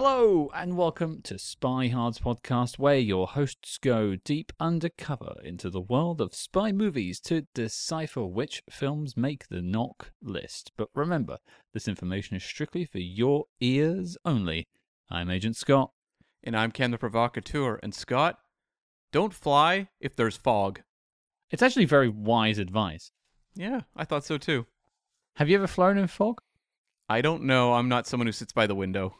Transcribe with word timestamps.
Hello 0.00 0.48
and 0.54 0.76
welcome 0.76 1.22
to 1.22 1.40
Spy 1.40 1.88
Hard's 1.88 2.20
podcast, 2.20 2.78
where 2.78 2.98
your 2.98 3.26
hosts 3.26 3.78
go 3.78 4.14
deep 4.14 4.52
undercover 4.60 5.34
into 5.42 5.70
the 5.70 5.80
world 5.80 6.20
of 6.20 6.36
spy 6.36 6.70
movies 6.70 7.18
to 7.22 7.48
decipher 7.52 8.24
which 8.24 8.62
films 8.70 9.16
make 9.16 9.48
the 9.48 9.56
NOC 9.56 10.10
list. 10.22 10.70
But 10.76 10.90
remember, 10.94 11.38
this 11.74 11.88
information 11.88 12.36
is 12.36 12.44
strictly 12.44 12.84
for 12.84 13.00
your 13.00 13.46
ears 13.58 14.16
only. 14.24 14.68
I'm 15.10 15.30
Agent 15.30 15.56
Scott. 15.56 15.90
And 16.44 16.56
I'm 16.56 16.70
Cam 16.70 16.92
the 16.92 16.98
Provocateur. 16.98 17.80
And 17.82 17.92
Scott, 17.92 18.38
don't 19.10 19.34
fly 19.34 19.88
if 19.98 20.14
there's 20.14 20.36
fog. 20.36 20.80
It's 21.50 21.60
actually 21.60 21.86
very 21.86 22.08
wise 22.08 22.58
advice. 22.58 23.10
Yeah, 23.56 23.80
I 23.96 24.04
thought 24.04 24.24
so 24.24 24.38
too. 24.38 24.66
Have 25.34 25.48
you 25.48 25.56
ever 25.56 25.66
flown 25.66 25.98
in 25.98 26.06
fog? 26.06 26.40
I 27.08 27.20
don't 27.20 27.42
know. 27.42 27.74
I'm 27.74 27.88
not 27.88 28.06
someone 28.06 28.28
who 28.28 28.32
sits 28.32 28.52
by 28.52 28.68
the 28.68 28.76
window. 28.76 29.16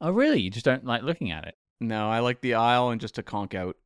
Oh, 0.00 0.10
really? 0.10 0.40
You 0.40 0.50
just 0.50 0.64
don't 0.64 0.84
like 0.84 1.02
looking 1.02 1.30
at 1.30 1.46
it? 1.46 1.54
No, 1.80 2.08
I 2.10 2.20
like 2.20 2.40
the 2.40 2.54
aisle 2.54 2.90
and 2.90 3.00
just 3.00 3.14
to 3.16 3.22
conk 3.22 3.54
out. 3.54 3.76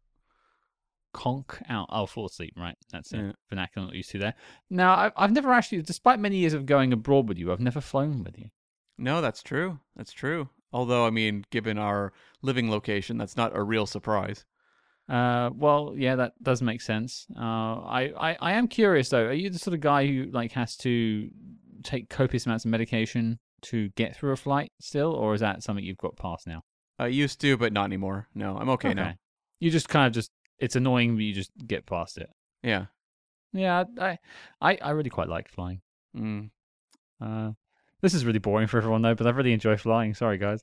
Conk 1.13 1.61
out. 1.69 1.89
Oh, 1.91 2.07
fall 2.07 2.27
asleep. 2.27 2.55
Right. 2.57 2.77
That's 2.91 3.13
Yeah. 3.13 3.31
a 3.31 3.33
vernacular 3.49 3.89
that 3.89 3.97
you 3.97 4.03
see 4.03 4.19
there. 4.19 4.35
Now, 4.69 4.97
I've, 4.97 5.13
I've 5.17 5.33
never 5.33 5.53
actually, 5.53 5.83
despite 5.83 6.19
many 6.19 6.39
years 6.39 6.55
of 6.55 6.67
going 6.67 6.93
abroad 6.93 7.29
with 7.29 7.39
you, 7.39 7.53
I've 7.53 7.61
never 7.61 7.81
flown 7.81 8.25
with 8.25 8.37
you. 8.39 8.51
No, 8.99 9.21
that's 9.21 9.43
true. 9.43 9.79
That's 9.97 10.13
true. 10.13 10.49
Although, 10.73 11.07
I 11.07 11.11
mean, 11.11 11.45
given 11.51 11.79
our 11.79 12.13
living 12.43 12.69
location, 12.71 13.17
that's 13.17 13.37
not 13.37 13.57
a 13.57 13.63
real 13.63 13.87
surprise. 13.87 14.45
Uh, 15.09 15.51
well, 15.55 15.95
yeah, 15.97 16.17
that 16.17 16.33
does 16.43 16.63
make 16.63 16.81
sense. 16.81 17.27
Uh, 17.37 17.41
I, 17.43 18.13
I, 18.19 18.37
I 18.41 18.53
am 18.55 18.67
curious 18.67 19.09
though. 19.11 19.27
Are 19.27 19.33
you 19.33 19.51
the 19.51 19.59
sort 19.59 19.75
of 19.75 19.81
guy 19.81 20.07
who 20.07 20.31
like 20.33 20.53
has 20.53 20.77
to 20.79 21.31
take 21.83 22.09
copious 22.09 22.47
amounts 22.47 22.65
of 22.65 22.71
medication 22.71 23.39
to 23.65 23.89
get 23.91 24.17
through 24.17 24.33
a 24.33 24.37
flight 24.37 24.73
still, 24.81 25.13
or 25.13 25.35
is 25.35 25.41
that 25.41 25.63
something 25.63 25.85
you've 25.85 25.99
got 25.99 26.17
past 26.17 26.47
now? 26.47 26.63
I 26.99 27.09
used 27.09 27.41
to, 27.41 27.57
but 27.57 27.73
not 27.73 27.87
anymore. 27.87 28.29
No, 28.35 28.57
I'm 28.57 28.69
okay, 28.71 28.95
now. 28.95 29.15
You 29.61 29.71
just 29.71 29.89
kind 29.89 30.07
of 30.07 30.13
just 30.13 30.31
it's 30.59 30.77
annoying, 30.77 31.17
but 31.17 31.25
you 31.25 31.35
just 31.35 31.51
get 31.67 31.87
past 31.87 32.19
it. 32.19 32.31
Yeah. 32.63 32.87
Yeah, 33.53 33.85
I, 34.01 34.19
I, 34.61 34.79
I 34.83 34.91
really 34.91 35.11
quite 35.11 35.29
like 35.29 35.49
flying. 35.49 35.81
Mm. 36.17 36.51
Uh, 37.21 37.53
this 38.03 38.15
is 38.15 38.27
really 38.27 38.39
boring 38.39 38.67
for 38.67 38.79
everyone 38.79 39.03
though, 39.03 39.15
but 39.15 39.27
I 39.27 39.31
really 39.31 39.53
enjoy 39.53 39.77
flying. 39.77 40.13
Sorry, 40.15 40.39
guys. 40.39 40.63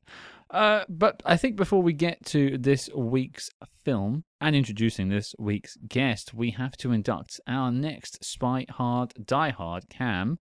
Uh, 0.50 0.84
but 0.90 1.22
I 1.26 1.38
think 1.38 1.56
before 1.56 1.82
we 1.82 1.94
get 1.94 2.24
to 2.28 2.58
this 2.58 2.90
week's 2.94 3.50
film 3.86 4.26
and 4.42 4.56
introducing 4.56 5.10
this 5.10 5.34
week's 5.40 5.78
guest, 5.88 6.34
we 6.34 6.52
have 6.52 6.74
to 6.78 6.92
induct 6.92 7.40
our 7.48 7.72
next 7.72 8.24
Spy 8.24 8.66
Hard 8.70 9.14
Die 9.26 9.50
Hard 9.50 9.90
Cam. 9.90 10.40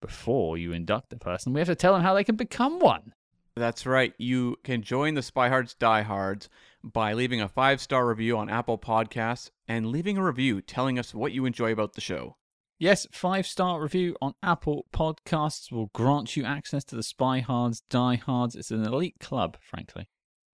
Before 0.00 0.58
you 0.58 0.72
induct 0.72 1.10
the 1.10 1.16
person, 1.16 1.52
we 1.52 1.60
have 1.60 1.68
to 1.68 1.74
tell 1.74 1.94
them 1.94 2.02
how 2.02 2.14
they 2.14 2.24
can 2.24 2.36
become 2.36 2.78
one. 2.78 3.12
That's 3.56 3.86
right. 3.86 4.12
You 4.18 4.56
can 4.64 4.82
join 4.82 5.14
the 5.14 5.22
Spy 5.22 5.48
Hards 5.48 5.74
Diehards 5.74 6.50
by 6.84 7.14
leaving 7.14 7.40
a 7.40 7.48
five 7.48 7.80
star 7.80 8.06
review 8.06 8.36
on 8.36 8.50
Apple 8.50 8.78
Podcasts 8.78 9.50
and 9.66 9.86
leaving 9.86 10.18
a 10.18 10.24
review 10.24 10.60
telling 10.60 10.98
us 10.98 11.14
what 11.14 11.32
you 11.32 11.46
enjoy 11.46 11.72
about 11.72 11.94
the 11.94 12.02
show. 12.02 12.36
Yes, 12.78 13.06
five 13.10 13.46
star 13.46 13.80
review 13.80 14.14
on 14.20 14.34
Apple 14.42 14.84
Podcasts 14.92 15.72
will 15.72 15.90
grant 15.94 16.36
you 16.36 16.44
access 16.44 16.84
to 16.84 16.96
the 16.96 17.02
Spy 17.02 17.40
Hards 17.40 17.80
Die 17.88 18.16
Hards. 18.16 18.54
It's 18.54 18.70
an 18.70 18.84
elite 18.84 19.16
club, 19.18 19.56
frankly. 19.62 20.10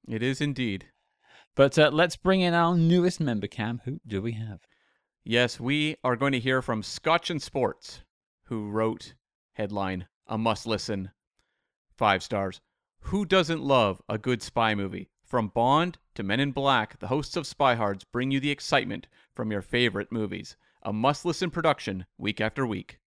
It 0.08 0.22
is 0.22 0.40
indeed. 0.40 0.86
But 1.56 1.76
uh, 1.76 1.90
let's 1.92 2.16
bring 2.16 2.40
in 2.40 2.54
our 2.54 2.76
newest 2.76 3.20
member, 3.20 3.48
Cam. 3.48 3.80
Who 3.84 4.00
do 4.06 4.22
we 4.22 4.32
have? 4.32 4.60
Yes, 5.24 5.58
we 5.58 5.96
are 6.04 6.16
going 6.16 6.32
to 6.32 6.40
hear 6.40 6.62
from 6.62 6.84
Scotch 6.84 7.30
and 7.30 7.42
Sports, 7.42 8.02
who 8.44 8.70
wrote 8.70 9.14
headline 9.54 10.06
a 10.26 10.38
must 10.38 10.66
listen, 10.66 11.10
five 11.96 12.22
stars. 12.22 12.60
Who 13.06 13.24
doesn't 13.24 13.62
love 13.62 14.00
a 14.08 14.18
good 14.18 14.42
spy 14.42 14.74
movie? 14.74 15.10
From 15.24 15.48
Bond 15.48 15.98
to 16.14 16.22
Men 16.22 16.40
in 16.40 16.52
Black, 16.52 16.98
the 16.98 17.08
hosts 17.08 17.36
of 17.36 17.46
Spy 17.46 17.74
Hards 17.74 18.04
bring 18.04 18.30
you 18.30 18.38
the 18.38 18.50
excitement 18.50 19.06
from 19.34 19.50
your 19.50 19.62
favorite 19.62 20.12
movies. 20.12 20.56
A 20.82 20.92
must 20.92 21.24
listen 21.24 21.50
production 21.50 22.06
week 22.18 22.40
after 22.40 22.66
week. 22.66 22.98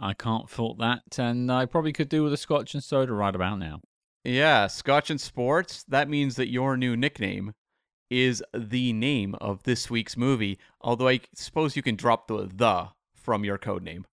I 0.00 0.14
can't 0.14 0.50
fault 0.50 0.78
that, 0.78 1.18
and 1.18 1.52
I 1.52 1.66
probably 1.66 1.92
could 1.92 2.08
do 2.08 2.24
with 2.24 2.32
a 2.32 2.36
scotch 2.36 2.74
and 2.74 2.82
soda 2.82 3.12
right 3.12 3.34
about 3.34 3.58
now. 3.58 3.80
Yeah, 4.24 4.66
Scotch 4.66 5.10
and 5.10 5.20
Sports, 5.20 5.84
that 5.88 6.08
means 6.08 6.36
that 6.36 6.50
your 6.50 6.76
new 6.76 6.96
nickname 6.96 7.54
is 8.10 8.42
the 8.54 8.92
name 8.92 9.34
of 9.36 9.62
this 9.62 9.90
week's 9.90 10.16
movie, 10.16 10.58
although 10.80 11.08
I 11.08 11.20
suppose 11.34 11.76
you 11.76 11.82
can 11.82 11.96
drop 11.96 12.28
the 12.28 12.48
the 12.52 12.88
from 13.14 13.44
your 13.44 13.58
code 13.58 13.82
name. 13.82 14.04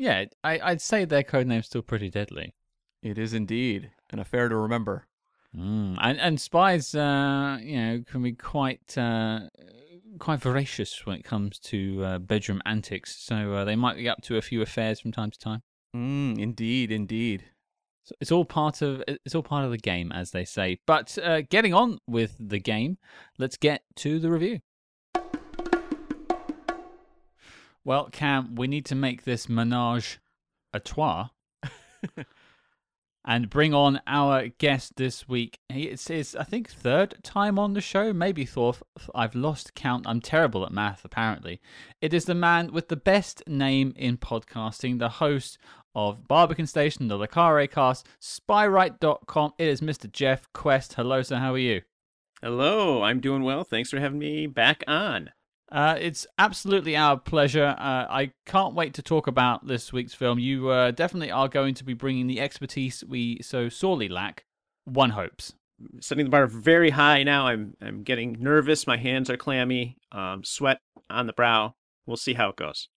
Yeah, 0.00 0.24
I, 0.42 0.58
I'd 0.60 0.80
say 0.80 1.04
their 1.04 1.22
codename's 1.22 1.66
still 1.66 1.82
pretty 1.82 2.08
deadly. 2.08 2.54
It 3.02 3.18
is 3.18 3.34
indeed, 3.34 3.90
an 4.08 4.18
affair 4.18 4.48
to 4.48 4.56
remember. 4.56 5.06
Mm. 5.54 5.98
And 6.00 6.18
and 6.18 6.40
spies, 6.40 6.94
uh, 6.94 7.58
you 7.60 7.76
know, 7.76 8.02
can 8.10 8.22
be 8.22 8.32
quite 8.32 8.96
uh, 8.96 9.40
quite 10.18 10.40
voracious 10.40 11.04
when 11.04 11.16
it 11.16 11.24
comes 11.24 11.58
to 11.58 12.02
uh, 12.02 12.18
bedroom 12.18 12.62
antics. 12.64 13.14
So 13.14 13.52
uh, 13.52 13.64
they 13.66 13.76
might 13.76 13.96
be 13.96 14.08
up 14.08 14.22
to 14.22 14.38
a 14.38 14.42
few 14.42 14.62
affairs 14.62 15.00
from 15.00 15.12
time 15.12 15.32
to 15.32 15.38
time. 15.38 15.62
Mm, 15.94 16.38
indeed, 16.38 16.90
indeed. 16.90 17.44
So 18.04 18.14
it's 18.22 18.32
all 18.32 18.46
part 18.46 18.80
of 18.80 19.04
it's 19.06 19.34
all 19.34 19.42
part 19.42 19.66
of 19.66 19.70
the 19.70 19.76
game, 19.76 20.12
as 20.12 20.30
they 20.30 20.46
say. 20.46 20.80
But 20.86 21.18
uh, 21.22 21.42
getting 21.42 21.74
on 21.74 21.98
with 22.06 22.36
the 22.40 22.58
game, 22.58 22.96
let's 23.36 23.58
get 23.58 23.82
to 23.96 24.18
the 24.18 24.30
review. 24.30 24.60
Well, 27.90 28.08
Cam, 28.08 28.54
we 28.54 28.68
need 28.68 28.86
to 28.86 28.94
make 28.94 29.24
this 29.24 29.48
menage 29.48 30.20
a 30.72 30.78
trois 30.78 31.30
and 33.24 33.50
bring 33.50 33.74
on 33.74 34.00
our 34.06 34.46
guest 34.46 34.94
this 34.94 35.28
week. 35.28 35.58
It's 35.68 36.06
his, 36.06 36.36
I 36.36 36.44
think, 36.44 36.70
third 36.70 37.16
time 37.24 37.58
on 37.58 37.72
the 37.72 37.80
show, 37.80 38.12
maybe 38.12 38.46
fourth. 38.46 38.84
I've 39.12 39.34
lost 39.34 39.74
count. 39.74 40.06
I'm 40.06 40.20
terrible 40.20 40.64
at 40.64 40.70
math, 40.70 41.04
apparently. 41.04 41.60
It 42.00 42.14
is 42.14 42.26
the 42.26 42.34
man 42.36 42.72
with 42.72 42.86
the 42.86 42.94
best 42.94 43.42
name 43.48 43.92
in 43.96 44.18
podcasting, 44.18 45.00
the 45.00 45.08
host 45.08 45.58
of 45.92 46.28
Barbican 46.28 46.68
Station, 46.68 47.08
the 47.08 47.16
Le 47.16 47.26
Carre 47.26 47.66
cast, 47.66 48.06
spywrite.com. 48.22 49.54
It 49.58 49.66
is 49.66 49.80
Mr. 49.80 50.08
Jeff 50.08 50.48
Quest. 50.52 50.94
Hello, 50.94 51.22
sir. 51.22 51.38
How 51.38 51.54
are 51.54 51.58
you? 51.58 51.82
Hello, 52.40 53.02
I'm 53.02 53.18
doing 53.18 53.42
well. 53.42 53.64
Thanks 53.64 53.90
for 53.90 53.98
having 53.98 54.20
me 54.20 54.46
back 54.46 54.84
on. 54.86 55.30
Uh, 55.72 55.96
it's 56.00 56.26
absolutely 56.38 56.96
our 56.96 57.16
pleasure. 57.16 57.76
Uh, 57.78 58.06
I 58.10 58.32
can't 58.44 58.74
wait 58.74 58.94
to 58.94 59.02
talk 59.02 59.26
about 59.26 59.66
this 59.66 59.92
week's 59.92 60.14
film. 60.14 60.38
You 60.38 60.68
uh, 60.68 60.90
definitely 60.90 61.30
are 61.30 61.48
going 61.48 61.74
to 61.74 61.84
be 61.84 61.94
bringing 61.94 62.26
the 62.26 62.40
expertise 62.40 63.04
we 63.04 63.40
so 63.42 63.68
sorely 63.68 64.08
lack. 64.08 64.44
One 64.84 65.10
hopes. 65.10 65.54
Setting 66.00 66.24
the 66.24 66.30
bar 66.30 66.46
very 66.46 66.90
high 66.90 67.22
now. 67.22 67.46
I'm 67.46 67.74
I'm 67.80 68.02
getting 68.02 68.36
nervous. 68.38 68.86
My 68.86 68.96
hands 68.96 69.30
are 69.30 69.36
clammy. 69.36 69.96
Um, 70.12 70.44
sweat 70.44 70.80
on 71.08 71.26
the 71.26 71.32
brow. 71.32 71.74
We'll 72.04 72.16
see 72.16 72.34
how 72.34 72.50
it 72.50 72.56
goes. 72.56 72.88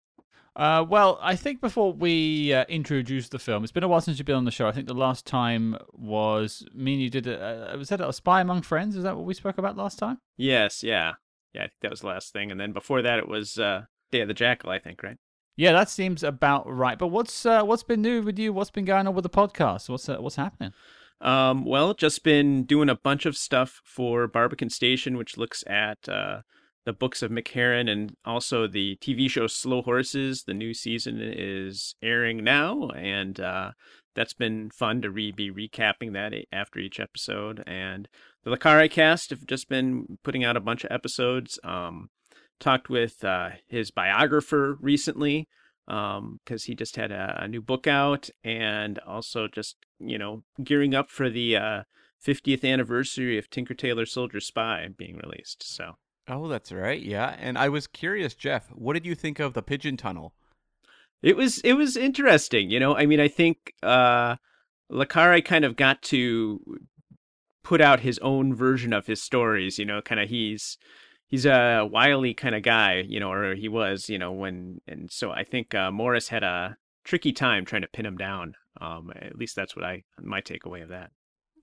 Uh, 0.55 0.85
well, 0.87 1.17
I 1.21 1.35
think 1.35 1.61
before 1.61 1.93
we 1.93 2.53
uh, 2.53 2.65
introduce 2.65 3.29
the 3.29 3.39
film, 3.39 3.63
it's 3.63 3.71
been 3.71 3.83
a 3.83 3.87
while 3.87 4.01
since 4.01 4.19
you've 4.19 4.27
been 4.27 4.35
on 4.35 4.45
the 4.45 4.51
show. 4.51 4.67
I 4.67 4.71
think 4.71 4.87
the 4.87 4.93
last 4.93 5.25
time 5.25 5.77
was 5.93 6.65
me 6.75 6.93
and 6.93 7.01
you 7.01 7.09
did 7.09 7.25
a, 7.25 7.73
uh, 7.73 7.77
was 7.77 7.89
that 7.89 8.01
a 8.01 8.13
Spy 8.13 8.41
Among 8.41 8.61
Friends? 8.61 8.95
Is 8.95 9.03
that 9.03 9.15
what 9.15 9.25
we 9.25 9.33
spoke 9.33 9.57
about 9.57 9.77
last 9.77 9.97
time? 9.97 10.19
Yes, 10.37 10.83
yeah, 10.83 11.13
yeah. 11.53 11.61
I 11.61 11.65
think 11.65 11.79
that 11.81 11.91
was 11.91 12.01
the 12.01 12.07
last 12.07 12.33
thing, 12.33 12.51
and 12.51 12.59
then 12.59 12.73
before 12.73 13.01
that 13.01 13.19
it 13.19 13.27
was 13.27 13.57
uh, 13.57 13.83
Day 14.11 14.21
of 14.21 14.27
the 14.27 14.33
Jackal. 14.33 14.69
I 14.69 14.79
think 14.79 15.03
right. 15.03 15.17
Yeah, 15.55 15.71
that 15.73 15.89
seems 15.89 16.23
about 16.23 16.67
right. 16.67 16.97
But 16.97 17.07
what's 17.07 17.45
uh, 17.45 17.63
what's 17.63 17.83
been 17.83 18.01
new 18.01 18.21
with 18.21 18.39
you? 18.39 18.53
What's 18.53 18.71
been 18.71 18.85
going 18.85 19.07
on 19.07 19.13
with 19.13 19.23
the 19.23 19.29
podcast? 19.29 19.89
What's 19.89 20.09
uh, 20.09 20.17
what's 20.17 20.35
happening? 20.35 20.73
Um, 21.21 21.63
well, 21.63 21.93
just 21.93 22.23
been 22.23 22.63
doing 22.63 22.89
a 22.89 22.95
bunch 22.95 23.25
of 23.25 23.37
stuff 23.37 23.81
for 23.85 24.27
Barbican 24.27 24.69
Station, 24.69 25.15
which 25.15 25.37
looks 25.37 25.63
at 25.67 26.09
uh, 26.09 26.41
the 26.85 26.93
books 26.93 27.21
of 27.21 27.31
Mick 27.31 27.47
Herron 27.49 27.87
and 27.87 28.15
also 28.25 28.67
the 28.67 28.97
TV 28.97 29.29
show 29.29 29.47
Slow 29.47 29.81
Horses. 29.81 30.43
The 30.43 30.53
new 30.53 30.73
season 30.73 31.19
is 31.21 31.95
airing 32.01 32.43
now, 32.43 32.89
and 32.89 33.39
uh, 33.39 33.71
that's 34.15 34.33
been 34.33 34.69
fun 34.71 35.01
to 35.01 35.09
re- 35.09 35.31
be 35.31 35.51
recapping 35.51 36.13
that 36.13 36.33
after 36.51 36.79
each 36.79 36.99
episode. 36.99 37.63
And 37.65 38.07
the 38.43 38.51
Le 38.51 38.57
Carre 38.57 38.87
cast 38.87 39.29
have 39.29 39.45
just 39.45 39.69
been 39.69 40.17
putting 40.23 40.43
out 40.43 40.57
a 40.57 40.61
bunch 40.61 40.83
of 40.83 40.91
episodes. 40.91 41.59
Um, 41.63 42.09
talked 42.59 42.89
with 42.89 43.23
uh, 43.23 43.49
his 43.67 43.91
biographer 43.91 44.77
recently 44.79 45.47
because 45.85 46.63
he 46.65 46.75
just 46.75 46.95
had 46.95 47.11
a, 47.11 47.39
a 47.41 47.47
new 47.47 47.61
book 47.61 47.87
out 47.87 48.29
and 48.43 48.99
also 48.99 49.47
just 49.47 49.75
you 49.99 50.17
know 50.17 50.43
gearing 50.63 50.95
up 50.95 51.09
for 51.09 51.29
the 51.29 51.57
uh, 51.57 51.83
50th 52.25 52.63
anniversary 52.63 53.37
of 53.37 53.49
tinker 53.49 53.73
tailor 53.73 54.05
soldier 54.05 54.39
spy 54.39 54.87
being 54.97 55.17
released 55.17 55.63
so 55.63 55.93
Oh, 56.29 56.47
that's 56.47 56.71
right. 56.71 57.01
Yeah. 57.03 57.35
And 57.37 57.57
I 57.57 57.67
was 57.67 57.85
curious, 57.85 58.33
Jeff, 58.33 58.69
what 58.69 58.93
did 58.93 59.05
you 59.05 59.13
think 59.13 59.41
of 59.41 59.53
the 59.53 59.61
pigeon 59.61 59.97
tunnel? 59.97 60.33
it 61.23 61.37
was 61.37 61.59
it 61.59 61.73
was 61.73 61.97
interesting 61.97 62.69
you 62.69 62.79
know 62.79 62.95
i 62.95 63.05
mean 63.05 63.19
i 63.19 63.27
think 63.27 63.73
uh 63.81 64.35
Le 64.89 65.07
Carre 65.07 65.41
kind 65.41 65.65
of 65.65 65.75
got 65.75 66.01
to 66.03 66.59
put 67.63 67.81
out 67.81 68.01
his 68.01 68.19
own 68.19 68.53
version 68.53 68.93
of 68.93 69.07
his 69.07 69.21
stories 69.21 69.79
you 69.79 69.85
know 69.85 70.01
kind 70.01 70.19
of 70.19 70.29
he's 70.29 70.77
he's 71.27 71.45
a 71.45 71.87
wily 71.89 72.33
kind 72.33 72.55
of 72.55 72.61
guy 72.61 73.03
you 73.07 73.19
know 73.19 73.31
or 73.31 73.55
he 73.55 73.67
was 73.67 74.09
you 74.09 74.19
know 74.19 74.31
when 74.31 74.79
and 74.87 75.11
so 75.11 75.31
i 75.31 75.43
think 75.43 75.73
uh, 75.73 75.91
morris 75.91 76.27
had 76.29 76.43
a 76.43 76.77
tricky 77.03 77.31
time 77.31 77.65
trying 77.65 77.81
to 77.81 77.87
pin 77.87 78.05
him 78.05 78.17
down 78.17 78.53
um 78.81 79.11
at 79.15 79.37
least 79.37 79.55
that's 79.55 79.75
what 79.75 79.85
i 79.85 80.03
my 80.21 80.41
takeaway 80.41 80.83
of 80.83 80.89
that 80.89 81.11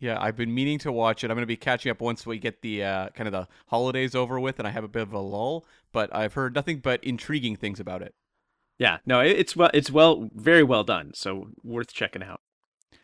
Yeah, 0.01 0.17
I've 0.19 0.37
been 0.37 0.55
meaning 0.55 0.79
to 0.79 0.91
watch 0.91 1.23
it. 1.23 1.31
I'm 1.31 1.37
going 1.37 1.43
to 1.43 1.47
be 1.47 1.59
catching 1.59 1.91
up 1.91 2.01
once 2.01 2.25
we 2.25 2.39
get 2.39 2.63
the 2.63 2.83
uh, 2.83 3.09
kind 3.11 3.29
of 3.29 3.33
the 3.33 3.47
holidays 3.67 4.15
over 4.15 4.41
with, 4.41 4.59
and 4.59 4.67
I 4.67 4.71
have 4.71 4.83
a 4.85 4.89
bit 4.89 5.03
of 5.03 5.13
a 5.13 5.19
lull. 5.19 5.67
But 5.93 6.09
I've 6.15 6.33
heard 6.33 6.55
nothing 6.55 6.81
but 6.81 7.05
intriguing 7.05 7.55
things 7.57 7.79
about 7.79 8.01
it. 8.01 8.15
Yeah, 8.79 8.99
no, 9.05 9.21
it's 9.21 9.55
well, 9.55 9.71
it's 9.75 9.91
well, 9.91 10.31
very 10.35 10.63
well 10.63 10.85
done. 10.85 11.13
So 11.15 11.49
worth 11.63 11.93
checking 11.93 12.23
out. 12.23 12.41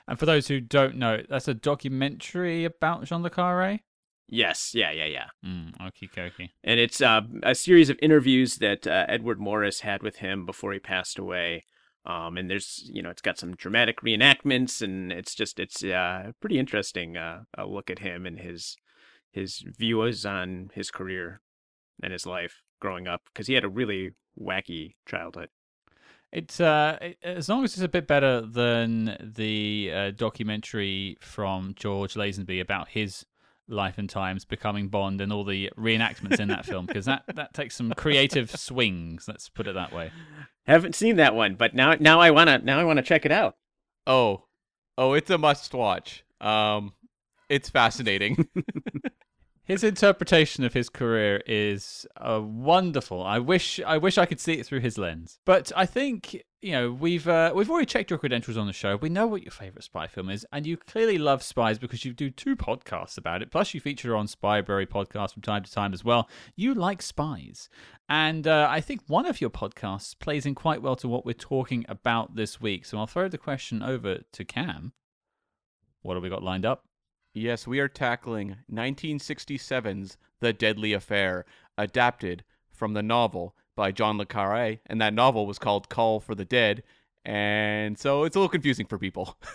And 0.09 0.19
for 0.19 0.27
those 0.27 0.49
who 0.49 0.61
don't 0.61 0.97
know, 0.97 1.23
that's 1.29 1.49
a 1.49 1.55
documentary 1.55 2.65
about 2.65 3.05
John 3.05 3.23
Le 3.23 3.31
Carre. 3.31 3.81
Yes, 4.29 4.73
yeah, 4.75 4.91
yeah, 4.91 5.07
yeah. 5.07 5.27
Mm, 5.45 5.77
okie 5.79 6.11
dokie. 6.13 6.51
And 6.65 6.81
it's 6.81 7.01
uh, 7.01 7.23
a 7.43 7.55
series 7.55 7.91
of 7.91 7.99
interviews 8.03 8.57
that 8.57 8.87
uh, 8.87 9.07
Errol 9.09 9.37
Morris 9.37 9.81
had 9.81 10.03
with 10.03 10.17
him 10.17 10.45
before 10.45 10.73
he 10.73 10.79
passed 10.79 11.19
away. 11.19 11.65
Um, 12.05 12.37
and 12.37 12.49
there's, 12.49 12.89
you 12.93 13.03
know, 13.03 13.11
it's 13.11 13.23
got 13.23 13.39
some 13.39 13.57
dramatic 13.57 14.01
reenactments, 14.01 14.81
and 14.81 15.11
it's 15.11 15.35
just, 15.35 15.59
it's 15.59 15.83
uh, 15.83 16.31
pretty 16.41 16.57
interesting. 16.57 17.17
Uh, 17.17 17.43
a 17.59 17.67
look 17.67 17.91
at 17.91 17.99
him 17.99 18.27
and 18.27 18.39
his 18.39 18.77
his 19.33 19.65
views 19.77 20.25
on 20.25 20.71
his 20.73 20.91
career 20.91 21.41
and 22.03 22.13
his 22.13 22.25
life 22.25 22.63
growing 22.81 23.07
up, 23.09 23.23
because 23.27 23.49
he 23.49 23.55
had 23.55 23.65
a 23.65 23.69
really 23.69 24.13
wacky 24.41 24.95
childhood. 25.07 25.49
It's 26.33 26.61
uh, 26.61 26.99
it- 27.01 27.19
as 27.23 27.49
long 27.49 27.65
as 27.65 27.75
it's 27.75 27.83
a 27.83 27.89
bit 27.89 28.07
better 28.07 28.41
than 28.41 29.17
the 29.21 29.91
uh, 29.95 30.11
documentary 30.11 31.17
from 31.21 31.75
George 31.77 32.15
Lazenby 32.15 32.61
about 32.61 32.89
his 32.89 33.25
life 33.69 33.99
and 33.99 34.09
times 34.09 34.45
becoming 34.45 34.89
Bond 34.89 35.21
and 35.21 35.33
all 35.33 35.45
the 35.45 35.71
reenactments 35.79 36.39
in 36.39 36.49
that 36.49 36.67
film, 36.67 36.87
because 36.87 37.07
that 37.07 37.23
that 37.35 37.55
takes 37.55 37.75
some 37.77 37.93
creative 37.97 38.51
swings. 38.51 39.27
Let's 39.29 39.49
put 39.49 39.67
it 39.67 39.75
that 39.75 39.93
way. 39.93 40.11
Haven't 40.67 40.95
seen 40.95 41.17
that 41.17 41.35
one, 41.35 41.55
but 41.55 41.75
now 41.75 41.95
now 41.99 42.21
I 42.21 42.31
wanna 42.31 42.59
now 42.59 42.79
I 42.81 42.85
wanna 42.85 43.03
check 43.03 43.25
it 43.25 43.33
out. 43.33 43.57
Oh, 44.07 44.45
oh, 44.99 45.15
it's 45.15 45.31
a 45.31 45.39
must 45.39 45.73
watch. 45.75 46.25
Um, 46.41 46.93
it's 47.49 47.71
fascinating. 47.71 48.47
His 49.67 49.83
interpretation 49.83 50.63
of 50.63 50.75
his 50.75 50.89
career 50.89 51.43
is 51.45 52.07
uh, 52.17 52.41
wonderful. 52.41 53.21
I 53.21 53.41
wish 53.41 53.81
I 53.85 53.99
wish 53.99 54.17
I 54.17 54.25
could 54.25 54.39
see 54.39 54.55
it 54.55 54.65
through 54.65 54.79
his 54.79 54.97
lens. 54.97 55.41
But 55.45 55.73
I 55.75 55.87
think 55.87 56.41
you 56.63 56.71
know 56.71 56.93
we've 56.93 57.27
uh, 57.27 57.51
we've 57.53 57.69
already 57.69 57.87
checked 57.87 58.11
your 58.11 58.21
credentials 58.21 58.57
on 58.57 58.69
the 58.69 58.73
show. 58.73 58.95
We 58.95 59.09
know 59.09 59.27
what 59.27 59.43
your 59.43 59.51
favorite 59.51 59.83
spy 59.83 60.07
film 60.07 60.31
is, 60.31 60.47
and 60.53 60.69
you 60.69 60.77
clearly 60.77 61.19
love 61.19 61.43
spies 61.43 61.81
because 61.81 62.05
you 62.05 62.13
do 62.13 62.31
two 62.31 62.55
podcasts 62.55 63.19
about 63.19 63.43
it. 63.43 63.51
Plus, 63.51 63.75
you 63.75 63.81
feature 63.81 64.15
on 64.15 64.29
Spyberry 64.29 64.87
podcast 64.87 65.33
from 65.33 65.43
time 65.43 65.65
to 65.65 65.73
time 65.73 65.93
as 65.93 66.05
well. 66.05 66.29
You 66.55 66.73
like 66.73 67.03
spies, 67.03 67.69
and 68.09 68.47
uh, 68.47 68.69
I 68.71 68.81
think 68.81 69.01
one 69.09 69.27
of 69.27 69.41
your 69.41 69.51
podcasts 69.51 70.17
plays 70.17 70.47
in 70.47 70.55
quite 70.55 70.81
well 70.81 70.95
to 70.95 71.09
what 71.09 71.27
we're 71.27 71.33
talking 71.33 71.85
about 71.89 72.37
this 72.37 72.61
week. 72.61 72.85
So 72.85 72.99
I'll 72.99 73.09
throw 73.09 73.29
the 73.29 73.37
question 73.37 73.83
over 73.83 74.21
to 74.31 74.45
Cam. 74.45 74.93
What 76.03 76.15
have 76.15 76.23
we 76.23 76.31
got 76.31 76.45
lined 76.45 76.65
up? 76.65 76.85
Yes, 77.37 77.67
we 77.67 77.81
are 77.81 77.89
tackling 77.89 78.57
1967's 78.73 80.17
The 80.41 80.53
Deadly 80.53 80.93
Affair, 80.93 81.45
adapted 81.79 82.45
from 82.71 82.95
the 82.95 83.03
novel 83.03 83.55
by 83.75 83.93
John 83.93 84.19
Le 84.19 84.27
Carre, 84.27 84.79
and 84.87 85.01
that 85.01 85.15
novel 85.15 85.47
was 85.47 85.59
called 85.59 85.89
Call 85.89 86.21
for 86.21 86.35
the 86.35 86.45
Dead. 86.45 86.83
And 87.25 87.99
so 87.99 88.25
it's 88.25 88.37
a 88.37 88.39
little 88.39 88.49
confusing 88.49 88.87
for 88.87 88.99
people. 88.99 89.37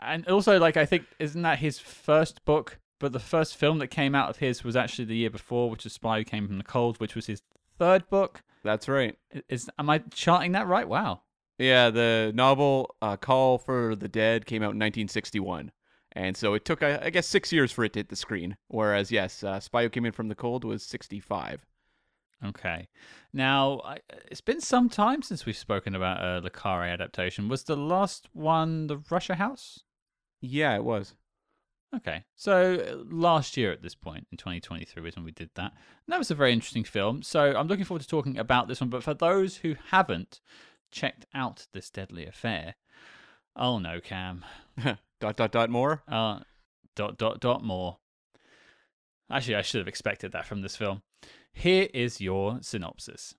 And 0.00 0.26
also, 0.28 0.58
like, 0.58 0.76
I 0.76 0.86
think, 0.86 1.04
isn't 1.18 1.42
that 1.42 1.58
his 1.58 1.78
first 1.78 2.44
book? 2.44 2.78
But 2.98 3.12
the 3.12 3.20
first 3.20 3.56
film 3.56 3.78
that 3.78 3.88
came 3.88 4.14
out 4.14 4.28
of 4.28 4.38
his 4.38 4.64
was 4.64 4.76
actually 4.76 5.06
the 5.06 5.16
year 5.16 5.30
before, 5.30 5.70
which 5.70 5.86
is 5.86 5.92
Spy 5.92 6.18
Who 6.18 6.24
Came 6.24 6.46
from 6.46 6.58
the 6.58 6.64
Cold, 6.64 7.00
which 7.00 7.14
was 7.14 7.26
his 7.26 7.42
third 7.78 8.08
book. 8.08 8.42
That's 8.62 8.88
right. 8.88 9.16
Is 9.48 9.70
am 9.78 9.88
I 9.88 9.98
charting 10.12 10.52
that 10.52 10.66
right? 10.66 10.86
Wow. 10.86 11.22
Yeah, 11.58 11.90
the 11.90 12.32
novel 12.34 12.94
uh, 13.00 13.16
Call 13.16 13.58
for 13.58 13.94
the 13.94 14.08
Dead 14.08 14.44
came 14.44 14.62
out 14.62 14.72
in 14.72 14.78
1961. 14.78 15.70
And 16.12 16.36
so 16.36 16.54
it 16.54 16.64
took, 16.64 16.82
I 16.82 17.10
guess, 17.10 17.26
six 17.26 17.52
years 17.52 17.70
for 17.70 17.84
it 17.84 17.92
to 17.92 18.00
hit 18.00 18.08
the 18.08 18.16
screen. 18.16 18.56
Whereas, 18.68 19.12
yes, 19.12 19.44
uh, 19.44 19.60
Spy 19.60 19.84
Who 19.84 19.90
Came 19.90 20.06
In 20.06 20.12
From 20.12 20.28
the 20.28 20.34
Cold 20.34 20.64
was 20.64 20.82
65. 20.82 21.64
Okay. 22.44 22.88
Now, 23.32 23.80
I, 23.84 23.98
it's 24.30 24.40
been 24.40 24.60
some 24.60 24.88
time 24.88 25.22
since 25.22 25.46
we've 25.46 25.56
spoken 25.56 25.94
about 25.94 26.20
uh, 26.20 26.40
the 26.40 26.50
Carre 26.50 26.88
adaptation. 26.88 27.48
Was 27.48 27.64
the 27.64 27.76
last 27.76 28.28
one 28.32 28.88
the 28.88 29.00
Russia 29.10 29.36
House? 29.36 29.84
Yeah, 30.40 30.74
it 30.74 30.84
was. 30.84 31.14
Okay, 31.94 32.24
so 32.36 32.74
uh, 32.74 33.02
last 33.12 33.56
year 33.56 33.72
at 33.72 33.82
this 33.82 33.96
point 33.96 34.28
in 34.30 34.38
2023 34.38 35.08
is 35.08 35.16
when 35.16 35.24
we 35.24 35.32
did 35.32 35.50
that. 35.56 35.72
And 35.72 36.12
that 36.12 36.18
was 36.18 36.30
a 36.30 36.36
very 36.36 36.52
interesting 36.52 36.84
film. 36.84 37.22
So 37.22 37.56
I'm 37.56 37.66
looking 37.66 37.84
forward 37.84 38.02
to 38.02 38.08
talking 38.08 38.38
about 38.38 38.68
this 38.68 38.80
one. 38.80 38.90
But 38.90 39.02
for 39.02 39.12
those 39.12 39.56
who 39.56 39.74
haven't 39.90 40.40
checked 40.92 41.26
out 41.34 41.66
this 41.72 41.90
deadly 41.90 42.26
affair, 42.26 42.76
oh 43.56 43.80
no, 43.80 44.00
Cam, 44.00 44.44
dot, 45.20 45.36
dot, 45.36 45.52
dot 45.52 45.70
more. 45.70 46.02
uh, 46.08 46.40
dot 46.96 47.18
dot 47.18 47.40
dot 47.40 47.62
more. 47.62 47.98
Actually, 49.30 49.54
I 49.56 49.62
should 49.62 49.78
have 49.78 49.88
expected 49.88 50.32
that 50.32 50.46
from 50.46 50.62
this 50.62 50.76
film. 50.76 51.02
Here 51.52 51.88
is 51.94 52.20
your 52.20 52.58
synopsis: 52.62 53.34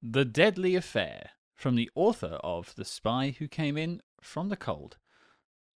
The 0.00 0.24
Deadly 0.24 0.76
Affair, 0.76 1.30
from 1.54 1.74
the 1.74 1.90
author 1.94 2.38
of 2.44 2.74
The 2.76 2.84
Spy 2.84 3.34
Who 3.38 3.48
Came 3.48 3.76
In 3.76 4.00
from 4.20 4.48
the 4.48 4.56
Cold. 4.56 4.98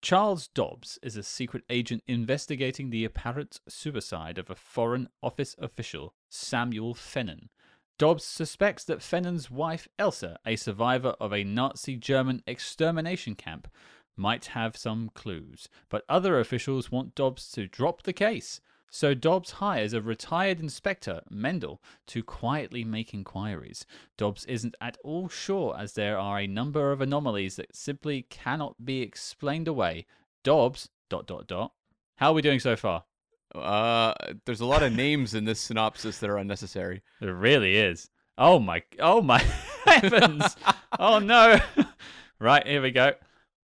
Charles 0.02 0.46
Dobbs 0.48 0.98
is 1.02 1.16
a 1.16 1.22
secret 1.22 1.64
agent 1.70 2.02
investigating 2.06 2.90
the 2.90 3.04
apparent 3.04 3.60
suicide 3.68 4.38
of 4.38 4.50
a 4.50 4.54
Foreign 4.54 5.08
Office 5.22 5.56
official, 5.58 6.14
Samuel 6.28 6.94
Fennan. 6.94 7.48
Dobbs 7.98 8.24
suspects 8.24 8.84
that 8.84 9.02
Fennan's 9.02 9.50
wife, 9.50 9.88
Elsa, 9.98 10.38
a 10.46 10.54
survivor 10.56 11.14
of 11.18 11.32
a 11.32 11.42
Nazi 11.42 11.96
German 11.96 12.42
extermination 12.46 13.34
camp, 13.34 13.68
might 14.16 14.46
have 14.46 14.76
some 14.76 15.10
clues, 15.14 15.68
but 15.88 16.04
other 16.08 16.38
officials 16.40 16.90
want 16.90 17.14
Dobbs 17.14 17.50
to 17.52 17.66
drop 17.66 18.02
the 18.02 18.12
case. 18.12 18.60
So 18.90 19.14
Dobbs 19.14 19.52
hires 19.52 19.92
a 19.92 20.00
retired 20.00 20.60
inspector, 20.60 21.20
Mendel, 21.28 21.82
to 22.06 22.22
quietly 22.22 22.84
make 22.84 23.12
inquiries. 23.12 23.84
Dobbs 24.16 24.44
isn't 24.46 24.74
at 24.80 24.96
all 25.04 25.28
sure 25.28 25.76
as 25.78 25.94
there 25.94 26.18
are 26.18 26.38
a 26.38 26.46
number 26.46 26.92
of 26.92 27.00
anomalies 27.00 27.56
that 27.56 27.74
simply 27.74 28.22
cannot 28.30 28.84
be 28.84 29.02
explained 29.02 29.68
away. 29.68 30.06
Dobbs 30.44 30.88
dot 31.08 31.26
dot 31.26 31.46
dot. 31.46 31.72
How 32.16 32.30
are 32.30 32.34
we 32.34 32.42
doing 32.42 32.60
so 32.60 32.76
far? 32.76 33.04
Uh, 33.54 34.14
there's 34.44 34.60
a 34.60 34.66
lot 34.66 34.82
of 34.82 34.92
names 34.94 35.34
in 35.34 35.44
this 35.44 35.60
synopsis 35.60 36.18
that 36.18 36.30
are 36.30 36.38
unnecessary. 36.38 37.02
It 37.20 37.26
really 37.26 37.76
is. 37.76 38.08
Oh 38.38 38.58
my 38.58 38.82
oh 38.98 39.22
my 39.22 39.38
heavens. 39.86 40.56
oh 40.98 41.18
no. 41.18 41.58
right, 42.38 42.66
here 42.66 42.82
we 42.82 42.90
go. 42.90 43.14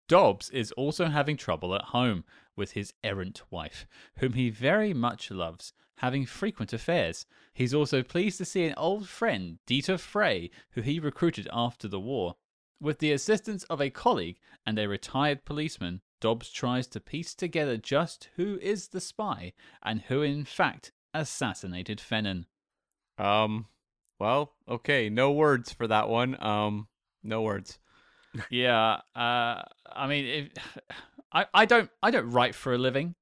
Dobbs 0.06 0.50
is 0.50 0.72
also 0.72 1.06
having 1.06 1.36
trouble 1.36 1.74
at 1.74 1.82
home 1.86 2.24
with 2.56 2.72
his 2.72 2.92
errant 3.02 3.42
wife, 3.50 3.86
whom 4.18 4.34
he 4.34 4.50
very 4.50 4.92
much 4.92 5.30
loves, 5.30 5.72
having 5.98 6.26
frequent 6.26 6.72
affairs. 6.72 7.26
He's 7.52 7.74
also 7.74 8.02
pleased 8.02 8.38
to 8.38 8.44
see 8.44 8.66
an 8.66 8.74
old 8.76 9.08
friend, 9.08 9.58
Dieter 9.66 9.98
Frey, 9.98 10.50
who 10.72 10.82
he 10.82 11.00
recruited 11.00 11.48
after 11.52 11.88
the 11.88 12.00
war. 12.00 12.36
With 12.80 12.98
the 12.98 13.12
assistance 13.12 13.64
of 13.64 13.80
a 13.80 13.90
colleague 13.90 14.38
and 14.66 14.78
a 14.78 14.88
retired 14.88 15.44
policeman, 15.44 16.02
Dobbs 16.20 16.50
tries 16.50 16.86
to 16.88 17.00
piece 17.00 17.34
together 17.34 17.76
just 17.76 18.28
who 18.36 18.58
is 18.60 18.88
the 18.88 19.00
spy 19.00 19.52
and 19.82 20.02
who, 20.02 20.22
in 20.22 20.44
fact, 20.44 20.92
assassinated 21.14 21.98
Fennan. 21.98 22.44
Um, 23.16 23.66
well, 24.18 24.52
okay, 24.68 25.08
no 25.08 25.32
words 25.32 25.72
for 25.72 25.86
that 25.86 26.08
one. 26.08 26.42
Um, 26.42 26.88
no 27.22 27.42
words. 27.42 27.78
Yeah, 28.50 29.00
uh, 29.14 29.62
I 29.92 30.06
mean, 30.08 30.24
if, 30.26 30.48
I 31.32 31.46
I 31.52 31.64
don't 31.66 31.90
I 32.02 32.10
don't 32.10 32.30
write 32.30 32.54
for 32.54 32.74
a 32.74 32.78
living, 32.78 33.14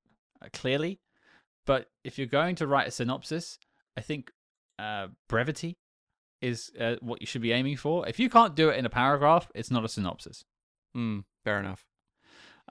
uh, 0.45 0.49
clearly, 0.53 1.01
but 1.67 1.89
if 2.05 2.19
you're 2.19 2.27
going 2.27 2.57
to 2.57 2.67
write 2.67 2.89
a 2.89 2.91
synopsis, 2.91 3.59
I 3.97 4.01
think 4.03 4.31
uh, 4.79 5.09
brevity 5.29 5.79
is 6.41 6.71
uh, 6.81 6.97
what 7.01 7.21
you 7.21 7.27
should 7.27 7.43
be 7.43 7.53
aiming 7.53 7.77
for. 7.77 8.07
If 8.09 8.19
you 8.19 8.29
can't 8.29 8.55
do 8.55 8.69
it 8.69 8.79
in 8.79 8.85
a 8.87 8.91
paragraph, 8.91 9.51
it's 9.55 9.71
not 9.71 9.85
a 9.85 9.89
synopsis. 9.89 10.45
Hmm, 10.95 11.21
fair 11.45 11.59
enough. 11.61 11.87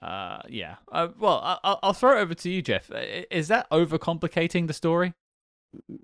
Uh, 0.02 0.40
yeah. 0.50 0.76
Uh, 0.92 1.08
well, 1.18 1.40
I- 1.44 1.60
I'll, 1.64 1.80
I'll 1.84 1.94
throw 1.94 2.18
it 2.18 2.22
over 2.22 2.34
to 2.34 2.50
you, 2.50 2.62
Jeff. 2.62 2.92
Uh, 2.92 3.24
Is 3.32 3.48
that 3.48 3.70
overcomplicating 3.72 4.68
the 4.68 4.74
story? 4.74 5.14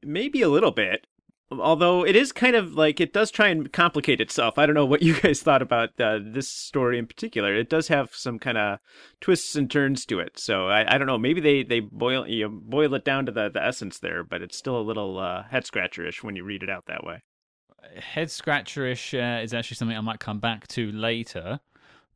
Maybe 0.03 0.41
a 0.41 0.49
little 0.49 0.71
bit. 0.71 1.07
Although 1.49 2.05
it 2.05 2.17
is 2.17 2.33
kind 2.33 2.57
of 2.57 2.73
like 2.73 2.99
it 2.99 3.13
does 3.13 3.31
try 3.31 3.47
and 3.47 3.71
complicate 3.71 4.19
itself. 4.19 4.57
I 4.57 4.65
don't 4.65 4.75
know 4.75 4.85
what 4.85 5.01
you 5.01 5.13
guys 5.21 5.41
thought 5.41 5.61
about 5.61 5.99
uh, 5.99 6.19
this 6.21 6.49
story 6.49 6.99
in 6.99 7.07
particular. 7.07 7.55
It 7.55 7.69
does 7.69 7.87
have 7.87 8.13
some 8.13 8.37
kind 8.37 8.57
of 8.57 8.79
twists 9.21 9.55
and 9.55 9.71
turns 9.71 10.05
to 10.07 10.19
it. 10.19 10.37
So 10.37 10.67
I, 10.67 10.95
I 10.95 10.97
don't 10.97 11.07
know. 11.07 11.17
Maybe 11.17 11.39
they, 11.39 11.63
they 11.63 11.79
boil 11.79 12.27
you 12.27 12.49
boil 12.49 12.93
it 12.95 13.05
down 13.05 13.25
to 13.27 13.31
the, 13.31 13.49
the 13.49 13.63
essence 13.63 13.99
there, 13.99 14.25
but 14.25 14.41
it's 14.41 14.57
still 14.57 14.77
a 14.77 14.81
little 14.83 15.19
uh, 15.19 15.43
head 15.43 15.63
scratcherish 15.63 16.21
when 16.21 16.35
you 16.35 16.43
read 16.43 16.63
it 16.63 16.69
out 16.69 16.85
that 16.87 17.05
way. 17.05 17.23
head 17.97 18.27
scratcherish 18.27 19.13
uh, 19.13 19.41
is 19.41 19.53
actually 19.53 19.75
something 19.75 19.97
I 19.97 20.01
might 20.01 20.19
come 20.19 20.39
back 20.39 20.67
to 20.69 20.91
later. 20.91 21.61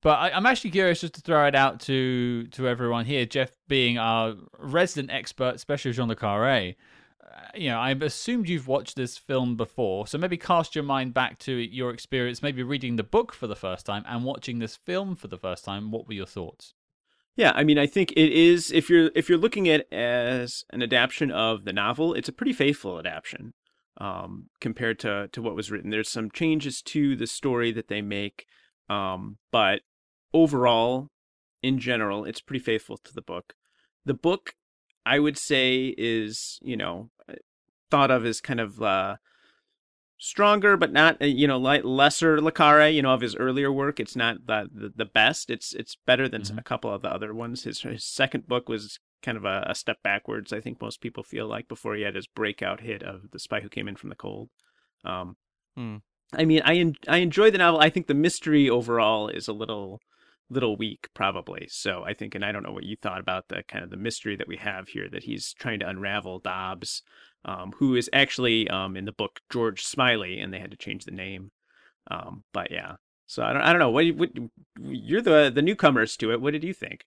But 0.01 0.19
I, 0.19 0.31
I'm 0.31 0.45
actually 0.45 0.71
curious 0.71 1.01
just 1.01 1.13
to 1.13 1.21
throw 1.21 1.47
it 1.47 1.55
out 1.55 1.79
to 1.81 2.47
to 2.47 2.67
everyone 2.67 3.05
here. 3.05 3.25
Jeff, 3.25 3.51
being 3.69 3.97
our 3.97 4.35
resident 4.59 5.09
expert, 5.11 5.55
especially 5.55 5.93
John 5.93 6.09
Le 6.09 6.17
Carre, 6.17 6.75
you 7.55 7.69
know, 7.69 7.79
I've 7.79 8.01
assumed 8.01 8.49
you've 8.49 8.67
watched 8.67 8.95
this 8.95 9.17
film 9.17 9.55
before, 9.55 10.07
so 10.07 10.17
maybe 10.17 10.37
cast 10.37 10.75
your 10.75 10.83
mind 10.83 11.13
back 11.13 11.39
to 11.39 11.53
your 11.53 11.91
experience, 11.91 12.41
maybe 12.41 12.63
reading 12.63 12.95
the 12.95 13.03
book 13.03 13.33
for 13.33 13.47
the 13.47 13.55
first 13.55 13.85
time 13.85 14.03
and 14.07 14.23
watching 14.23 14.59
this 14.59 14.75
film 14.75 15.15
for 15.15 15.27
the 15.27 15.37
first 15.37 15.65
time. 15.65 15.91
What 15.91 16.07
were 16.07 16.13
your 16.13 16.25
thoughts? 16.25 16.73
Yeah, 17.35 17.53
I 17.55 17.63
mean, 17.63 17.77
I 17.77 17.87
think 17.87 18.11
it 18.11 18.31
is. 18.31 18.71
If 18.71 18.89
you're 18.89 19.09
if 19.15 19.29
you're 19.29 19.37
looking 19.37 19.69
at 19.69 19.81
it 19.81 19.93
as 19.93 20.63
an 20.71 20.81
adaptation 20.81 21.31
of 21.31 21.63
the 21.63 21.73
novel, 21.73 22.13
it's 22.13 22.29
a 22.29 22.33
pretty 22.33 22.53
faithful 22.53 22.99
adaptation 22.99 23.53
um, 23.97 24.49
compared 24.59 24.99
to 24.99 25.29
to 25.31 25.41
what 25.41 25.55
was 25.55 25.71
written. 25.71 25.89
There's 25.89 26.09
some 26.09 26.29
changes 26.29 26.81
to 26.83 27.15
the 27.15 27.27
story 27.27 27.71
that 27.71 27.87
they 27.87 28.01
make, 28.01 28.45
um, 28.89 29.37
but 29.51 29.81
overall, 30.33 31.07
in 31.63 31.79
general, 31.79 32.25
it's 32.25 32.41
pretty 32.41 32.63
faithful 32.63 32.97
to 32.97 33.13
the 33.13 33.21
book. 33.21 33.53
The 34.05 34.13
book, 34.13 34.55
I 35.05 35.19
would 35.19 35.37
say, 35.37 35.93
is 35.97 36.59
you 36.61 36.77
know 36.77 37.09
thought 37.89 38.11
of 38.11 38.25
as 38.25 38.39
kind 38.41 38.59
of 38.59 38.81
uh, 38.81 39.15
stronger, 40.17 40.77
but 40.77 40.91
not 40.91 41.21
uh, 41.21 41.25
you 41.25 41.47
know 41.47 41.57
like 41.57 41.83
lesser 41.83 42.41
Le 42.41 42.51
Carre. 42.51 42.89
You 42.89 43.01
know 43.01 43.13
of 43.13 43.21
his 43.21 43.35
earlier 43.35 43.71
work, 43.71 43.99
it's 43.99 44.15
not 44.15 44.45
the 44.47 44.69
the, 44.73 44.93
the 44.95 45.05
best. 45.05 45.49
It's 45.49 45.73
it's 45.73 45.95
better 46.05 46.27
than 46.29 46.41
Mhm. 46.43 46.57
a 46.59 46.63
couple 46.63 46.93
of 46.93 47.01
the 47.01 47.09
other 47.13 47.33
ones. 47.33 47.63
His 47.63 47.81
his 47.81 48.03
second 48.05 48.47
book 48.47 48.69
was 48.69 48.99
kind 49.21 49.37
of 49.37 49.45
a, 49.45 49.65
a 49.67 49.75
step 49.75 49.97
backwards. 50.03 50.51
I 50.51 50.61
think 50.61 50.81
most 50.81 50.99
people 51.01 51.23
feel 51.23 51.47
like 51.47 51.67
before 51.67 51.95
he 51.95 52.01
had 52.01 52.15
his 52.15 52.27
breakout 52.27 52.81
hit 52.81 53.03
of 53.03 53.29
The 53.31 53.39
Spy 53.39 53.61
Who 53.61 53.69
Came 53.69 53.87
in 53.87 53.95
from 53.95 54.09
the 54.09 54.15
Cold. 54.15 54.49
Um, 55.05 55.35
Hmm. 55.75 55.97
I 56.33 56.45
mean, 56.45 56.61
I 56.65 56.75
en- 56.77 56.95
I 57.07 57.17
enjoy 57.17 57.51
the 57.51 57.57
novel. 57.57 57.79
I 57.81 57.89
think 57.89 58.07
the 58.07 58.13
mystery 58.13 58.69
overall 58.69 59.27
is 59.27 59.47
a 59.47 59.53
little 59.53 59.99
little 60.51 60.77
weak 60.77 61.07
probably. 61.13 61.67
So 61.69 62.03
i 62.05 62.13
think 62.13 62.35
and 62.35 62.45
i 62.45 62.51
don't 62.51 62.63
know 62.63 62.71
what 62.71 62.83
you 62.83 62.95
thought 63.01 63.19
about 63.19 63.47
the 63.47 63.63
kind 63.67 63.83
of 63.83 63.89
the 63.89 63.97
mystery 63.97 64.35
that 64.35 64.47
we 64.47 64.57
have 64.57 64.89
here 64.89 65.07
that 65.11 65.23
he's 65.23 65.53
trying 65.53 65.79
to 65.79 65.89
unravel 65.89 66.39
dobbs 66.39 67.01
um, 67.45 67.73
who 67.77 67.95
is 67.95 68.09
actually 68.13 68.69
um, 68.69 68.95
in 68.95 69.05
the 69.05 69.11
book 69.11 69.39
george 69.51 69.83
smiley 69.83 70.39
and 70.39 70.53
they 70.53 70.59
had 70.59 70.71
to 70.71 70.77
change 70.77 71.05
the 71.05 71.11
name. 71.11 71.51
Um, 72.09 72.43
but 72.53 72.71
yeah. 72.71 72.95
So 73.27 73.43
i 73.43 73.53
don't, 73.53 73.61
I 73.61 73.71
don't 73.71 73.79
know. 73.79 73.91
What, 73.91 74.05
what 74.15 74.29
you're 74.81 75.21
the 75.21 75.51
the 75.53 75.61
newcomers 75.61 76.17
to 76.17 76.31
it. 76.31 76.41
What 76.41 76.51
did 76.51 76.63
you 76.63 76.73
think? 76.73 77.05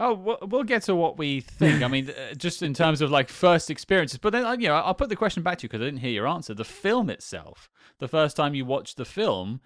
Oh, 0.00 0.14
we'll, 0.14 0.38
we'll 0.42 0.62
get 0.62 0.82
to 0.84 0.94
what 0.94 1.18
we 1.18 1.40
think. 1.40 1.82
I 1.82 1.88
mean, 1.88 2.10
uh, 2.10 2.34
just 2.34 2.62
in 2.62 2.72
terms 2.72 3.00
of 3.00 3.10
like 3.10 3.28
first 3.28 3.68
experiences. 3.68 4.18
But 4.18 4.30
then, 4.30 4.44
uh, 4.44 4.52
you 4.52 4.68
know, 4.68 4.74
I'll 4.74 4.94
put 4.94 5.08
the 5.08 5.16
question 5.16 5.42
back 5.42 5.58
to 5.58 5.64
you 5.64 5.68
because 5.68 5.82
I 5.82 5.86
didn't 5.86 6.00
hear 6.00 6.12
your 6.12 6.28
answer. 6.28 6.54
The 6.54 6.64
film 6.64 7.10
itself, 7.10 7.68
the 7.98 8.06
first 8.06 8.36
time 8.36 8.54
you 8.54 8.64
watched 8.64 8.96
the 8.96 9.04
film, 9.04 9.60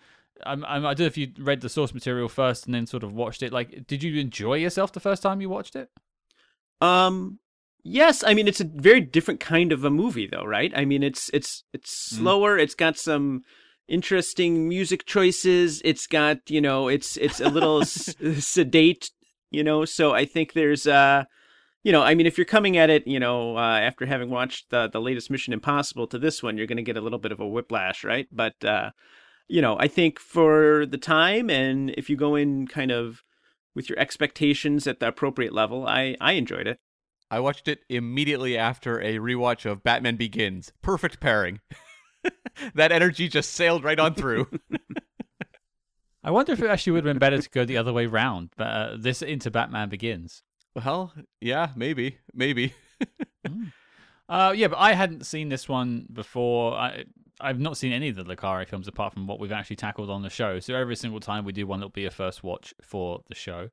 I'm, 0.45 0.65
I'm, 0.65 0.85
I 0.87 0.95
don't 0.95 1.01
know 1.01 1.07
if 1.07 1.17
you 1.19 1.33
read 1.39 1.61
the 1.61 1.69
source 1.69 1.95
material 1.95 2.29
first 2.29 2.67
and 2.67 2.75
then 2.75 2.87
sort 2.87 3.03
of 3.05 3.13
watched 3.13 3.43
it. 3.43 3.53
Like, 3.53 3.87
did 3.87 4.03
you 4.03 4.21
enjoy 4.21 4.55
yourself 4.55 4.93
the 4.93 5.01
first 5.01 5.23
time 5.23 5.41
you 5.41 5.49
watched 5.49 5.77
it? 5.77 5.89
Um 6.81 7.39
yes, 7.85 8.25
I 8.25 8.35
mean 8.35 8.49
it's 8.49 8.61
a 8.61 8.65
very 8.65 9.01
different 9.01 9.41
kind 9.41 9.73
of 9.73 9.85
a 9.85 9.91
movie 9.91 10.27
though, 10.27 10.45
right? 10.45 10.73
I 10.75 10.85
mean 10.85 11.03
it's 11.03 11.31
it's 11.33 11.65
it's 11.73 11.91
slower, 11.97 12.59
it's 12.59 12.75
got 12.75 12.99
some 12.99 13.43
interesting 13.89 14.69
music 14.69 15.05
choices, 15.07 15.83
it's 15.85 16.07
got, 16.07 16.39
you 16.51 16.61
know, 16.61 16.89
it's 16.89 17.17
it's 17.17 17.41
a 17.41 17.49
little 17.49 17.83
s- 17.83 18.15
sedate, 18.39 19.11
you 19.51 19.63
know, 19.63 19.85
so 19.85 20.13
I 20.13 20.25
think 20.25 20.53
there's 20.53 20.87
uh 20.87 21.25
you 21.85 21.93
know, 21.93 22.03
I 22.03 22.15
mean 22.15 22.27
if 22.27 22.39
you're 22.39 22.45
coming 22.45 22.77
at 22.77 22.91
it, 22.91 23.07
you 23.07 23.21
know, 23.21 23.57
uh, 23.57 23.79
after 23.81 24.07
having 24.07 24.31
watched 24.31 24.71
the 24.71 24.89
the 24.89 25.01
latest 25.01 25.31
Mission 25.31 25.53
Impossible 25.53 26.07
to 26.09 26.19
this 26.19 26.43
one, 26.43 26.57
you're 26.57 26.67
going 26.69 26.77
to 26.77 26.83
get 26.83 26.97
a 26.97 27.01
little 27.01 27.19
bit 27.19 27.33
of 27.33 27.41
a 27.41 27.47
whiplash, 27.49 28.05
right? 28.05 28.27
But 28.33 28.65
uh 28.65 28.91
you 29.53 29.61
know, 29.61 29.77
I 29.79 29.87
think 29.87 30.19
for 30.19 30.87
the 30.87 30.97
time 30.97 31.51
and 31.51 31.91
if 31.91 32.09
you 32.09 32.17
go 32.17 32.35
in 32.35 32.67
kind 32.67 32.91
of 32.91 33.23
with 33.75 33.87
your 33.87 33.99
expectations 33.99 34.87
at 34.87 34.99
the 34.99 35.09
appropriate 35.09 35.53
level, 35.53 35.87
I 35.87 36.17
I 36.23 36.33
enjoyed 36.33 36.67
it. 36.67 36.79
I 37.31 37.39
watched 37.39 37.69
it 37.69 37.81
immediately 37.91 38.57
after 38.57 38.99
a 39.01 39.19
rewatch 39.19 39.71
of 39.71 39.83
Batman 39.83 40.17
Begins. 40.17 40.73
Perfect 40.81 41.21
pairing. 41.21 41.61
that 42.75 42.93
energy 42.93 43.29
just 43.29 43.53
sailed 43.53 43.85
right 43.85 44.01
on 44.01 44.15
through. 44.15 44.49
I 46.25 46.31
wonder 46.31 46.53
if 46.53 46.63
it 46.63 46.71
actually 46.71 46.93
would 46.93 47.05
have 47.05 47.13
been 47.13 47.19
better 47.19 47.43
to 47.43 47.51
go 47.51 47.67
the 47.67 47.77
other 47.77 47.93
way 47.93 48.07
round. 48.07 48.51
But 48.57 48.67
uh, 48.67 48.97
this 48.99 49.21
into 49.21 49.51
Batman 49.51 49.91
Begins. 49.91 50.43
well, 50.75 51.13
yeah, 51.43 51.71
maybe, 51.77 52.19
maybe. 52.33 52.75
Uh, 54.33 54.51
yeah, 54.57 54.69
but 54.69 54.79
I 54.79 54.95
hadn't 54.95 55.27
seen 55.27 55.51
this 55.51 55.69
one 55.69 56.07
before. 56.11 56.73
I 56.73 57.05
I've 57.43 57.61
not 57.61 57.77
seen 57.77 57.93
any 57.93 58.09
of 58.09 58.17
the 58.17 58.37
Carre 58.37 58.65
films 58.65 58.89
apart 58.89 59.13
from 59.13 59.27
what 59.27 59.41
we've 59.41 59.53
actually 59.53 59.77
tackled 59.77 60.11
on 60.11 60.23
the 60.23 60.31
show. 60.31 60.61
So 60.61 60.75
every 60.75 60.97
single 60.97 61.21
time 61.21 61.45
we 61.45 61.53
do 61.53 61.67
one, 61.67 61.81
it'll 61.81 61.91
be 61.91 62.07
a 62.07 62.11
first 62.11 62.43
watch 62.43 62.73
for 62.81 63.23
the 63.29 63.35
show, 63.35 63.71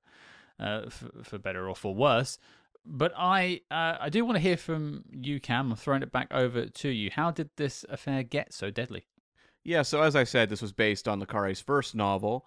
uh, 0.60 0.90
for, 0.90 1.10
for 1.24 1.38
better 1.38 1.70
or 1.70 1.76
for 1.76 1.94
worse. 1.94 2.38
But 2.86 3.14
I 3.16 3.62
uh, 3.70 3.98
I 4.00 4.10
do 4.10 4.26
want 4.26 4.38
to 4.38 4.42
hear 4.42 4.58
from 4.58 5.04
you, 5.12 5.40
Cam. 5.40 5.72
I'm 5.72 5.78
throwing 5.78 6.02
it 6.02 6.12
back 6.12 6.28
over 6.32 6.66
to 6.66 6.90
you. 6.90 7.12
How 7.14 7.30
did 7.30 7.50
this 7.56 7.86
affair 7.90 8.24
get 8.24 8.54
so 8.54 8.72
deadly? 8.72 9.06
Yeah, 9.64 9.82
so 9.84 10.02
as 10.02 10.16
I 10.16 10.24
said, 10.24 10.50
this 10.50 10.62
was 10.62 10.72
based 10.72 11.08
on 11.08 11.20
Le 11.20 11.26
Carre's 11.26 11.62
first 11.62 11.94
novel, 11.94 12.46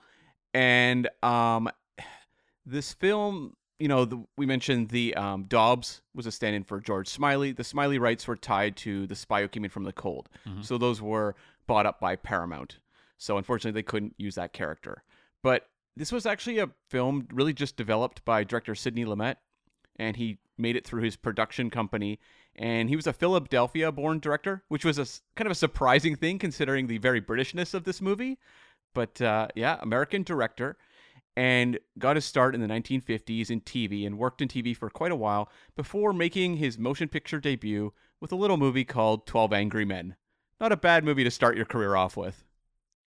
and 0.54 1.08
um, 1.22 1.70
this 2.66 2.92
film, 2.92 3.54
you 3.82 3.88
know, 3.88 4.04
the, 4.04 4.22
we 4.36 4.46
mentioned 4.46 4.88
the 4.90 5.14
um, 5.16 5.44
Dobbs 5.44 6.02
was 6.14 6.26
a 6.26 6.32
stand-in 6.32 6.62
for 6.64 6.80
George 6.80 7.08
Smiley. 7.08 7.50
The 7.52 7.64
Smiley 7.64 7.98
rights 7.98 8.28
were 8.28 8.36
tied 8.36 8.76
to 8.78 9.06
the 9.08 9.16
Spy 9.16 9.40
Who 9.42 9.48
Came 9.48 9.64
In 9.64 9.70
from 9.70 9.84
the 9.84 9.92
Cold, 9.92 10.28
Mhm. 10.46 10.64
so 10.64 10.78
those 10.78 11.02
were 11.02 11.34
bought 11.66 11.86
up 11.86 11.98
by 12.00 12.14
Paramount. 12.16 12.78
So 13.18 13.36
unfortunately, 13.38 13.78
they 13.78 13.82
couldn't 13.92 14.14
use 14.18 14.36
that 14.36 14.52
character. 14.52 15.02
But 15.42 15.68
this 15.96 16.12
was 16.12 16.26
actually 16.26 16.58
a 16.58 16.70
film 16.88 17.26
really 17.32 17.52
just 17.52 17.76
developed 17.76 18.24
by 18.24 18.44
director 18.44 18.74
Sidney 18.74 19.04
Lumet, 19.04 19.36
and 19.96 20.16
he 20.16 20.38
made 20.56 20.76
it 20.76 20.86
through 20.86 21.02
his 21.02 21.16
production 21.16 21.68
company. 21.68 22.18
And 22.54 22.88
he 22.88 22.96
was 22.96 23.06
a 23.06 23.12
Philadelphia-born 23.12 24.20
director, 24.20 24.62
which 24.68 24.84
was 24.84 24.98
a 24.98 25.06
kind 25.36 25.46
of 25.46 25.52
a 25.52 25.54
surprising 25.56 26.16
thing 26.16 26.38
considering 26.38 26.86
the 26.86 26.98
very 26.98 27.20
Britishness 27.20 27.74
of 27.74 27.84
this 27.84 28.00
movie. 28.00 28.38
But 28.94 29.20
uh, 29.22 29.48
yeah, 29.54 29.78
American 29.80 30.22
director, 30.22 30.76
and 31.36 31.78
got 31.98 32.16
his 32.16 32.24
start 32.24 32.54
in 32.54 32.60
the 32.60 32.66
1950s 32.66 33.50
in 33.50 33.60
TV 33.60 34.06
and 34.06 34.18
worked 34.18 34.42
in 34.42 34.48
TV 34.48 34.76
for 34.76 34.90
quite 34.90 35.12
a 35.12 35.16
while 35.16 35.48
before 35.76 36.12
making 36.12 36.56
his 36.56 36.78
motion 36.78 37.08
picture 37.08 37.40
debut 37.40 37.92
with 38.20 38.32
a 38.32 38.36
little 38.36 38.56
movie 38.56 38.84
called 38.84 39.26
12 39.26 39.52
Angry 39.52 39.84
Men. 39.84 40.16
Not 40.60 40.72
a 40.72 40.76
bad 40.76 41.04
movie 41.04 41.24
to 41.24 41.30
start 41.30 41.56
your 41.56 41.64
career 41.64 41.96
off 41.96 42.16
with. 42.16 42.44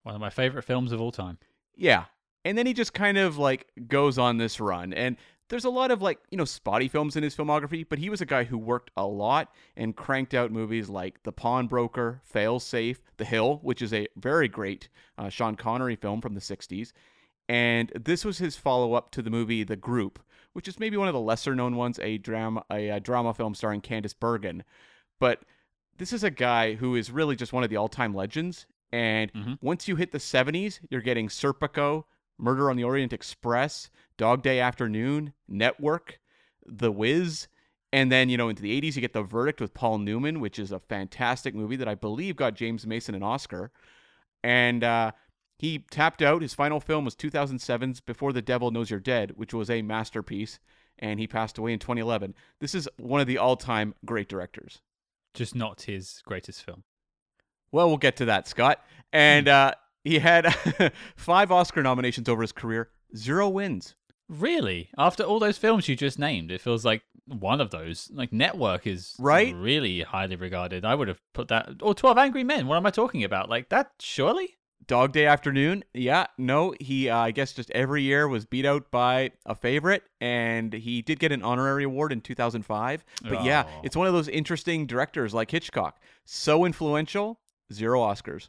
One 0.02 0.14
of 0.14 0.20
my 0.20 0.30
favorite 0.30 0.64
films 0.64 0.92
of 0.92 1.00
all 1.00 1.12
time. 1.12 1.38
Yeah. 1.76 2.04
And 2.44 2.56
then 2.56 2.66
he 2.66 2.72
just 2.72 2.94
kind 2.94 3.18
of 3.18 3.38
like 3.38 3.66
goes 3.86 4.18
on 4.18 4.38
this 4.38 4.60
run. 4.60 4.92
And 4.92 5.16
there's 5.48 5.64
a 5.64 5.70
lot 5.70 5.90
of 5.90 6.02
like, 6.02 6.18
you 6.30 6.36
know, 6.36 6.44
spotty 6.44 6.88
films 6.88 7.16
in 7.16 7.22
his 7.22 7.34
filmography, 7.34 7.86
but 7.88 7.98
he 7.98 8.10
was 8.10 8.20
a 8.20 8.26
guy 8.26 8.44
who 8.44 8.58
worked 8.58 8.90
a 8.96 9.06
lot 9.06 9.52
and 9.76 9.96
cranked 9.96 10.34
out 10.34 10.52
movies 10.52 10.88
like 10.88 11.22
The 11.22 11.32
Pawnbroker, 11.32 12.20
Fail 12.22 12.60
Safe, 12.60 13.00
The 13.16 13.24
Hill, 13.24 13.60
which 13.62 13.80
is 13.80 13.94
a 13.94 14.08
very 14.16 14.48
great 14.48 14.88
uh, 15.16 15.28
Sean 15.28 15.56
Connery 15.56 15.96
film 15.96 16.20
from 16.20 16.34
the 16.34 16.40
60s. 16.40 16.92
And 17.48 17.90
this 17.94 18.24
was 18.24 18.38
his 18.38 18.56
follow 18.56 18.92
up 18.94 19.10
to 19.12 19.22
the 19.22 19.30
movie 19.30 19.64
The 19.64 19.76
Group, 19.76 20.18
which 20.52 20.68
is 20.68 20.78
maybe 20.78 20.96
one 20.96 21.08
of 21.08 21.14
the 21.14 21.20
lesser 21.20 21.54
known 21.54 21.76
ones, 21.76 21.98
a 22.00 22.18
drama, 22.18 22.62
a, 22.70 22.88
a 22.90 23.00
drama 23.00 23.32
film 23.34 23.54
starring 23.54 23.80
Candice 23.80 24.14
Bergen. 24.18 24.64
But 25.18 25.40
this 25.96 26.12
is 26.12 26.22
a 26.22 26.30
guy 26.30 26.74
who 26.74 26.94
is 26.94 27.10
really 27.10 27.36
just 27.36 27.52
one 27.52 27.64
of 27.64 27.70
the 27.70 27.76
all 27.76 27.88
time 27.88 28.14
legends. 28.14 28.66
And 28.92 29.32
Mhm. 29.32 29.58
once 29.60 29.88
you 29.88 29.96
hit 29.96 30.12
the 30.12 30.18
70s, 30.20 30.80
you're 30.90 31.00
getting 31.00 31.28
Serpico, 31.28 32.04
Murder 32.38 32.70
on 32.70 32.76
the 32.76 32.84
Orient 32.84 33.12
Express, 33.12 33.90
Dog 34.16 34.42
Day 34.42 34.60
Afternoon, 34.60 35.32
Network, 35.48 36.20
The 36.66 36.92
Wiz. 36.92 37.48
And 37.92 38.12
then, 38.12 38.28
you 38.28 38.36
know, 38.36 38.48
into 38.50 38.62
the 38.62 38.70
80s, 38.72 38.96
you 38.96 39.00
get 39.00 39.14
The 39.14 39.22
Verdict 39.22 39.60
with 39.62 39.72
Paul 39.74 39.98
Newman, 39.98 40.40
which 40.40 40.58
is 40.58 40.70
a 40.72 40.78
fantastic 40.78 41.54
movie 41.54 41.76
that 41.76 41.88
I 41.88 41.94
believe 41.94 42.36
got 42.36 42.54
James 42.54 42.86
Mason 42.86 43.14
an 43.14 43.22
Oscar. 43.22 43.72
And 44.44 44.84
uh, 44.84 45.12
he 45.58 45.80
tapped 45.90 46.22
out. 46.22 46.42
His 46.42 46.54
final 46.54 46.80
film 46.80 47.04
was 47.04 47.14
2007's 47.16 48.00
Before 48.00 48.32
the 48.32 48.42
Devil 48.42 48.70
Knows 48.70 48.90
You're 48.90 49.00
Dead, 49.00 49.32
which 49.36 49.52
was 49.52 49.68
a 49.68 49.82
masterpiece. 49.82 50.58
And 51.00 51.20
he 51.20 51.26
passed 51.26 51.58
away 51.58 51.72
in 51.72 51.78
2011. 51.78 52.34
This 52.60 52.74
is 52.74 52.88
one 52.96 53.20
of 53.20 53.26
the 53.26 53.38
all 53.38 53.56
time 53.56 53.94
great 54.04 54.28
directors. 54.28 54.80
Just 55.34 55.54
not 55.54 55.82
his 55.82 56.22
greatest 56.24 56.64
film. 56.64 56.82
Well, 57.70 57.88
we'll 57.88 57.98
get 57.98 58.16
to 58.16 58.24
that, 58.26 58.48
Scott. 58.48 58.82
And 59.12 59.46
uh, 59.46 59.72
he 60.02 60.18
had 60.18 60.52
five 61.16 61.52
Oscar 61.52 61.82
nominations 61.82 62.28
over 62.28 62.42
his 62.42 62.52
career, 62.52 62.90
zero 63.16 63.48
wins. 63.48 63.94
Really? 64.28 64.90
After 64.98 65.22
all 65.22 65.38
those 65.38 65.56
films 65.58 65.88
you 65.88 65.96
just 65.96 66.18
named, 66.18 66.50
it 66.50 66.60
feels 66.60 66.84
like 66.84 67.02
one 67.26 67.60
of 67.60 67.70
those. 67.70 68.10
Like 68.12 68.32
Network 68.32 68.86
is 68.86 69.14
Right? 69.18 69.54
really 69.54 70.00
highly 70.02 70.36
regarded. 70.36 70.84
I 70.84 70.94
would 70.94 71.08
have 71.08 71.20
put 71.32 71.48
that 71.48 71.76
or 71.80 71.94
12 71.94 72.18
Angry 72.18 72.44
Men. 72.44 72.66
What 72.66 72.76
am 72.76 72.86
I 72.86 72.90
talking 72.90 73.22
about? 73.24 73.48
Like 73.48 73.68
that 73.70 73.92
surely? 74.00 74.56
Dog 74.88 75.12
Day 75.12 75.26
Afternoon, 75.26 75.84
yeah, 75.94 76.26
no, 76.38 76.74
he, 76.80 77.08
uh, 77.08 77.16
I 77.18 77.30
guess, 77.30 77.52
just 77.52 77.70
every 77.72 78.02
year 78.02 78.26
was 78.26 78.44
beat 78.46 78.64
out 78.66 78.90
by 78.90 79.30
a 79.46 79.54
favorite, 79.54 80.02
and 80.20 80.72
he 80.72 81.02
did 81.02 81.18
get 81.20 81.30
an 81.30 81.42
honorary 81.42 81.84
award 81.84 82.10
in 82.10 82.20
2005. 82.22 83.04
But 83.22 83.44
yeah, 83.44 83.64
Oh. 83.68 83.80
it's 83.84 83.94
one 83.96 84.06
of 84.06 84.14
those 84.14 84.28
interesting 84.28 84.86
directors 84.86 85.32
like 85.34 85.50
Hitchcock. 85.50 86.00
So 86.24 86.64
influential, 86.64 87.38
zero 87.72 88.00
Oscars. 88.00 88.48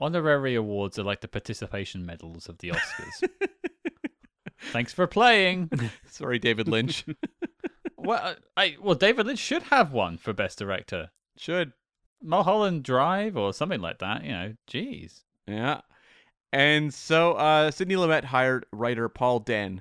Honorary 0.00 0.54
awards 0.54 0.98
are 0.98 1.02
like 1.04 1.22
the 1.22 1.28
participation 1.28 2.06
medals 2.06 2.48
of 2.48 2.58
the 2.58 2.68
Oscars. 2.70 3.28
Thanks 4.72 4.92
for 4.92 5.06
playing. 5.06 5.70
Sorry, 6.10 6.38
David 6.38 6.68
Lynch. 6.68 7.04
well, 7.96 8.36
I 8.56 8.76
well 8.80 8.94
David 8.94 9.26
Lynch 9.26 9.38
should 9.38 9.64
have 9.64 9.92
one 9.92 10.18
for 10.18 10.32
best 10.32 10.58
director. 10.58 11.10
Should. 11.36 11.72
Mulholland 12.22 12.82
Drive 12.82 13.36
or 13.36 13.52
something 13.54 13.80
like 13.80 13.98
that. 14.00 14.24
You 14.24 14.30
know, 14.32 14.54
jeez. 14.70 15.22
Yeah. 15.48 15.80
And 16.52 16.92
so 16.92 17.32
uh, 17.32 17.70
Sidney 17.70 17.96
Lumet 17.96 18.24
hired 18.24 18.66
writer 18.72 19.08
Paul 19.08 19.40
Dehn 19.40 19.80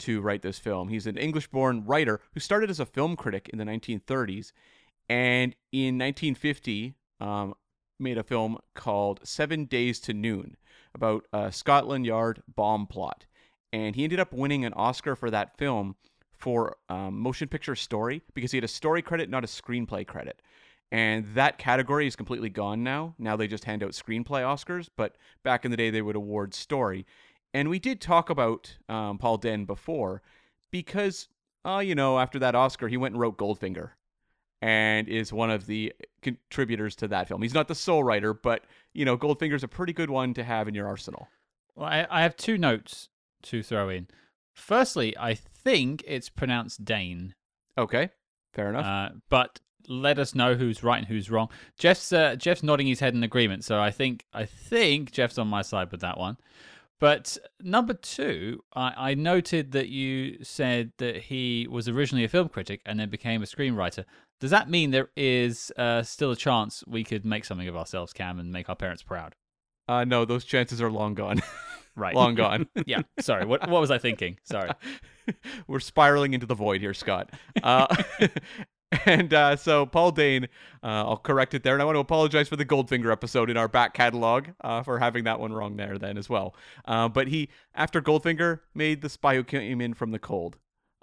to 0.00 0.20
write 0.20 0.42
this 0.42 0.58
film. 0.58 0.88
He's 0.88 1.06
an 1.06 1.16
English 1.16 1.48
born 1.48 1.84
writer 1.84 2.20
who 2.32 2.40
started 2.40 2.70
as 2.70 2.80
a 2.80 2.86
film 2.86 3.16
critic 3.16 3.48
in 3.52 3.58
the 3.58 3.64
1930s 3.64 4.52
and 5.08 5.54
in 5.72 5.98
1950 5.98 6.94
um, 7.20 7.54
made 7.98 8.18
a 8.18 8.22
film 8.22 8.58
called 8.74 9.20
Seven 9.24 9.64
Days 9.64 9.98
to 10.00 10.14
Noon 10.14 10.56
about 10.94 11.26
a 11.32 11.50
Scotland 11.50 12.06
Yard 12.06 12.42
bomb 12.54 12.86
plot. 12.86 13.26
And 13.72 13.96
he 13.96 14.04
ended 14.04 14.20
up 14.20 14.32
winning 14.32 14.64
an 14.64 14.72
Oscar 14.74 15.16
for 15.16 15.30
that 15.30 15.56
film 15.58 15.96
for 16.32 16.76
um, 16.88 17.18
motion 17.18 17.48
picture 17.48 17.74
story 17.74 18.22
because 18.34 18.52
he 18.52 18.56
had 18.56 18.64
a 18.64 18.68
story 18.68 19.02
credit, 19.02 19.28
not 19.28 19.44
a 19.44 19.48
screenplay 19.48 20.06
credit. 20.06 20.40
And 20.90 21.26
that 21.34 21.58
category 21.58 22.06
is 22.06 22.16
completely 22.16 22.48
gone 22.48 22.82
now. 22.82 23.14
Now 23.18 23.36
they 23.36 23.46
just 23.46 23.64
hand 23.64 23.82
out 23.82 23.90
screenplay 23.90 24.42
Oscars, 24.42 24.88
but 24.96 25.16
back 25.42 25.64
in 25.64 25.70
the 25.70 25.76
day 25.76 25.90
they 25.90 26.02
would 26.02 26.16
award 26.16 26.54
story. 26.54 27.04
And 27.52 27.68
we 27.68 27.78
did 27.78 28.00
talk 28.00 28.30
about 28.30 28.76
um, 28.88 29.18
Paul 29.18 29.38
Dehn 29.38 29.66
before 29.66 30.22
because, 30.70 31.28
uh, 31.64 31.78
you 31.78 31.94
know, 31.94 32.18
after 32.18 32.38
that 32.38 32.54
Oscar, 32.54 32.88
he 32.88 32.96
went 32.96 33.14
and 33.14 33.20
wrote 33.20 33.36
Goldfinger 33.36 33.90
and 34.62 35.08
is 35.08 35.32
one 35.32 35.50
of 35.50 35.66
the 35.66 35.92
contributors 36.22 36.96
to 36.96 37.08
that 37.08 37.28
film. 37.28 37.42
He's 37.42 37.54
not 37.54 37.68
the 37.68 37.74
sole 37.74 38.02
writer, 38.02 38.32
but, 38.32 38.64
you 38.92 39.04
know, 39.04 39.16
Goldfinger's 39.16 39.64
a 39.64 39.68
pretty 39.68 39.92
good 39.92 40.10
one 40.10 40.34
to 40.34 40.44
have 40.44 40.68
in 40.68 40.74
your 40.74 40.86
arsenal. 40.86 41.28
Well, 41.74 41.86
I, 41.86 42.06
I 42.10 42.22
have 42.22 42.36
two 42.36 42.58
notes 42.58 43.08
to 43.42 43.62
throw 43.62 43.88
in. 43.88 44.08
Firstly, 44.52 45.16
I 45.16 45.34
think 45.34 46.02
it's 46.06 46.28
pronounced 46.28 46.84
Dane. 46.84 47.34
Okay, 47.76 48.10
fair 48.52 48.70
enough. 48.70 48.84
Uh, 48.84 49.14
but 49.28 49.60
let 49.86 50.18
us 50.18 50.34
know 50.34 50.54
who's 50.54 50.82
right 50.82 50.98
and 50.98 51.06
who's 51.06 51.30
wrong. 51.30 51.48
Jeff's 51.78 52.12
uh, 52.12 52.36
Jeff's 52.36 52.62
nodding 52.62 52.86
his 52.86 53.00
head 53.00 53.14
in 53.14 53.22
agreement, 53.22 53.64
so 53.64 53.80
I 53.80 53.90
think 53.90 54.24
I 54.32 54.44
think 54.44 55.12
Jeff's 55.12 55.38
on 55.38 55.48
my 55.48 55.62
side 55.62 55.90
with 55.90 56.00
that 56.00 56.18
one. 56.18 56.36
But 57.00 57.38
number 57.60 57.94
two, 57.94 58.64
I, 58.74 59.10
I 59.10 59.14
noted 59.14 59.70
that 59.72 59.88
you 59.88 60.42
said 60.42 60.92
that 60.98 61.16
he 61.16 61.68
was 61.70 61.88
originally 61.88 62.24
a 62.24 62.28
film 62.28 62.48
critic 62.48 62.80
and 62.84 62.98
then 62.98 63.08
became 63.08 63.42
a 63.42 63.46
screenwriter. 63.46 64.04
Does 64.40 64.50
that 64.50 64.68
mean 64.68 64.90
there 64.90 65.10
is 65.16 65.72
uh, 65.76 66.02
still 66.02 66.32
a 66.32 66.36
chance 66.36 66.82
we 66.86 67.04
could 67.04 67.24
make 67.24 67.44
something 67.44 67.68
of 67.68 67.76
ourselves, 67.76 68.12
Cam, 68.12 68.40
and 68.40 68.50
make 68.52 68.68
our 68.68 68.76
parents 68.76 69.02
proud? 69.02 69.36
Uh, 69.86 70.04
no, 70.04 70.24
those 70.24 70.44
chances 70.44 70.82
are 70.82 70.90
long 70.90 71.14
gone. 71.14 71.40
Right. 71.96 72.14
long 72.14 72.36
gone. 72.36 72.68
yeah. 72.86 73.00
Sorry. 73.18 73.44
What 73.44 73.68
what 73.68 73.80
was 73.80 73.90
I 73.90 73.98
thinking? 73.98 74.38
Sorry. 74.44 74.70
We're 75.66 75.80
spiraling 75.80 76.32
into 76.32 76.46
the 76.46 76.54
void 76.54 76.80
here, 76.80 76.94
Scott. 76.94 77.30
Uh, 77.60 77.88
and 79.06 79.32
uh, 79.34 79.56
so 79.56 79.84
Paul 79.86 80.12
Dehn, 80.12 80.44
uh, 80.82 80.86
I'll 80.86 81.16
correct 81.16 81.54
it 81.54 81.62
there, 81.62 81.74
and 81.74 81.82
I 81.82 81.84
want 81.84 81.96
to 81.96 82.00
apologize 82.00 82.48
for 82.48 82.56
the 82.56 82.64
Goldfinger 82.64 83.12
episode 83.12 83.50
in 83.50 83.56
our 83.56 83.68
back 83.68 83.92
catalog 83.92 84.48
uh, 84.62 84.82
for 84.82 84.98
having 84.98 85.24
that 85.24 85.40
one 85.40 85.52
wrong 85.52 85.76
there 85.76 85.98
then 85.98 86.16
as 86.16 86.28
well. 86.30 86.54
Uh, 86.86 87.08
but 87.08 87.28
he, 87.28 87.50
after 87.74 88.00
Goldfinger, 88.00 88.60
made 88.74 89.02
The 89.02 89.08
Spy 89.08 89.34
Who 89.34 89.44
Came 89.44 89.80
In 89.80 89.92
from 89.94 90.10
the 90.10 90.18
Cold. 90.18 90.56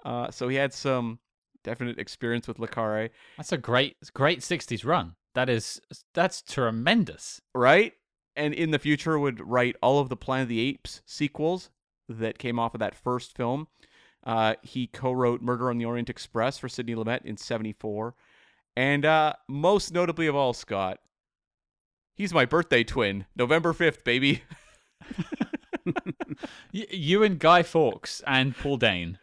Uh, 0.04 0.30
so 0.30 0.48
he 0.48 0.56
had 0.56 0.72
some 0.72 1.20
definite 1.62 1.98
experience 1.98 2.48
with 2.48 2.58
Le 2.58 2.68
Carre. 2.68 3.10
That's 3.36 3.52
a 3.52 3.58
great 3.58 3.96
great 4.14 4.40
'60s 4.40 4.84
run. 4.84 5.14
That 5.34 5.48
is 5.48 5.80
that's 6.12 6.42
tremendous. 6.42 7.40
Right? 7.54 7.92
and 8.36 8.52
in 8.54 8.70
the 8.70 8.78
future 8.78 9.18
would 9.18 9.40
write 9.40 9.76
all 9.82 9.98
of 9.98 10.08
the 10.08 10.16
Planet 10.16 10.44
of 10.44 10.48
the 10.50 10.60
Apes 10.60 11.00
sequels 11.06 11.70
that 12.08 12.38
came 12.38 12.58
off 12.58 12.74
of 12.74 12.80
that 12.80 12.94
first 12.94 13.36
film. 13.36 13.66
Uh, 14.26 14.54
he 14.62 14.88
co-wrote 14.88 15.40
Murder 15.40 15.70
on 15.70 15.78
the 15.78 15.84
Orient 15.86 16.10
Express 16.10 16.58
for 16.58 16.68
Sidney 16.68 16.94
Lumet 16.94 17.24
in 17.24 17.36
'74, 17.36 18.14
and 18.76 19.04
uh, 19.06 19.32
most 19.48 19.94
notably 19.94 20.26
of 20.26 20.34
all, 20.34 20.52
Scott, 20.52 20.98
he's 22.16 22.34
my 22.34 22.44
birthday 22.44 22.82
twin, 22.84 23.24
November 23.36 23.72
fifth, 23.72 24.04
baby. 24.04 24.42
you 26.72 27.22
and 27.22 27.38
Guy 27.38 27.62
Fawkes 27.62 28.22
and 28.26 28.56
Paul 28.56 28.78
Dehn. 28.78 29.16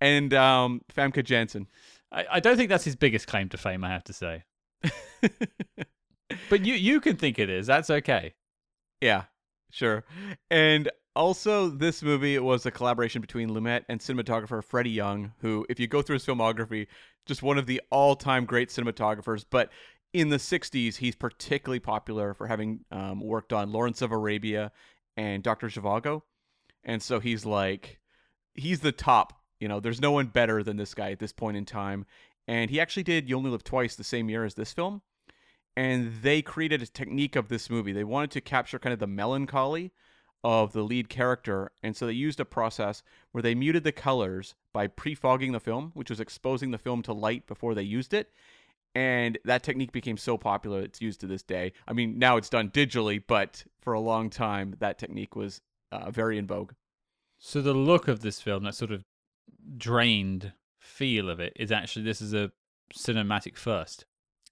and 0.00 0.32
um, 0.34 0.80
Famke 0.94 1.22
Janssen. 1.22 1.66
I, 2.10 2.24
I 2.32 2.40
don't 2.40 2.56
think 2.56 2.70
that's 2.70 2.84
his 2.84 2.96
biggest 2.96 3.26
claim 3.26 3.48
to 3.50 3.58
fame. 3.58 3.84
I 3.84 3.90
have 3.90 4.04
to 4.04 4.12
say. 4.12 4.44
but 6.48 6.64
you 6.64 6.74
you 6.74 7.00
can 7.00 7.16
think 7.16 7.38
it 7.38 7.50
is. 7.50 7.66
That's 7.66 7.90
okay. 7.90 8.34
Yeah, 9.00 9.24
sure. 9.70 10.04
And 10.50 10.90
also, 11.16 11.68
this 11.68 12.02
movie 12.02 12.38
was 12.38 12.66
a 12.66 12.70
collaboration 12.70 13.20
between 13.20 13.50
Lumet 13.50 13.84
and 13.88 14.00
cinematographer 14.00 14.62
Freddie 14.62 14.90
Young, 14.90 15.32
who, 15.38 15.66
if 15.68 15.80
you 15.80 15.86
go 15.86 16.02
through 16.02 16.14
his 16.14 16.26
filmography, 16.26 16.86
just 17.24 17.42
one 17.42 17.58
of 17.58 17.66
the 17.66 17.80
all-time 17.90 18.44
great 18.44 18.68
cinematographers. 18.68 19.44
But 19.48 19.70
in 20.12 20.28
the 20.28 20.36
'60s, 20.36 20.96
he's 20.96 21.16
particularly 21.16 21.80
popular 21.80 22.34
for 22.34 22.46
having 22.46 22.84
um, 22.90 23.20
worked 23.20 23.52
on 23.52 23.72
Lawrence 23.72 24.02
of 24.02 24.12
Arabia 24.12 24.70
and 25.16 25.42
Doctor 25.42 25.68
Zhivago, 25.68 26.22
and 26.84 27.02
so 27.02 27.18
he's 27.18 27.44
like, 27.44 27.98
he's 28.54 28.80
the 28.80 28.92
top. 28.92 29.40
You 29.58 29.68
know, 29.68 29.80
there's 29.80 30.00
no 30.00 30.12
one 30.12 30.26
better 30.26 30.62
than 30.62 30.76
this 30.76 30.94
guy 30.94 31.10
at 31.10 31.18
this 31.18 31.32
point 31.32 31.56
in 31.56 31.64
time. 31.64 32.06
And 32.46 32.70
he 32.70 32.78
actually 32.78 33.02
did 33.02 33.28
You 33.28 33.38
Only 33.38 33.50
Live 33.50 33.64
Twice 33.64 33.96
the 33.96 34.04
same 34.04 34.28
year 34.28 34.44
as 34.44 34.54
this 34.54 34.72
film 34.72 35.02
and 35.76 36.22
they 36.22 36.40
created 36.40 36.80
a 36.80 36.86
technique 36.86 37.36
of 37.36 37.48
this 37.48 37.68
movie. 37.68 37.92
They 37.92 38.04
wanted 38.04 38.30
to 38.32 38.40
capture 38.40 38.78
kind 38.78 38.94
of 38.94 38.98
the 38.98 39.06
melancholy 39.06 39.92
of 40.44 40.72
the 40.72 40.82
lead 40.82 41.08
character, 41.08 41.70
and 41.82 41.96
so 41.96 42.06
they 42.06 42.12
used 42.12 42.40
a 42.40 42.44
process 42.44 43.02
where 43.32 43.42
they 43.42 43.54
muted 43.54 43.84
the 43.84 43.92
colors 43.92 44.54
by 44.72 44.86
pre-fogging 44.86 45.52
the 45.52 45.60
film, 45.60 45.90
which 45.94 46.10
was 46.10 46.20
exposing 46.20 46.70
the 46.70 46.78
film 46.78 47.02
to 47.02 47.12
light 47.12 47.46
before 47.46 47.74
they 47.74 47.82
used 47.82 48.14
it. 48.14 48.30
And 48.94 49.38
that 49.44 49.62
technique 49.62 49.92
became 49.92 50.16
so 50.16 50.38
popular 50.38 50.80
it's 50.80 51.02
used 51.02 51.20
to 51.20 51.26
this 51.26 51.42
day. 51.42 51.72
I 51.86 51.92
mean, 51.92 52.18
now 52.18 52.36
it's 52.38 52.48
done 52.48 52.70
digitally, 52.70 53.22
but 53.26 53.64
for 53.82 53.92
a 53.92 54.00
long 54.00 54.30
time 54.30 54.74
that 54.78 54.98
technique 54.98 55.36
was 55.36 55.60
uh, 55.92 56.10
very 56.10 56.38
in 56.38 56.46
vogue. 56.46 56.72
So 57.38 57.60
the 57.60 57.74
look 57.74 58.08
of 58.08 58.20
this 58.20 58.40
film, 58.40 58.64
that 58.64 58.74
sort 58.74 58.92
of 58.92 59.04
drained 59.76 60.52
feel 60.80 61.28
of 61.28 61.40
it, 61.40 61.52
is 61.56 61.70
actually 61.70 62.04
this 62.04 62.22
is 62.22 62.32
a 62.32 62.52
cinematic 62.94 63.56
first. 63.56 64.06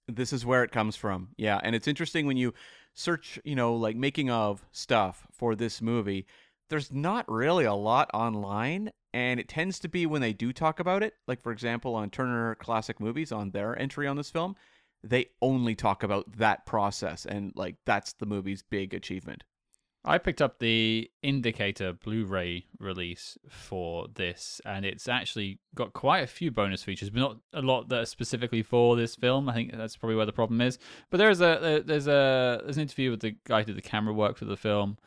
This 0.07 0.31
is 0.31 0.45
where 0.45 0.63
it 0.63 0.71
comes 0.71 0.95
from. 0.95 1.29
Yeah, 1.37 1.59
and 1.63 1.75
it's 1.75 1.87
interesting 1.87 2.27
when 2.27 2.37
you 2.37 2.53
search, 2.95 3.39
you 3.43 3.55
know, 3.55 3.75
like 3.75 3.95
making 3.95 4.31
of 4.31 4.65
stuff 4.71 5.27
for 5.31 5.55
this 5.55 5.81
movie, 5.81 6.25
there's 6.69 6.91
not 6.91 7.29
really 7.29 7.65
a 7.65 7.73
lot 7.73 8.09
online 8.13 8.91
and 9.13 9.39
it 9.39 9.47
tends 9.47 9.79
to 9.79 9.87
be 9.87 10.05
when 10.05 10.21
they 10.21 10.33
do 10.33 10.51
talk 10.51 10.79
about 10.79 11.03
it, 11.03 11.13
like 11.27 11.41
for 11.41 11.51
example 11.51 11.95
on 11.95 12.09
Turner 12.09 12.55
Classic 12.55 12.99
Movies 12.99 13.31
on 13.31 13.51
their 13.51 13.79
entry 13.79 14.07
on 14.07 14.17
this 14.17 14.31
film, 14.31 14.55
they 15.03 15.27
only 15.41 15.75
talk 15.75 16.01
about 16.01 16.37
that 16.37 16.65
process 16.65 17.25
and 17.25 17.51
like 17.55 17.75
that's 17.85 18.13
the 18.13 18.25
movie's 18.25 18.63
big 18.63 18.93
achievement. 18.93 19.43
I 20.07 20.19
picked 20.19 20.39
up 20.41 20.59
the 20.59 21.09
Indicator 21.23 21.91
Blu 21.93 22.25
ray 22.25 22.67
release 22.79 23.39
for 23.49 24.07
this, 24.13 24.61
and 24.63 24.85
it's 24.85 25.07
actually 25.07 25.59
got 25.73 25.93
quite 25.93 26.19
a 26.19 26.27
few 26.27 26.51
bonus 26.51 26.83
features, 26.83 27.09
but 27.09 27.19
not 27.19 27.37
a 27.53 27.61
lot 27.63 27.89
that 27.89 27.99
are 28.01 28.05
specifically 28.05 28.61
for 28.61 28.95
this 28.95 29.15
film. 29.15 29.49
I 29.49 29.53
think 29.53 29.75
that's 29.75 29.97
probably 29.97 30.15
where 30.15 30.27
the 30.27 30.31
problem 30.31 30.61
is. 30.61 30.77
But 31.09 31.17
there's 31.17 31.41
a 31.41 31.81
there's 31.83 32.07
a 32.07 32.61
there's 32.63 32.77
an 32.77 32.83
interview 32.83 33.09
with 33.09 33.21
the 33.21 33.35
guy 33.45 33.61
who 33.61 33.65
did 33.65 33.77
the 33.77 33.81
camera 33.81 34.13
work 34.13 34.37
for 34.37 34.45
the 34.45 34.55
film, 34.55 34.99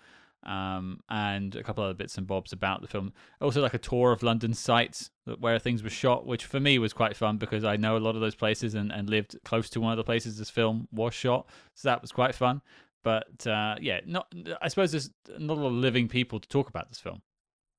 um, 0.42 1.00
and 1.08 1.54
a 1.54 1.62
couple 1.62 1.84
other 1.84 1.94
bits 1.94 2.18
and 2.18 2.26
bobs 2.26 2.52
about 2.52 2.80
the 2.80 2.88
film. 2.88 3.12
Also, 3.40 3.62
like 3.62 3.74
a 3.74 3.78
tour 3.78 4.10
of 4.10 4.24
London 4.24 4.52
sites 4.52 5.10
where 5.38 5.58
things 5.58 5.82
were 5.82 5.90
shot, 5.90 6.26
which 6.26 6.44
for 6.44 6.58
me 6.58 6.78
was 6.78 6.92
quite 6.92 7.16
fun 7.16 7.36
because 7.36 7.64
I 7.64 7.76
know 7.76 7.96
a 7.96 7.98
lot 7.98 8.14
of 8.14 8.20
those 8.20 8.34
places 8.34 8.74
and, 8.74 8.90
and 8.90 9.08
lived 9.08 9.38
close 9.44 9.70
to 9.70 9.80
one 9.80 9.92
of 9.92 9.96
the 9.96 10.04
places 10.04 10.38
this 10.38 10.50
film 10.50 10.88
was 10.90 11.14
shot. 11.14 11.46
So 11.74 11.88
that 11.88 12.00
was 12.00 12.10
quite 12.10 12.34
fun. 12.34 12.62
But 13.04 13.46
uh, 13.46 13.76
yeah, 13.80 14.00
not. 14.06 14.32
I 14.60 14.68
suppose 14.68 14.92
there's 14.92 15.10
not 15.38 15.56
a 15.56 15.60
lot 15.60 15.68
of 15.68 15.74
living 15.74 16.08
people 16.08 16.40
to 16.40 16.48
talk 16.48 16.68
about 16.68 16.88
this 16.88 16.98
film. 16.98 17.22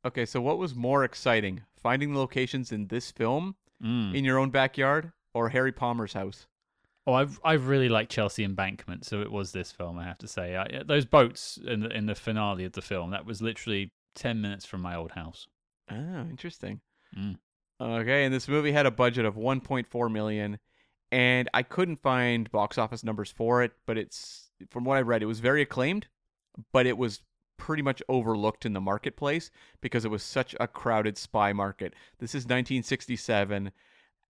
Okay, 0.06 0.26
so 0.26 0.40
what 0.40 0.58
was 0.58 0.76
more 0.76 1.04
exciting, 1.04 1.62
finding 1.76 2.14
the 2.14 2.20
locations 2.20 2.72
in 2.72 2.88
this 2.88 3.12
film 3.12 3.56
mm. 3.84 4.16
in 4.16 4.24
your 4.24 4.38
own 4.38 4.50
backyard 4.50 5.12
or 5.34 5.50
Harry 5.50 5.74
Palmer's 5.74 6.14
house? 6.14 6.48
Oh, 7.06 7.14
I've 7.14 7.40
I 7.44 7.54
really 7.54 7.90
like 7.90 8.10
Chelsea 8.10 8.44
Embankment, 8.44 9.06
so 9.06 9.22
it 9.22 9.32
was 9.32 9.52
this 9.52 9.72
film. 9.72 9.98
I 9.98 10.06
have 10.06 10.18
to 10.20 10.28
say, 10.28 10.56
I, 10.56 10.84
those 10.84 11.06
boats 11.06 11.60
in 11.66 11.82
the 11.82 11.90
in 11.90 12.06
the 12.06 12.16
finale 12.16 12.66
of 12.66 12.74
the 12.74 12.82
film 12.82 13.12
that 13.12 13.26
was 13.26 13.42
literally 13.42 13.92
ten 14.16 14.42
minutes 14.42 14.66
from 14.66 14.82
my 14.82 14.96
old 14.96 15.12
house. 15.12 15.48
Oh, 15.92 16.22
interesting. 16.30 16.82
Mm. 17.18 17.38
Okay, 17.82 18.26
and 18.26 18.34
this 18.34 18.48
movie 18.48 18.72
had 18.72 18.86
a 18.86 18.92
budget 18.92 19.26
of 19.26 19.36
1.4 19.36 20.12
million, 20.12 20.60
and 21.12 21.50
I 21.54 21.64
couldn't 21.64 22.02
find 22.02 22.52
box 22.52 22.78
office 22.78 23.04
numbers 23.04 23.32
for 23.32 23.64
it, 23.64 23.72
but 23.86 23.98
it's 23.98 24.49
from 24.70 24.84
what 24.84 24.98
I 24.98 25.02
read, 25.02 25.24
it 25.24 25.28
was 25.28 25.40
very 25.40 25.62
acclaimed, 25.62 26.08
but 26.72 26.86
it 26.86 26.98
was 26.98 27.22
pretty 27.58 27.84
much 27.84 28.02
overlooked 28.10 28.66
in 28.66 28.74
the 28.74 28.82
marketplace 28.82 29.52
because 29.82 30.06
it 30.06 30.12
was 30.12 30.24
such 30.24 30.56
a 30.60 30.68
crowded 30.68 31.18
spy 31.18 31.54
market. 31.54 31.94
This 32.20 32.32
is 32.32 32.46
1967. 32.46 33.72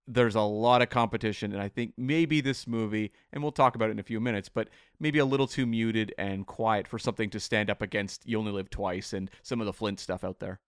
There's 0.08 0.36
a 0.36 0.42
lot 0.42 0.82
of 0.82 0.90
competition, 0.90 1.54
and 1.54 1.62
I 1.62 1.70
think 1.70 1.94
maybe 1.96 2.42
this 2.42 2.66
movie, 2.66 3.12
and 3.32 3.44
we'll 3.44 3.52
talk 3.52 3.76
about 3.76 3.90
it 3.90 3.92
in 3.92 4.00
a 4.00 4.04
few 4.04 4.20
minutes, 4.20 4.50
but 4.50 4.70
maybe 5.00 5.20
a 5.20 5.26
little 5.26 5.46
too 5.46 5.68
muted 5.68 6.14
and 6.18 6.48
quiet 6.48 6.88
for 6.88 6.98
something 6.98 7.30
to 7.30 7.40
stand 7.40 7.70
up 7.70 7.82
against 7.82 8.28
You 8.28 8.40
Only 8.40 8.52
Live 8.52 8.72
Twice 8.72 9.14
and 9.14 9.30
some 9.44 9.62
of 9.62 9.68
the 9.68 9.74
Flint 9.74 10.00
stuff 10.00 10.24
out 10.24 10.40
there. 10.40 10.60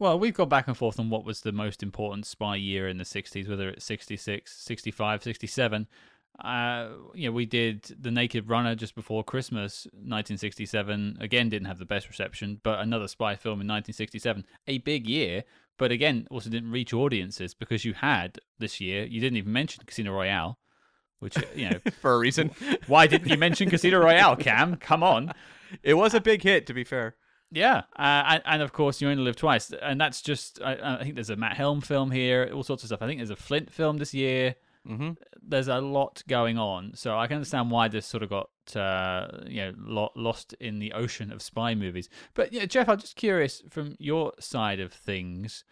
Well, 0.00 0.18
we've 0.18 0.34
gone 0.34 0.48
back 0.48 0.66
and 0.66 0.76
forth 0.76 0.98
on 0.98 1.10
what 1.10 1.24
was 1.24 1.42
the 1.42 1.52
most 1.52 1.80
important 1.80 2.26
spy 2.26 2.56
year 2.56 2.88
in 2.88 2.98
the 2.98 3.04
60s, 3.04 3.48
whether 3.48 3.68
it's 3.68 3.84
66, 3.84 4.52
65, 4.52 5.22
67 5.22 5.86
uh, 6.42 6.88
you 7.14 7.28
know, 7.28 7.32
we 7.32 7.46
did 7.46 7.82
The 8.00 8.10
Naked 8.10 8.48
Runner 8.48 8.74
just 8.74 8.94
before 8.94 9.22
Christmas, 9.22 9.86
1967. 9.92 11.18
Again, 11.20 11.48
didn't 11.48 11.68
have 11.68 11.78
the 11.78 11.84
best 11.84 12.08
reception, 12.08 12.60
but 12.62 12.80
another 12.80 13.08
spy 13.08 13.36
film 13.36 13.60
in 13.60 13.68
1967. 13.68 14.44
A 14.66 14.78
big 14.78 15.06
year 15.06 15.44
but 15.82 15.90
again, 15.90 16.28
also 16.30 16.50
didn't 16.50 16.70
reach 16.70 16.92
audiences 16.92 17.54
because 17.54 17.84
you 17.84 17.94
had 17.94 18.38
this 18.58 18.80
year. 18.80 19.04
You 19.04 19.20
didn't 19.20 19.36
even 19.38 19.52
mention 19.52 19.82
Casino 19.84 20.12
Royale, 20.12 20.58
which 21.18 21.36
you 21.54 21.70
know 21.70 21.78
for 22.00 22.14
a 22.14 22.18
reason. 22.18 22.52
why 22.86 23.06
didn't 23.06 23.28
you 23.28 23.36
mention 23.36 23.70
Casino 23.70 23.98
Royale, 23.98 24.36
Cam? 24.36 24.76
Come 24.76 25.02
on. 25.02 25.32
It 25.82 25.94
was 25.94 26.12
a 26.12 26.20
big 26.20 26.42
hit, 26.42 26.66
to 26.66 26.74
be 26.74 26.84
fair. 26.84 27.16
Yeah, 27.50 27.84
uh, 27.98 28.24
and, 28.28 28.42
and 28.44 28.62
of 28.62 28.74
course, 28.74 29.00
you 29.00 29.08
only 29.08 29.22
live 29.22 29.36
twice, 29.36 29.72
and 29.72 29.98
that's 29.98 30.20
just. 30.20 30.60
I, 30.62 30.98
I 30.98 31.02
think 31.02 31.14
there's 31.14 31.30
a 31.30 31.36
Matt 31.36 31.56
Helm 31.56 31.80
film 31.80 32.10
here, 32.10 32.50
all 32.52 32.62
sorts 32.62 32.82
of 32.82 32.88
stuff. 32.88 33.00
I 33.00 33.06
think 33.06 33.18
there's 33.18 33.30
a 33.30 33.36
Flint 33.36 33.72
film 33.72 33.96
this 33.96 34.12
year. 34.12 34.56
Hmm 34.86 35.10
There's 35.40 35.68
a 35.68 35.80
lot 35.80 36.22
going 36.28 36.58
on, 36.58 36.92
so 36.94 37.16
I 37.16 37.26
can 37.26 37.36
understand 37.36 37.70
why 37.70 37.88
this 37.88 38.06
sort 38.06 38.22
of 38.22 38.30
got 38.30 38.48
uh, 38.74 39.28
you 39.46 39.62
know 39.62 39.72
lo- 39.78 40.12
lost 40.16 40.54
in 40.54 40.78
the 40.78 40.92
ocean 40.92 41.32
of 41.32 41.40
spy 41.42 41.74
movies. 41.74 42.08
But 42.34 42.52
yeah, 42.52 42.66
Jeff, 42.66 42.88
I'm 42.88 42.98
just 42.98 43.16
curious 43.16 43.62
from 43.70 43.94
your 43.98 44.32
side 44.40 44.80
of 44.80 44.92
things, 44.92 45.64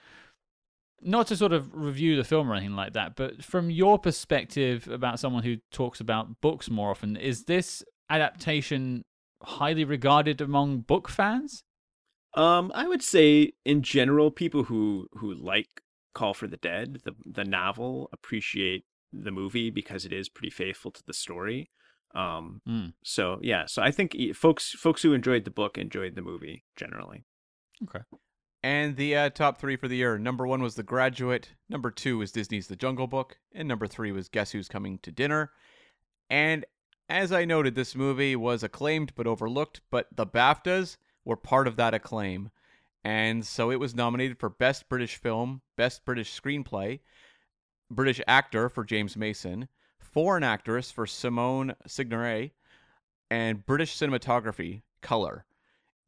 not 1.02 1.26
to 1.28 1.36
sort 1.36 1.52
of 1.52 1.74
review 1.74 2.16
the 2.16 2.24
film 2.24 2.50
or 2.50 2.54
anything 2.54 2.76
like 2.76 2.92
that, 2.92 3.16
but 3.16 3.42
from 3.42 3.70
your 3.70 3.98
perspective 3.98 4.86
about 4.88 5.18
someone 5.18 5.42
who 5.42 5.56
talks 5.70 6.00
about 6.00 6.40
books 6.40 6.68
more 6.70 6.90
often, 6.90 7.16
is 7.16 7.44
this 7.44 7.82
adaptation 8.10 9.04
highly 9.42 9.84
regarded 9.84 10.40
among 10.40 10.80
book 10.80 11.08
fans? 11.08 11.64
Um, 12.34 12.70
I 12.74 12.86
would 12.86 13.02
say 13.02 13.52
in 13.64 13.82
general, 13.82 14.30
people 14.30 14.64
who 14.64 15.08
who 15.14 15.34
like 15.34 15.82
Call 16.14 16.34
for 16.34 16.46
the 16.46 16.56
Dead, 16.56 17.00
the 17.04 17.14
the 17.24 17.44
novel, 17.44 18.08
appreciate 18.12 18.84
the 19.12 19.30
movie 19.30 19.70
because 19.70 20.04
it 20.04 20.12
is 20.12 20.28
pretty 20.28 20.50
faithful 20.50 20.90
to 20.92 21.02
the 21.06 21.12
story. 21.14 21.70
Um, 22.14 22.60
Mm. 22.68 22.92
so 23.04 23.38
yeah, 23.42 23.66
so 23.66 23.82
I 23.82 23.90
think 23.92 24.16
folks 24.34 24.70
folks 24.72 25.02
who 25.02 25.12
enjoyed 25.12 25.44
the 25.44 25.50
book 25.50 25.78
enjoyed 25.78 26.14
the 26.16 26.22
movie 26.22 26.64
generally. 26.76 27.24
Okay. 27.84 28.00
And 28.62 28.96
the 28.96 29.16
uh, 29.16 29.30
top 29.30 29.58
three 29.58 29.76
for 29.76 29.88
the 29.88 29.96
year 29.96 30.18
number 30.18 30.46
one 30.46 30.60
was 30.62 30.74
The 30.74 30.82
Graduate, 30.82 31.52
number 31.68 31.90
two 31.90 32.18
was 32.18 32.30
Disney's 32.32 32.66
The 32.66 32.76
Jungle 32.76 33.06
Book, 33.06 33.38
and 33.54 33.66
number 33.66 33.86
three 33.86 34.12
was 34.12 34.28
Guess 34.28 34.52
Who's 34.52 34.68
Coming 34.68 34.98
to 34.98 35.10
Dinner. 35.10 35.50
And 36.28 36.66
as 37.08 37.32
I 37.32 37.44
noted, 37.44 37.74
this 37.74 37.94
movie 37.96 38.36
was 38.36 38.62
acclaimed 38.62 39.12
but 39.16 39.26
overlooked, 39.26 39.80
but 39.90 40.08
the 40.14 40.26
BAFTAs 40.26 40.96
were 41.24 41.36
part 41.36 41.66
of 41.68 41.76
that 41.76 41.94
acclaim. 41.94 42.50
And 43.02 43.46
so 43.46 43.70
it 43.70 43.80
was 43.80 43.94
nominated 43.94 44.38
for 44.38 44.50
Best 44.50 44.88
British 44.90 45.16
Film, 45.16 45.62
Best 45.76 46.04
British 46.04 46.38
Screenplay, 46.38 47.00
British 47.90 48.20
Actor 48.26 48.68
for 48.68 48.84
James 48.84 49.16
Mason, 49.16 49.68
Foreign 49.98 50.44
Actress 50.44 50.90
for 50.90 51.06
Simone 51.06 51.74
Signoret, 51.86 52.52
and 53.30 53.64
British 53.64 53.96
Cinematography, 53.96 54.82
Color 55.02 55.44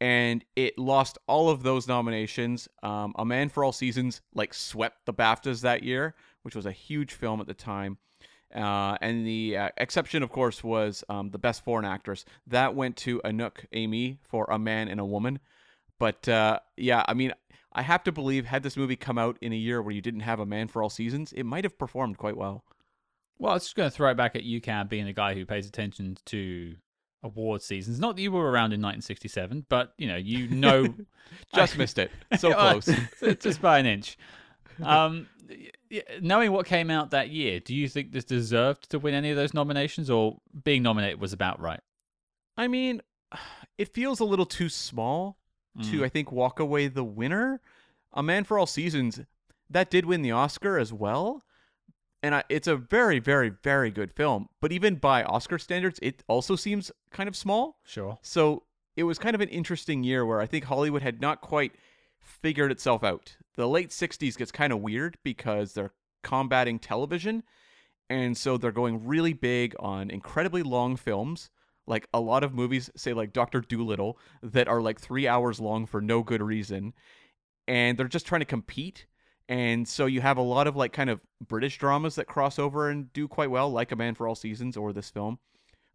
and 0.02 0.44
it 0.56 0.76
lost 0.76 1.16
all 1.28 1.48
of 1.48 1.62
those 1.62 1.86
nominations. 1.86 2.68
Um, 2.82 3.14
a 3.16 3.24
Man 3.24 3.48
for 3.48 3.62
All 3.62 3.70
Seasons 3.70 4.20
like 4.34 4.52
swept 4.52 5.06
the 5.06 5.14
BAFTAs 5.14 5.60
that 5.60 5.84
year, 5.84 6.16
which 6.42 6.56
was 6.56 6.66
a 6.66 6.72
huge 6.72 7.12
film 7.12 7.40
at 7.40 7.46
the 7.46 7.54
time. 7.54 7.98
Uh, 8.52 8.98
and 9.00 9.24
the 9.24 9.56
uh, 9.56 9.68
exception, 9.76 10.24
of 10.24 10.30
course, 10.30 10.64
was 10.64 11.04
um, 11.08 11.30
the 11.30 11.38
Best 11.38 11.62
Foreign 11.62 11.84
Actress. 11.84 12.24
That 12.48 12.74
went 12.74 12.96
to 12.96 13.20
Anouk 13.20 13.64
Aimée 13.72 14.18
for 14.24 14.44
A 14.50 14.58
Man 14.58 14.88
and 14.88 14.98
a 14.98 15.04
Woman. 15.04 15.38
But 16.00 16.28
uh, 16.28 16.58
yeah, 16.76 17.04
I 17.06 17.14
mean, 17.14 17.32
I 17.74 17.82
have 17.82 18.02
to 18.04 18.12
believe 18.12 18.44
had 18.46 18.62
this 18.62 18.76
movie 18.76 18.96
come 18.96 19.18
out 19.18 19.38
in 19.40 19.52
a 19.52 19.56
year 19.56 19.80
where 19.80 19.94
you 19.94 20.02
didn't 20.02 20.20
have 20.20 20.40
A 20.40 20.46
Man 20.46 20.68
for 20.68 20.82
All 20.82 20.90
Seasons, 20.90 21.32
it 21.32 21.44
might 21.44 21.64
have 21.64 21.78
performed 21.78 22.18
quite 22.18 22.36
well. 22.36 22.64
Well, 23.38 23.52
I 23.52 23.54
was 23.54 23.64
just 23.64 23.76
going 23.76 23.90
to 23.90 23.94
throw 23.94 24.10
it 24.10 24.16
back 24.16 24.36
at 24.36 24.44
you, 24.44 24.60
Cam, 24.60 24.88
being 24.88 25.06
the 25.06 25.12
guy 25.12 25.34
who 25.34 25.46
pays 25.46 25.66
attention 25.66 26.18
to 26.26 26.76
award 27.22 27.62
seasons. 27.62 27.98
Not 27.98 28.16
that 28.16 28.22
you 28.22 28.30
were 28.30 28.44
around 28.50 28.72
in 28.72 28.80
1967, 28.80 29.66
but 29.68 29.94
you 29.98 30.06
know, 30.06 30.16
you 30.16 30.48
know, 30.54 30.94
Just 31.54 31.74
I- 31.74 31.78
missed 31.78 31.98
it. 31.98 32.10
So 32.38 32.52
close. 32.52 32.88
just 33.40 33.60
by 33.62 33.78
an 33.78 33.86
inch. 33.86 34.18
Um, 34.82 35.28
knowing 36.20 36.52
what 36.52 36.66
came 36.66 36.90
out 36.90 37.10
that 37.10 37.30
year, 37.30 37.60
do 37.60 37.74
you 37.74 37.88
think 37.88 38.12
this 38.12 38.24
deserved 38.24 38.90
to 38.90 38.98
win 38.98 39.14
any 39.14 39.30
of 39.30 39.36
those 39.36 39.54
nominations, 39.54 40.10
or 40.10 40.38
being 40.64 40.82
nominated 40.82 41.20
was 41.20 41.32
about 41.32 41.60
right? 41.60 41.80
I 42.56 42.68
mean, 42.68 43.00
it 43.78 43.92
feels 43.94 44.20
a 44.20 44.24
little 44.24 44.46
too 44.46 44.68
small 44.68 45.36
to, 45.80 46.00
Mm. 46.00 46.04
I 46.04 46.08
think, 46.08 46.30
walk 46.32 46.60
away 46.60 46.88
the 46.88 47.04
winner. 47.04 47.60
A 48.12 48.22
Man 48.22 48.44
for 48.44 48.58
All 48.58 48.66
Seasons, 48.66 49.20
that 49.70 49.90
did 49.90 50.04
win 50.04 50.22
the 50.22 50.32
Oscar 50.32 50.78
as 50.78 50.92
well. 50.92 51.44
And 52.22 52.34
I, 52.34 52.44
it's 52.48 52.68
a 52.68 52.76
very, 52.76 53.18
very, 53.18 53.48
very 53.48 53.90
good 53.90 54.12
film. 54.12 54.48
But 54.60 54.70
even 54.70 54.96
by 54.96 55.24
Oscar 55.24 55.58
standards, 55.58 55.98
it 56.02 56.22
also 56.28 56.54
seems 56.56 56.92
kind 57.10 57.28
of 57.28 57.34
small. 57.34 57.78
Sure. 57.84 58.18
So 58.22 58.64
it 58.96 59.04
was 59.04 59.18
kind 59.18 59.34
of 59.34 59.40
an 59.40 59.48
interesting 59.48 60.04
year 60.04 60.24
where 60.26 60.40
I 60.40 60.46
think 60.46 60.64
Hollywood 60.64 61.02
had 61.02 61.20
not 61.20 61.40
quite 61.40 61.72
figured 62.20 62.70
itself 62.70 63.02
out. 63.02 63.36
The 63.56 63.66
late 63.66 63.90
60s 63.90 64.36
gets 64.36 64.52
kind 64.52 64.72
of 64.72 64.80
weird 64.80 65.16
because 65.24 65.72
they're 65.72 65.92
combating 66.22 66.78
television. 66.78 67.42
And 68.08 68.36
so 68.36 68.56
they're 68.56 68.72
going 68.72 69.06
really 69.06 69.32
big 69.32 69.74
on 69.80 70.10
incredibly 70.10 70.62
long 70.62 70.96
films. 70.96 71.48
Like 71.86 72.08
a 72.14 72.20
lot 72.20 72.44
of 72.44 72.54
movies, 72.54 72.90
say 72.96 73.12
like 73.12 73.32
Dr. 73.32 73.60
Dolittle, 73.60 74.18
that 74.42 74.68
are 74.68 74.80
like 74.80 75.00
three 75.00 75.26
hours 75.26 75.60
long 75.60 75.86
for 75.86 76.00
no 76.00 76.22
good 76.22 76.42
reason. 76.42 76.94
And 77.66 77.98
they're 77.98 78.08
just 78.08 78.26
trying 78.26 78.40
to 78.40 78.46
compete. 78.46 79.06
And 79.48 79.86
so 79.86 80.06
you 80.06 80.20
have 80.20 80.36
a 80.38 80.42
lot 80.42 80.66
of 80.66 80.76
like 80.76 80.92
kind 80.92 81.10
of 81.10 81.20
British 81.46 81.78
dramas 81.78 82.14
that 82.14 82.26
cross 82.26 82.58
over 82.58 82.88
and 82.88 83.12
do 83.12 83.28
quite 83.28 83.50
well, 83.50 83.70
like 83.70 83.92
A 83.92 83.96
Man 83.96 84.14
for 84.14 84.28
All 84.28 84.34
Seasons 84.34 84.76
or 84.76 84.92
this 84.92 85.10
film. 85.10 85.38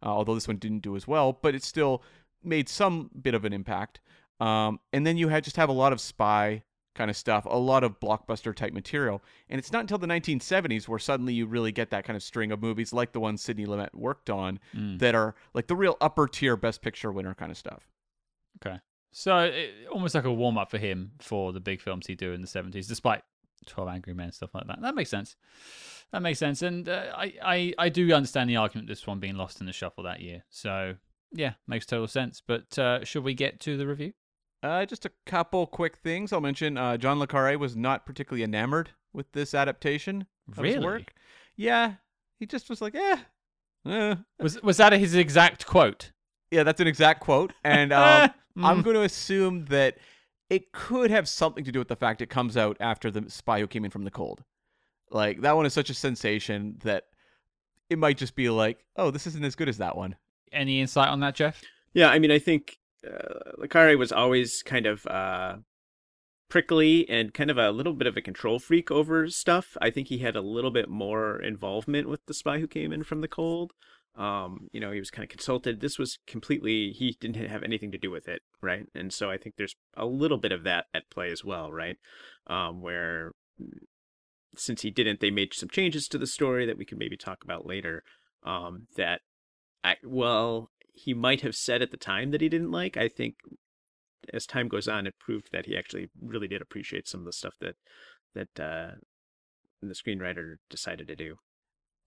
Uh, 0.02 0.10
although 0.10 0.34
this 0.34 0.46
one 0.46 0.58
didn't 0.58 0.82
do 0.82 0.94
as 0.94 1.08
well, 1.08 1.32
but 1.42 1.54
it 1.54 1.64
still 1.64 2.02
made 2.44 2.68
some 2.68 3.10
bit 3.20 3.34
of 3.34 3.44
an 3.44 3.52
impact. 3.52 4.00
Um, 4.38 4.78
and 4.92 5.04
then 5.06 5.16
you 5.16 5.28
had 5.28 5.42
just 5.42 5.56
have 5.56 5.68
a 5.68 5.72
lot 5.72 5.92
of 5.92 6.00
spy 6.00 6.62
kind 6.98 7.08
of 7.10 7.16
stuff, 7.16 7.46
a 7.48 7.56
lot 7.56 7.82
of 7.84 7.98
blockbuster 8.00 8.54
type 8.54 8.74
material. 8.74 9.22
And 9.48 9.58
it's 9.58 9.72
not 9.72 9.80
until 9.80 9.96
the 9.96 10.06
1970s 10.06 10.86
where 10.88 10.98
suddenly 10.98 11.32
you 11.32 11.46
really 11.46 11.72
get 11.72 11.88
that 11.90 12.04
kind 12.04 12.16
of 12.16 12.22
string 12.22 12.52
of 12.52 12.60
movies 12.60 12.92
like 12.92 13.12
the 13.12 13.20
one 13.20 13.38
Sidney 13.38 13.64
Lumet 13.64 13.94
worked 13.94 14.28
on 14.28 14.58
Mm. 14.76 14.98
that 14.98 15.14
are 15.14 15.34
like 15.54 15.66
the 15.68 15.76
real 15.76 15.96
upper 16.00 16.26
tier 16.28 16.56
best 16.56 16.82
picture 16.82 17.10
winner 17.10 17.34
kind 17.34 17.50
of 17.50 17.56
stuff. 17.56 17.88
Okay. 18.60 18.78
So 19.12 19.38
it, 19.38 19.70
almost 19.90 20.14
like 20.14 20.24
a 20.24 20.32
warm 20.32 20.58
up 20.58 20.70
for 20.70 20.78
him 20.78 21.12
for 21.20 21.52
the 21.54 21.60
big 21.60 21.80
films 21.80 22.06
he 22.06 22.14
do 22.14 22.32
in 22.32 22.42
the 22.42 22.46
70s, 22.46 22.86
despite 22.86 23.22
12 23.66 23.88
Angry 23.88 24.12
Men 24.14 24.24
and 24.26 24.34
stuff 24.34 24.54
like 24.54 24.66
that. 24.66 24.80
That 24.82 24.94
makes 24.94 25.08
sense. 25.10 25.36
That 26.12 26.20
makes 26.22 26.38
sense. 26.38 26.62
And 26.62 26.88
uh, 26.88 27.06
I, 27.16 27.32
I, 27.42 27.74
I 27.78 27.88
do 27.88 28.12
understand 28.12 28.50
the 28.50 28.56
argument 28.56 28.88
this 28.88 29.06
one 29.06 29.18
being 29.20 29.36
lost 29.36 29.60
in 29.60 29.66
the 29.66 29.72
shuffle 29.72 30.04
that 30.04 30.20
year. 30.20 30.44
So 30.50 30.96
yeah, 31.32 31.54
makes 31.66 31.86
total 31.86 32.06
sense. 32.08 32.42
But 32.46 32.78
uh, 32.78 33.04
should 33.04 33.24
we 33.24 33.34
get 33.34 33.60
to 33.60 33.76
the 33.76 33.86
review? 33.86 34.12
Uh, 34.62 34.84
just 34.84 35.04
a 35.06 35.10
couple 35.26 35.66
quick 35.66 35.96
things 35.98 36.32
I'll 36.32 36.40
mention. 36.40 36.76
Uh, 36.76 36.96
John 36.96 37.18
Le 37.18 37.26
Carre 37.26 37.56
was 37.58 37.76
not 37.76 38.04
particularly 38.04 38.42
enamored 38.42 38.90
with 39.12 39.30
this 39.32 39.54
adaptation 39.54 40.26
of 40.50 40.56
his 40.56 40.74
Really? 40.74 40.84
work. 40.84 41.12
Yeah, 41.56 41.94
he 42.40 42.46
just 42.46 42.68
was 42.68 42.80
like, 42.80 42.94
eh, 42.94 43.16
eh. 43.86 44.14
Was 44.40 44.60
was 44.62 44.76
that 44.78 44.92
his 44.92 45.14
exact 45.14 45.66
quote? 45.66 46.12
Yeah, 46.50 46.62
that's 46.64 46.80
an 46.80 46.86
exact 46.88 47.20
quote. 47.20 47.52
And 47.64 47.92
um, 47.92 48.30
I'm 48.56 48.80
Mm. 48.80 48.84
going 48.84 48.94
to 48.96 49.02
assume 49.02 49.66
that 49.66 49.98
it 50.50 50.72
could 50.72 51.10
have 51.12 51.28
something 51.28 51.62
to 51.64 51.70
do 51.70 51.78
with 51.78 51.88
the 51.88 51.94
fact 51.96 52.20
it 52.22 52.30
comes 52.30 52.56
out 52.56 52.76
after 52.80 53.10
the 53.10 53.30
spy 53.30 53.60
who 53.60 53.66
came 53.68 53.84
in 53.84 53.90
from 53.90 54.02
the 54.04 54.10
cold. 54.10 54.42
Like 55.10 55.42
that 55.42 55.54
one 55.56 55.66
is 55.66 55.72
such 55.74 55.90
a 55.90 55.94
sensation 55.94 56.76
that 56.82 57.04
it 57.90 57.98
might 57.98 58.16
just 58.18 58.34
be 58.34 58.50
like, 58.50 58.84
oh, 58.96 59.10
this 59.12 59.26
isn't 59.28 59.44
as 59.44 59.54
good 59.54 59.68
as 59.68 59.78
that 59.78 59.96
one. 59.96 60.16
Any 60.50 60.80
insight 60.80 61.08
on 61.08 61.20
that, 61.20 61.34
Jeff? 61.34 61.62
Yeah, 61.92 62.08
I 62.10 62.18
mean, 62.18 62.30
I 62.30 62.38
think 62.38 62.78
uh, 63.06 63.52
Le 63.58 63.68
Carre 63.68 63.96
was 63.96 64.12
always 64.12 64.62
kind 64.62 64.86
of 64.86 65.06
uh, 65.06 65.56
prickly 66.48 67.08
and 67.08 67.34
kind 67.34 67.50
of 67.50 67.58
a 67.58 67.70
little 67.70 67.92
bit 67.92 68.06
of 68.06 68.16
a 68.16 68.22
control 68.22 68.58
freak 68.58 68.90
over 68.90 69.28
stuff. 69.28 69.76
I 69.80 69.90
think 69.90 70.08
he 70.08 70.18
had 70.18 70.36
a 70.36 70.40
little 70.40 70.70
bit 70.70 70.88
more 70.88 71.40
involvement 71.40 72.08
with 72.08 72.24
the 72.26 72.34
spy 72.34 72.58
who 72.58 72.66
came 72.66 72.92
in 72.92 73.04
from 73.04 73.20
the 73.20 73.28
cold. 73.28 73.72
Um, 74.16 74.68
you 74.72 74.80
know, 74.80 74.90
he 74.90 74.98
was 74.98 75.10
kind 75.10 75.22
of 75.22 75.30
consulted. 75.30 75.80
This 75.80 75.98
was 75.98 76.18
completely 76.26 76.90
he 76.90 77.16
didn't 77.20 77.48
have 77.48 77.62
anything 77.62 77.92
to 77.92 77.98
do 77.98 78.10
with 78.10 78.26
it, 78.26 78.42
right? 78.60 78.86
And 78.94 79.12
so 79.12 79.30
I 79.30 79.36
think 79.36 79.54
there's 79.56 79.76
a 79.96 80.06
little 80.06 80.38
bit 80.38 80.50
of 80.50 80.64
that 80.64 80.86
at 80.92 81.08
play 81.10 81.30
as 81.30 81.44
well, 81.44 81.70
right? 81.70 81.96
Um, 82.48 82.80
where 82.80 83.32
since 84.56 84.82
he 84.82 84.90
didn't, 84.90 85.20
they 85.20 85.30
made 85.30 85.54
some 85.54 85.68
changes 85.68 86.08
to 86.08 86.18
the 86.18 86.26
story 86.26 86.66
that 86.66 86.78
we 86.78 86.84
could 86.84 86.98
maybe 86.98 87.16
talk 87.16 87.44
about 87.44 87.66
later. 87.66 88.02
Um, 88.42 88.86
that 88.96 89.20
I 89.84 89.96
well, 90.02 90.70
he 90.98 91.14
might 91.14 91.40
have 91.42 91.54
said 91.54 91.82
at 91.82 91.90
the 91.90 91.96
time 91.96 92.30
that 92.32 92.40
he 92.40 92.48
didn't 92.48 92.70
like. 92.70 92.96
I 92.96 93.08
think 93.08 93.36
as 94.32 94.46
time 94.46 94.68
goes 94.68 94.88
on, 94.88 95.06
it 95.06 95.18
proved 95.18 95.50
that 95.52 95.66
he 95.66 95.76
actually 95.76 96.10
really 96.20 96.48
did 96.48 96.62
appreciate 96.62 97.08
some 97.08 97.20
of 97.20 97.26
the 97.26 97.32
stuff 97.32 97.54
that 97.60 97.76
that 98.34 98.60
uh, 98.60 98.96
the 99.82 99.94
screenwriter 99.94 100.56
decided 100.70 101.08
to 101.08 101.16
do. 101.16 101.38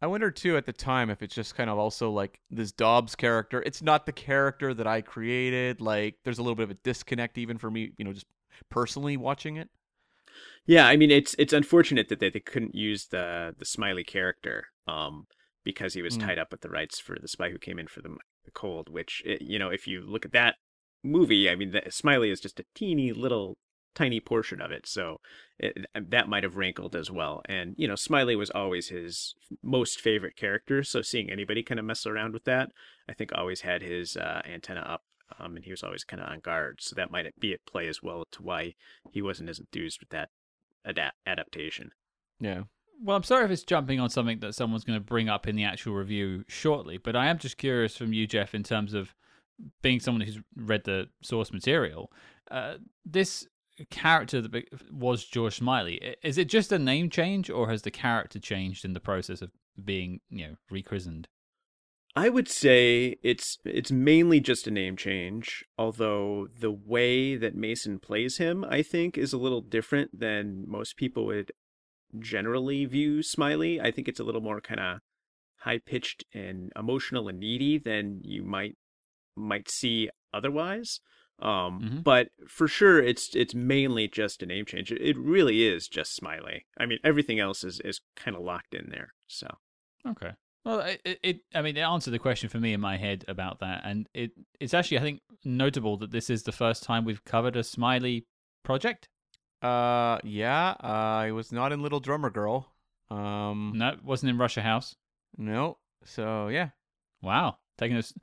I 0.01 0.07
wonder 0.07 0.31
too 0.31 0.57
at 0.57 0.65
the 0.65 0.73
time 0.73 1.09
if 1.09 1.21
it's 1.21 1.35
just 1.35 1.55
kind 1.55 1.69
of 1.69 1.77
also 1.77 2.09
like 2.09 2.39
this 2.49 2.71
Dobbs 2.71 3.15
character. 3.15 3.61
It's 3.61 3.81
not 3.81 4.05
the 4.05 4.11
character 4.11 4.73
that 4.73 4.87
I 4.87 5.01
created. 5.01 5.79
Like 5.79 6.17
there's 6.23 6.39
a 6.39 6.43
little 6.43 6.55
bit 6.55 6.63
of 6.63 6.71
a 6.71 6.75
disconnect 6.83 7.37
even 7.37 7.57
for 7.57 7.69
me, 7.69 7.91
you 7.97 8.05
know, 8.05 8.13
just 8.13 8.25
personally 8.69 9.15
watching 9.17 9.57
it. 9.57 9.69
Yeah, 10.65 10.87
I 10.87 10.95
mean 10.97 11.11
it's 11.11 11.35
it's 11.39 11.53
unfortunate 11.53 12.09
that 12.09 12.19
they, 12.19 12.29
they 12.29 12.39
couldn't 12.39 12.75
use 12.75 13.07
the 13.07 13.55
the 13.57 13.65
Smiley 13.65 14.03
character 14.03 14.67
um 14.87 15.27
because 15.63 15.93
he 15.93 16.01
was 16.01 16.17
Mm. 16.17 16.17
tied 16.17 16.39
up 16.39 16.51
with 16.51 16.61
the 16.61 16.69
rights 16.69 16.99
for 16.99 17.17
the 17.19 17.27
spy 17.27 17.49
who 17.51 17.59
came 17.59 17.77
in 17.77 17.87
for 17.87 18.01
the, 18.01 18.17
the 18.45 18.51
cold. 18.51 18.89
Which 18.89 19.21
eh, 19.25 19.37
you 19.41 19.59
know, 19.59 19.69
if 19.69 19.87
you 19.87 20.01
look 20.01 20.25
at 20.25 20.33
that 20.33 20.55
movie, 21.03 21.49
I 21.49 21.55
mean, 21.55 21.71
the, 21.71 21.83
Smiley 21.89 22.29
is 22.29 22.39
just 22.39 22.59
a 22.59 22.65
teeny 22.75 23.13
little 23.13 23.57
tiny 23.93 24.19
portion 24.19 24.61
of 24.61 24.71
it. 24.71 24.87
So 24.87 25.19
it, 25.59 25.85
that 25.93 26.29
might 26.29 26.43
have 26.43 26.55
rankled 26.55 26.95
as 26.95 27.11
well. 27.11 27.41
And 27.45 27.75
you 27.77 27.87
know, 27.87 27.95
Smiley 27.95 28.35
was 28.35 28.49
always 28.49 28.89
his 28.89 29.35
most 29.61 29.99
favorite 29.99 30.35
character. 30.35 30.83
So 30.83 31.01
seeing 31.01 31.29
anybody 31.29 31.63
kind 31.63 31.79
of 31.79 31.85
mess 31.85 32.05
around 32.05 32.33
with 32.33 32.45
that, 32.45 32.69
I 33.09 33.13
think 33.13 33.31
always 33.33 33.61
had 33.61 33.81
his 33.81 34.17
uh, 34.17 34.41
antenna 34.45 34.81
up. 34.81 35.03
Um, 35.39 35.55
and 35.55 35.63
he 35.63 35.71
was 35.71 35.81
always 35.81 36.03
kind 36.03 36.21
of 36.21 36.29
on 36.29 36.41
guard. 36.41 36.79
So 36.81 36.93
that 36.95 37.09
might 37.09 37.25
be 37.39 37.53
at 37.53 37.65
play 37.65 37.87
as 37.87 38.03
well 38.03 38.25
to 38.31 38.43
why 38.43 38.75
he 39.11 39.21
wasn't 39.21 39.49
as 39.49 39.59
enthused 39.59 40.01
with 40.01 40.09
that 40.09 40.29
adapt- 40.83 41.17
adaptation. 41.25 41.91
Yeah. 42.39 42.63
Well, 43.03 43.17
I'm 43.17 43.23
sorry 43.23 43.45
if 43.45 43.51
it's 43.51 43.63
jumping 43.63 43.99
on 43.99 44.09
something 44.09 44.39
that 44.39 44.53
someone's 44.53 44.83
going 44.83 44.99
to 44.99 45.03
bring 45.05 45.27
up 45.27 45.47
in 45.47 45.55
the 45.55 45.63
actual 45.63 45.95
review 45.95 46.45
shortly, 46.47 46.97
but 46.97 47.15
I 47.15 47.27
am 47.27 47.39
just 47.39 47.57
curious 47.57 47.97
from 47.97 48.13
you, 48.13 48.27
Jeff, 48.27 48.53
in 48.53 48.61
terms 48.61 48.93
of 48.93 49.15
being 49.81 49.99
someone 49.99 50.21
who's 50.21 50.39
read 50.55 50.83
the 50.83 51.09
source 51.21 51.51
material. 51.51 52.11
Uh, 52.49 52.75
this 53.05 53.47
character 53.89 54.41
that 54.41 54.65
was 54.91 55.25
George 55.25 55.55
Smiley, 55.55 56.15
is 56.21 56.37
it 56.37 56.47
just 56.47 56.71
a 56.71 56.77
name 56.77 57.09
change, 57.09 57.49
or 57.49 57.69
has 57.69 57.81
the 57.81 57.91
character 57.91 58.39
changed 58.39 58.85
in 58.85 58.93
the 58.93 58.99
process 58.99 59.41
of 59.41 59.51
being, 59.83 60.19
you 60.29 60.47
know, 60.47 60.55
rechristened? 60.69 61.27
I 62.15 62.27
would 62.27 62.49
say 62.49 63.15
it's 63.23 63.57
it's 63.63 63.91
mainly 63.91 64.41
just 64.41 64.67
a 64.67 64.71
name 64.71 64.97
change, 64.97 65.63
although 65.77 66.49
the 66.59 66.71
way 66.71 67.37
that 67.37 67.55
Mason 67.55 67.99
plays 67.99 68.37
him, 68.37 68.65
I 68.65 68.81
think, 68.81 69.17
is 69.17 69.31
a 69.31 69.37
little 69.37 69.61
different 69.61 70.19
than 70.19 70.65
most 70.67 70.97
people 70.97 71.25
would 71.27 71.53
generally 72.19 72.85
view 72.85 73.23
Smiley. 73.23 73.79
I 73.79 73.91
think 73.91 74.07
it's 74.07 74.19
a 74.19 74.23
little 74.23 74.41
more 74.41 74.61
kind 74.61 74.79
of 74.79 74.99
high 75.59 75.79
pitched 75.79 76.25
and 76.33 76.71
emotional 76.75 77.27
and 77.27 77.39
needy 77.39 77.77
than 77.77 78.21
you 78.23 78.43
might 78.43 78.75
might 79.35 79.69
see 79.69 80.09
otherwise. 80.33 80.99
Um, 81.41 81.81
mm-hmm. 81.81 81.99
but 82.01 82.27
for 82.47 82.67
sure, 82.67 82.99
it's 83.01 83.35
it's 83.35 83.55
mainly 83.55 84.07
just 84.07 84.43
a 84.43 84.45
name 84.45 84.65
change. 84.65 84.91
It, 84.91 85.01
it 85.01 85.17
really 85.17 85.67
is 85.67 85.87
just 85.87 86.15
Smiley. 86.15 86.65
I 86.79 86.85
mean, 86.85 86.99
everything 87.03 87.39
else 87.39 87.63
is 87.63 87.81
is 87.83 88.01
kind 88.15 88.37
of 88.37 88.43
locked 88.43 88.73
in 88.75 88.89
there. 88.89 89.13
So 89.27 89.47
okay. 90.07 90.31
Well, 90.63 90.81
it, 90.81 91.19
it, 91.23 91.39
I 91.55 91.63
mean, 91.63 91.75
it 91.75 91.81
answered 91.81 92.11
the 92.11 92.19
question 92.19 92.47
for 92.47 92.59
me 92.59 92.73
in 92.73 92.79
my 92.79 92.97
head 92.97 93.25
about 93.27 93.59
that, 93.61 93.81
and 93.83 94.07
it, 94.13 94.31
it's 94.59 94.75
actually, 94.75 94.99
I 94.99 95.01
think, 95.01 95.21
notable 95.43 95.97
that 95.97 96.11
this 96.11 96.29
is 96.29 96.43
the 96.43 96.51
first 96.51 96.83
time 96.83 97.03
we've 97.03 97.23
covered 97.25 97.55
a 97.55 97.63
Smiley 97.63 98.27
project. 98.63 99.09
Uh, 99.61 100.19
yeah, 100.23 100.75
uh, 100.83 100.87
I 100.87 101.31
was 101.31 101.51
not 101.51 101.71
in 101.71 101.81
Little 101.81 101.99
Drummer 101.99 102.29
Girl. 102.29 102.67
Um, 103.09 103.73
no, 103.75 103.95
wasn't 104.03 104.31
in 104.31 104.37
Russia 104.37 104.61
House. 104.61 104.95
No, 105.37 105.77
so 106.03 106.47
yeah. 106.47 106.69
Wow, 107.21 107.57
taking 107.77 107.97
us. 107.97 108.13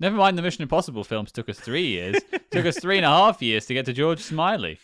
Never 0.00 0.16
mind, 0.16 0.36
the 0.36 0.42
Mission 0.42 0.62
Impossible 0.62 1.04
films 1.04 1.32
took 1.32 1.48
us 1.48 1.58
three 1.58 1.86
years. 1.86 2.16
took 2.50 2.66
us 2.66 2.78
three 2.78 2.96
and 2.96 3.06
a 3.06 3.08
half 3.08 3.42
years 3.42 3.66
to 3.66 3.74
get 3.74 3.86
to 3.86 3.92
George 3.92 4.20
Smiley. 4.20 4.78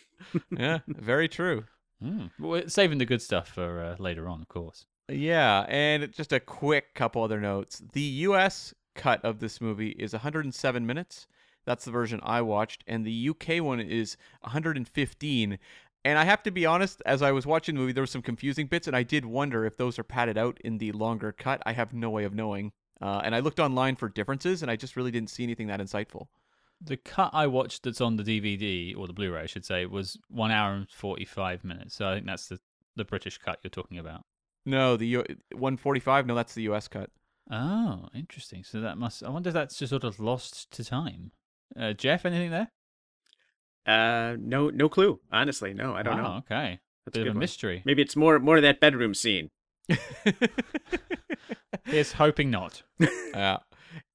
yeah, 0.57 0.79
very 0.89 1.29
true. 1.29 1.65
Mm. 2.03 2.31
Well, 2.39 2.63
saving 2.69 2.99
the 2.99 3.05
good 3.05 3.23
stuff 3.23 3.49
for 3.49 3.83
uh, 3.83 3.97
later 3.99 4.29
on, 4.29 4.41
of 4.41 4.49
course. 4.49 4.87
Yeah, 5.09 5.67
and 5.69 6.13
just 6.13 6.33
a 6.33 6.41
quick 6.41 6.95
couple 6.95 7.23
other 7.23 7.41
notes. 7.41 7.83
The 7.93 8.01
U.S. 8.01 8.73
cut 8.95 9.25
of 9.25 9.41
this 9.41 9.61
movie 9.61 9.91
is 9.91 10.13
107 10.13 10.87
minutes. 10.87 11.27
That's 11.67 11.85
the 11.85 11.91
version 11.91 12.21
I 12.23 12.43
watched, 12.43 12.85
and 12.87 13.05
the 13.05 13.31
UK 13.31 13.63
one 13.63 13.81
is 13.81 14.17
115. 14.41 15.59
And 16.05 16.19
I 16.19 16.25
have 16.25 16.43
to 16.45 16.51
be 16.51 16.65
honest, 16.65 17.03
as 17.05 17.21
I 17.21 17.33
was 17.33 17.47
watching 17.47 17.75
the 17.75 17.81
movie, 17.81 17.93
there 17.93 18.03
were 18.03 18.07
some 18.07 18.23
confusing 18.23 18.67
bits, 18.67 18.87
and 18.87 18.97
I 18.97 19.03
did 19.03 19.25
wonder 19.27 19.67
if 19.67 19.77
those 19.77 19.99
are 19.99 20.05
padded 20.05 20.39
out 20.39 20.59
in 20.65 20.79
the 20.79 20.93
longer 20.93 21.33
cut. 21.33 21.63
I 21.67 21.73
have 21.73 21.93
no 21.93 22.09
way 22.11 22.25
of 22.25 22.35
knowing. 22.35 22.73
Uh, 23.03 23.21
and 23.25 23.35
I 23.35 23.41
looked 23.41 23.61
online 23.61 23.97
for 23.97 24.09
differences, 24.09 24.63
and 24.63 24.71
I 24.71 24.77
just 24.77 24.97
really 24.97 25.11
didn't 25.11 25.31
see 25.31 25.43
anything 25.43 25.67
that 25.69 25.81
insightful. 25.81 26.27
The 26.83 26.97
cut 26.97 27.31
I 27.35 27.47
watched 27.47 27.83
that's 27.83 28.01
on 28.01 28.17
the 28.17 28.23
DVD 28.23 28.97
or 28.97 29.07
the 29.07 29.13
Blu-ray, 29.13 29.43
I 29.43 29.47
should 29.47 29.67
say, 29.67 29.85
was 29.85 30.19
one 30.29 30.51
hour 30.51 30.73
and 30.73 30.89
forty-five 30.91 31.65
minutes. 31.65 31.95
So 31.95 32.09
I 32.09 32.15
think 32.15 32.27
that's 32.27 32.49
the 32.49 32.59
the 32.97 33.05
British 33.05 33.39
cut 33.39 33.59
you're 33.63 33.71
talking 33.71 33.99
about. 33.99 34.25
No, 34.67 34.97
the 34.97 35.07
U- 35.07 35.25
145. 35.53 36.27
No, 36.27 36.35
that's 36.35 36.55
the 36.55 36.63
US 36.65 36.89
cut. 36.89 37.11
Oh, 37.51 38.09
interesting. 38.15 38.65
So 38.65 38.81
that 38.81 38.99
must. 38.99 39.23
I 39.23 39.29
wonder 39.29 39.49
if 39.49 39.55
that's 39.55 39.77
just 39.79 39.91
sort 39.91 40.05
of 40.05 40.21
lost 40.21 40.71
to 40.73 40.85
time. 40.85 41.33
Uh, 41.79 41.93
Jeff, 41.93 42.25
anything 42.25 42.51
there? 42.51 42.71
Uh, 43.87 44.37
no, 44.39 44.71
no 44.71 44.89
clue. 44.89 45.21
Honestly, 45.33 45.75
no, 45.75 45.95
I 45.95 46.03
don't 46.03 46.17
wow, 46.17 46.23
know. 46.23 46.39
Okay, 46.39 46.81
that's 47.07 47.19
Bit 47.19 47.29
a, 47.29 47.31
a 47.31 47.35
mystery. 47.35 47.83
Maybe 47.85 48.03
it's 48.03 48.17
more 48.17 48.39
more 48.39 48.57
of 48.57 48.63
that 48.63 48.81
bedroom 48.81 49.15
scene. 49.15 49.51
He's 51.87 52.13
hoping 52.13 52.51
not. 52.51 52.83
Yeah. 52.99 53.59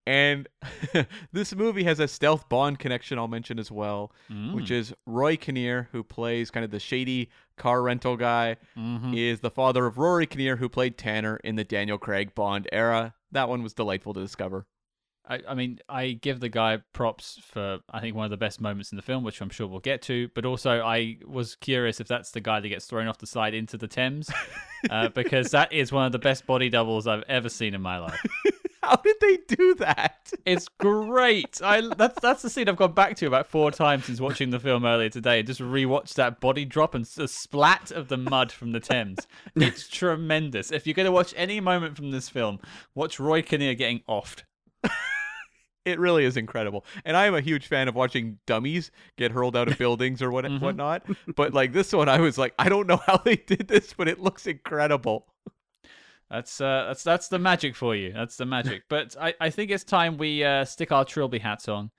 And 0.07 0.47
this 1.33 1.55
movie 1.55 1.83
has 1.83 1.99
a 1.99 2.07
stealth 2.07 2.47
Bond 2.47 2.77
connection 2.77 3.17
I'll 3.17 3.27
mention 3.27 3.57
as 3.57 3.71
well, 3.71 4.11
mm. 4.31 4.53
which 4.53 4.69
is 4.69 4.93
Roy 5.07 5.35
Kinnear, 5.35 5.89
who 5.91 6.03
plays 6.03 6.51
kind 6.51 6.63
of 6.63 6.71
the 6.71 6.79
shady 6.79 7.29
car 7.57 7.81
rental 7.81 8.15
guy, 8.15 8.57
mm-hmm. 8.77 9.13
is 9.15 9.39
the 9.39 9.49
father 9.49 9.85
of 9.85 9.97
Rory 9.97 10.27
Kinnear, 10.27 10.57
who 10.57 10.69
played 10.69 10.97
Tanner 10.97 11.37
in 11.37 11.55
the 11.55 11.63
Daniel 11.63 11.97
Craig 11.97 12.35
Bond 12.35 12.67
era. 12.71 13.15
That 13.31 13.49
one 13.49 13.63
was 13.63 13.73
delightful 13.73 14.13
to 14.13 14.19
discover. 14.19 14.67
I, 15.27 15.39
I 15.49 15.53
mean, 15.55 15.79
I 15.89 16.11
give 16.11 16.39
the 16.39 16.49
guy 16.49 16.79
props 16.93 17.39
for 17.41 17.79
I 17.89 17.99
think 17.99 18.15
one 18.15 18.25
of 18.25 18.31
the 18.31 18.37
best 18.37 18.61
moments 18.61 18.91
in 18.91 18.95
the 18.95 19.01
film, 19.01 19.23
which 19.23 19.41
I'm 19.41 19.49
sure 19.49 19.67
we'll 19.67 19.79
get 19.79 20.01
to. 20.03 20.29
But 20.35 20.45
also, 20.45 20.81
I 20.81 21.17
was 21.25 21.55
curious 21.55 21.99
if 21.99 22.07
that's 22.07 22.31
the 22.31 22.41
guy 22.41 22.59
that 22.59 22.69
gets 22.69 22.85
thrown 22.85 23.07
off 23.07 23.17
the 23.17 23.27
side 23.27 23.53
into 23.53 23.77
the 23.77 23.87
Thames, 23.87 24.29
uh, 24.89 25.09
because 25.09 25.51
that 25.51 25.73
is 25.73 25.91
one 25.91 26.05
of 26.05 26.11
the 26.11 26.19
best 26.19 26.45
body 26.45 26.69
doubles 26.69 27.07
I've 27.07 27.23
ever 27.27 27.49
seen 27.49 27.73
in 27.73 27.81
my 27.81 27.97
life. 27.97 28.21
How 28.83 28.97
did 28.97 29.15
they 29.19 29.37
do 29.47 29.73
that? 29.75 30.31
It's 30.45 30.67
great. 30.67 31.59
I 31.63 31.81
that's 31.97 32.19
that's 32.19 32.43
the 32.43 32.51
scene 32.51 32.69
I've 32.69 32.75
gone 32.75 32.93
back 32.93 33.15
to 33.17 33.25
about 33.25 33.47
four 33.47 33.71
times 33.71 34.05
since 34.05 34.21
watching 34.21 34.51
the 34.51 34.59
film 34.59 34.85
earlier 34.85 35.09
today. 35.09 35.41
Just 35.41 35.59
rewatched 35.59 36.13
that 36.15 36.39
body 36.39 36.65
drop 36.65 36.93
and 36.93 37.03
the 37.03 37.27
splat 37.27 37.89
of 37.89 38.09
the 38.09 38.17
mud 38.17 38.51
from 38.51 38.73
the 38.73 38.79
Thames. 38.79 39.25
It's 39.55 39.87
tremendous. 39.89 40.71
If 40.71 40.85
you're 40.85 40.93
going 40.93 41.07
to 41.07 41.11
watch 41.11 41.33
any 41.35 41.59
moment 41.59 41.97
from 41.97 42.11
this 42.11 42.29
film, 42.29 42.59
watch 42.93 43.19
Roy 43.19 43.41
Kinnear 43.41 43.73
getting 43.73 44.01
offed. 44.07 44.43
It 45.85 45.99
really 45.99 46.25
is 46.25 46.35
incredible. 46.35 46.83
And 47.05 47.15
I 47.15 47.25
am 47.25 47.35
a 47.35 47.41
huge 47.41 47.67
fan 47.67 47.87
of 47.87 47.95
watching 47.95 48.39
dummies 48.45 48.91
get 49.17 49.31
hurled 49.31 49.55
out 49.55 49.67
of 49.67 49.77
buildings 49.79 50.21
or 50.21 50.31
what 50.31 50.45
mm-hmm. 50.45 50.63
whatnot. 50.63 51.05
But 51.35 51.53
like 51.53 51.71
this 51.71 51.93
one, 51.93 52.09
I 52.09 52.19
was 52.19 52.37
like, 52.37 52.53
I 52.59 52.69
don't 52.69 52.87
know 52.87 52.97
how 53.05 53.17
they 53.17 53.35
did 53.47 53.67
this, 53.67 53.93
but 53.93 54.07
it 54.07 54.19
looks 54.19 54.47
incredible. 54.47 55.27
That's 56.29 56.59
uh, 56.59 56.85
that's 56.87 57.03
that's 57.03 57.27
the 57.27 57.39
magic 57.39 57.75
for 57.75 57.95
you. 57.95 58.11
That's 58.11 58.35
the 58.35 58.45
magic. 58.45 58.83
but 58.89 59.15
I, 59.21 59.35
I 59.39 59.49
think 59.51 59.69
it's 59.69 59.83
time 59.83 60.17
we 60.17 60.43
uh, 60.43 60.65
stick 60.65 60.91
our 60.91 61.05
trilby 61.05 61.39
hats 61.39 61.69
on 61.69 61.91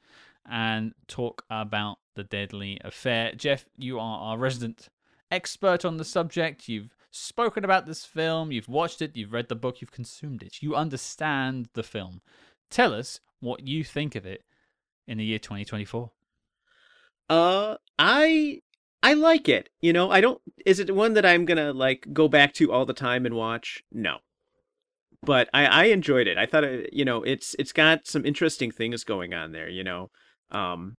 and 0.50 0.92
talk 1.06 1.44
about 1.48 1.98
the 2.16 2.24
deadly 2.24 2.80
affair. 2.84 3.32
Jeff, 3.36 3.64
you 3.76 4.00
are 4.00 4.18
our 4.20 4.38
resident 4.38 4.88
expert 5.30 5.84
on 5.84 5.96
the 5.96 6.04
subject. 6.04 6.68
You've 6.68 6.96
spoken 7.10 7.64
about 7.64 7.86
this 7.86 8.04
film. 8.04 8.50
You've 8.50 8.68
watched 8.68 9.00
it. 9.00 9.16
You've 9.16 9.32
read 9.32 9.48
the 9.48 9.54
book. 9.54 9.80
You've 9.80 9.92
consumed 9.92 10.42
it. 10.42 10.60
You 10.60 10.74
understand 10.74 11.68
the 11.74 11.82
film. 11.82 12.20
Tell 12.68 12.92
us 12.92 13.20
what 13.40 13.66
you 13.66 13.84
think 13.84 14.14
of 14.14 14.26
it 14.26 14.42
in 15.06 15.18
the 15.18 15.24
year 15.24 15.38
2024. 15.38 16.10
Uh, 17.28 17.76
I 17.98 18.60
I 19.02 19.14
like 19.14 19.48
it. 19.48 19.68
You 19.80 19.92
know, 19.92 20.10
I 20.10 20.20
don't. 20.20 20.40
Is 20.64 20.80
it 20.80 20.94
one 20.94 21.14
that 21.14 21.26
I'm 21.26 21.44
gonna 21.44 21.72
like 21.72 22.06
go 22.12 22.28
back 22.28 22.54
to 22.54 22.72
all 22.72 22.86
the 22.86 22.92
time 22.92 23.26
and 23.26 23.34
watch? 23.34 23.82
No. 23.92 24.18
But 25.22 25.48
I, 25.54 25.66
I 25.66 25.84
enjoyed 25.86 26.26
it. 26.26 26.38
I 26.38 26.46
thought, 26.46 26.64
it, 26.64 26.92
you 26.92 27.04
know, 27.04 27.22
it's 27.22 27.54
it's 27.58 27.72
got 27.72 28.06
some 28.06 28.24
interesting 28.24 28.70
things 28.70 29.04
going 29.04 29.34
on 29.34 29.52
there. 29.52 29.68
You 29.68 29.84
know, 29.84 30.10
um, 30.50 30.96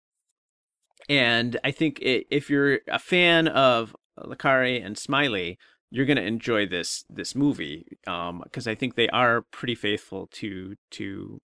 and 1.09 1.59
I 1.63 1.71
think 1.71 1.99
it, 2.01 2.27
if 2.29 2.49
you're 2.49 2.79
a 2.87 2.99
fan 2.99 3.47
of 3.47 3.95
Le 4.17 4.35
Carre 4.35 4.81
and 4.81 4.97
Smiley, 4.97 5.57
you're 5.91 6.05
gonna 6.05 6.21
enjoy 6.21 6.65
this 6.65 7.05
this 7.09 7.35
movie. 7.35 7.85
Um, 8.05 8.41
because 8.43 8.67
I 8.67 8.75
think 8.75 8.95
they 8.95 9.09
are 9.09 9.43
pretty 9.51 9.75
faithful 9.75 10.27
to 10.33 10.75
to 10.91 11.41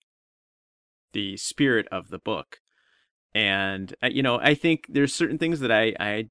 the 1.14 1.36
spirit 1.38 1.88
of 1.90 2.10
the 2.10 2.18
book 2.18 2.58
and 3.34 3.94
uh, 4.02 4.08
you 4.08 4.22
know 4.22 4.38
i 4.40 4.54
think 4.54 4.84
there's 4.88 5.14
certain 5.14 5.38
things 5.38 5.60
that 5.60 5.72
i 5.72 5.94
i 5.98 6.28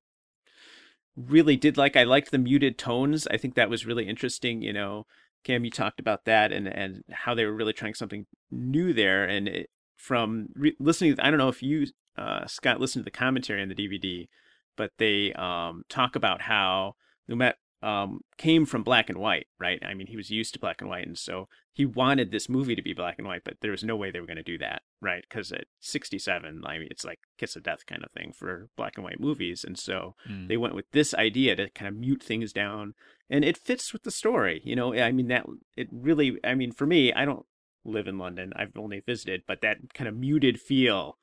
really 1.15 1.55
did 1.55 1.77
like. 1.77 1.95
I 1.95 2.03
liked 2.03 2.31
the 2.31 2.37
muted 2.37 2.77
tones. 2.77 3.27
I 3.27 3.37
think 3.37 3.55
that 3.55 3.69
was 3.69 3.85
really 3.85 4.07
interesting. 4.07 4.61
You 4.61 4.73
know, 4.73 5.05
Cam, 5.43 5.65
you 5.65 5.71
talked 5.71 5.99
about 5.99 6.25
that 6.25 6.51
and 6.51 6.67
and 6.67 7.03
how 7.11 7.33
they 7.35 7.45
were 7.45 7.53
really 7.53 7.73
trying 7.73 7.93
something 7.93 8.25
new 8.51 8.93
there. 8.93 9.25
And 9.25 9.47
it, 9.47 9.69
from 9.97 10.47
re- 10.55 10.75
listening, 10.79 11.19
I 11.19 11.29
don't 11.29 11.37
know 11.37 11.49
if 11.49 11.63
you, 11.63 11.87
uh, 12.17 12.45
Scott, 12.47 12.79
listened 12.79 13.03
to 13.03 13.05
the 13.05 13.17
commentary 13.17 13.61
on 13.61 13.69
the 13.69 13.75
DVD, 13.75 14.27
but 14.75 14.91
they 14.97 15.33
um, 15.33 15.83
talk 15.89 16.15
about 16.15 16.41
how 16.41 16.95
Lumet 17.29 17.53
um, 17.83 18.21
came 18.37 18.65
from 18.65 18.81
black 18.81 19.09
and 19.09 19.17
white, 19.17 19.47
right? 19.59 19.77
I 19.85 19.93
mean, 19.93 20.07
he 20.07 20.15
was 20.15 20.31
used 20.31 20.53
to 20.53 20.59
black 20.59 20.79
and 20.79 20.89
white, 20.89 21.05
and 21.05 21.17
so 21.17 21.49
he 21.73 21.85
wanted 21.85 22.31
this 22.31 22.47
movie 22.47 22.75
to 22.75 22.81
be 22.81 22.93
black 22.93 23.15
and 23.17 23.27
white, 23.27 23.43
but 23.43 23.57
there 23.59 23.71
was 23.71 23.83
no 23.83 23.97
way 23.97 24.09
they 24.09 24.21
were 24.21 24.25
going 24.25 24.37
to 24.37 24.43
do 24.43 24.57
that, 24.59 24.83
right? 25.01 25.25
Because 25.27 25.51
at 25.51 25.65
67, 25.81 26.63
I 26.65 26.77
mean, 26.77 26.87
it's 26.89 27.03
like 27.03 27.19
kiss 27.37 27.57
of 27.57 27.63
death 27.63 27.85
kind 27.85 28.01
of 28.05 28.11
thing 28.11 28.31
for 28.31 28.69
black 28.77 28.93
and 28.95 29.03
white 29.03 29.19
movies, 29.19 29.65
and 29.65 29.77
so 29.77 30.15
mm. 30.29 30.47
they 30.47 30.55
went 30.55 30.75
with 30.75 30.89
this 30.91 31.13
idea 31.13 31.57
to 31.57 31.69
kind 31.71 31.89
of 31.89 31.95
mute 31.95 32.23
things 32.23 32.53
down, 32.53 32.93
and 33.29 33.43
it 33.43 33.57
fits 33.57 33.91
with 33.91 34.03
the 34.03 34.11
story, 34.11 34.61
you 34.63 34.77
know. 34.77 34.93
I 34.93 35.11
mean, 35.11 35.27
that 35.27 35.45
it 35.75 35.89
really, 35.91 36.39
I 36.41 36.55
mean, 36.55 36.71
for 36.71 36.85
me, 36.85 37.11
I 37.11 37.25
don't 37.25 37.45
live 37.83 38.07
in 38.07 38.17
London; 38.17 38.53
I've 38.55 38.77
only 38.77 39.01
visited, 39.01 39.43
but 39.45 39.59
that 39.59 39.93
kind 39.93 40.07
of 40.07 40.15
muted 40.15 40.57
feel, 40.61 41.17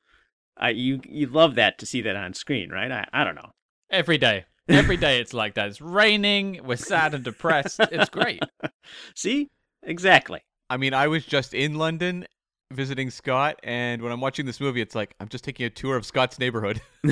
I 0.57 0.69
you 0.69 1.01
you 1.09 1.25
love 1.25 1.55
that 1.55 1.79
to 1.79 1.87
see 1.87 2.01
that 2.01 2.15
on 2.15 2.35
screen, 2.35 2.69
right? 2.69 2.91
I 2.91 3.07
I 3.11 3.23
don't 3.23 3.35
know. 3.35 3.53
Every 3.89 4.19
day. 4.19 4.45
Every 4.71 4.97
day 4.97 5.19
it's 5.19 5.33
like 5.33 5.55
that. 5.55 5.67
It's 5.69 5.81
raining. 5.81 6.61
We're 6.63 6.75
sad 6.77 7.13
and 7.13 7.23
depressed. 7.23 7.79
It's 7.79 8.09
great. 8.09 8.41
See? 9.15 9.49
Exactly. 9.83 10.41
I 10.69 10.77
mean, 10.77 10.93
I 10.93 11.07
was 11.07 11.25
just 11.25 11.53
in 11.53 11.75
London 11.75 12.25
visiting 12.71 13.09
Scott, 13.09 13.59
and 13.63 14.01
when 14.01 14.11
I'm 14.11 14.21
watching 14.21 14.45
this 14.45 14.59
movie, 14.61 14.81
it's 14.81 14.95
like 14.95 15.13
I'm 15.19 15.27
just 15.27 15.43
taking 15.43 15.65
a 15.65 15.69
tour 15.69 15.97
of 15.97 16.05
Scott's 16.05 16.39
neighborhood. 16.39 16.81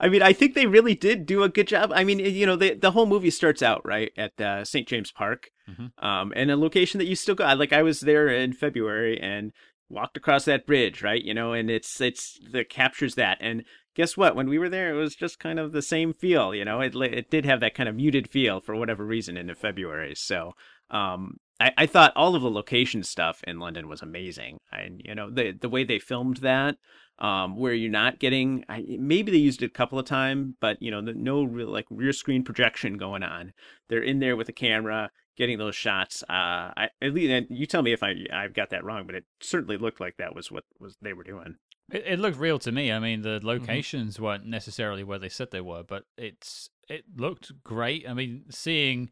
I 0.00 0.08
mean, 0.08 0.20
I 0.22 0.32
think 0.32 0.54
they 0.54 0.66
really 0.66 0.94
did 0.96 1.26
do 1.26 1.44
a 1.44 1.48
good 1.48 1.68
job. 1.68 1.92
I 1.94 2.02
mean, 2.02 2.18
you 2.18 2.44
know, 2.44 2.56
the 2.56 2.74
the 2.74 2.90
whole 2.90 3.06
movie 3.06 3.30
starts 3.30 3.62
out 3.62 3.86
right 3.86 4.10
at 4.16 4.38
uh, 4.40 4.64
St. 4.64 4.86
James 4.88 5.12
Park, 5.12 5.48
Mhm. 5.68 5.92
um, 6.04 6.32
and 6.34 6.50
a 6.50 6.56
location 6.56 6.98
that 6.98 7.06
you 7.06 7.14
still 7.14 7.36
go. 7.36 7.44
Like 7.54 7.72
I 7.72 7.82
was 7.82 8.00
there 8.00 8.28
in 8.28 8.52
February 8.52 9.20
and 9.20 9.52
walked 9.88 10.16
across 10.16 10.44
that 10.46 10.66
bridge, 10.66 11.02
right? 11.02 11.22
You 11.22 11.34
know, 11.34 11.52
and 11.52 11.70
it's 11.70 12.00
it's 12.00 12.38
that 12.50 12.68
captures 12.68 13.14
that. 13.14 13.38
And 13.40 13.64
guess 13.94 14.16
what? 14.16 14.36
When 14.36 14.48
we 14.48 14.58
were 14.58 14.68
there, 14.68 14.90
it 14.90 14.98
was 14.98 15.14
just 15.14 15.38
kind 15.38 15.58
of 15.58 15.72
the 15.72 15.82
same 15.82 16.12
feel. 16.12 16.54
You 16.54 16.64
know, 16.64 16.80
it 16.80 16.94
it 16.96 17.30
did 17.30 17.44
have 17.44 17.60
that 17.60 17.74
kind 17.74 17.88
of 17.88 17.94
muted 17.94 18.28
feel 18.28 18.60
for 18.60 18.74
whatever 18.74 19.04
reason 19.04 19.36
in 19.36 19.54
February. 19.54 20.14
So, 20.14 20.54
um, 20.90 21.38
I, 21.60 21.72
I 21.78 21.86
thought 21.86 22.12
all 22.16 22.34
of 22.34 22.42
the 22.42 22.50
location 22.50 23.02
stuff 23.02 23.42
in 23.46 23.58
London 23.58 23.88
was 23.88 24.02
amazing. 24.02 24.58
And 24.70 25.00
you 25.04 25.14
know, 25.14 25.30
the 25.30 25.52
the 25.52 25.68
way 25.68 25.84
they 25.84 25.98
filmed 25.98 26.38
that 26.38 26.76
um, 27.18 27.56
where 27.56 27.72
you're 27.72 27.90
not 27.90 28.18
getting 28.18 28.64
I, 28.68 28.84
maybe 28.98 29.30
they 29.30 29.38
used 29.38 29.62
it 29.62 29.66
a 29.66 29.70
couple 29.70 29.98
of 29.98 30.06
times, 30.06 30.54
but 30.60 30.80
you 30.82 30.90
know, 30.90 31.02
the, 31.02 31.14
no 31.14 31.44
real 31.44 31.68
like 31.68 31.86
rear 31.90 32.12
screen 32.12 32.42
projection 32.42 32.98
going 32.98 33.22
on. 33.22 33.52
They're 33.88 34.02
in 34.02 34.18
there 34.18 34.36
with 34.36 34.48
the 34.48 34.52
camera 34.52 35.10
getting 35.36 35.58
those 35.58 35.76
shots. 35.76 36.22
Uh, 36.28 36.72
I, 36.76 36.88
at 37.00 37.14
least 37.14 37.30
and 37.30 37.46
you 37.48 37.66
tell 37.66 37.82
me 37.82 37.92
if 37.92 38.02
I 38.02 38.14
I've 38.32 38.54
got 38.54 38.70
that 38.70 38.84
wrong, 38.84 39.06
but 39.06 39.14
it 39.14 39.24
certainly 39.40 39.76
looked 39.76 40.00
like 40.00 40.16
that 40.16 40.34
was 40.34 40.50
what 40.50 40.64
was 40.78 40.96
they 41.00 41.12
were 41.12 41.24
doing. 41.24 41.56
It, 41.92 42.04
it 42.06 42.18
looked 42.18 42.38
real 42.38 42.58
to 42.60 42.72
me. 42.72 42.90
I 42.90 42.98
mean, 42.98 43.22
the 43.22 43.38
mm-hmm. 43.38 43.46
locations 43.46 44.18
weren't 44.18 44.46
necessarily 44.46 45.04
where 45.04 45.18
they 45.18 45.28
said 45.28 45.50
they 45.50 45.60
were, 45.60 45.82
but 45.82 46.04
it's 46.16 46.70
it 46.88 47.04
looked 47.16 47.52
great. 47.62 48.08
I 48.08 48.14
mean, 48.14 48.44
seeing 48.50 49.10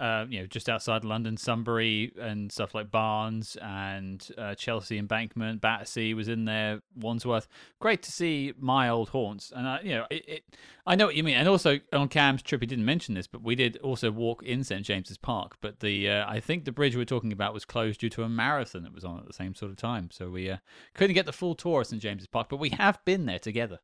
uh, 0.00 0.24
you 0.30 0.40
know 0.40 0.46
just 0.46 0.68
outside 0.68 1.04
London, 1.04 1.36
Sunbury 1.36 2.12
and 2.18 2.50
stuff 2.50 2.74
like 2.74 2.90
Barnes 2.90 3.56
and 3.60 4.26
uh, 4.38 4.54
Chelsea 4.54 4.98
Embankment, 4.98 5.60
Battersea 5.60 6.14
was 6.14 6.26
in 6.26 6.46
there, 6.46 6.80
Wandsworth. 6.96 7.46
Great 7.80 8.02
to 8.04 8.10
see 8.10 8.54
my 8.58 8.88
old 8.88 9.10
haunts, 9.10 9.52
and 9.54 9.68
I, 9.68 9.80
you 9.82 9.90
know, 9.90 10.06
it, 10.10 10.28
it. 10.28 10.44
I 10.86 10.96
know 10.96 11.04
what 11.06 11.16
you 11.16 11.22
mean. 11.22 11.36
And 11.36 11.46
also 11.46 11.78
on 11.92 12.08
Cam's 12.08 12.42
trip, 12.42 12.62
he 12.62 12.66
didn't 12.66 12.86
mention 12.86 13.14
this, 13.14 13.26
but 13.26 13.42
we 13.42 13.54
did 13.54 13.76
also 13.78 14.10
walk 14.10 14.42
in 14.42 14.64
St 14.64 14.84
James's 14.84 15.18
Park. 15.18 15.58
But 15.60 15.80
the 15.80 16.08
uh, 16.08 16.24
I 16.26 16.40
think 16.40 16.64
the 16.64 16.72
bridge 16.72 16.96
we 16.96 17.02
are 17.02 17.06
talking 17.06 17.32
about 17.32 17.52
was 17.52 17.66
closed 17.66 18.00
due 18.00 18.10
to 18.10 18.22
a 18.22 18.28
marathon 18.28 18.82
that 18.84 18.94
was 18.94 19.04
on 19.04 19.18
at 19.18 19.26
the 19.26 19.34
same 19.34 19.54
sort 19.54 19.70
of 19.70 19.76
time, 19.76 20.10
so 20.10 20.30
we 20.30 20.48
uh, 20.48 20.56
couldn't 20.94 21.14
get 21.14 21.26
the 21.26 21.32
full 21.32 21.54
tour 21.54 21.82
of 21.82 21.88
St 21.88 22.00
James's 22.00 22.26
Park. 22.26 22.48
But 22.48 22.56
we 22.56 22.70
have 22.70 23.04
been 23.04 23.26
there 23.26 23.38
together. 23.38 23.80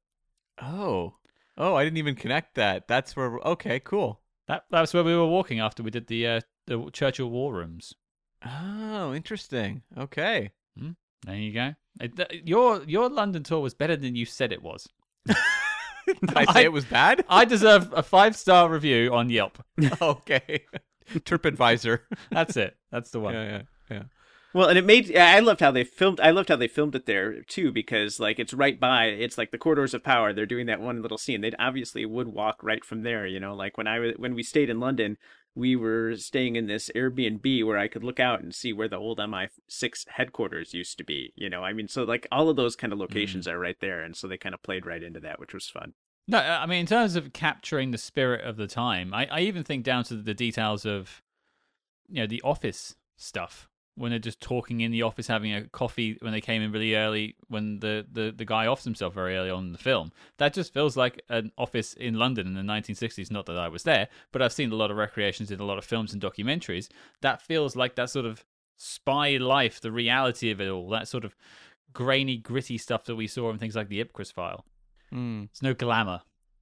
oh, 0.62 1.16
oh, 1.58 1.74
I 1.74 1.84
didn't 1.84 1.98
even 1.98 2.14
connect 2.14 2.54
that. 2.54 2.88
That's 2.88 3.14
where. 3.14 3.38
Okay, 3.40 3.80
cool. 3.80 4.22
That 4.48 4.64
that's 4.70 4.94
where 4.94 5.04
we 5.04 5.14
were 5.14 5.26
walking 5.26 5.60
after 5.60 5.82
we 5.82 5.90
did 5.90 6.06
the 6.06 6.26
uh, 6.26 6.40
the 6.66 6.90
Churchill 6.92 7.30
War 7.30 7.52
Rooms. 7.54 7.94
Oh, 8.44 9.12
interesting. 9.14 9.82
Okay. 9.96 10.50
There 11.24 11.34
you 11.34 11.52
go. 11.52 11.74
It- 12.00 12.16
th- 12.16 12.42
your 12.44 12.84
your 12.84 13.08
London 13.08 13.42
tour 13.42 13.60
was 13.60 13.74
better 13.74 13.96
than 13.96 14.14
you 14.14 14.26
said 14.26 14.52
it 14.52 14.62
was. 14.62 14.86
Did 15.26 16.36
I 16.36 16.44
say 16.52 16.60
I- 16.60 16.64
it 16.64 16.72
was 16.72 16.84
bad? 16.84 17.24
I 17.28 17.44
deserve 17.44 17.92
a 17.92 18.02
five 18.02 18.36
star 18.36 18.68
review 18.70 19.12
on 19.12 19.28
Yelp. 19.30 19.58
okay. 20.02 20.64
TripAdvisor. 21.10 22.00
That's 22.30 22.56
it. 22.56 22.76
That's 22.92 23.10
the 23.10 23.18
one. 23.20 23.34
Yeah, 23.34 23.44
yeah, 23.44 23.62
yeah. 23.90 24.02
Well, 24.56 24.70
and 24.70 24.78
it 24.78 24.86
made 24.86 25.14
I 25.14 25.40
loved 25.40 25.60
how 25.60 25.70
they 25.70 25.84
filmed. 25.84 26.18
I 26.18 26.30
loved 26.30 26.48
how 26.48 26.56
they 26.56 26.66
filmed 26.66 26.94
it 26.94 27.04
there 27.04 27.42
too, 27.42 27.70
because 27.70 28.18
like 28.18 28.38
it's 28.38 28.54
right 28.54 28.80
by. 28.80 29.08
It's 29.08 29.36
like 29.36 29.50
the 29.50 29.58
corridors 29.58 29.92
of 29.92 30.02
power. 30.02 30.32
They're 30.32 30.46
doing 30.46 30.64
that 30.64 30.80
one 30.80 31.02
little 31.02 31.18
scene. 31.18 31.42
They 31.42 31.52
obviously 31.58 32.06
would 32.06 32.28
walk 32.28 32.62
right 32.62 32.82
from 32.82 33.02
there. 33.02 33.26
You 33.26 33.38
know, 33.38 33.54
like 33.54 33.76
when 33.76 33.86
I 33.86 33.98
was 33.98 34.14
when 34.16 34.34
we 34.34 34.42
stayed 34.42 34.70
in 34.70 34.80
London, 34.80 35.18
we 35.54 35.76
were 35.76 36.16
staying 36.16 36.56
in 36.56 36.68
this 36.68 36.90
Airbnb 36.96 37.66
where 37.66 37.76
I 37.76 37.86
could 37.86 38.02
look 38.02 38.18
out 38.18 38.40
and 38.40 38.54
see 38.54 38.72
where 38.72 38.88
the 38.88 38.96
old 38.96 39.18
MI6 39.18 40.08
headquarters 40.08 40.72
used 40.72 40.96
to 40.96 41.04
be. 41.04 41.34
You 41.36 41.50
know, 41.50 41.62
I 41.62 41.74
mean, 41.74 41.86
so 41.86 42.04
like 42.04 42.26
all 42.32 42.48
of 42.48 42.56
those 42.56 42.76
kind 42.76 42.94
of 42.94 42.98
mm. 42.98 43.02
locations 43.02 43.46
are 43.46 43.58
right 43.58 43.78
there, 43.82 44.02
and 44.02 44.16
so 44.16 44.26
they 44.26 44.38
kind 44.38 44.54
of 44.54 44.62
played 44.62 44.86
right 44.86 45.02
into 45.02 45.20
that, 45.20 45.38
which 45.38 45.52
was 45.52 45.68
fun. 45.68 45.92
No, 46.28 46.38
I 46.38 46.64
mean 46.64 46.80
in 46.80 46.86
terms 46.86 47.14
of 47.14 47.34
capturing 47.34 47.90
the 47.90 47.98
spirit 47.98 48.42
of 48.42 48.56
the 48.56 48.66
time, 48.66 49.12
I, 49.12 49.26
I 49.30 49.40
even 49.40 49.64
think 49.64 49.84
down 49.84 50.04
to 50.04 50.14
the 50.14 50.32
details 50.32 50.86
of 50.86 51.20
you 52.08 52.22
know 52.22 52.26
the 52.26 52.40
office 52.40 52.96
stuff 53.18 53.68
when 53.96 54.10
they're 54.10 54.18
just 54.18 54.40
talking 54.40 54.82
in 54.82 54.92
the 54.92 55.02
office, 55.02 55.26
having 55.26 55.54
a 55.54 55.66
coffee 55.68 56.18
when 56.20 56.32
they 56.32 56.40
came 56.40 56.62
in 56.62 56.70
really 56.70 56.94
early, 56.94 57.34
when 57.48 57.80
the, 57.80 58.06
the, 58.10 58.32
the 58.36 58.44
guy 58.44 58.66
offs 58.66 58.84
himself 58.84 59.14
very 59.14 59.36
early 59.36 59.50
on 59.50 59.66
in 59.66 59.72
the 59.72 59.78
film. 59.78 60.12
That 60.36 60.52
just 60.52 60.72
feels 60.72 60.96
like 60.96 61.22
an 61.30 61.50
office 61.56 61.94
in 61.94 62.14
London 62.14 62.46
in 62.46 62.54
the 62.54 62.72
1960s. 62.72 63.30
Not 63.30 63.46
that 63.46 63.58
I 63.58 63.68
was 63.68 63.84
there, 63.84 64.08
but 64.32 64.42
I've 64.42 64.52
seen 64.52 64.70
a 64.70 64.76
lot 64.76 64.90
of 64.90 64.96
recreations 64.98 65.50
in 65.50 65.60
a 65.60 65.64
lot 65.64 65.78
of 65.78 65.84
films 65.84 66.12
and 66.12 66.20
documentaries. 66.20 66.88
That 67.22 67.40
feels 67.40 67.74
like 67.74 67.96
that 67.96 68.10
sort 68.10 68.26
of 68.26 68.44
spy 68.76 69.38
life, 69.38 69.80
the 69.80 69.92
reality 69.92 70.50
of 70.50 70.60
it 70.60 70.68
all, 70.68 70.88
that 70.90 71.08
sort 71.08 71.24
of 71.24 71.34
grainy, 71.94 72.36
gritty 72.36 72.76
stuff 72.76 73.04
that 73.04 73.16
we 73.16 73.26
saw 73.26 73.50
in 73.50 73.58
things 73.58 73.74
like 73.74 73.88
the 73.88 74.04
Ipcress 74.04 74.32
file. 74.32 74.66
Mm. 75.12 75.44
It's 75.44 75.62
no 75.62 75.72
glamour. 75.72 76.20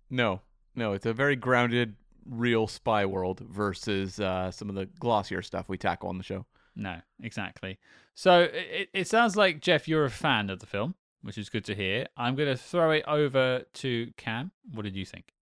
No, 0.08 0.40
no, 0.76 0.92
it's 0.92 1.06
a 1.06 1.12
very 1.12 1.34
grounded, 1.34 1.96
real 2.24 2.68
spy 2.68 3.04
world 3.04 3.40
versus 3.40 4.20
uh, 4.20 4.52
some 4.52 4.68
of 4.68 4.76
the 4.76 4.86
glossier 5.00 5.42
stuff 5.42 5.68
we 5.68 5.76
tackle 5.76 6.08
on 6.08 6.18
the 6.18 6.24
show. 6.24 6.46
No, 6.76 7.00
exactly. 7.22 7.78
So 8.14 8.48
it, 8.52 8.88
it 8.92 9.08
sounds 9.08 9.36
like 9.36 9.60
Jeff, 9.60 9.88
you're 9.88 10.04
a 10.04 10.10
fan 10.10 10.50
of 10.50 10.60
the 10.60 10.66
film, 10.66 10.94
which 11.22 11.38
is 11.38 11.48
good 11.48 11.64
to 11.66 11.74
hear. 11.74 12.06
I'm 12.16 12.34
going 12.34 12.48
to 12.48 12.56
throw 12.56 12.90
it 12.90 13.04
over 13.06 13.64
to 13.74 14.12
Cam. 14.16 14.50
What 14.72 14.82
did 14.82 14.96
you 14.96 15.04
think? 15.04 15.32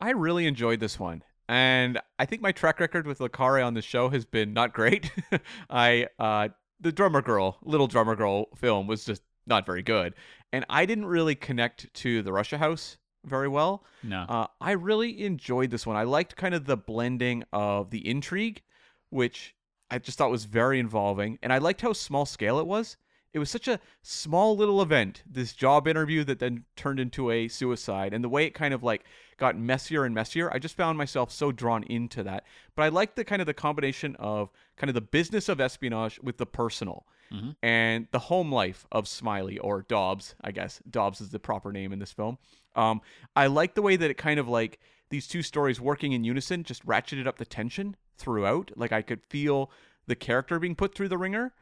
I 0.00 0.10
really 0.10 0.46
enjoyed 0.46 0.80
this 0.80 0.98
one. 0.98 1.22
And 1.48 1.98
I 2.18 2.26
think 2.26 2.42
my 2.42 2.52
track 2.52 2.78
record 2.78 3.06
with 3.06 3.20
Le 3.20 3.28
Carre 3.28 3.62
on 3.62 3.74
the 3.74 3.82
show 3.82 4.10
has 4.10 4.24
been 4.24 4.52
not 4.52 4.74
great. 4.74 5.10
I 5.70 6.08
uh 6.18 6.48
the 6.80 6.92
drummer 6.92 7.22
girl, 7.22 7.58
little 7.62 7.86
drummer 7.86 8.14
girl 8.14 8.46
film 8.54 8.86
was 8.86 9.04
just 9.04 9.22
not 9.46 9.66
very 9.66 9.82
good. 9.82 10.14
And 10.52 10.64
I 10.68 10.86
didn't 10.86 11.06
really 11.06 11.34
connect 11.34 11.92
to 11.94 12.22
the 12.22 12.32
Russia 12.32 12.58
House 12.58 12.98
very 13.24 13.48
well. 13.48 13.84
No. 14.02 14.24
Uh, 14.28 14.46
I 14.60 14.72
really 14.72 15.24
enjoyed 15.24 15.70
this 15.70 15.86
one. 15.86 15.96
I 15.96 16.04
liked 16.04 16.36
kind 16.36 16.54
of 16.54 16.66
the 16.66 16.76
blending 16.76 17.44
of 17.52 17.90
the 17.90 18.06
intrigue, 18.08 18.62
which 19.10 19.54
I 19.90 19.98
just 19.98 20.18
thought 20.18 20.30
was 20.30 20.44
very 20.44 20.78
involving, 20.78 21.38
and 21.42 21.52
I 21.52 21.58
liked 21.58 21.80
how 21.80 21.92
small 21.92 22.26
scale 22.26 22.58
it 22.58 22.66
was. 22.66 22.96
It 23.32 23.38
was 23.38 23.50
such 23.50 23.68
a 23.68 23.78
small 24.02 24.56
little 24.56 24.80
event, 24.80 25.22
this 25.30 25.52
job 25.52 25.86
interview 25.86 26.24
that 26.24 26.38
then 26.38 26.64
turned 26.76 26.98
into 26.98 27.30
a 27.30 27.46
suicide, 27.48 28.14
and 28.14 28.24
the 28.24 28.28
way 28.28 28.46
it 28.46 28.54
kind 28.54 28.72
of 28.72 28.82
like 28.82 29.04
got 29.36 29.56
messier 29.56 30.04
and 30.04 30.14
messier. 30.14 30.50
I 30.52 30.58
just 30.58 30.76
found 30.76 30.96
myself 30.98 31.30
so 31.30 31.52
drawn 31.52 31.82
into 31.84 32.22
that. 32.24 32.44
But 32.74 32.82
I 32.84 32.88
liked 32.88 33.16
the 33.16 33.24
kind 33.24 33.40
of 33.42 33.46
the 33.46 33.54
combination 33.54 34.16
of 34.16 34.50
kind 34.76 34.88
of 34.88 34.94
the 34.94 35.00
business 35.02 35.48
of 35.48 35.60
espionage 35.60 36.18
with 36.20 36.38
the 36.38 36.46
personal 36.46 37.06
Mhm. 37.30 37.54
and 37.62 38.08
the 38.10 38.18
home 38.18 38.50
life 38.50 38.86
of 38.90 39.06
Smiley 39.06 39.58
or 39.58 39.82
Dobbs, 39.82 40.34
I 40.40 40.50
guess. 40.50 40.80
Dobbs 40.90 41.20
is 41.20 41.28
the 41.28 41.38
proper 41.38 41.70
name 41.70 41.92
in 41.92 41.98
this 41.98 42.12
film. 42.12 42.38
Um, 42.74 43.02
I 43.36 43.46
like 43.48 43.74
the 43.74 43.82
way 43.82 43.96
that 43.96 44.10
it 44.10 44.14
kind 44.16 44.40
of 44.40 44.48
like 44.48 44.80
these 45.10 45.26
two 45.26 45.42
stories 45.42 45.80
working 45.80 46.12
in 46.12 46.24
unison 46.24 46.64
just 46.64 46.84
ratcheted 46.86 47.26
up 47.26 47.38
the 47.38 47.44
tension 47.44 47.96
throughout. 48.16 48.70
Like 48.76 48.92
I 48.92 49.02
could 49.02 49.24
feel 49.24 49.70
the 50.06 50.16
character 50.16 50.58
being 50.58 50.74
put 50.74 50.94
through 50.94 51.08
the 51.08 51.18
ringer. 51.18 51.52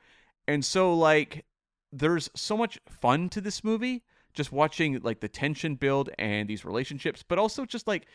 And 0.48 0.64
so 0.64 0.94
like 0.94 1.44
there's 1.92 2.30
so 2.34 2.56
much 2.56 2.78
fun 2.88 3.28
to 3.30 3.40
this 3.40 3.62
movie 3.64 4.02
just 4.34 4.52
watching 4.52 5.00
like 5.00 5.20
the 5.20 5.28
tension 5.28 5.74
build 5.74 6.10
and 6.18 6.48
these 6.48 6.64
relationships, 6.64 7.24
but 7.26 7.38
also 7.38 7.64
just 7.64 7.86
like 7.86 8.06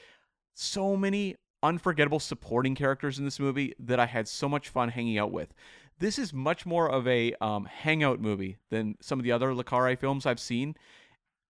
so 0.53 0.95
many 0.95 1.36
unforgettable 1.63 2.19
supporting 2.19 2.75
characters 2.75 3.19
in 3.19 3.25
this 3.25 3.39
movie 3.39 3.73
that 3.79 3.99
I 3.99 4.05
had 4.05 4.27
so 4.27 4.47
much 4.47 4.69
fun 4.69 4.89
hanging 4.89 5.17
out 5.17 5.32
with. 5.32 5.53
This 5.99 6.17
is 6.17 6.34
much 6.34 6.65
more 6.65 6.89
of 6.89 7.07
a 7.07 7.34
um, 7.41 7.65
hangout 7.65 8.19
movie 8.19 8.57
than 8.69 8.95
some 9.01 9.19
of 9.19 9.23
the 9.23 9.32
other 9.32 9.53
Le 9.53 9.63
Carre 9.63 9.95
films 9.95 10.25
I've 10.25 10.39
seen, 10.39 10.75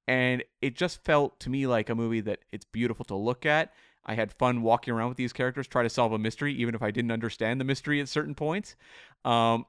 and 0.07 0.43
it 0.61 0.75
just 0.75 1.03
felt 1.03 1.39
to 1.41 1.49
me 1.49 1.67
like 1.67 1.89
a 1.89 1.95
movie 1.95 2.21
that 2.21 2.39
it's 2.51 2.65
beautiful 2.65 3.05
to 3.05 3.15
look 3.15 3.45
at. 3.45 3.73
I 4.05 4.15
had 4.15 4.33
fun 4.33 4.63
walking 4.63 4.93
around 4.93 5.09
with 5.09 5.17
these 5.17 5.33
characters, 5.33 5.67
try 5.67 5.83
to 5.83 5.89
solve 5.89 6.11
a 6.11 6.17
mystery, 6.17 6.53
even 6.55 6.73
if 6.73 6.81
I 6.81 6.91
didn't 6.91 7.11
understand 7.11 7.59
the 7.59 7.65
mystery 7.65 8.01
at 8.01 8.09
certain 8.09 8.33
points. 8.33 8.75
Um, 9.23 9.65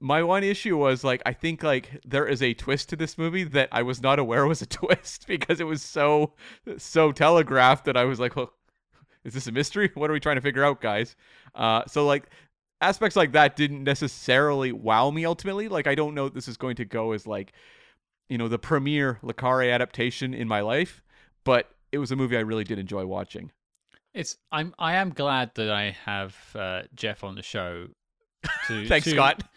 my 0.00 0.22
one 0.22 0.44
issue 0.44 0.76
was 0.76 1.02
like 1.02 1.22
I 1.26 1.32
think 1.32 1.62
like 1.62 2.00
there 2.06 2.26
is 2.26 2.42
a 2.42 2.54
twist 2.54 2.88
to 2.90 2.96
this 2.96 3.18
movie 3.18 3.44
that 3.44 3.68
I 3.72 3.82
was 3.82 4.00
not 4.00 4.18
aware 4.18 4.46
was 4.46 4.62
a 4.62 4.66
twist 4.80 5.26
because 5.26 5.60
it 5.60 5.64
was 5.64 5.82
so 5.82 6.34
so 6.76 7.12
telegraphed 7.12 7.84
that 7.86 7.96
I 7.96 8.04
was 8.04 8.20
like, 8.20 8.36
well, 8.36 8.52
is 9.24 9.34
this 9.34 9.46
a 9.46 9.52
mystery? 9.52 9.90
What 9.94 10.10
are 10.10 10.12
we 10.12 10.20
trying 10.20 10.36
to 10.36 10.42
figure 10.42 10.64
out, 10.64 10.80
guys? 10.80 11.16
Uh, 11.54 11.82
so 11.86 12.06
like 12.06 12.30
aspects 12.80 13.16
like 13.16 13.32
that 13.32 13.56
didn't 13.56 13.82
necessarily 13.82 14.72
wow 14.72 15.10
me 15.10 15.24
ultimately. 15.24 15.68
Like 15.68 15.86
I 15.86 15.94
don't 15.94 16.14
know 16.14 16.28
this 16.28 16.48
is 16.48 16.56
going 16.56 16.76
to 16.76 16.84
go 16.84 17.12
as 17.12 17.26
like 17.26 17.52
you 18.28 18.38
know 18.38 18.48
the 18.48 18.58
premier 18.58 19.18
Le 19.22 19.32
Carre 19.32 19.70
adaptation 19.70 20.34
in 20.34 20.48
my 20.48 20.60
life, 20.60 21.02
but 21.44 21.70
it 21.92 21.98
was 21.98 22.10
a 22.10 22.16
movie 22.16 22.36
I 22.36 22.40
really 22.40 22.64
did 22.64 22.78
enjoy 22.78 23.06
watching. 23.06 23.50
It's 24.14 24.36
I'm 24.50 24.74
I 24.78 24.94
am 24.96 25.10
glad 25.10 25.52
that 25.54 25.70
I 25.70 25.96
have 26.04 26.36
uh, 26.54 26.82
Jeff 26.94 27.24
on 27.24 27.34
the 27.34 27.42
show. 27.42 27.88
To, 28.66 28.86
Thanks, 28.88 29.04
to, 29.04 29.10
Scott. 29.10 29.42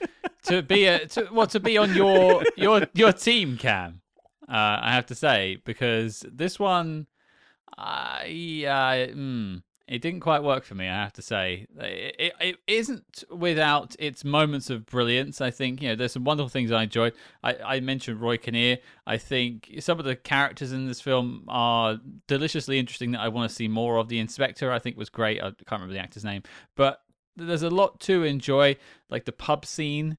To 0.45 0.63
be 0.63 0.85
a 0.87 1.05
to, 1.05 1.29
well 1.31 1.45
to 1.45 1.59
be 1.59 1.77
on 1.77 1.93
your 1.93 2.43
your 2.57 2.87
your 2.95 3.13
team, 3.13 3.57
Cam. 3.59 4.01
Uh, 4.49 4.79
I 4.81 4.91
have 4.91 5.05
to 5.07 5.15
say 5.15 5.59
because 5.63 6.25
this 6.27 6.59
one, 6.59 7.05
I 7.77 8.65
uh, 8.67 9.13
mm, 9.13 9.61
it 9.91 10.01
didn't 10.01 10.21
quite 10.21 10.41
work 10.41 10.63
for 10.63 10.73
me. 10.73 10.87
I 10.87 11.03
have 11.03 11.11
to 11.13 11.21
say 11.21 11.67
it, 11.77 12.15
it, 12.17 12.33
it 12.39 12.55
isn't 12.65 13.25
without 13.29 13.93
its 13.99 14.23
moments 14.23 14.69
of 14.69 14.85
brilliance. 14.85 15.41
I 15.41 15.51
think 15.51 15.81
you 15.81 15.89
know 15.89 15.95
there's 15.95 16.13
some 16.13 16.23
wonderful 16.23 16.47
things 16.47 16.71
I 16.71 16.83
enjoyed. 16.83 17.11
I, 17.43 17.55
I 17.55 17.79
mentioned 17.81 18.21
Roy 18.21 18.37
Kinnear. 18.37 18.77
I 19.05 19.17
think 19.17 19.69
some 19.81 19.99
of 19.99 20.05
the 20.05 20.15
characters 20.15 20.71
in 20.71 20.87
this 20.87 21.01
film 21.01 21.43
are 21.49 21.99
deliciously 22.29 22.79
interesting 22.79 23.11
that 23.11 23.19
I 23.19 23.27
want 23.27 23.49
to 23.49 23.55
see 23.55 23.67
more 23.67 23.97
of. 23.97 24.07
The 24.07 24.19
inspector 24.19 24.71
I 24.71 24.79
think 24.79 24.95
was 24.95 25.09
great. 25.09 25.39
I 25.39 25.51
can't 25.51 25.71
remember 25.71 25.93
the 25.93 25.99
actor's 25.99 26.23
name, 26.23 26.43
but 26.77 27.01
there's 27.35 27.63
a 27.63 27.69
lot 27.69 27.99
to 28.01 28.23
enjoy. 28.23 28.77
Like 29.09 29.25
the 29.25 29.33
pub 29.33 29.65
scene 29.65 30.17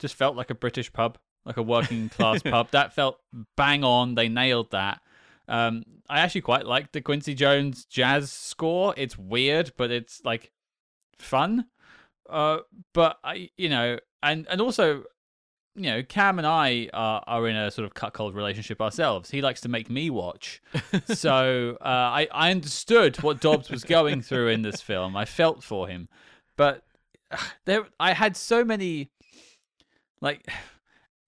just 0.00 0.16
felt 0.16 0.36
like 0.36 0.50
a 0.50 0.54
British 0.54 0.92
pub, 0.92 1.16
like 1.46 1.56
a 1.56 1.62
working 1.62 2.10
class 2.10 2.42
pub. 2.44 2.72
That 2.72 2.92
felt 2.92 3.20
bang 3.56 3.84
on. 3.84 4.16
They 4.16 4.28
nailed 4.28 4.72
that. 4.72 5.00
Um, 5.48 5.84
I 6.08 6.20
actually 6.20 6.42
quite 6.42 6.66
like 6.66 6.92
the 6.92 7.00
Quincy 7.00 7.34
Jones 7.34 7.84
jazz 7.84 8.30
score. 8.30 8.94
It's 8.96 9.18
weird, 9.18 9.72
but 9.76 9.90
it's 9.90 10.22
like 10.24 10.52
fun. 11.18 11.66
Uh, 12.28 12.58
but 12.92 13.18
I, 13.22 13.50
you 13.56 13.68
know, 13.68 13.98
and 14.22 14.46
and 14.50 14.60
also, 14.60 15.04
you 15.74 15.90
know, 15.90 16.02
Cam 16.02 16.38
and 16.38 16.46
I 16.46 16.88
are 16.92 17.22
are 17.26 17.48
in 17.48 17.56
a 17.56 17.70
sort 17.70 17.84
of 17.84 17.94
cut 17.94 18.14
cold 18.14 18.34
relationship 18.34 18.80
ourselves. 18.80 19.30
He 19.30 19.42
likes 19.42 19.60
to 19.62 19.68
make 19.68 19.90
me 19.90 20.10
watch, 20.10 20.62
so 21.06 21.76
uh, 21.80 21.84
I 21.84 22.28
I 22.32 22.50
understood 22.50 23.22
what 23.22 23.40
Dobbs 23.40 23.70
was 23.70 23.84
going 23.84 24.22
through 24.22 24.48
in 24.48 24.62
this 24.62 24.80
film. 24.80 25.16
I 25.16 25.24
felt 25.26 25.62
for 25.62 25.88
him, 25.88 26.08
but 26.56 26.84
there 27.66 27.86
I 28.00 28.14
had 28.14 28.36
so 28.36 28.64
many 28.64 29.10
like 30.20 30.46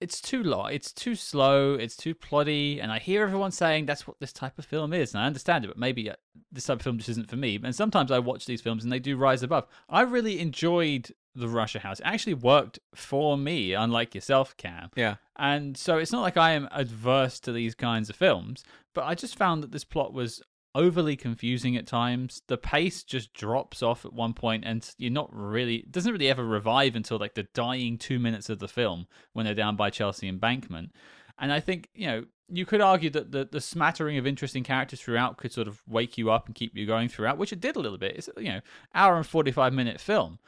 it's 0.00 0.20
too 0.20 0.42
long, 0.42 0.72
it's 0.72 0.92
too 0.92 1.14
slow, 1.14 1.74
it's 1.74 1.96
too 1.96 2.14
ploddy, 2.14 2.80
and 2.80 2.92
I 2.92 2.98
hear 2.98 3.22
everyone 3.22 3.50
saying 3.50 3.86
that's 3.86 4.06
what 4.06 4.18
this 4.20 4.32
type 4.32 4.58
of 4.58 4.64
film 4.64 4.92
is, 4.92 5.14
and 5.14 5.22
I 5.22 5.26
understand 5.26 5.64
it, 5.64 5.68
but 5.68 5.78
maybe 5.78 6.10
uh, 6.10 6.14
this 6.52 6.66
type 6.66 6.78
of 6.78 6.82
film 6.82 6.98
just 6.98 7.08
isn't 7.10 7.30
for 7.30 7.36
me. 7.36 7.58
And 7.62 7.74
sometimes 7.74 8.10
I 8.10 8.18
watch 8.18 8.46
these 8.46 8.60
films 8.60 8.84
and 8.84 8.92
they 8.92 8.98
do 8.98 9.16
rise 9.16 9.42
above. 9.42 9.66
I 9.88 10.02
really 10.02 10.38
enjoyed 10.40 11.12
the 11.34 11.48
Russia 11.48 11.78
House. 11.78 12.00
It 12.00 12.06
actually 12.06 12.34
worked 12.34 12.78
for 12.94 13.36
me, 13.38 13.72
unlike 13.72 14.14
yourself, 14.14 14.56
Cam. 14.56 14.90
Yeah. 14.96 15.16
And 15.38 15.76
so 15.76 15.98
it's 15.98 16.12
not 16.12 16.22
like 16.22 16.36
I 16.36 16.52
am 16.52 16.68
adverse 16.72 17.40
to 17.40 17.52
these 17.52 17.74
kinds 17.74 18.10
of 18.10 18.16
films, 18.16 18.64
but 18.94 19.04
I 19.04 19.14
just 19.14 19.36
found 19.36 19.62
that 19.62 19.72
this 19.72 19.84
plot 19.84 20.12
was 20.12 20.42
overly 20.76 21.16
confusing 21.16 21.76
at 21.76 21.86
times. 21.86 22.42
The 22.46 22.58
pace 22.58 23.02
just 23.02 23.32
drops 23.32 23.82
off 23.82 24.04
at 24.04 24.12
one 24.12 24.34
point, 24.34 24.64
and 24.66 24.88
you're 24.98 25.10
not 25.10 25.30
really 25.32 25.76
it 25.76 25.90
doesn't 25.90 26.12
really 26.12 26.28
ever 26.28 26.44
revive 26.44 26.94
until 26.94 27.18
like 27.18 27.34
the 27.34 27.48
dying 27.54 27.98
two 27.98 28.18
minutes 28.18 28.50
of 28.50 28.58
the 28.58 28.68
film 28.68 29.06
when 29.32 29.46
they're 29.46 29.54
down 29.54 29.74
by 29.74 29.90
Chelsea 29.90 30.28
Embankment. 30.28 30.92
And 31.38 31.52
I 31.52 31.60
think 31.60 31.88
you 31.94 32.06
know 32.06 32.24
you 32.48 32.66
could 32.66 32.80
argue 32.80 33.10
that 33.10 33.32
the 33.32 33.48
the 33.50 33.60
smattering 33.60 34.18
of 34.18 34.26
interesting 34.26 34.62
characters 34.62 35.00
throughout 35.00 35.38
could 35.38 35.52
sort 35.52 35.66
of 35.66 35.82
wake 35.88 36.18
you 36.18 36.30
up 36.30 36.46
and 36.46 36.54
keep 36.54 36.76
you 36.76 36.86
going 36.86 37.08
throughout, 37.08 37.38
which 37.38 37.52
it 37.52 37.60
did 37.60 37.76
a 37.76 37.80
little 37.80 37.98
bit. 37.98 38.16
It's 38.16 38.28
you 38.36 38.50
know 38.50 38.60
hour 38.94 39.16
and 39.16 39.26
forty 39.26 39.50
five 39.50 39.72
minute 39.72 40.00
film, 40.00 40.38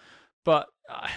but 0.45 0.68
uh, 0.89 1.09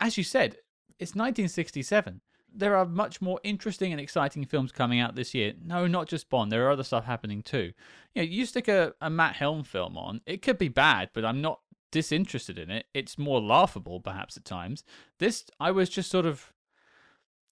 as 0.00 0.16
you 0.16 0.24
said, 0.24 0.56
it's 0.98 1.14
1967 1.14 2.20
there 2.58 2.76
are 2.76 2.84
much 2.84 3.20
more 3.22 3.40
interesting 3.42 3.92
and 3.92 4.00
exciting 4.00 4.44
films 4.44 4.72
coming 4.72 4.98
out 5.00 5.14
this 5.14 5.32
year. 5.34 5.54
No, 5.64 5.86
not 5.86 6.08
just 6.08 6.28
Bond. 6.28 6.50
There 6.50 6.66
are 6.66 6.70
other 6.72 6.84
stuff 6.84 7.04
happening 7.04 7.42
too. 7.42 7.72
You 8.14 8.22
know, 8.22 8.28
you 8.28 8.44
stick 8.46 8.68
a, 8.68 8.94
a 9.00 9.08
Matt 9.08 9.36
Helm 9.36 9.62
film 9.62 9.96
on, 9.96 10.20
it 10.26 10.42
could 10.42 10.58
be 10.58 10.68
bad, 10.68 11.10
but 11.14 11.24
I'm 11.24 11.40
not 11.40 11.60
disinterested 11.90 12.58
in 12.58 12.70
it. 12.70 12.86
It's 12.92 13.16
more 13.16 13.40
laughable, 13.40 14.00
perhaps 14.00 14.36
at 14.36 14.44
times. 14.44 14.84
This, 15.18 15.44
I 15.60 15.70
was 15.70 15.88
just 15.88 16.10
sort 16.10 16.26
of 16.26 16.52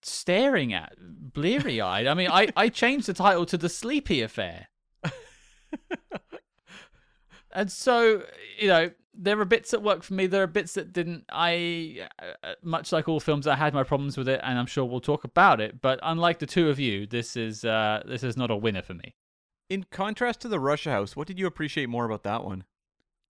staring 0.02 0.72
at, 0.72 0.94
bleary 0.98 1.80
eyed. 1.80 2.06
I 2.06 2.14
mean, 2.14 2.28
I, 2.30 2.48
I 2.56 2.68
changed 2.68 3.06
the 3.06 3.14
title 3.14 3.46
to 3.46 3.56
The 3.56 3.68
Sleepy 3.68 4.22
Affair. 4.22 4.68
and 7.52 7.70
so, 7.70 8.22
you 8.58 8.68
know, 8.68 8.90
there 9.18 9.40
are 9.40 9.44
bits 9.44 9.70
that 9.70 9.82
worked 9.82 10.04
for 10.04 10.14
me. 10.14 10.26
There 10.26 10.42
are 10.42 10.48
bits 10.48 10.74
that 10.74 10.92
didn't. 10.92 11.24
I, 11.30 12.06
uh, 12.20 12.52
much 12.62 12.92
like 12.92 13.08
all 13.08 13.20
films, 13.20 13.46
I 13.46 13.56
had 13.56 13.74
my 13.74 13.82
problems 13.82 14.16
with 14.16 14.28
it, 14.28 14.40
and 14.42 14.58
I'm 14.58 14.66
sure 14.66 14.84
we'll 14.84 15.00
talk 15.00 15.24
about 15.24 15.60
it. 15.60 15.80
But 15.80 15.98
unlike 16.02 16.38
the 16.38 16.46
two 16.46 16.68
of 16.68 16.78
you, 16.78 17.06
this 17.06 17.36
is 17.36 17.64
uh, 17.64 18.02
this 18.06 18.22
is 18.22 18.36
not 18.36 18.50
a 18.50 18.56
winner 18.56 18.82
for 18.82 18.94
me. 18.94 19.14
In 19.68 19.84
contrast 19.90 20.40
to 20.42 20.48
the 20.48 20.60
Russia 20.60 20.90
House, 20.90 21.16
what 21.16 21.26
did 21.26 21.38
you 21.38 21.46
appreciate 21.46 21.88
more 21.88 22.04
about 22.04 22.22
that 22.24 22.44
one? 22.44 22.64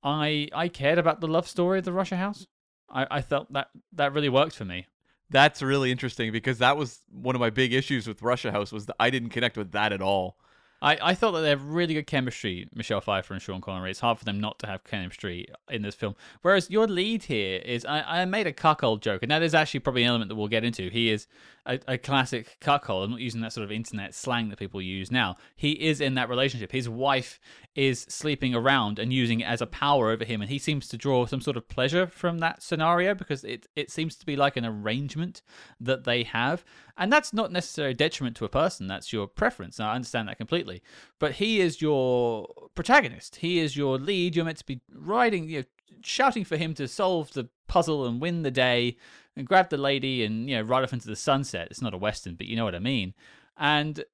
I 0.03 0.49
I 0.53 0.68
cared 0.68 0.99
about 0.99 1.20
the 1.20 1.28
love 1.28 1.49
story 1.49 1.78
of 1.78 1.84
the 1.84 1.93
Russia 1.93 2.16
House. 2.16 2.47
I, 2.89 3.07
I 3.11 3.22
felt 3.22 3.53
that 3.53 3.68
that 3.93 4.12
really 4.12 4.28
worked 4.28 4.57
for 4.57 4.64
me. 4.64 4.87
That's 5.30 5.62
really 5.62 5.91
interesting 5.91 6.30
because 6.30 6.59
that 6.59 6.76
was 6.76 7.01
one 7.11 7.34
of 7.34 7.41
my 7.41 7.51
big 7.51 7.72
issues 7.72 8.07
with 8.07 8.22
Russia 8.22 8.53
House 8.53 8.72
was 8.72 8.87
that 8.87 8.97
I 9.01 9.11
didn't 9.11 9.30
connect 9.30 9.57
with 9.57 9.72
that 9.72 9.93
at 9.93 10.01
all. 10.01 10.37
I, 10.83 10.99
I 11.01 11.14
thought 11.14 11.33
that 11.33 11.41
they 11.41 11.49
have 11.49 11.62
really 11.64 11.95
good 11.95 12.07
chemistry, 12.07 12.68
Michelle 12.74 13.01
Pfeiffer 13.01 13.33
and 13.33 13.43
Sean 13.43 13.61
Connery. 13.61 13.91
It's 13.91 14.01
hard 14.01 14.18
for 14.18 14.24
them 14.24 14.41
not 14.41 14.59
to 14.61 14.66
have 14.66 14.85
chemistry 14.85 15.47
in 15.70 15.83
this 15.83 15.95
film. 15.95 16.14
Whereas 16.43 16.70
your 16.70 16.87
lead 16.87 17.24
here 17.24 17.61
is, 17.64 17.85
I, 17.85 18.20
I 18.20 18.24
made 18.27 18.47
a 18.47 18.53
cuckold 18.53 19.03
joke, 19.03 19.22
and 19.22 19.31
that 19.31 19.43
is 19.43 19.55
actually 19.55 19.81
probably 19.81 20.03
an 20.03 20.09
element 20.11 20.29
that 20.29 20.35
we'll 20.37 20.49
get 20.49 20.64
into. 20.64 20.91
He 20.91 21.11
is 21.11 21.27
a, 21.67 21.81
a 21.87 21.99
classic 21.99 22.57
cuckold. 22.61 23.05
I'm 23.05 23.11
not 23.11 23.21
using 23.21 23.41
that 23.43 23.53
sort 23.53 23.64
of 23.64 23.73
internet 23.73 24.14
slang 24.14 24.49
that 24.49 24.59
people 24.59 24.81
use 24.81 25.11
now. 25.11 25.37
He 25.57 25.73
is 25.73 26.01
in 26.01 26.14
that 26.14 26.29
relationship. 26.29 26.73
His 26.73 26.89
wife 26.89 27.39
is 27.75 28.07
sleeping 28.09 28.55
around 28.55 28.99
and 28.99 29.12
using 29.12 29.41
it 29.41 29.45
as 29.45 29.61
a 29.61 29.67
power 29.67 30.11
over 30.11 30.25
him, 30.25 30.41
and 30.41 30.51
he 30.51 30.59
seems 30.59 30.89
to 30.89 30.97
draw 30.97 31.27
some 31.27 31.41
sort 31.41 31.57
of 31.57 31.69
pleasure 31.69 32.07
from 32.07 32.39
that 32.39 32.62
scenario 32.62 33.14
because 33.14 33.45
it, 33.45 33.67
it 33.77 33.91
seems 33.91 34.17
to 34.17 34.27
be 34.27 34.37
like 34.37 34.57
an 34.57 34.64
arrangement 34.64 35.43
that 35.81 36.05
they 36.05 36.23
have. 36.23 36.64
And 36.97 37.12
that's 37.12 37.33
not 37.33 37.53
necessarily 37.53 37.93
a 37.93 37.97
detriment 37.97 38.37
to 38.37 38.45
a 38.45 38.49
person, 38.49 38.87
that's 38.87 39.12
your 39.12 39.27
preference. 39.27 39.79
Now, 39.79 39.91
I 39.91 39.97
understand 39.97 40.29
that 40.29 40.39
completely. 40.39 40.83
But 41.19 41.33
he 41.33 41.61
is 41.61 41.83
your 41.83 42.49
protagonist, 42.75 43.37
he 43.37 43.59
is 43.59 43.77
your 43.77 43.99
lead. 43.99 44.37
You're 44.37 44.45
meant 44.45 44.59
to 44.59 44.67
be 44.67 44.81
riding, 44.95 45.49
you 45.49 45.59
know, 45.59 45.64
shouting 46.03 46.45
for 46.45 46.57
him 46.57 46.75
to 46.75 46.89
solve 46.89 47.33
the 47.33 47.49
puzzle 47.69 48.07
and 48.07 48.21
win 48.21 48.43
the 48.43 48.51
day 48.51 48.97
and 49.37 49.47
grab 49.47 49.70
the 49.70 49.76
lady 49.76 50.24
and, 50.24 50.49
you 50.49 50.57
know, 50.57 50.62
ride 50.62 50.82
off 50.82 50.93
into 50.93 51.09
the 51.09 51.16
sunset. 51.16 51.68
It's 51.70 51.82
not 51.82 51.95
a 51.95 51.99
Western, 51.99 52.34
but 52.34 52.47
you 52.47 52.57
know 52.57 52.64
what 52.64 52.74
I 52.74 52.80
mean. 52.80 53.14
And 53.57 54.05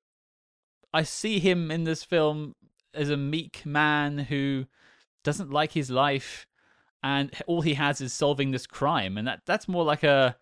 I 0.92 1.02
see 1.02 1.38
him 1.38 1.70
in 1.70 1.84
this 1.84 2.04
film 2.04 2.54
as 2.94 3.08
a 3.08 3.16
meek 3.16 3.64
man 3.64 4.18
who 4.18 4.66
doesn't 5.24 5.50
like 5.50 5.72
his 5.72 5.90
life 5.90 6.46
and 7.02 7.32
all 7.46 7.62
he 7.62 7.74
has 7.74 8.00
is 8.00 8.12
solving 8.12 8.50
this 8.50 8.66
crime 8.66 9.16
and 9.16 9.26
that 9.26 9.40
that's 9.46 9.68
more 9.68 9.84
like 9.84 10.02
a 10.02 10.36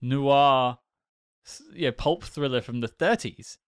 noir 0.00 0.78
you 1.72 1.86
know, 1.86 1.92
pulp 1.92 2.24
thriller 2.24 2.60
from 2.60 2.80
the 2.80 2.88
30s, 2.88 3.58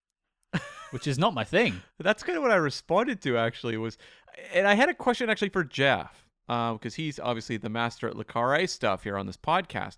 which 0.90 1.07
is 1.07 1.18
not 1.18 1.34
my 1.34 1.44
thing. 1.44 1.82
That's 1.98 2.22
kind 2.22 2.36
of 2.36 2.42
what 2.42 2.53
I 2.53 2.57
responded 2.57 3.22
to 3.22 3.38
actually 3.38 3.76
was, 3.76 3.96
and 4.53 4.66
I 4.66 4.74
had 4.74 4.88
a 4.88 4.94
question 4.94 5.30
actually 5.30 5.48
for 5.48 5.64
Jeff 5.64 6.26
because 6.46 6.94
uh, 6.94 6.96
he's 6.96 7.18
obviously 7.18 7.57
the 7.57 7.70
master 7.70 8.09
at 8.09 8.16
le 8.16 8.24
carre 8.24 8.66
stuff 8.66 9.05
here 9.05 9.16
on 9.16 9.26
this 9.26 9.36
podcast. 9.36 9.96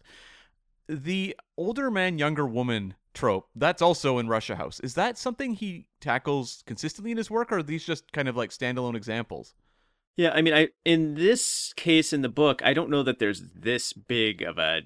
The 0.89 1.37
older 1.57 1.91
man, 1.91 2.19
younger 2.19 2.47
woman 2.47 2.95
trope 3.15 3.49
that's 3.55 3.81
also 3.81 4.19
in 4.19 4.29
Russia 4.29 4.57
House. 4.57 4.81
Is 4.81 4.95
that 4.95 5.17
something 5.17 5.55
he 5.55 5.87
tackles 6.01 6.63
consistently 6.67 7.13
in 7.13 7.17
his 7.17 7.31
work, 7.31 7.53
or 7.53 7.59
are 7.59 7.63
these 7.63 7.85
just 7.85 8.13
kind 8.13 8.29
of 8.29 8.37
like 8.37 8.51
standalone 8.51 8.97
examples? 8.97 9.55
Yeah, 10.17 10.31
I 10.31 10.43
mean, 10.43 10.55
I 10.55 10.69
in 10.85 11.15
this 11.15 11.73
case 11.77 12.13
in 12.13 12.23
the 12.23 12.29
book, 12.29 12.63
I 12.65 12.75
don't 12.75 12.91
know 12.91 13.03
that 13.03 13.19
there's 13.19 13.43
this 13.55 13.93
big 13.93 14.43
of 14.43 14.59
a 14.59 14.83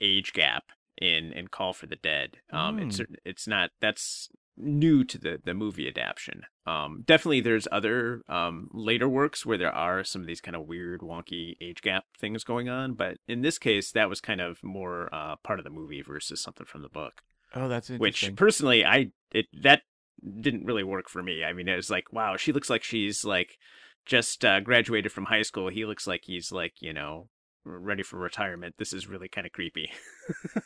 age 0.00 0.32
gap 0.32 0.64
in 1.00 1.32
in 1.32 1.48
Call 1.48 1.72
for 1.72 1.86
the 1.86 1.96
Dead. 1.96 2.38
Um, 2.52 2.78
mm. 2.78 2.86
it's 2.86 3.00
it's 3.24 3.48
not 3.48 3.70
that's 3.80 4.28
new 4.56 5.04
to 5.04 5.18
the 5.18 5.38
the 5.44 5.54
movie 5.54 5.88
adaptation. 5.88 6.42
Um, 6.66 7.02
definitely, 7.06 7.40
there's 7.40 7.68
other 7.72 8.22
um 8.28 8.68
later 8.72 9.08
works 9.08 9.44
where 9.46 9.58
there 9.58 9.74
are 9.74 10.04
some 10.04 10.22
of 10.22 10.26
these 10.26 10.40
kind 10.40 10.56
of 10.56 10.66
weird, 10.66 11.00
wonky 11.00 11.54
age 11.60 11.82
gap 11.82 12.04
things 12.18 12.44
going 12.44 12.68
on, 12.68 12.94
but 12.94 13.16
in 13.26 13.42
this 13.42 13.58
case, 13.58 13.90
that 13.92 14.08
was 14.08 14.20
kind 14.20 14.40
of 14.40 14.62
more 14.62 15.08
uh, 15.12 15.36
part 15.42 15.58
of 15.58 15.64
the 15.64 15.70
movie 15.70 16.02
versus 16.02 16.42
something 16.42 16.66
from 16.66 16.82
the 16.82 16.88
book. 16.88 17.22
Oh, 17.54 17.68
that's 17.68 17.90
interesting. 17.90 18.30
which 18.30 18.36
personally, 18.36 18.84
I 18.84 19.10
it 19.32 19.46
that 19.62 19.82
didn't 20.40 20.64
really 20.64 20.84
work 20.84 21.08
for 21.08 21.22
me. 21.22 21.44
I 21.44 21.52
mean, 21.52 21.68
it 21.68 21.76
was 21.76 21.90
like, 21.90 22.12
wow, 22.12 22.36
she 22.36 22.52
looks 22.52 22.70
like 22.70 22.84
she's 22.84 23.24
like 23.24 23.58
just 24.06 24.44
uh, 24.44 24.60
graduated 24.60 25.12
from 25.12 25.26
high 25.26 25.42
school. 25.42 25.68
He 25.68 25.84
looks 25.84 26.06
like 26.06 26.22
he's 26.24 26.52
like 26.52 26.74
you 26.80 26.92
know 26.92 27.28
ready 27.64 28.02
for 28.02 28.18
retirement. 28.18 28.76
This 28.78 28.92
is 28.92 29.08
really 29.08 29.28
kind 29.28 29.46
of 29.46 29.52
creepy. 29.52 29.90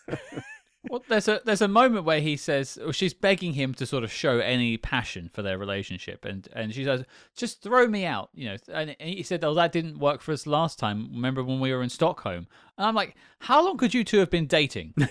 well, 0.90 1.02
there's 1.08 1.28
a 1.28 1.40
there's 1.44 1.62
a 1.62 1.68
moment 1.68 2.04
where 2.04 2.20
he 2.20 2.36
says, 2.36 2.78
or 2.78 2.92
she's 2.92 3.14
begging 3.14 3.54
him 3.54 3.74
to 3.74 3.86
sort 3.86 4.04
of 4.04 4.12
show 4.12 4.38
any 4.38 4.76
passion 4.76 5.30
for 5.32 5.42
their 5.42 5.58
relationship, 5.58 6.24
and 6.24 6.48
and 6.54 6.74
she 6.74 6.84
says, 6.84 7.04
"Just 7.36 7.62
throw 7.62 7.86
me 7.86 8.04
out," 8.04 8.30
you 8.34 8.48
know. 8.48 8.56
And 8.72 8.96
he 8.98 9.22
said, 9.22 9.44
"Oh, 9.44 9.54
that 9.54 9.72
didn't 9.72 9.98
work 9.98 10.20
for 10.20 10.32
us 10.32 10.46
last 10.46 10.78
time. 10.78 11.10
Remember 11.12 11.42
when 11.42 11.60
we 11.60 11.72
were 11.72 11.82
in 11.82 11.90
Stockholm?" 11.90 12.46
And 12.78 12.86
I'm 12.86 12.94
like, 12.94 13.16
"How 13.40 13.64
long 13.64 13.76
could 13.76 13.94
you 13.94 14.04
two 14.04 14.18
have 14.18 14.30
been 14.30 14.46
dating?" 14.46 14.94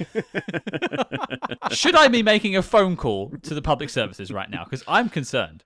Should 1.70 1.94
I 1.96 2.08
be 2.08 2.22
making 2.22 2.56
a 2.56 2.62
phone 2.62 2.96
call 2.96 3.32
to 3.42 3.54
the 3.54 3.62
public 3.62 3.90
services 3.90 4.30
right 4.30 4.50
now? 4.50 4.64
Because 4.64 4.82
I'm 4.88 5.08
concerned. 5.08 5.64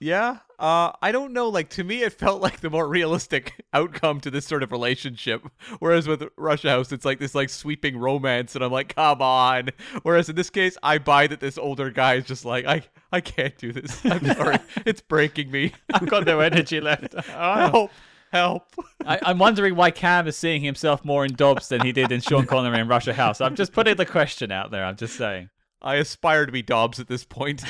Yeah. 0.00 0.38
Uh, 0.58 0.92
I 1.00 1.12
don't 1.12 1.32
know. 1.32 1.48
Like 1.48 1.70
to 1.70 1.84
me, 1.84 2.02
it 2.02 2.12
felt 2.12 2.42
like 2.42 2.60
the 2.60 2.70
more 2.70 2.88
realistic 2.88 3.64
outcome 3.72 4.20
to 4.20 4.30
this 4.30 4.46
sort 4.46 4.62
of 4.62 4.72
relationship. 4.72 5.46
Whereas 5.78 6.08
with 6.08 6.24
Russia 6.36 6.70
House, 6.70 6.92
it's 6.92 7.04
like 7.04 7.18
this 7.18 7.34
like 7.34 7.48
sweeping 7.48 7.96
romance, 7.96 8.54
and 8.54 8.64
I'm 8.64 8.72
like, 8.72 8.94
come 8.94 9.22
on. 9.22 9.70
Whereas 10.02 10.28
in 10.28 10.36
this 10.36 10.50
case, 10.50 10.76
I 10.82 10.98
buy 10.98 11.26
that 11.28 11.40
this 11.40 11.58
older 11.58 11.90
guy 11.90 12.14
is 12.14 12.24
just 12.24 12.44
like, 12.44 12.64
I 12.66 12.82
I 13.12 13.20
can't 13.20 13.56
do 13.56 13.72
this. 13.72 14.00
I'm 14.04 14.24
sorry, 14.26 14.58
it's 14.84 15.00
breaking 15.00 15.50
me. 15.50 15.72
I've 15.94 16.08
got 16.08 16.26
no 16.26 16.40
energy 16.40 16.80
left. 16.80 17.14
Oh. 17.16 17.54
Help. 17.54 17.90
Help. 18.30 18.74
I, 19.06 19.18
I'm 19.22 19.38
wondering 19.38 19.74
why 19.74 19.90
Cam 19.90 20.28
is 20.28 20.36
seeing 20.36 20.60
himself 20.60 21.02
more 21.02 21.24
in 21.24 21.32
Dobbs 21.32 21.68
than 21.68 21.80
he 21.80 21.92
did 21.92 22.12
in 22.12 22.20
Sean 22.20 22.44
Connery 22.44 22.78
in 22.78 22.86
Russia 22.86 23.14
House. 23.14 23.40
I'm 23.40 23.56
just 23.56 23.72
putting 23.72 23.96
the 23.96 24.04
question 24.04 24.52
out 24.52 24.70
there. 24.70 24.84
I'm 24.84 24.96
just 24.96 25.16
saying. 25.16 25.48
I 25.80 25.94
aspire 25.94 26.44
to 26.44 26.52
be 26.52 26.60
Dobbs 26.60 27.00
at 27.00 27.08
this 27.08 27.24
point. 27.24 27.64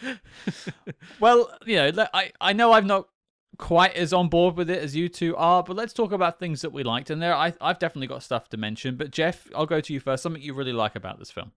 well, 1.20 1.50
you 1.66 1.76
know, 1.76 2.06
I, 2.12 2.32
I 2.40 2.52
know 2.52 2.72
I'm 2.72 2.86
not 2.86 3.08
quite 3.58 3.94
as 3.94 4.12
on 4.12 4.28
board 4.28 4.56
with 4.56 4.70
it 4.70 4.82
as 4.82 4.94
you 4.94 5.08
two 5.08 5.36
are, 5.36 5.62
but 5.62 5.76
let's 5.76 5.92
talk 5.92 6.12
about 6.12 6.38
things 6.38 6.62
that 6.62 6.72
we 6.72 6.82
liked. 6.82 7.10
And 7.10 7.20
there, 7.20 7.34
I, 7.34 7.52
I've 7.60 7.78
definitely 7.78 8.06
got 8.06 8.22
stuff 8.22 8.48
to 8.50 8.56
mention. 8.56 8.96
But 8.96 9.10
Jeff, 9.10 9.48
I'll 9.54 9.66
go 9.66 9.80
to 9.80 9.92
you 9.92 10.00
first. 10.00 10.22
Something 10.22 10.42
you 10.42 10.54
really 10.54 10.72
like 10.72 10.94
about 10.96 11.18
this 11.18 11.30
film? 11.30 11.52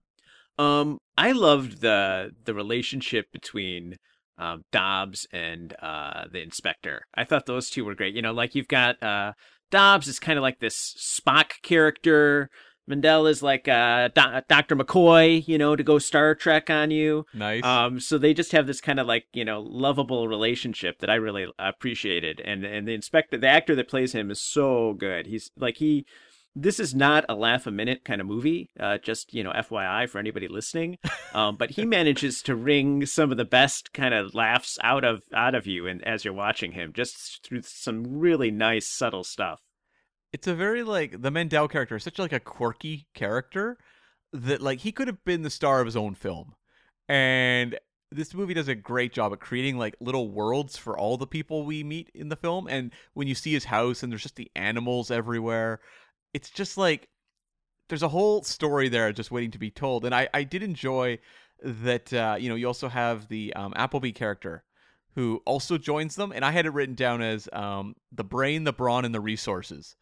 Um, 0.58 0.98
I 1.16 1.32
loved 1.32 1.80
the 1.80 2.32
the 2.44 2.54
relationship 2.54 3.26
between 3.32 3.96
um, 4.38 4.62
Dobbs 4.72 5.26
and 5.32 5.74
uh, 5.80 6.24
the 6.30 6.42
inspector. 6.42 7.02
I 7.14 7.24
thought 7.24 7.46
those 7.46 7.70
two 7.70 7.84
were 7.84 7.94
great. 7.94 8.14
You 8.14 8.22
know, 8.22 8.32
like 8.32 8.54
you've 8.54 8.68
got 8.68 9.02
uh, 9.02 9.32
Dobbs 9.70 10.08
is 10.08 10.18
kind 10.18 10.38
of 10.38 10.42
like 10.42 10.58
this 10.58 10.94
Spock 10.98 11.62
character 11.62 12.50
Mendel 12.86 13.26
is 13.26 13.42
like 13.42 13.68
uh, 13.68 14.08
Do- 14.08 14.40
Dr. 14.48 14.76
McCoy, 14.76 15.46
you 15.46 15.58
know, 15.58 15.76
to 15.76 15.82
go 15.82 15.98
Star 15.98 16.34
Trek 16.34 16.68
on 16.70 16.90
you. 16.90 17.26
Nice. 17.32 17.64
Um, 17.64 18.00
so 18.00 18.18
they 18.18 18.34
just 18.34 18.52
have 18.52 18.66
this 18.66 18.80
kind 18.80 18.98
of 18.98 19.06
like 19.06 19.26
you 19.32 19.44
know 19.44 19.60
lovable 19.60 20.28
relationship 20.28 20.98
that 20.98 21.10
I 21.10 21.14
really 21.14 21.46
appreciated, 21.58 22.40
and 22.44 22.64
and 22.64 22.86
the 22.86 22.94
inspector, 22.94 23.38
the 23.38 23.48
actor 23.48 23.74
that 23.76 23.88
plays 23.88 24.14
him, 24.14 24.30
is 24.30 24.40
so 24.40 24.94
good. 24.94 25.26
He's 25.26 25.50
like 25.56 25.76
he. 25.76 26.06
This 26.54 26.78
is 26.78 26.94
not 26.94 27.24
a 27.30 27.34
laugh 27.34 27.66
a 27.66 27.70
minute 27.70 28.04
kind 28.04 28.20
of 28.20 28.26
movie. 28.26 28.68
Uh, 28.78 28.98
just 28.98 29.32
you 29.32 29.42
know, 29.42 29.52
FYI 29.52 30.06
for 30.06 30.18
anybody 30.18 30.48
listening. 30.48 30.98
Um, 31.34 31.56
but 31.56 31.70
he 31.70 31.86
manages 31.86 32.42
to 32.42 32.54
wring 32.54 33.06
some 33.06 33.30
of 33.30 33.38
the 33.38 33.46
best 33.46 33.94
kind 33.94 34.12
of 34.12 34.34
laughs 34.34 34.76
out 34.82 35.02
of 35.02 35.22
out 35.32 35.54
of 35.54 35.66
you, 35.66 35.86
and 35.86 36.06
as 36.06 36.26
you're 36.26 36.34
watching 36.34 36.72
him, 36.72 36.92
just 36.92 37.42
through 37.42 37.62
some 37.62 38.04
really 38.06 38.50
nice 38.50 38.86
subtle 38.86 39.24
stuff 39.24 39.62
it's 40.32 40.46
a 40.46 40.54
very 40.54 40.82
like 40.82 41.20
the 41.20 41.30
Mendel 41.30 41.68
character 41.68 41.96
is 41.96 42.04
such 42.04 42.18
like 42.18 42.32
a 42.32 42.40
quirky 42.40 43.06
character 43.14 43.76
that 44.32 44.62
like 44.62 44.80
he 44.80 44.92
could 44.92 45.08
have 45.08 45.24
been 45.24 45.42
the 45.42 45.50
star 45.50 45.80
of 45.80 45.86
his 45.86 45.96
own 45.96 46.14
film. 46.14 46.54
And 47.08 47.78
this 48.10 48.34
movie 48.34 48.54
does 48.54 48.68
a 48.68 48.74
great 48.74 49.12
job 49.12 49.32
at 49.32 49.40
creating 49.40 49.78
like 49.78 49.96
little 50.00 50.30
worlds 50.30 50.76
for 50.76 50.98
all 50.98 51.16
the 51.16 51.26
people 51.26 51.64
we 51.64 51.84
meet 51.84 52.10
in 52.14 52.28
the 52.28 52.36
film 52.36 52.66
and 52.68 52.92
when 53.14 53.26
you 53.26 53.34
see 53.34 53.52
his 53.52 53.64
house 53.64 54.02
and 54.02 54.10
there's 54.10 54.22
just 54.22 54.36
the 54.36 54.50
animals 54.56 55.10
everywhere, 55.10 55.80
it's 56.32 56.50
just 56.50 56.78
like 56.78 57.08
there's 57.88 58.02
a 58.02 58.08
whole 58.08 58.42
story 58.42 58.88
there 58.88 59.12
just 59.12 59.30
waiting 59.30 59.50
to 59.50 59.58
be 59.58 59.70
told. 59.70 60.04
And 60.04 60.14
I 60.14 60.28
I 60.32 60.44
did 60.44 60.62
enjoy 60.62 61.18
that 61.62 62.12
uh, 62.12 62.36
you 62.38 62.48
know, 62.48 62.54
you 62.54 62.66
also 62.66 62.88
have 62.88 63.28
the 63.28 63.52
um, 63.54 63.74
Appleby 63.76 64.12
character 64.12 64.64
who 65.14 65.42
also 65.44 65.76
joins 65.76 66.16
them 66.16 66.32
and 66.32 66.42
I 66.42 66.52
had 66.52 66.64
it 66.64 66.72
written 66.72 66.94
down 66.94 67.20
as 67.20 67.50
um, 67.52 67.96
the 68.10 68.24
brain, 68.24 68.64
the 68.64 68.72
brawn 68.72 69.04
and 69.04 69.14
the 69.14 69.20
resources 69.20 69.94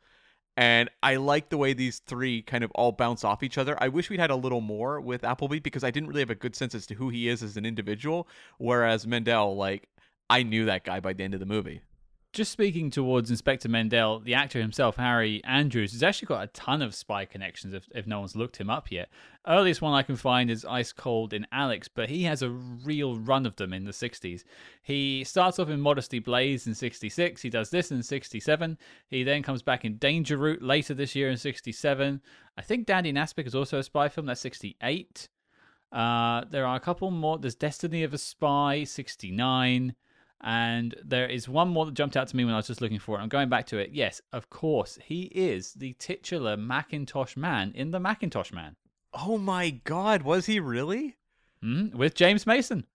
and 0.61 0.91
I 1.03 1.17
like 1.17 1.49
the 1.49 1.57
way 1.57 1.73
these 1.73 2.01
three 2.01 2.43
kind 2.43 2.63
of 2.63 2.71
all 2.73 2.93
bounce 2.93 3.25
off 3.25 3.43
each 3.43 3.57
other. 3.57 3.83
I 3.83 3.89
wish 3.89 4.11
we'd 4.11 4.21
had 4.21 4.31
a 4.31 4.37
little 4.37 4.61
more 4.61 5.01
with 5.01 5.25
Appleby 5.25 5.61
because 5.61 5.83
I 5.83 5.91
didn't 5.91 6.11
really 6.11 6.21
have 6.21 6.29
a 6.29 6.35
good 6.35 6.55
sense 6.55 6.75
as 6.75 6.85
to 6.89 6.95
who 6.95 7.09
he 7.09 7.29
is 7.29 7.43
as 7.43 7.57
an 7.57 7.65
individual. 7.65 8.29
Whereas 8.59 9.07
Mendel, 9.07 9.57
like, 9.57 9.89
I 10.29 10.43
knew 10.43 10.67
that 10.67 10.85
guy 10.85 11.01
by 11.01 11.15
the 11.15 11.25
end 11.25 11.33
of 11.33 11.41
the 11.41 11.47
movie 11.47 11.81
just 12.33 12.53
speaking 12.53 12.91
towards 12.91 13.31
Inspector 13.31 13.68
Mendel, 13.68 14.20
the 14.20 14.35
actor 14.35 14.61
himself, 14.61 14.97
Harry 14.97 15.43
Andrews, 15.45 15.93
has 15.93 16.03
actually 16.03 16.26
got 16.26 16.45
a 16.45 16.49
ton 16.49 16.81
of 16.81 16.95
spy 16.95 17.24
connections 17.24 17.74
if, 17.74 17.89
if 17.93 18.07
no 18.07 18.20
one's 18.20 18.37
looked 18.37 18.59
him 18.59 18.70
up 18.70 18.93
yet. 18.93 19.09
Earliest 19.49 19.83
one 19.83 19.95
I 19.95 20.03
can 20.03 20.16
find 20.16 20.51
is 20.51 20.64
Ice 20.64 20.93
Cold 20.93 21.33
in 21.33 21.47
Alex, 21.51 21.89
but 21.89 22.09
he 22.09 22.22
has 22.24 22.43
a 22.43 22.51
real 22.51 23.18
run 23.18 23.47
of 23.47 23.57
them 23.57 23.72
in 23.72 23.85
the 23.85 23.91
60s. 23.91 24.45
He 24.83 25.24
starts 25.24 25.59
off 25.59 25.70
in 25.70 25.81
Modesty 25.81 26.20
Blaise 26.20 26.66
in 26.66 26.74
66, 26.74 27.43
he 27.43 27.51
does 27.51 27.70
this 27.70 27.91
in 27.91 28.03
67, 28.03 28.78
he 29.09 29.24
then 29.24 29.43
comes 29.43 29.62
back 29.62 29.85
in 29.85 29.97
Danger 29.97 30.37
Route 30.37 30.62
later 30.62 30.95
this 30.95 31.16
year 31.16 31.31
in 31.31 31.37
67. 31.37 32.20
I 32.57 32.62
think 32.62 32.87
Dandy 32.87 33.11
in 33.11 33.16
Aspic 33.16 33.47
is 33.47 33.55
also 33.55 33.78
a 33.78 33.83
spy 33.83 34.09
film, 34.09 34.26
that's 34.26 34.41
68. 34.41 35.28
Uh, 35.93 36.45
there 36.49 36.66
are 36.66 36.76
a 36.76 36.81
couple 36.81 37.11
more. 37.11 37.39
There's 37.39 37.55
Destiny 37.55 38.05
of 38.05 38.14
a 38.14 38.18
Spy, 38.18 38.85
69. 38.85 39.95
And 40.43 40.95
there 41.05 41.26
is 41.26 41.49
one 41.49 41.68
more 41.68 41.84
that 41.84 41.95
jumped 41.95 42.16
out 42.16 42.28
to 42.28 42.36
me 42.36 42.45
when 42.45 42.55
I 42.55 42.59
was 42.59 42.66
just 42.66 42.80
looking 42.80 42.99
for 42.99 43.18
it. 43.18 43.22
I'm 43.22 43.28
going 43.28 43.51
back 43.51 43.66
to 43.66 43.78
it. 43.78 43.91
Yes, 43.93 44.22
of 44.32 44.49
course, 44.49 44.99
he 45.05 45.24
is 45.24 45.74
the 45.74 45.95
titular 45.99 46.57
Mackintosh 46.57 47.36
man 47.36 47.72
in 47.74 47.91
the 47.91 48.01
Mackintosh 48.01 48.53
Man. 48.53 48.76
Oh 49.12 49.36
my 49.36 49.70
God, 49.70 50.22
was 50.22 50.47
he 50.47 50.59
really? 50.59 51.16
Mm, 51.62 51.95
with 51.95 52.14
James 52.14 52.47
Mason. 52.47 52.86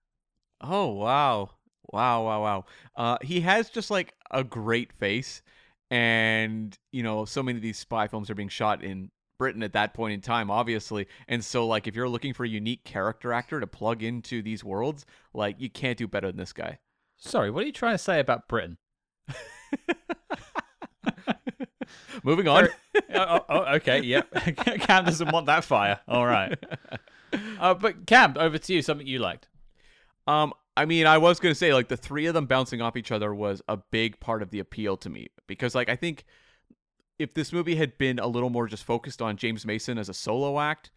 Oh 0.59 0.87
wow, 0.87 1.51
wow, 1.91 2.23
wow, 2.25 2.41
wow. 2.41 2.65
Uh, 2.95 3.17
he 3.21 3.41
has 3.41 3.69
just 3.69 3.91
like 3.91 4.13
a 4.31 4.43
great 4.43 4.91
face, 4.93 5.43
and 5.91 6.75
you 6.91 7.03
know, 7.03 7.25
so 7.25 7.43
many 7.43 7.57
of 7.57 7.61
these 7.61 7.77
spy 7.77 8.07
films 8.07 8.29
are 8.29 8.35
being 8.35 8.49
shot 8.49 8.83
in 8.83 9.11
Britain 9.37 9.61
at 9.61 9.73
that 9.73 9.93
point 9.93 10.13
in 10.13 10.21
time, 10.21 10.49
obviously. 10.49 11.07
And 11.27 11.43
so, 11.43 11.67
like, 11.67 11.87
if 11.87 11.95
you're 11.95 12.09
looking 12.09 12.33
for 12.33 12.43
a 12.43 12.49
unique 12.49 12.83
character 12.83 13.33
actor 13.33 13.59
to 13.59 13.67
plug 13.67 14.01
into 14.01 14.41
these 14.41 14.63
worlds, 14.63 15.05
like, 15.33 15.57
you 15.59 15.69
can't 15.69 15.97
do 15.97 16.07
better 16.07 16.27
than 16.27 16.37
this 16.37 16.53
guy. 16.53 16.79
Sorry, 17.25 17.49
what 17.49 17.63
are 17.63 17.65
you 17.65 17.73
trying 17.73 17.95
to 17.95 17.99
say 17.99 18.19
about 18.19 18.47
Britain? 18.47 18.77
Moving 22.23 22.47
on. 22.47 22.67
oh, 22.95 23.01
oh, 23.13 23.45
oh, 23.49 23.75
okay, 23.75 24.01
yep. 24.01 24.31
Cam 24.81 25.05
doesn't 25.05 25.31
want 25.31 25.47
that 25.47 25.63
fire. 25.63 25.99
All 26.07 26.25
right. 26.25 26.57
Uh, 27.59 27.73
but 27.73 28.05
Cam, 28.05 28.35
over 28.37 28.57
to 28.57 28.73
you. 28.73 28.81
Something 28.81 29.07
you 29.07 29.19
liked? 29.19 29.47
Um, 30.27 30.53
I 30.77 30.85
mean, 30.85 31.07
I 31.07 31.17
was 31.17 31.39
gonna 31.39 31.55
say 31.55 31.73
like 31.73 31.87
the 31.87 31.97
three 31.97 32.27
of 32.27 32.33
them 32.33 32.45
bouncing 32.45 32.81
off 32.81 32.95
each 32.95 33.11
other 33.11 33.33
was 33.33 33.61
a 33.67 33.77
big 33.77 34.19
part 34.19 34.41
of 34.41 34.51
the 34.51 34.59
appeal 34.59 34.95
to 34.97 35.09
me 35.09 35.27
because 35.47 35.75
like 35.75 35.89
I 35.89 35.95
think 35.95 36.25
if 37.17 37.33
this 37.33 37.51
movie 37.51 37.75
had 37.75 37.97
been 37.97 38.19
a 38.19 38.27
little 38.27 38.49
more 38.49 38.67
just 38.67 38.83
focused 38.83 39.21
on 39.21 39.37
James 39.37 39.65
Mason 39.65 39.97
as 39.97 40.09
a 40.09 40.13
solo 40.13 40.59
act, 40.59 40.91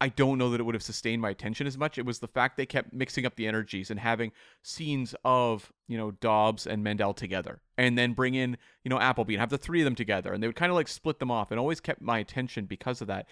I 0.00 0.08
don't 0.08 0.38
know 0.38 0.50
that 0.50 0.60
it 0.60 0.64
would 0.64 0.74
have 0.74 0.82
sustained 0.82 1.22
my 1.22 1.30
attention 1.30 1.66
as 1.66 1.78
much. 1.78 1.98
It 1.98 2.04
was 2.04 2.18
the 2.18 2.28
fact 2.28 2.56
they 2.56 2.66
kept 2.66 2.92
mixing 2.92 3.24
up 3.24 3.36
the 3.36 3.46
energies 3.46 3.90
and 3.90 4.00
having 4.00 4.32
scenes 4.62 5.14
of, 5.24 5.72
you 5.88 5.96
know, 5.96 6.10
Dobbs 6.10 6.66
and 6.66 6.82
Mendel 6.82 7.14
together 7.14 7.60
and 7.78 7.96
then 7.96 8.12
bring 8.12 8.34
in, 8.34 8.56
you 8.82 8.88
know, 8.88 8.98
Appleby 8.98 9.34
and 9.34 9.40
have 9.40 9.50
the 9.50 9.58
three 9.58 9.80
of 9.80 9.84
them 9.84 9.94
together. 9.94 10.32
And 10.32 10.42
they 10.42 10.46
would 10.46 10.56
kind 10.56 10.70
of 10.70 10.76
like 10.76 10.88
split 10.88 11.20
them 11.20 11.30
off 11.30 11.50
and 11.50 11.60
always 11.60 11.80
kept 11.80 12.02
my 12.02 12.18
attention 12.18 12.66
because 12.66 13.00
of 13.00 13.06
that. 13.06 13.26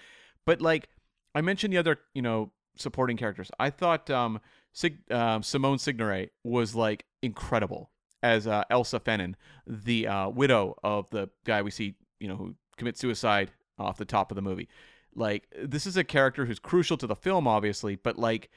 But 0.47 0.61
like 0.61 0.89
I 1.35 1.41
mentioned 1.41 1.73
the 1.73 1.79
other, 1.79 1.99
you 2.15 2.23
know, 2.23 2.53
supporting 2.77 3.17
characters. 3.17 3.51
I 3.59 3.71
thought 3.71 4.09
um, 4.09 4.41
Sig- 4.73 5.11
um 5.13 5.43
Simone 5.43 5.79
Signoret 5.79 6.31
was 6.45 6.75
like 6.75 7.05
incredible 7.23 7.91
as 8.23 8.47
uh, 8.47 8.65
Elsa 8.71 9.01
Fennan, 9.01 9.35
the 9.67 10.07
uh, 10.07 10.29
widow 10.29 10.77
of 10.83 11.11
the 11.11 11.29
guy 11.45 11.61
we 11.63 11.71
see, 11.71 11.97
you 12.21 12.29
know, 12.29 12.37
who 12.37 12.55
commits 12.77 13.01
suicide 13.01 13.51
off 13.79 13.97
the 13.97 14.05
top 14.05 14.31
of 14.31 14.37
the 14.37 14.43
movie. 14.43 14.69
Like 15.15 15.47
this 15.63 15.87
is 15.87 15.97
a 15.97 16.05
character 16.05 16.47
who's 16.47 16.59
crucial 16.59 16.97
to 16.99 17.07
the 17.07 17.17
film, 17.17 17.47
obviously, 17.47 17.97
but 17.97 18.19
like 18.19 18.51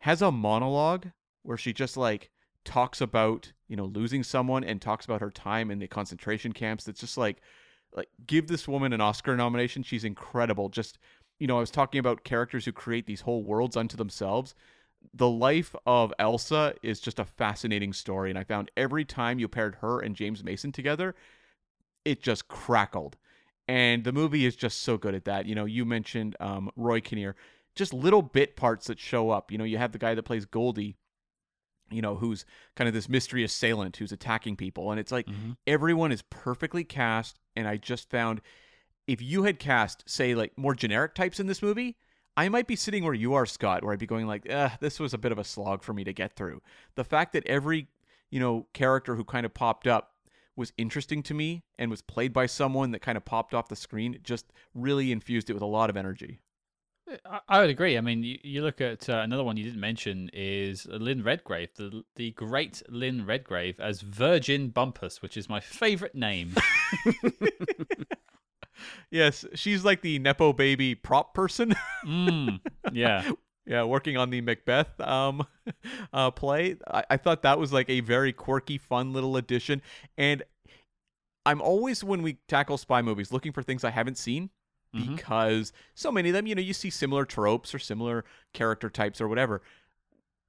has 0.00 0.20
a 0.20 0.32
monologue 0.32 1.08
where 1.42 1.56
she 1.56 1.72
just 1.72 1.96
like 1.96 2.30
talks 2.64 3.00
about 3.00 3.52
you 3.68 3.76
know 3.76 3.86
losing 3.86 4.22
someone 4.22 4.62
and 4.62 4.80
talks 4.80 5.04
about 5.04 5.20
her 5.20 5.30
time 5.30 5.70
in 5.70 5.78
the 5.78 5.88
concentration 5.88 6.52
camps. 6.52 6.84
That's 6.84 7.00
just 7.00 7.16
like 7.16 7.40
like 7.94 8.08
give 8.26 8.48
this 8.48 8.68
woman 8.68 8.92
an 8.92 9.00
Oscar 9.00 9.36
nomination. 9.36 9.82
She's 9.82 10.04
incredible. 10.04 10.68
Just 10.68 10.98
you 11.38 11.46
know, 11.46 11.56
I 11.56 11.60
was 11.60 11.70
talking 11.70 11.98
about 11.98 12.24
characters 12.24 12.64
who 12.64 12.72
create 12.72 13.06
these 13.06 13.22
whole 13.22 13.42
worlds 13.42 13.76
unto 13.76 13.96
themselves. 13.96 14.54
The 15.14 15.28
life 15.28 15.74
of 15.84 16.12
Elsa 16.18 16.74
is 16.82 17.00
just 17.00 17.18
a 17.18 17.24
fascinating 17.24 17.92
story, 17.92 18.30
and 18.30 18.38
I 18.38 18.44
found 18.44 18.70
every 18.76 19.04
time 19.04 19.40
you 19.40 19.48
paired 19.48 19.76
her 19.76 19.98
and 19.98 20.14
James 20.14 20.44
Mason 20.44 20.70
together, 20.70 21.16
it 22.04 22.22
just 22.22 22.46
crackled 22.46 23.16
and 23.68 24.04
the 24.04 24.12
movie 24.12 24.44
is 24.44 24.56
just 24.56 24.82
so 24.82 24.96
good 24.96 25.14
at 25.14 25.24
that. 25.24 25.46
You 25.46 25.54
know, 25.54 25.64
you 25.64 25.84
mentioned 25.84 26.36
um, 26.40 26.70
Roy 26.76 27.00
Kinnear, 27.00 27.36
just 27.74 27.94
little 27.94 28.22
bit 28.22 28.56
parts 28.56 28.86
that 28.86 28.98
show 28.98 29.30
up. 29.30 29.50
You 29.50 29.58
know, 29.58 29.64
you 29.64 29.78
have 29.78 29.92
the 29.92 29.98
guy 29.98 30.14
that 30.14 30.22
plays 30.24 30.44
Goldie, 30.44 30.96
you 31.90 32.02
know, 32.02 32.16
who's 32.16 32.44
kind 32.76 32.88
of 32.88 32.94
this 32.94 33.08
mystery 33.08 33.44
assailant 33.44 33.96
who's 33.96 34.12
attacking 34.12 34.56
people, 34.56 34.90
and 34.90 35.00
it's 35.00 35.12
like 35.12 35.26
mm-hmm. 35.26 35.52
everyone 35.66 36.12
is 36.12 36.22
perfectly 36.22 36.84
cast. 36.84 37.38
And 37.54 37.68
I 37.68 37.76
just 37.76 38.10
found 38.10 38.40
if 39.06 39.20
you 39.20 39.42
had 39.42 39.58
cast, 39.58 40.08
say, 40.08 40.34
like 40.34 40.56
more 40.56 40.74
generic 40.74 41.14
types 41.14 41.40
in 41.40 41.46
this 41.46 41.62
movie. 41.62 41.96
I 42.34 42.48
might 42.48 42.66
be 42.66 42.76
sitting 42.76 43.04
where 43.04 43.12
you 43.12 43.34
are, 43.34 43.44
Scott, 43.44 43.84
where 43.84 43.92
I'd 43.92 43.98
be 43.98 44.06
going 44.06 44.26
like, 44.26 44.44
this 44.80 44.98
was 44.98 45.12
a 45.12 45.18
bit 45.18 45.32
of 45.32 45.38
a 45.38 45.44
slog 45.44 45.82
for 45.82 45.92
me 45.92 46.02
to 46.04 46.14
get 46.14 46.34
through. 46.34 46.62
The 46.94 47.04
fact 47.04 47.34
that 47.34 47.46
every, 47.46 47.88
you 48.30 48.40
know, 48.40 48.66
character 48.72 49.16
who 49.16 49.22
kind 49.22 49.44
of 49.44 49.52
popped 49.52 49.86
up 49.86 50.11
was 50.56 50.72
interesting 50.76 51.22
to 51.24 51.34
me 51.34 51.64
and 51.78 51.90
was 51.90 52.02
played 52.02 52.32
by 52.32 52.46
someone 52.46 52.90
that 52.92 53.00
kind 53.00 53.16
of 53.16 53.24
popped 53.24 53.54
off 53.54 53.68
the 53.68 53.76
screen, 53.76 54.14
it 54.14 54.22
just 54.22 54.52
really 54.74 55.12
infused 55.12 55.50
it 55.50 55.54
with 55.54 55.62
a 55.62 55.66
lot 55.66 55.90
of 55.90 55.96
energy. 55.96 56.40
I, 57.26 57.40
I 57.48 57.60
would 57.60 57.70
agree. 57.70 57.98
I 57.98 58.00
mean, 58.00 58.22
you, 58.22 58.38
you 58.42 58.62
look 58.62 58.80
at 58.80 59.08
uh, 59.08 59.20
another 59.24 59.44
one 59.44 59.56
you 59.56 59.64
didn't 59.64 59.80
mention 59.80 60.30
is 60.32 60.86
Lynn 60.86 61.22
Redgrave, 61.22 61.70
the 61.76 62.04
the 62.16 62.30
great 62.32 62.82
Lynn 62.88 63.26
Redgrave 63.26 63.80
as 63.80 64.00
Virgin 64.00 64.68
Bumpus, 64.68 65.20
which 65.20 65.36
is 65.36 65.48
my 65.48 65.60
favorite 65.60 66.14
name. 66.14 66.54
Yes, 69.10 69.44
she's 69.54 69.84
like 69.84 70.00
the 70.00 70.18
nepo 70.18 70.52
baby 70.52 70.94
prop 70.94 71.34
person. 71.34 71.74
mm, 72.04 72.60
yeah, 72.92 73.30
yeah, 73.66 73.84
working 73.84 74.16
on 74.16 74.30
the 74.30 74.40
Macbeth 74.40 75.00
um 75.00 75.46
uh 76.12 76.30
play. 76.30 76.76
I, 76.88 77.04
I 77.10 77.16
thought 77.16 77.42
that 77.42 77.58
was 77.58 77.72
like 77.72 77.88
a 77.88 78.00
very 78.00 78.32
quirky, 78.32 78.78
fun 78.78 79.12
little 79.12 79.36
addition. 79.36 79.82
And 80.18 80.42
I'm 81.44 81.60
always 81.60 82.04
when 82.04 82.22
we 82.22 82.34
tackle 82.48 82.78
spy 82.78 83.02
movies 83.02 83.32
looking 83.32 83.52
for 83.52 83.62
things 83.62 83.84
I 83.84 83.90
haven't 83.90 84.18
seen 84.18 84.50
Mhm. 84.94 85.16
because 85.16 85.72
so 85.94 86.12
many 86.12 86.28
of 86.28 86.34
them, 86.34 86.46
you 86.46 86.54
know, 86.54 86.60
you 86.60 86.74
see 86.74 86.90
similar 86.90 87.24
tropes 87.24 87.74
or 87.74 87.78
similar 87.78 88.24
character 88.52 88.90
types 88.90 89.20
or 89.22 89.28
whatever. 89.28 89.62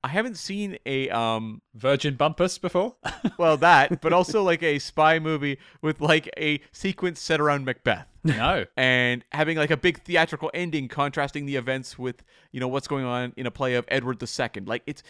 I 0.03 0.09
haven't 0.09 0.37
seen 0.37 0.77
a 0.85 1.09
um 1.09 1.61
Virgin 1.73 2.15
Bumpus 2.15 2.57
before. 2.57 2.95
well 3.37 3.57
that, 3.57 4.01
but 4.01 4.11
also 4.11 4.43
like 4.43 4.61
a 4.61 4.79
spy 4.79 5.19
movie 5.19 5.57
with 5.81 6.01
like 6.01 6.29
a 6.37 6.59
sequence 6.71 7.21
set 7.21 7.39
around 7.39 7.65
Macbeth 7.65 8.07
no, 8.23 8.65
and 8.75 9.23
having 9.31 9.57
like 9.57 9.71
a 9.71 9.77
big 9.77 10.03
theatrical 10.03 10.51
ending 10.53 10.87
contrasting 10.87 11.45
the 11.45 11.55
events 11.55 11.97
with 11.97 12.23
you 12.51 12.59
know 12.59 12.67
what's 12.67 12.87
going 12.87 13.05
on 13.05 13.33
in 13.37 13.45
a 13.45 13.51
play 13.51 13.75
of 13.75 13.85
Edward 13.87 14.21
II. 14.21 14.63
Like 14.65 14.83
it's 14.85 15.03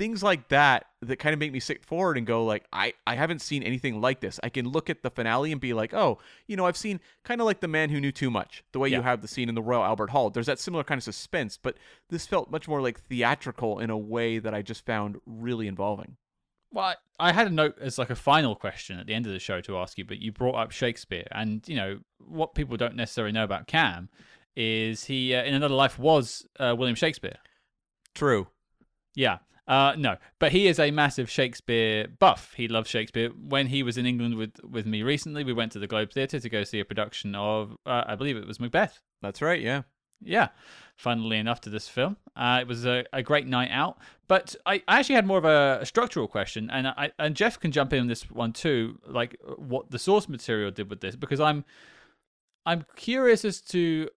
things 0.00 0.22
like 0.22 0.48
that 0.48 0.86
that 1.02 1.18
kind 1.18 1.34
of 1.34 1.38
make 1.38 1.52
me 1.52 1.60
sit 1.60 1.84
forward 1.84 2.16
and 2.16 2.26
go 2.26 2.42
like 2.42 2.64
I 2.72 2.94
I 3.06 3.16
haven't 3.16 3.42
seen 3.42 3.62
anything 3.62 4.00
like 4.00 4.20
this. 4.20 4.40
I 4.42 4.48
can 4.48 4.66
look 4.66 4.88
at 4.88 5.02
the 5.02 5.10
finale 5.10 5.52
and 5.52 5.60
be 5.60 5.74
like, 5.74 5.92
"Oh, 5.92 6.18
you 6.46 6.56
know, 6.56 6.64
I've 6.64 6.76
seen 6.78 7.00
kind 7.22 7.38
of 7.38 7.44
like 7.44 7.60
The 7.60 7.68
Man 7.68 7.90
Who 7.90 8.00
Knew 8.00 8.10
Too 8.10 8.30
Much." 8.30 8.64
The 8.72 8.78
way 8.78 8.88
you 8.88 9.02
have 9.02 9.20
the 9.20 9.28
scene 9.28 9.50
in 9.50 9.54
the 9.54 9.60
Royal 9.60 9.84
Albert 9.84 10.08
Hall. 10.08 10.30
There's 10.30 10.46
that 10.46 10.58
similar 10.58 10.84
kind 10.84 10.98
of 10.98 11.04
suspense, 11.04 11.58
but 11.62 11.76
this 12.08 12.26
felt 12.26 12.50
much 12.50 12.66
more 12.66 12.80
like 12.80 12.98
theatrical 12.98 13.78
in 13.78 13.90
a 13.90 13.98
way 13.98 14.38
that 14.38 14.54
I 14.54 14.62
just 14.62 14.86
found 14.86 15.18
really 15.26 15.68
involving. 15.68 16.16
Well, 16.72 16.94
I 17.18 17.28
I 17.28 17.32
had 17.32 17.46
a 17.46 17.50
note 17.50 17.76
as 17.78 17.98
like 17.98 18.08
a 18.08 18.16
final 18.16 18.56
question 18.56 18.98
at 18.98 19.06
the 19.06 19.12
end 19.12 19.26
of 19.26 19.32
the 19.32 19.38
show 19.38 19.60
to 19.60 19.76
ask 19.76 19.98
you, 19.98 20.06
but 20.06 20.18
you 20.18 20.32
brought 20.32 20.54
up 20.54 20.70
Shakespeare, 20.70 21.26
and 21.30 21.62
you 21.68 21.76
know 21.76 21.98
what 22.26 22.54
people 22.54 22.78
don't 22.78 22.96
necessarily 22.96 23.32
know 23.32 23.44
about 23.44 23.66
Cam 23.66 24.08
is 24.56 25.04
he 25.04 25.34
uh, 25.34 25.42
in 25.44 25.52
another 25.52 25.74
life 25.74 25.98
was 25.98 26.46
uh, 26.58 26.74
William 26.74 26.96
Shakespeare. 26.96 27.36
True. 28.14 28.48
Yeah. 29.14 29.40
Uh, 29.68 29.94
no, 29.96 30.16
but 30.38 30.52
he 30.52 30.66
is 30.66 30.78
a 30.78 30.90
massive 30.90 31.30
Shakespeare 31.30 32.08
buff. 32.18 32.54
He 32.56 32.68
loves 32.68 32.90
Shakespeare. 32.90 33.30
When 33.30 33.68
he 33.68 33.82
was 33.82 33.96
in 33.96 34.06
England 34.06 34.36
with, 34.36 34.62
with 34.64 34.86
me 34.86 35.02
recently, 35.02 35.44
we 35.44 35.52
went 35.52 35.72
to 35.72 35.78
the 35.78 35.86
Globe 35.86 36.12
Theatre 36.12 36.40
to 36.40 36.48
go 36.48 36.64
see 36.64 36.80
a 36.80 36.84
production 36.84 37.34
of, 37.34 37.76
uh, 37.86 38.04
I 38.06 38.16
believe 38.16 38.36
it 38.36 38.46
was 38.46 38.58
Macbeth. 38.58 39.00
That's 39.22 39.40
right, 39.40 39.60
yeah. 39.60 39.82
Yeah, 40.22 40.48
funnily 40.96 41.38
enough 41.38 41.62
to 41.62 41.70
this 41.70 41.88
film. 41.88 42.16
Uh, 42.36 42.58
it 42.60 42.68
was 42.68 42.84
a, 42.84 43.04
a 43.12 43.22
great 43.22 43.46
night 43.46 43.70
out. 43.70 43.98
But 44.28 44.54
I, 44.66 44.82
I 44.86 44.98
actually 44.98 45.14
had 45.14 45.26
more 45.26 45.38
of 45.38 45.44
a, 45.44 45.78
a 45.80 45.86
structural 45.86 46.28
question, 46.28 46.70
and 46.70 46.88
I 46.88 47.10
and 47.18 47.34
Jeff 47.34 47.58
can 47.58 47.72
jump 47.72 47.92
in 47.92 48.00
on 48.00 48.06
this 48.06 48.30
one 48.30 48.52
too, 48.52 48.98
like 49.06 49.36
what 49.56 49.90
the 49.90 49.98
source 49.98 50.28
material 50.28 50.70
did 50.70 50.90
with 50.90 51.00
this, 51.00 51.16
because 51.16 51.40
I'm 51.40 51.64
I'm 52.66 52.84
curious 52.96 53.44
as 53.44 53.60
to 53.62 54.08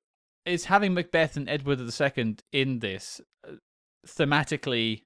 is 0.45 0.65
having 0.65 0.93
Macbeth 0.93 1.37
and 1.37 1.49
Edward 1.49 1.79
II 1.79 2.35
in 2.51 2.79
this 2.79 3.21
uh, 3.47 3.53
thematically 4.05 5.03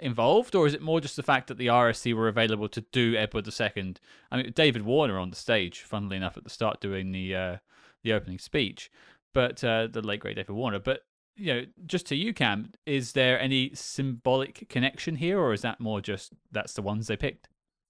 involved, 0.00 0.54
or 0.54 0.66
is 0.66 0.74
it 0.74 0.82
more 0.82 1.00
just 1.00 1.16
the 1.16 1.22
fact 1.22 1.48
that 1.48 1.58
the 1.58 1.68
RSC 1.68 2.14
were 2.14 2.28
available 2.28 2.68
to 2.68 2.80
do 2.92 3.16
Edward 3.16 3.48
II? 3.48 3.94
I 4.30 4.36
mean, 4.36 4.52
David 4.52 4.82
Warner 4.82 5.18
on 5.18 5.30
the 5.30 5.36
stage, 5.36 5.82
funnily 5.82 6.16
enough, 6.16 6.36
at 6.36 6.44
the 6.44 6.50
start 6.50 6.80
doing 6.80 7.12
the 7.12 7.34
uh, 7.34 7.56
the 8.02 8.12
opening 8.12 8.38
speech, 8.38 8.90
but 9.34 9.62
uh, 9.62 9.86
the 9.86 10.02
late 10.02 10.20
great 10.20 10.36
David 10.36 10.54
Warner. 10.54 10.78
But 10.78 11.02
you 11.36 11.54
know, 11.54 11.66
just 11.86 12.06
to 12.06 12.16
you, 12.16 12.34
Cam, 12.34 12.72
is 12.86 13.12
there 13.12 13.40
any 13.40 13.70
symbolic 13.74 14.68
connection 14.68 15.16
here, 15.16 15.38
or 15.38 15.52
is 15.52 15.62
that 15.62 15.80
more 15.80 16.00
just 16.00 16.32
that's 16.50 16.74
the 16.74 16.82
ones 16.82 17.06
they 17.06 17.16
picked? 17.16 17.48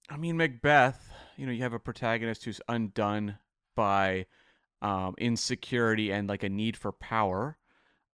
I 0.09 0.17
mean, 0.17 0.37
Macbeth, 0.37 1.09
you 1.37 1.45
know, 1.45 1.51
you 1.51 1.63
have 1.63 1.73
a 1.73 1.79
protagonist 1.79 2.43
who's 2.43 2.61
undone 2.67 3.37
by 3.75 4.25
um, 4.81 5.15
insecurity 5.17 6.11
and 6.11 6.27
like 6.27 6.43
a 6.43 6.49
need 6.49 6.75
for 6.75 6.91
power. 6.91 7.57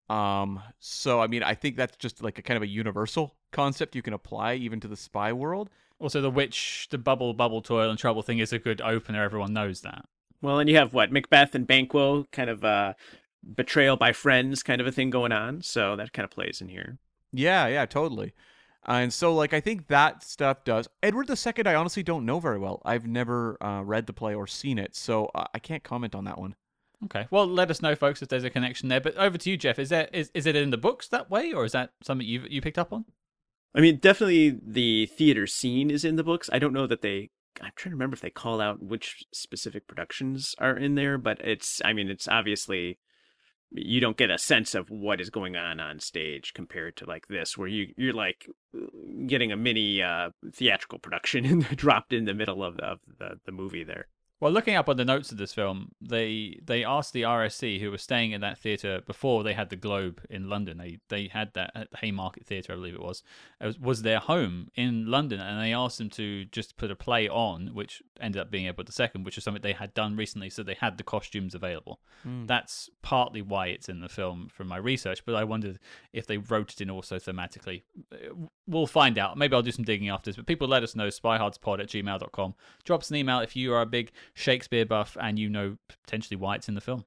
Um, 0.09 0.61
so, 0.79 1.19
I 1.19 1.27
mean, 1.27 1.43
I 1.43 1.53
think 1.53 1.75
that's 1.75 1.97
just 1.97 2.23
like 2.23 2.39
a 2.39 2.41
kind 2.41 2.55
of 2.55 2.63
a 2.63 2.67
universal 2.67 3.35
concept 3.51 3.95
you 3.95 4.01
can 4.01 4.13
apply 4.13 4.55
even 4.55 4.79
to 4.79 4.87
the 4.87 4.95
spy 4.95 5.33
world. 5.33 5.69
Also, 5.99 6.21
the 6.21 6.29
witch, 6.29 6.87
the 6.91 6.97
bubble, 6.97 7.33
bubble, 7.33 7.61
toil, 7.61 7.89
and 7.89 7.97
trouble 7.97 8.21
thing 8.21 8.39
is 8.39 8.53
a 8.53 8.59
good 8.59 8.81
opener. 8.81 9.23
Everyone 9.23 9.53
knows 9.53 9.81
that. 9.81 10.05
Well, 10.41 10.59
and 10.59 10.69
you 10.69 10.77
have 10.77 10.93
what 10.93 11.11
Macbeth 11.11 11.55
and 11.55 11.65
Banquo, 11.65 12.25
kind 12.31 12.49
of 12.49 12.63
uh, 12.63 12.93
betrayal 13.55 13.97
by 13.97 14.13
friends, 14.13 14.61
kind 14.61 14.79
of 14.79 14.87
a 14.87 14.91
thing 14.91 15.09
going 15.09 15.31
on. 15.31 15.61
So 15.61 15.95
that 15.95 16.13
kind 16.13 16.23
of 16.23 16.29
plays 16.29 16.61
in 16.61 16.69
here. 16.69 16.99
Yeah, 17.33 17.67
yeah, 17.67 17.85
totally. 17.85 18.33
And 18.85 19.11
so, 19.11 19.33
like, 19.33 19.53
I 19.53 19.59
think 19.59 19.87
that 19.87 20.23
stuff 20.23 20.63
does. 20.63 20.87
Edward 21.03 21.29
II, 21.29 21.65
I 21.65 21.75
honestly 21.75 22.03
don't 22.03 22.25
know 22.25 22.39
very 22.39 22.57
well. 22.57 22.81
I've 22.85 23.05
never 23.05 23.61
uh, 23.61 23.81
read 23.83 24.05
the 24.05 24.13
play 24.13 24.33
or 24.33 24.47
seen 24.47 24.77
it, 24.77 24.95
so 24.95 25.29
uh, 25.35 25.45
I 25.53 25.59
can't 25.59 25.83
comment 25.83 26.15
on 26.15 26.23
that 26.23 26.37
one. 26.37 26.55
Okay. 27.05 27.27
Well, 27.29 27.45
let 27.45 27.69
us 27.69 27.81
know, 27.81 27.95
folks, 27.95 28.21
if 28.21 28.29
there's 28.29 28.43
a 28.43 28.49
connection 28.49 28.89
there. 28.89 28.99
But 28.99 29.15
over 29.17 29.37
to 29.37 29.49
you, 29.49 29.57
Jeff. 29.57 29.77
Is 29.77 29.89
there 29.89 30.09
is, 30.11 30.31
is 30.33 30.45
it 30.45 30.55
in 30.55 30.71
the 30.71 30.77
books 30.77 31.07
that 31.09 31.29
way, 31.29 31.53
or 31.53 31.65
is 31.65 31.73
that 31.73 31.91
something 32.01 32.25
you 32.25 32.43
you 32.49 32.61
picked 32.61 32.79
up 32.79 32.91
on? 32.91 33.05
I 33.75 33.81
mean, 33.81 33.97
definitely 33.97 34.59
the 34.65 35.05
theater 35.05 35.45
scene 35.45 35.91
is 35.91 36.03
in 36.03 36.15
the 36.15 36.23
books. 36.23 36.49
I 36.51 36.59
don't 36.59 36.73
know 36.73 36.87
that 36.87 37.01
they. 37.01 37.29
I'm 37.61 37.71
trying 37.75 37.91
to 37.91 37.95
remember 37.95 38.15
if 38.15 38.21
they 38.21 38.29
call 38.29 38.61
out 38.61 38.83
which 38.83 39.23
specific 39.33 39.87
productions 39.87 40.55
are 40.59 40.75
in 40.75 40.95
there, 40.95 41.17
but 41.17 41.39
it's. 41.41 41.81
I 41.85 41.93
mean, 41.93 42.09
it's 42.09 42.27
obviously 42.27 42.97
you 43.71 43.99
don't 43.99 44.17
get 44.17 44.31
a 44.31 44.37
sense 44.37 44.73
of 44.73 44.89
what 44.89 45.19
is 45.19 45.29
going 45.29 45.55
on 45.55 45.79
on 45.79 45.99
stage 45.99 46.53
compared 46.53 46.95
to 46.97 47.05
like 47.05 47.27
this, 47.27 47.57
where 47.57 47.67
you 47.67 47.93
you're 47.95 48.13
like 48.13 48.47
getting 49.27 49.51
a 49.51 49.57
mini 49.57 50.01
uh, 50.01 50.29
theatrical 50.55 50.97
production 50.97 51.59
dropped 51.75 52.13
in 52.13 52.25
the 52.25 52.33
middle 52.33 52.63
of 52.63 52.79
of 52.79 52.99
the 53.19 53.39
the 53.45 53.51
movie 53.51 53.83
there. 53.83 54.07
Well, 54.39 54.51
looking 54.51 54.75
up 54.75 54.87
on 54.87 54.97
the 54.97 55.05
notes 55.05 55.31
of 55.31 55.39
this 55.39 55.53
film, 55.53 55.93
they 55.99 56.59
they 56.63 56.83
asked 56.83 57.11
the 57.13 57.23
RSC 57.23 57.79
who 57.79 57.89
were 57.89 57.97
staying 57.97 58.33
in 58.33 58.41
that 58.41 58.59
theatre 58.59 59.01
before 59.01 59.43
they 59.43 59.53
had 59.53 59.71
the 59.71 59.75
Globe 59.75 60.21
in 60.29 60.47
London. 60.47 60.77
They 60.77 60.99
they 61.09 61.27
had 61.27 61.53
that 61.55 61.71
at 61.73 61.89
the 61.89 61.97
Haymarket 61.97 62.45
Theatre, 62.45 62.73
I 62.73 62.75
believe 62.75 62.93
it 62.93 63.01
was. 63.01 63.23
It 63.59 63.81
was, 63.81 64.03
their 64.03 64.19
home 64.19 64.69
in 64.75 65.07
London, 65.07 65.39
and 65.39 65.59
they 65.59 65.73
asked 65.73 65.97
them 65.97 66.11
to 66.11 66.45
just 66.45 66.77
put 66.77 66.91
a 66.91 66.95
play 66.95 67.27
on, 67.27 67.73
which 67.73 68.03
ended 68.21 68.39
up 68.39 68.51
being 68.51 68.67
Edward 68.67 68.89
II, 68.97 69.23
which 69.23 69.39
is 69.39 69.43
something 69.43 69.63
they 69.63 69.73
had 69.73 69.93
done 69.95 70.15
recently, 70.15 70.51
so 70.51 70.61
they 70.61 70.75
had 70.75 70.97
the 70.97 71.03
costumes 71.03 71.55
available. 71.55 71.99
Hmm. 72.21 72.45
That's 72.45 72.91
partly 73.01 73.41
why 73.41 73.67
it's 73.67 73.89
in 73.89 74.01
the 74.01 74.09
film 74.09 74.49
from 74.53 74.67
my 74.67 74.77
research, 74.77 75.25
but 75.25 75.33
I 75.33 75.43
wondered 75.45 75.79
if 76.13 76.27
they 76.27 76.37
wrote 76.37 76.73
it 76.73 76.81
in 76.81 76.91
also 76.91 77.17
thematically. 77.17 77.81
We'll 78.67 78.85
find 78.85 79.17
out. 79.17 79.35
Maybe 79.35 79.55
I'll 79.55 79.63
do 79.63 79.71
some 79.71 79.85
digging 79.85 80.09
after 80.09 80.29
this, 80.29 80.35
but 80.35 80.45
people 80.45 80.67
let 80.67 80.83
us 80.83 80.95
know, 80.95 81.07
spyhardspod 81.07 81.79
at 81.79 81.87
gmail.com. 81.87 82.53
Drop 82.83 83.01
us 83.01 83.09
an 83.09 83.15
email 83.15 83.39
if 83.39 83.55
you 83.55 83.73
are 83.73 83.81
a 83.81 83.87
big 83.87 84.11
Shakespeare 84.37 84.85
buff 84.85 85.17
and 85.19 85.37
you 85.39 85.49
know 85.49 85.77
potentially 86.03 86.37
why 86.37 86.55
it's 86.55 86.69
in 86.69 86.75
the 86.75 86.81
film. 86.81 87.05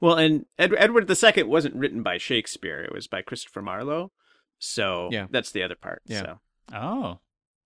Well, 0.00 0.14
and 0.16 0.46
Ed- 0.58 0.74
Edward 0.78 1.10
II 1.10 1.42
wasn't 1.44 1.74
written 1.74 2.02
by 2.02 2.18
Shakespeare; 2.18 2.80
it 2.82 2.92
was 2.92 3.06
by 3.08 3.20
Christopher 3.22 3.62
Marlowe. 3.62 4.12
So 4.58 5.08
Yeah. 5.12 5.26
that's 5.30 5.50
the 5.50 5.62
other 5.62 5.74
part. 5.74 6.02
Yeah. 6.06 6.20
So. 6.20 6.38
Oh, 6.72 7.18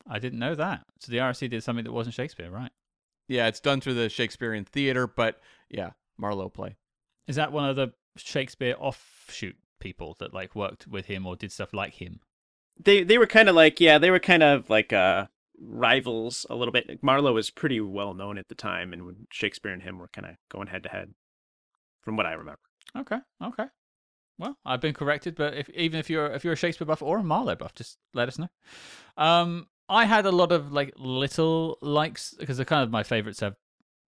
I 0.08 0.18
didn't 0.18 0.38
know 0.38 0.54
that. 0.54 0.84
So 1.00 1.12
the 1.12 1.18
RSC 1.18 1.48
did 1.50 1.62
something 1.62 1.84
that 1.84 1.92
wasn't 1.92 2.14
Shakespeare, 2.14 2.50
right? 2.50 2.72
Yeah, 3.28 3.46
it's 3.48 3.60
done 3.60 3.80
through 3.80 3.94
the 3.94 4.08
Shakespearean 4.08 4.64
theater, 4.64 5.06
but 5.06 5.40
yeah, 5.68 5.90
Marlowe 6.18 6.48
play. 6.48 6.76
Is 7.26 7.36
that 7.36 7.52
one 7.52 7.68
of 7.68 7.76
the 7.76 7.92
Shakespeare 8.16 8.74
offshoot 8.78 9.56
people 9.80 10.16
that 10.20 10.32
like 10.34 10.54
worked 10.54 10.86
with 10.86 11.06
him 11.06 11.26
or 11.26 11.36
did 11.36 11.52
stuff 11.52 11.72
like 11.72 11.94
him? 11.94 12.20
they 12.82 13.02
they 13.04 13.18
were 13.18 13.26
kind 13.26 13.50
of 13.50 13.54
like 13.54 13.80
yeah 13.80 13.98
they 13.98 14.10
were 14.10 14.18
kind 14.18 14.42
of 14.42 14.70
like 14.70 14.94
uh 14.94 15.26
rivals 15.60 16.46
a 16.50 16.54
little 16.54 16.72
bit 16.72 17.02
marlowe 17.02 17.34
was 17.34 17.50
pretty 17.50 17.80
well 17.80 18.14
known 18.14 18.38
at 18.38 18.48
the 18.48 18.54
time 18.54 18.92
and 18.92 19.26
shakespeare 19.30 19.72
and 19.72 19.82
him 19.82 19.98
were 19.98 20.08
kind 20.08 20.26
of 20.26 20.34
going 20.50 20.66
head 20.66 20.82
to 20.82 20.88
head 20.88 21.12
from 22.02 22.16
what 22.16 22.26
i 22.26 22.32
remember 22.32 22.58
Okay, 22.96 23.18
okay. 23.42 23.64
Well, 24.38 24.56
I've 24.64 24.80
been 24.80 24.94
corrected, 24.94 25.34
but 25.36 25.54
if 25.54 25.68
even 25.70 26.00
if 26.00 26.10
you're 26.10 26.26
if 26.26 26.44
you're 26.44 26.54
a 26.54 26.56
Shakespeare 26.56 26.86
buff 26.86 27.02
or 27.02 27.18
a 27.18 27.22
Marlowe 27.22 27.54
buff, 27.54 27.74
just 27.74 27.98
let 28.14 28.28
us 28.28 28.38
know. 28.38 28.48
Um, 29.16 29.68
I 29.88 30.04
had 30.04 30.26
a 30.26 30.32
lot 30.32 30.52
of 30.52 30.72
like 30.72 30.92
little 30.96 31.78
likes 31.80 32.34
because 32.38 32.58
the 32.58 32.64
kind 32.64 32.82
of 32.82 32.90
my 32.90 33.02
favorites 33.02 33.40
have 33.40 33.56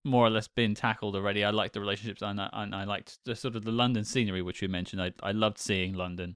more 0.06 0.26
or 0.26 0.30
less 0.30 0.48
been 0.48 0.76
tackled 0.76 1.16
already. 1.16 1.44
I 1.44 1.52
liked 1.52 1.74
the 1.74 1.80
relationships 1.80 2.22
and 2.22 2.42
I, 2.42 2.50
and 2.54 2.76
I 2.76 2.84
liked 2.84 3.20
the 3.26 3.36
sort 3.36 3.56
of 3.56 3.64
the 3.64 3.72
London 3.72 4.04
scenery, 4.04 4.42
which 4.42 4.62
you 4.62 4.70
mentioned. 4.70 5.02
I 5.02 5.12
I 5.22 5.32
loved 5.32 5.58
seeing 5.58 5.94
London. 5.94 6.36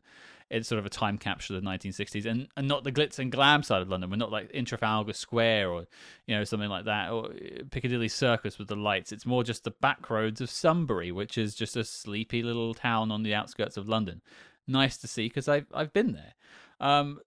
It's 0.49 0.67
sort 0.67 0.79
of 0.79 0.85
a 0.85 0.89
time 0.89 1.17
capsule 1.17 1.57
of 1.57 1.63
the 1.63 1.69
1960s, 1.69 2.25
and, 2.25 2.47
and 2.55 2.67
not 2.67 2.83
the 2.83 2.91
glitz 2.91 3.19
and 3.19 3.31
glam 3.31 3.63
side 3.63 3.81
of 3.81 3.89
London. 3.89 4.09
We're 4.09 4.15
not 4.15 4.31
like 4.31 4.49
in 4.51 4.65
Trafalgar 4.65 5.13
Square 5.13 5.69
or 5.69 5.85
you 6.25 6.35
know 6.35 6.43
something 6.43 6.69
like 6.69 6.85
that, 6.85 7.11
or 7.11 7.31
Piccadilly 7.71 8.07
Circus 8.07 8.57
with 8.57 8.67
the 8.67 8.75
lights. 8.75 9.11
It's 9.11 9.25
more 9.25 9.43
just 9.43 9.63
the 9.63 9.71
back 9.71 10.09
roads 10.09 10.39
of 10.39 10.49
Sunbury, 10.49 11.11
which 11.11 11.37
is 11.37 11.55
just 11.55 11.75
a 11.75 11.83
sleepy 11.83 12.43
little 12.43 12.73
town 12.73 13.11
on 13.11 13.23
the 13.23 13.33
outskirts 13.33 13.77
of 13.77 13.89
London. 13.89 14.21
Nice 14.67 14.97
to 14.97 15.07
see 15.07 15.27
because 15.27 15.47
I've 15.47 15.67
I've 15.73 15.93
been 15.93 16.13
there. 16.13 16.33
Um, 16.79 17.19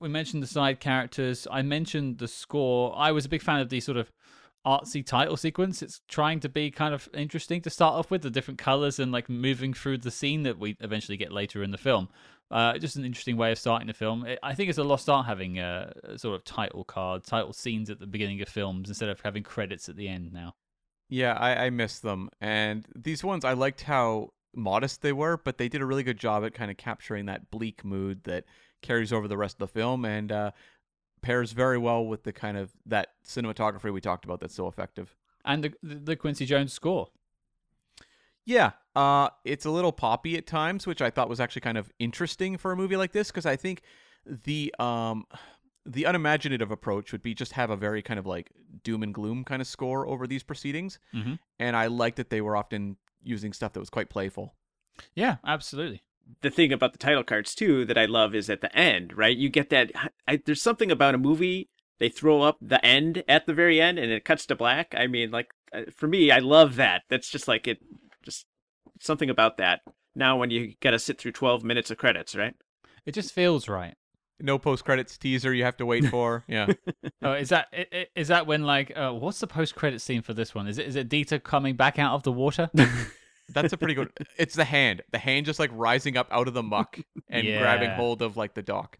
we 0.00 0.08
mentioned 0.08 0.42
the 0.42 0.46
side 0.46 0.80
characters. 0.80 1.46
I 1.50 1.62
mentioned 1.62 2.18
the 2.18 2.28
score. 2.28 2.94
I 2.96 3.12
was 3.12 3.24
a 3.24 3.28
big 3.28 3.42
fan 3.42 3.60
of 3.60 3.68
the 3.68 3.80
sort 3.80 3.96
of 3.96 4.12
artsy 4.66 5.04
title 5.04 5.36
sequence. 5.36 5.82
It's 5.82 6.00
trying 6.08 6.40
to 6.40 6.48
be 6.48 6.70
kind 6.70 6.94
of 6.94 7.08
interesting 7.14 7.60
to 7.62 7.70
start 7.70 7.94
off 7.94 8.10
with 8.10 8.22
the 8.22 8.30
different 8.30 8.58
colors 8.58 8.98
and 8.98 9.12
like 9.12 9.28
moving 9.28 9.74
through 9.74 9.98
the 9.98 10.10
scene 10.10 10.42
that 10.44 10.58
we 10.58 10.76
eventually 10.80 11.16
get 11.16 11.32
later 11.32 11.62
in 11.62 11.70
the 11.70 11.78
film. 11.78 12.08
Uh, 12.54 12.78
just 12.78 12.94
an 12.94 13.04
interesting 13.04 13.36
way 13.36 13.50
of 13.50 13.58
starting 13.58 13.88
the 13.88 13.92
film. 13.92 14.24
I 14.40 14.54
think 14.54 14.70
it's 14.70 14.78
a 14.78 14.84
lost 14.84 15.10
art 15.10 15.26
having 15.26 15.58
a, 15.58 15.92
a 16.04 16.16
sort 16.16 16.36
of 16.36 16.44
title 16.44 16.84
card, 16.84 17.24
title 17.24 17.52
scenes 17.52 17.90
at 17.90 17.98
the 17.98 18.06
beginning 18.06 18.40
of 18.42 18.48
films 18.48 18.88
instead 18.88 19.08
of 19.08 19.20
having 19.20 19.42
credits 19.42 19.88
at 19.88 19.96
the 19.96 20.06
end 20.06 20.32
now. 20.32 20.54
Yeah, 21.08 21.32
I, 21.32 21.66
I 21.66 21.70
miss 21.70 21.98
them. 21.98 22.30
And 22.40 22.86
these 22.94 23.24
ones, 23.24 23.44
I 23.44 23.54
liked 23.54 23.82
how 23.82 24.34
modest 24.54 25.02
they 25.02 25.12
were, 25.12 25.36
but 25.36 25.58
they 25.58 25.68
did 25.68 25.80
a 25.80 25.84
really 25.84 26.04
good 26.04 26.16
job 26.16 26.44
at 26.44 26.54
kind 26.54 26.70
of 26.70 26.76
capturing 26.76 27.26
that 27.26 27.50
bleak 27.50 27.84
mood 27.84 28.22
that 28.22 28.44
carries 28.82 29.12
over 29.12 29.26
the 29.26 29.36
rest 29.36 29.56
of 29.56 29.58
the 29.58 29.66
film 29.80 30.04
and 30.04 30.30
uh, 30.30 30.52
pairs 31.22 31.50
very 31.50 31.76
well 31.76 32.06
with 32.06 32.22
the 32.22 32.32
kind 32.32 32.56
of 32.56 32.70
that 32.86 33.14
cinematography 33.26 33.92
we 33.92 34.00
talked 34.00 34.24
about 34.24 34.38
that's 34.38 34.54
so 34.54 34.68
effective. 34.68 35.16
And 35.44 35.64
the 35.64 35.74
the 35.82 36.14
Quincy 36.14 36.46
Jones 36.46 36.72
score. 36.72 37.08
Yeah, 38.44 38.72
uh, 38.94 39.28
it's 39.44 39.64
a 39.64 39.70
little 39.70 39.92
poppy 39.92 40.36
at 40.36 40.46
times, 40.46 40.86
which 40.86 41.00
I 41.00 41.10
thought 41.10 41.28
was 41.28 41.40
actually 41.40 41.62
kind 41.62 41.78
of 41.78 41.90
interesting 41.98 42.56
for 42.56 42.72
a 42.72 42.76
movie 42.76 42.96
like 42.96 43.12
this 43.12 43.28
because 43.28 43.46
I 43.46 43.56
think 43.56 43.82
the 44.26 44.74
um 44.78 45.24
the 45.86 46.04
unimaginative 46.04 46.70
approach 46.70 47.12
would 47.12 47.22
be 47.22 47.34
just 47.34 47.52
have 47.52 47.70
a 47.70 47.76
very 47.76 48.00
kind 48.00 48.18
of 48.18 48.26
like 48.26 48.50
doom 48.82 49.02
and 49.02 49.12
gloom 49.12 49.44
kind 49.44 49.60
of 49.60 49.68
score 49.68 50.06
over 50.06 50.26
these 50.26 50.42
proceedings, 50.42 50.98
mm-hmm. 51.14 51.34
and 51.58 51.76
I 51.76 51.86
liked 51.86 52.16
that 52.16 52.30
they 52.30 52.40
were 52.40 52.56
often 52.56 52.96
using 53.22 53.52
stuff 53.52 53.72
that 53.72 53.80
was 53.80 53.90
quite 53.90 54.10
playful. 54.10 54.54
Yeah, 55.14 55.36
absolutely. 55.46 56.02
The 56.40 56.50
thing 56.50 56.72
about 56.72 56.92
the 56.92 56.98
title 56.98 57.24
cards 57.24 57.54
too 57.54 57.84
that 57.86 57.98
I 57.98 58.06
love 58.06 58.34
is 58.34 58.48
at 58.48 58.60
the 58.60 58.74
end, 58.76 59.16
right? 59.16 59.36
You 59.36 59.48
get 59.48 59.70
that. 59.70 59.92
I, 60.26 60.40
there's 60.44 60.62
something 60.62 60.90
about 60.90 61.14
a 61.14 61.18
movie 61.18 61.68
they 61.98 62.08
throw 62.08 62.42
up 62.42 62.58
the 62.60 62.84
end 62.84 63.22
at 63.28 63.46
the 63.46 63.54
very 63.54 63.80
end 63.80 63.98
and 63.98 64.10
it 64.10 64.24
cuts 64.24 64.46
to 64.46 64.56
black. 64.56 64.94
I 64.96 65.06
mean, 65.06 65.30
like 65.30 65.50
uh, 65.72 65.82
for 65.94 66.06
me, 66.06 66.30
I 66.30 66.38
love 66.38 66.76
that. 66.76 67.02
That's 67.08 67.28
just 67.28 67.48
like 67.48 67.66
it. 67.68 67.78
Just 68.98 69.06
something 69.06 69.30
about 69.30 69.58
that. 69.58 69.80
Now, 70.14 70.36
when 70.36 70.50
you 70.50 70.74
got 70.80 70.90
to 70.92 70.98
sit 70.98 71.18
through 71.18 71.32
12 71.32 71.64
minutes 71.64 71.90
of 71.90 71.98
credits, 71.98 72.34
right? 72.36 72.54
It 73.06 73.12
just 73.12 73.32
feels 73.32 73.68
right. 73.68 73.94
No 74.40 74.58
post 74.58 74.84
credits 74.84 75.16
teaser 75.16 75.54
you 75.54 75.64
have 75.64 75.76
to 75.78 75.86
wait 75.86 76.06
for. 76.06 76.44
Yeah. 76.48 76.66
oh, 77.22 77.32
is 77.34 77.50
that 77.50 77.68
is 78.16 78.28
that 78.28 78.46
when 78.46 78.64
like 78.64 78.92
uh, 78.96 79.12
what's 79.12 79.38
the 79.40 79.46
post 79.46 79.74
credit 79.76 80.00
scene 80.00 80.22
for 80.22 80.34
this 80.34 80.54
one? 80.54 80.66
Is 80.66 80.78
it 80.78 80.86
is 80.86 80.96
it 80.96 81.08
Dieter 81.08 81.42
coming 81.42 81.76
back 81.76 81.98
out 81.98 82.14
of 82.14 82.22
the 82.24 82.32
water? 82.32 82.68
That's 83.50 83.72
a 83.72 83.76
pretty 83.76 83.94
good. 83.94 84.10
It's 84.38 84.54
the 84.54 84.64
hand. 84.64 85.02
The 85.12 85.18
hand 85.18 85.46
just 85.46 85.58
like 85.60 85.70
rising 85.72 86.16
up 86.16 86.26
out 86.32 86.48
of 86.48 86.54
the 86.54 86.62
muck 86.62 86.98
and 87.28 87.46
Yeah. 87.46 87.60
grabbing 87.60 87.90
hold 87.90 88.22
of 88.22 88.36
like 88.36 88.54
the 88.54 88.62
dock. 88.62 88.98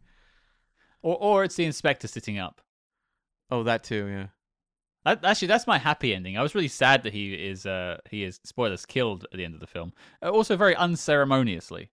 or 1.02 1.16
or 1.16 1.44
it's 1.44 1.56
the 1.56 1.64
inspector 1.64 2.06
sitting 2.06 2.38
up. 2.38 2.60
Oh, 3.50 3.62
that 3.64 3.82
too. 3.84 4.06
Yeah. 4.06 4.26
That, 5.04 5.24
actually, 5.24 5.48
that's 5.48 5.66
my 5.66 5.78
happy 5.78 6.14
ending. 6.14 6.38
I 6.38 6.42
was 6.42 6.54
really 6.54 6.68
sad 6.68 7.02
that 7.02 7.12
he 7.12 7.34
is 7.34 7.66
uh 7.66 7.98
he 8.10 8.24
is 8.24 8.40
spoilers 8.44 8.86
killed 8.86 9.26
at 9.32 9.36
the 9.36 9.44
end 9.44 9.54
of 9.54 9.60
the 9.60 9.66
film. 9.66 9.92
Uh, 10.22 10.30
also 10.30 10.56
very 10.56 10.74
unceremoniously. 10.74 11.90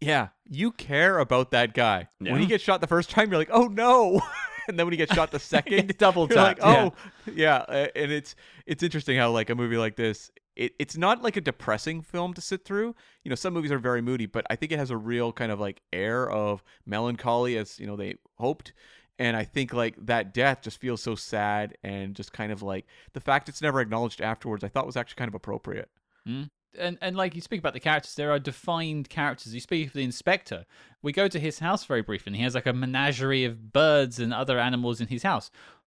Yeah. 0.00 0.28
You 0.48 0.72
care 0.72 1.18
about 1.18 1.52
that 1.52 1.74
guy. 1.74 2.08
Yeah. 2.20 2.32
When 2.32 2.40
he 2.40 2.46
gets 2.46 2.64
shot 2.64 2.80
the 2.80 2.86
first 2.86 3.08
time, 3.08 3.30
you're 3.30 3.38
like, 3.38 3.50
oh 3.52 3.68
no. 3.68 4.20
and 4.68 4.78
then 4.78 4.86
when 4.86 4.92
he 4.92 4.96
gets 4.96 5.14
shot 5.14 5.30
the 5.30 5.38
second, 5.54 5.96
Double 5.96 6.26
you're 6.28 6.36
like, 6.36 6.58
oh 6.62 6.92
yeah. 7.32 7.58
uh, 7.68 7.86
And 7.94 8.10
it's 8.10 8.34
it's 8.66 8.82
interesting 8.82 9.16
how 9.16 9.30
like 9.30 9.48
a 9.48 9.54
movie 9.54 9.76
like 9.76 9.96
this, 9.96 10.30
it, 10.56 10.74
it's 10.78 10.96
not 10.96 11.22
like 11.22 11.36
a 11.36 11.40
depressing 11.40 12.02
film 12.02 12.34
to 12.34 12.40
sit 12.40 12.64
through. 12.64 12.94
You 13.24 13.30
know, 13.30 13.34
some 13.34 13.54
movies 13.54 13.72
are 13.72 13.78
very 13.78 14.02
moody, 14.02 14.26
but 14.26 14.44
I 14.50 14.56
think 14.56 14.72
it 14.72 14.78
has 14.78 14.90
a 14.90 14.96
real 14.96 15.32
kind 15.32 15.52
of 15.52 15.60
like 15.60 15.80
air 15.92 16.28
of 16.30 16.62
melancholy, 16.84 17.56
as 17.56 17.78
you 17.78 17.86
know 17.86 17.96
they 17.96 18.16
hoped. 18.38 18.72
And 19.18 19.36
I 19.36 19.44
think 19.44 19.72
like 19.72 19.94
that 20.06 20.34
death 20.34 20.62
just 20.62 20.80
feels 20.80 21.02
so 21.02 21.14
sad 21.14 21.76
and 21.82 22.14
just 22.14 22.32
kind 22.32 22.50
of 22.50 22.62
like 22.62 22.86
the 23.12 23.20
fact 23.20 23.48
it's 23.48 23.62
never 23.62 23.80
acknowledged 23.80 24.20
afterwards. 24.20 24.64
I 24.64 24.68
thought 24.68 24.86
was 24.86 24.96
actually 24.96 25.16
kind 25.16 25.28
of 25.28 25.34
appropriate. 25.34 25.90
Mm. 26.26 26.50
and 26.78 26.98
and 27.00 27.16
like 27.16 27.34
you 27.34 27.40
speak 27.40 27.58
about 27.60 27.74
the 27.74 27.80
characters, 27.80 28.14
there 28.14 28.30
are 28.30 28.38
defined 28.38 29.08
characters. 29.08 29.54
You 29.54 29.60
speak 29.60 29.88
of 29.88 29.92
the 29.92 30.04
inspector. 30.04 30.64
We 31.02 31.12
go 31.12 31.28
to 31.28 31.38
his 31.38 31.58
house 31.58 31.84
very 31.84 32.02
briefly, 32.02 32.30
and 32.30 32.36
he 32.36 32.42
has 32.42 32.54
like 32.54 32.66
a 32.66 32.72
menagerie 32.72 33.44
of 33.44 33.72
birds 33.72 34.18
and 34.18 34.32
other 34.32 34.58
animals 34.58 35.00
in 35.00 35.08
his 35.08 35.22
house. 35.24 35.50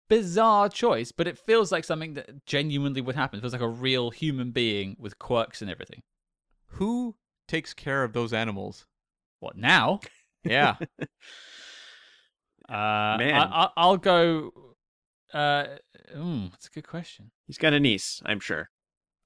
Bizarre 0.07 0.69
choice, 0.69 1.11
but 1.11 1.27
it 1.27 1.37
feels 1.37 1.71
like 1.71 1.83
something 1.83 2.13
that 2.13 2.45
genuinely 2.45 3.01
would 3.01 3.15
happen. 3.15 3.39
It 3.39 3.41
feels 3.41 3.53
like 3.53 3.61
a 3.61 3.67
real 3.67 4.11
human 4.11 4.51
being 4.51 4.95
with 4.99 5.17
quirks 5.17 5.61
and 5.61 5.71
everything. 5.71 6.03
Who 6.73 7.15
takes 7.47 7.73
care 7.73 8.03
of 8.03 8.13
those 8.13 8.33
animals? 8.33 8.85
What 9.39 9.57
now? 9.57 10.01
Yeah. 10.43 10.75
Uh, 12.69 13.17
Man. 13.17 13.33
I, 13.33 13.43
I, 13.65 13.69
I'll 13.77 13.97
go. 13.97 14.51
Uh, 15.33 15.65
mm, 16.15 16.51
that's 16.51 16.67
a 16.67 16.71
good 16.71 16.87
question. 16.87 17.31
He's 17.47 17.57
got 17.57 17.73
a 17.73 17.79
niece, 17.79 18.21
I'm 18.25 18.39
sure. 18.39 18.69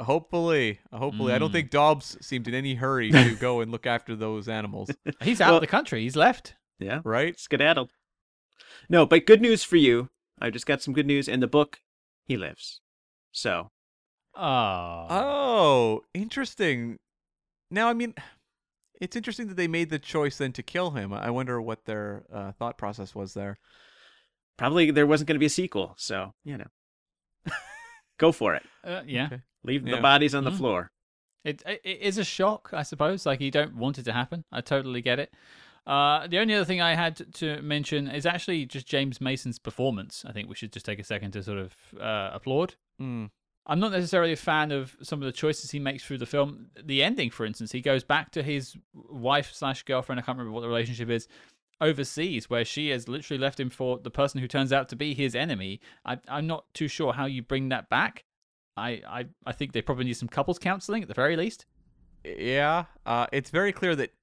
Hopefully, 0.01 0.79
hopefully. 0.93 1.33
I 1.33 1.37
don't 1.39 1.49
Mm. 1.49 1.53
think 1.53 1.71
Dobbs 1.71 2.17
seemed 2.21 2.47
in 2.47 2.53
any 2.53 2.75
hurry 2.75 3.11
to 3.11 3.35
go 3.39 3.59
and 3.61 3.71
look 3.71 3.85
after 3.85 4.15
those 4.15 4.47
animals, 4.47 4.89
He's 5.21 5.41
out 5.41 5.47
Well- 5.49 5.55
of 5.57 5.61
the 5.61 5.67
country. 5.67 6.01
He's 6.03 6.15
left. 6.15 6.55
Yeah. 6.79 7.01
right? 7.03 7.37
Skedaddled. 7.37 7.91
No, 8.89 9.05
but 9.05 9.25
good 9.25 9.41
news 9.41 9.63
for 9.65 9.75
you. 9.75 10.09
I 10.41 10.49
just 10.49 10.65
got 10.65 10.81
some 10.81 10.93
good 10.93 11.05
news. 11.05 11.27
In 11.27 11.41
the 11.41 11.47
book, 11.47 11.79
he 12.25 12.37
lives. 12.37 12.79
So, 13.33 13.71
Oh. 14.35 15.05
Oh, 15.09 16.01
interesting. 16.13 16.97
Now, 17.69 17.89
I 17.89 17.93
mean, 17.93 18.13
it's 18.99 19.15
interesting 19.15 19.47
that 19.47 19.57
they 19.57 19.67
made 19.67 19.89
the 19.89 19.99
choice 19.99 20.37
then 20.37 20.51
to 20.53 20.63
kill 20.63 20.91
him. 20.91 21.13
I 21.13 21.29
wonder 21.29 21.61
what 21.61 21.85
their 21.85 22.23
uh, 22.33 22.51
thought 22.53 22.77
process 22.77 23.15
was 23.15 23.33
there. 23.33 23.57
probably 24.57 24.91
there 24.91 25.07
wasn't 25.07 25.27
going 25.27 25.35
to 25.35 25.39
be 25.39 25.45
a 25.45 25.49
sequel. 25.49 25.95
So, 25.97 26.33
you 26.43 26.57
know. 26.57 26.67
Go 28.17 28.31
for 28.33 28.53
it. 28.55 28.63
Uh, 28.83 29.01
yeah. 29.07 29.27
Okay. 29.27 29.41
Leave 29.63 29.85
the 29.85 29.97
bodies 29.97 30.35
on 30.35 30.43
the 30.43 30.51
Mm. 30.51 30.57
floor. 30.57 30.91
It, 31.45 31.63
it 31.65 31.79
it 31.85 31.99
is 32.01 32.17
a 32.17 32.25
shock, 32.25 32.69
I 32.73 32.83
suppose. 32.83 33.25
Like 33.25 33.39
you 33.39 33.49
don't 33.51 33.75
want 33.75 33.97
it 33.97 34.03
to 34.03 34.11
happen. 34.13 34.43
I 34.51 34.59
totally 34.59 35.01
get 35.01 35.19
it. 35.19 35.33
Uh, 35.87 36.27
the 36.27 36.37
only 36.39 36.53
other 36.53 36.65
thing 36.65 36.81
I 36.81 36.95
had 36.95 37.33
to 37.35 37.61
mention 37.61 38.09
is 38.09 38.25
actually 38.25 38.65
just 38.65 38.85
James 38.87 39.21
Mason's 39.21 39.57
performance. 39.57 40.25
I 40.27 40.33
think 40.33 40.49
we 40.49 40.55
should 40.55 40.73
just 40.73 40.85
take 40.85 40.99
a 40.99 41.03
second 41.05 41.31
to 41.31 41.41
sort 41.43 41.57
of 41.59 41.73
uh, 41.99 42.31
applaud. 42.33 42.75
Mm. 43.01 43.29
I'm 43.69 43.79
not 43.79 43.91
necessarily 43.91 44.33
a 44.33 44.35
fan 44.35 44.71
of 44.71 44.97
some 45.03 45.21
of 45.21 45.27
the 45.27 45.31
choices 45.31 45.69
he 45.69 45.77
makes 45.77 46.03
through 46.03 46.17
the 46.17 46.25
film. 46.25 46.71
The 46.83 47.03
ending, 47.03 47.29
for 47.29 47.45
instance, 47.45 47.71
he 47.71 47.81
goes 47.81 48.03
back 48.03 48.31
to 48.31 48.41
his 48.41 48.75
wife 48.93 49.51
slash 49.53 49.83
girlfriend. 49.83 50.19
I 50.19 50.23
can't 50.23 50.39
remember 50.39 50.53
what 50.53 50.61
the 50.61 50.67
relationship 50.67 51.07
is 51.09 51.27
overseas, 51.79 52.49
where 52.49 52.65
she 52.65 52.89
has 52.89 53.07
literally 53.07 53.39
left 53.39 53.59
him 53.59 53.69
for 53.69 53.99
the 53.99 54.09
person 54.09 54.41
who 54.41 54.47
turns 54.47 54.73
out 54.73 54.89
to 54.89 54.95
be 54.95 55.13
his 55.13 55.35
enemy. 55.35 55.81
I, 56.03 56.17
I'm 56.27 56.47
not 56.47 56.65
too 56.73 56.87
sure 56.87 57.13
how 57.13 57.27
you 57.27 57.43
bring 57.43 57.69
that 57.69 57.89
back. 57.89 58.25
I, 58.75 59.03
I, 59.07 59.25
I 59.45 59.51
think 59.51 59.73
they 59.73 59.83
probably 59.83 60.05
need 60.05 60.17
some 60.17 60.29
couples 60.29 60.57
counseling 60.57 61.03
at 61.03 61.07
the 61.07 61.13
very 61.13 61.35
least. 61.35 61.67
Yeah, 62.25 62.85
uh, 63.05 63.27
it's 63.31 63.51
very 63.51 63.71
clear 63.71 63.95
that 63.95 64.13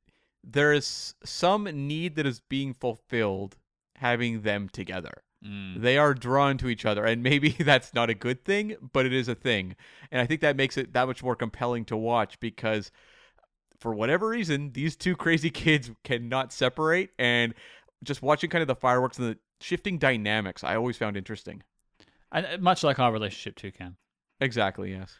there 0.42 0.72
is 0.72 1.14
some 1.24 1.64
need 1.64 2.16
that 2.16 2.26
is 2.26 2.40
being 2.40 2.74
fulfilled 2.74 3.56
having 3.94 4.42
them 4.42 4.68
together. 4.68 5.22
They 5.42 5.98
are 5.98 6.14
drawn 6.14 6.58
to 6.58 6.68
each 6.68 6.84
other, 6.84 7.04
and 7.04 7.22
maybe 7.22 7.50
that's 7.60 7.94
not 7.94 8.10
a 8.10 8.14
good 8.14 8.44
thing, 8.44 8.76
but 8.92 9.06
it 9.06 9.12
is 9.12 9.28
a 9.28 9.34
thing. 9.34 9.76
And 10.10 10.20
I 10.20 10.26
think 10.26 10.40
that 10.40 10.56
makes 10.56 10.76
it 10.76 10.92
that 10.94 11.06
much 11.06 11.22
more 11.22 11.36
compelling 11.36 11.84
to 11.86 11.96
watch 11.96 12.40
because, 12.40 12.90
for 13.78 13.94
whatever 13.94 14.28
reason, 14.28 14.72
these 14.72 14.96
two 14.96 15.16
crazy 15.24 15.50
kids 15.50 15.90
cannot 16.04 16.52
separate. 16.52 17.10
And 17.18 17.54
just 18.02 18.22
watching 18.22 18.50
kind 18.50 18.62
of 18.62 18.68
the 18.68 18.74
fireworks 18.74 19.18
and 19.18 19.28
the 19.28 19.38
shifting 19.60 19.98
dynamics, 19.98 20.64
I 20.64 20.76
always 20.76 20.96
found 20.96 21.16
interesting. 21.16 21.62
And 22.32 22.46
uh, 22.46 22.58
much 22.58 22.82
like 22.82 22.98
our 22.98 23.12
relationship 23.12 23.56
too, 23.56 23.72
Cam. 23.72 23.96
Exactly, 24.40 24.92
yes. 24.92 25.16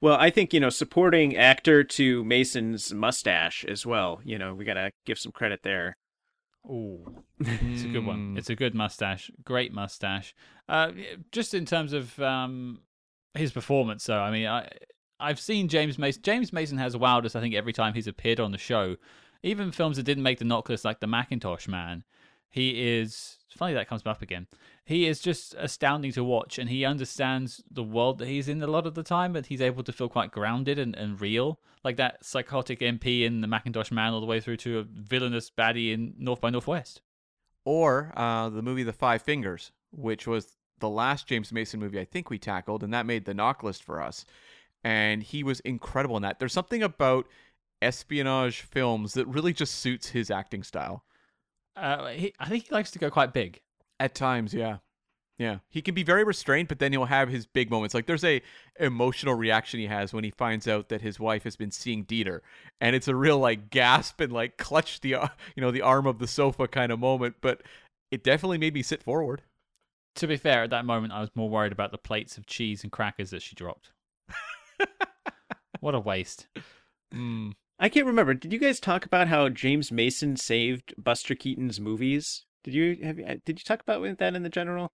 Well, 0.00 0.16
I 0.20 0.30
think, 0.30 0.52
you 0.52 0.60
know, 0.60 0.68
supporting 0.68 1.36
actor 1.36 1.82
to 1.82 2.24
Mason's 2.24 2.92
mustache 2.92 3.64
as 3.64 3.86
well. 3.86 4.20
You 4.24 4.38
know, 4.38 4.54
we 4.54 4.64
got 4.64 4.74
to 4.74 4.90
give 5.06 5.18
some 5.18 5.32
credit 5.32 5.60
there. 5.62 5.96
Ooh, 6.68 7.22
it's 7.40 7.84
a 7.84 7.88
good 7.88 8.04
one. 8.04 8.34
Mm. 8.34 8.38
It's 8.38 8.50
a 8.50 8.56
good 8.56 8.74
mustache, 8.74 9.30
great 9.44 9.72
mustache. 9.72 10.34
Uh, 10.68 10.92
just 11.32 11.54
in 11.54 11.64
terms 11.64 11.92
of 11.92 12.18
um 12.20 12.80
his 13.34 13.52
performance, 13.52 14.04
though, 14.04 14.20
I 14.20 14.30
mean, 14.30 14.46
I 14.46 14.68
I've 15.20 15.40
seen 15.40 15.68
James 15.68 15.98
Mason. 15.98 16.22
James 16.22 16.52
Mason 16.52 16.78
has 16.78 16.96
wowed 16.96 17.24
us. 17.24 17.36
I 17.36 17.40
think 17.40 17.54
every 17.54 17.72
time 17.72 17.94
he's 17.94 18.06
appeared 18.06 18.40
on 18.40 18.52
the 18.52 18.58
show, 18.58 18.96
even 19.42 19.72
films 19.72 19.96
that 19.96 20.02
didn't 20.02 20.22
make 20.22 20.38
the 20.38 20.44
NOC 20.44 20.68
list, 20.68 20.84
like 20.84 21.00
The 21.00 21.06
Mackintosh 21.06 21.68
Man. 21.68 22.04
He 22.48 22.98
is 22.98 23.35
funny 23.56 23.74
that 23.74 23.88
comes 23.88 24.02
up 24.06 24.22
again. 24.22 24.46
He 24.84 25.06
is 25.06 25.20
just 25.20 25.54
astounding 25.58 26.12
to 26.12 26.24
watch, 26.24 26.58
and 26.58 26.70
he 26.70 26.84
understands 26.84 27.62
the 27.70 27.82
world 27.82 28.18
that 28.18 28.28
he's 28.28 28.48
in 28.48 28.62
a 28.62 28.66
lot 28.66 28.86
of 28.86 28.94
the 28.94 29.02
time. 29.02 29.32
But 29.32 29.46
he's 29.46 29.60
able 29.60 29.82
to 29.84 29.92
feel 29.92 30.08
quite 30.08 30.30
grounded 30.30 30.78
and, 30.78 30.94
and 30.94 31.20
real, 31.20 31.60
like 31.84 31.96
that 31.96 32.24
psychotic 32.24 32.80
MP 32.80 33.22
in 33.22 33.40
The 33.40 33.48
Mackintosh 33.48 33.90
Man, 33.90 34.12
all 34.12 34.20
the 34.20 34.26
way 34.26 34.40
through 34.40 34.58
to 34.58 34.80
a 34.80 34.84
villainous 34.84 35.50
baddie 35.50 35.92
in 35.92 36.14
North 36.18 36.40
by 36.40 36.50
Northwest. 36.50 37.00
Or 37.64 38.12
uh, 38.16 38.48
the 38.48 38.62
movie 38.62 38.84
The 38.84 38.92
Five 38.92 39.22
Fingers, 39.22 39.72
which 39.90 40.26
was 40.26 40.56
the 40.78 40.88
last 40.88 41.26
James 41.26 41.52
Mason 41.52 41.80
movie 41.80 41.98
I 41.98 42.04
think 42.04 42.30
we 42.30 42.38
tackled, 42.38 42.82
and 42.82 42.92
that 42.94 43.06
made 43.06 43.24
the 43.24 43.34
NOC 43.34 43.62
list 43.62 43.82
for 43.82 44.00
us. 44.00 44.24
And 44.84 45.22
he 45.22 45.42
was 45.42 45.60
incredible 45.60 46.16
in 46.16 46.22
that. 46.22 46.38
There's 46.38 46.52
something 46.52 46.82
about 46.82 47.26
espionage 47.82 48.60
films 48.60 49.14
that 49.14 49.26
really 49.26 49.52
just 49.52 49.76
suits 49.76 50.10
his 50.10 50.30
acting 50.30 50.62
style. 50.62 51.04
Uh, 51.76 52.08
he, 52.08 52.32
I 52.38 52.48
think 52.48 52.68
he 52.68 52.74
likes 52.74 52.90
to 52.92 52.98
go 52.98 53.10
quite 53.10 53.32
big. 53.32 53.60
At 53.98 54.14
times, 54.14 54.52
yeah. 54.54 54.78
Yeah, 55.38 55.58
he 55.68 55.82
can 55.82 55.94
be 55.94 56.02
very 56.02 56.24
restrained, 56.24 56.68
but 56.68 56.78
then 56.78 56.92
he'll 56.92 57.04
have 57.04 57.28
his 57.28 57.44
big 57.44 57.70
moments. 57.70 57.94
Like 57.94 58.06
there's 58.06 58.24
a 58.24 58.40
emotional 58.80 59.34
reaction 59.34 59.80
he 59.80 59.86
has 59.86 60.14
when 60.14 60.24
he 60.24 60.30
finds 60.30 60.66
out 60.66 60.88
that 60.88 61.02
his 61.02 61.20
wife 61.20 61.44
has 61.44 61.56
been 61.56 61.70
seeing 61.70 62.06
Dieter, 62.06 62.40
and 62.80 62.96
it's 62.96 63.08
a 63.08 63.14
real 63.14 63.38
like 63.38 63.68
gasp 63.68 64.20
and 64.20 64.32
like 64.32 64.56
clutch 64.56 65.02
the 65.02 65.14
uh, 65.14 65.28
you 65.54 65.60
know 65.60 65.70
the 65.70 65.82
arm 65.82 66.06
of 66.06 66.20
the 66.20 66.26
sofa 66.26 66.66
kind 66.66 66.90
of 66.90 66.98
moment. 66.98 67.36
But 67.42 67.62
it 68.10 68.24
definitely 68.24 68.56
made 68.56 68.72
me 68.72 68.82
sit 68.82 69.02
forward. 69.02 69.42
To 70.16 70.26
be 70.26 70.38
fair, 70.38 70.62
at 70.62 70.70
that 70.70 70.86
moment, 70.86 71.12
I 71.12 71.20
was 71.20 71.28
more 71.34 71.50
worried 71.50 71.72
about 71.72 71.92
the 71.92 71.98
plates 71.98 72.38
of 72.38 72.46
cheese 72.46 72.82
and 72.82 72.90
crackers 72.90 73.28
that 73.30 73.42
she 73.42 73.54
dropped. 73.54 73.90
what 75.80 75.94
a 75.94 76.00
waste. 76.00 76.46
Mm. 77.14 77.52
I 77.78 77.88
can't 77.88 78.06
remember. 78.06 78.32
Did 78.34 78.52
you 78.52 78.58
guys 78.58 78.80
talk 78.80 79.04
about 79.04 79.28
how 79.28 79.48
James 79.48 79.92
Mason 79.92 80.36
saved 80.36 80.94
Buster 80.96 81.34
Keaton's 81.34 81.78
movies? 81.80 82.44
Did 82.64 82.74
you 82.74 82.96
have? 83.04 83.18
Uh, 83.18 83.34
did 83.44 83.58
you 83.58 83.64
talk 83.64 83.80
about 83.82 84.18
that 84.18 84.34
in 84.34 84.42
the 84.42 84.48
general? 84.48 84.92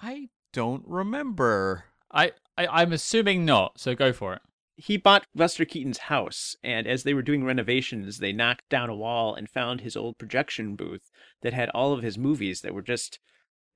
I 0.00 0.28
don't 0.52 0.84
remember. 0.86 1.84
I, 2.12 2.32
I 2.56 2.66
I'm 2.68 2.92
assuming 2.92 3.44
not. 3.44 3.78
So 3.80 3.94
go 3.94 4.12
for 4.12 4.34
it. 4.34 4.42
he 4.76 4.96
bought 4.96 5.26
Buster 5.34 5.64
Keaton's 5.64 5.98
house, 5.98 6.54
and 6.62 6.86
as 6.86 7.02
they 7.02 7.14
were 7.14 7.22
doing 7.22 7.44
renovations, 7.44 8.18
they 8.18 8.32
knocked 8.32 8.68
down 8.70 8.88
a 8.88 8.94
wall 8.96 9.34
and 9.34 9.50
found 9.50 9.80
his 9.80 9.96
old 9.96 10.18
projection 10.18 10.76
booth 10.76 11.10
that 11.42 11.52
had 11.52 11.68
all 11.70 11.92
of 11.92 12.02
his 12.02 12.16
movies 12.16 12.60
that 12.60 12.72
were 12.74 12.82
just 12.82 13.18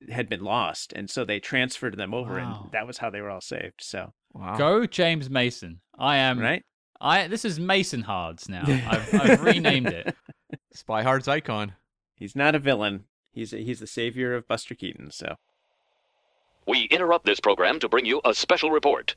had 0.09 0.27
been 0.29 0.43
lost, 0.43 0.93
and 0.93 1.09
so 1.09 1.23
they 1.25 1.39
transferred 1.39 1.97
them 1.97 2.13
over, 2.13 2.35
Wow. 2.35 2.61
and 2.63 2.71
that 2.71 2.87
was 2.87 2.97
how 2.99 3.09
they 3.09 3.21
were 3.21 3.29
all 3.29 3.41
saved. 3.41 3.81
So, 3.81 4.13
Wow. 4.33 4.55
Go 4.57 4.85
James 4.87 5.29
Mason. 5.29 5.81
I 5.99 6.17
am 6.17 6.39
right? 6.39 6.63
I 7.01 7.27
this 7.27 7.45
is 7.45 7.59
Mason 7.59 8.01
Hards 8.01 8.47
now. 8.49 8.63
I've, 8.67 9.13
I've 9.13 9.41
renamed 9.43 9.87
it. 9.87 10.15
Spy 10.73 11.03
Hard's 11.03 11.27
icon. 11.27 11.73
He's 12.15 12.35
not 12.35 12.55
a 12.55 12.59
villain. 12.59 13.05
He's 13.31 13.53
a, 13.53 13.57
he's 13.57 13.79
the 13.79 13.87
savior 13.87 14.35
of 14.35 14.47
Buster 14.47 14.75
Keaton. 14.75 15.11
So, 15.11 15.35
We 16.67 16.83
interrupt 16.83 17.25
this 17.25 17.39
program 17.39 17.79
to 17.79 17.89
bring 17.89 18.05
you 18.05 18.21
a 18.23 18.33
special 18.33 18.71
report. 18.71 19.15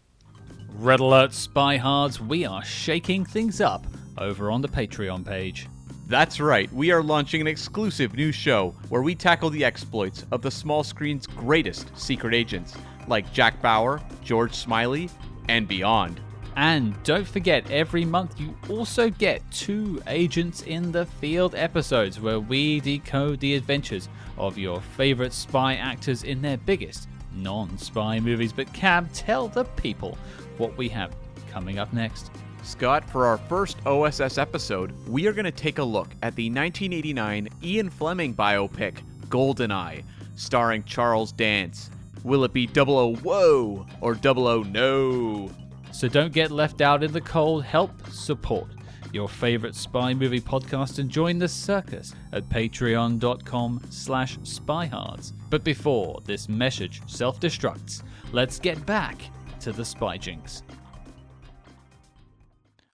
Red 0.79 1.01
Alert 1.01 1.33
Spy 1.33 1.77
Hards, 1.77 2.21
we 2.21 2.45
are 2.45 2.65
shaking 2.65 3.25
things 3.25 3.61
up 3.61 3.87
over 4.19 4.51
on 4.51 4.61
the 4.63 4.69
Patreon 4.69 5.25
page. 5.25 5.69
That's 6.09 6.39
right, 6.39 6.73
we 6.73 6.91
are 6.93 7.03
launching 7.03 7.41
an 7.41 7.47
exclusive 7.47 8.15
new 8.15 8.31
show 8.31 8.75
where 8.91 9.03
we 9.03 9.15
tackle 9.15 9.51
the 9.51 9.65
exploits 9.65 10.25
of 10.31 10.43
the 10.43 10.51
small 10.51 10.85
screen's 10.85 11.27
greatest 11.27 11.97
secret 11.99 12.35
agents, 12.35 12.77
like 13.09 13.33
Jack 13.33 13.61
Bauer, 13.61 14.01
George 14.23 14.55
Smiley, 14.55 15.11
and 15.49 15.67
beyond. 15.67 16.21
And 16.57 17.01
don't 17.03 17.29
forget, 17.29 17.71
every 17.71 18.07
month 18.07 18.41
you 18.41 18.57
also 18.71 19.11
get 19.11 19.43
two 19.51 20.03
Agents 20.07 20.63
in 20.63 20.91
the 20.91 21.05
Field 21.05 21.55
episodes 21.55 22.19
where 22.19 22.41
we 22.41 22.81
decode 22.81 23.41
the 23.41 23.55
adventures 23.55 24.09
of 24.39 24.57
your 24.57 24.81
favorite 24.81 25.35
spy 25.35 25.75
actors 25.75 26.25
in 26.25 26.41
their 26.41 26.57
biggest 26.57 27.09
non 27.35 27.77
spy 27.77 28.21
movies. 28.21 28.55
But 28.55 28.73
Cam, 28.73 29.07
tell 29.13 29.49
the 29.49 29.65
people 29.65 30.17
what 30.57 30.75
we 30.79 30.89
have 30.89 31.15
coming 31.51 31.79
up 31.79 31.93
next. 31.93 32.31
Scott, 32.63 33.09
for 33.09 33.27
our 33.27 33.37
first 33.37 33.77
OSS 33.87 34.39
episode, 34.39 34.93
we 35.07 35.27
are 35.27 35.33
going 35.33 35.45
to 35.45 35.51
take 35.53 35.79
a 35.79 35.85
look 35.85 36.09
at 36.23 36.35
the 36.37 36.49
1989 36.49 37.49
Ian 37.63 37.91
Fleming 37.91 38.35
biopic, 38.35 38.97
Goldeneye, 39.29 40.03
starring 40.37 40.83
Charles 40.85 41.33
Dance. 41.33 41.91
Will 42.25 42.45
it 42.45 42.53
be 42.55 42.67
00 42.67 43.17
Whoa 43.17 43.87
or 44.01 44.17
00 44.17 44.63
No? 44.65 45.51
So 45.97 46.09
don't 46.09 46.31
get 46.31 46.51
left 46.51 46.83
out 46.83 47.03
in 47.03 47.11
the 47.11 47.23
cold. 47.23 47.65
Help 47.65 47.91
support 48.11 48.69
your 49.15 49.31
favorite 49.31 49.75
spy 49.75 50.13
movie 50.13 50.43
podcast 50.43 50.99
and 50.99 51.09
join 51.09 51.39
the 51.39 51.49
circus 51.49 52.15
at 52.35 52.47
patreon.com 52.51 53.81
slash 53.89 54.37
spyhards. 54.41 55.33
But 55.49 55.65
before 55.65 56.21
this 56.27 56.51
message 56.51 57.01
self-destructs, 57.07 58.03
let's 58.33 58.59
get 58.59 58.85
back 58.85 59.17
to 59.61 59.73
the 59.73 59.87
spy 59.87 60.19
jinx. 60.19 60.63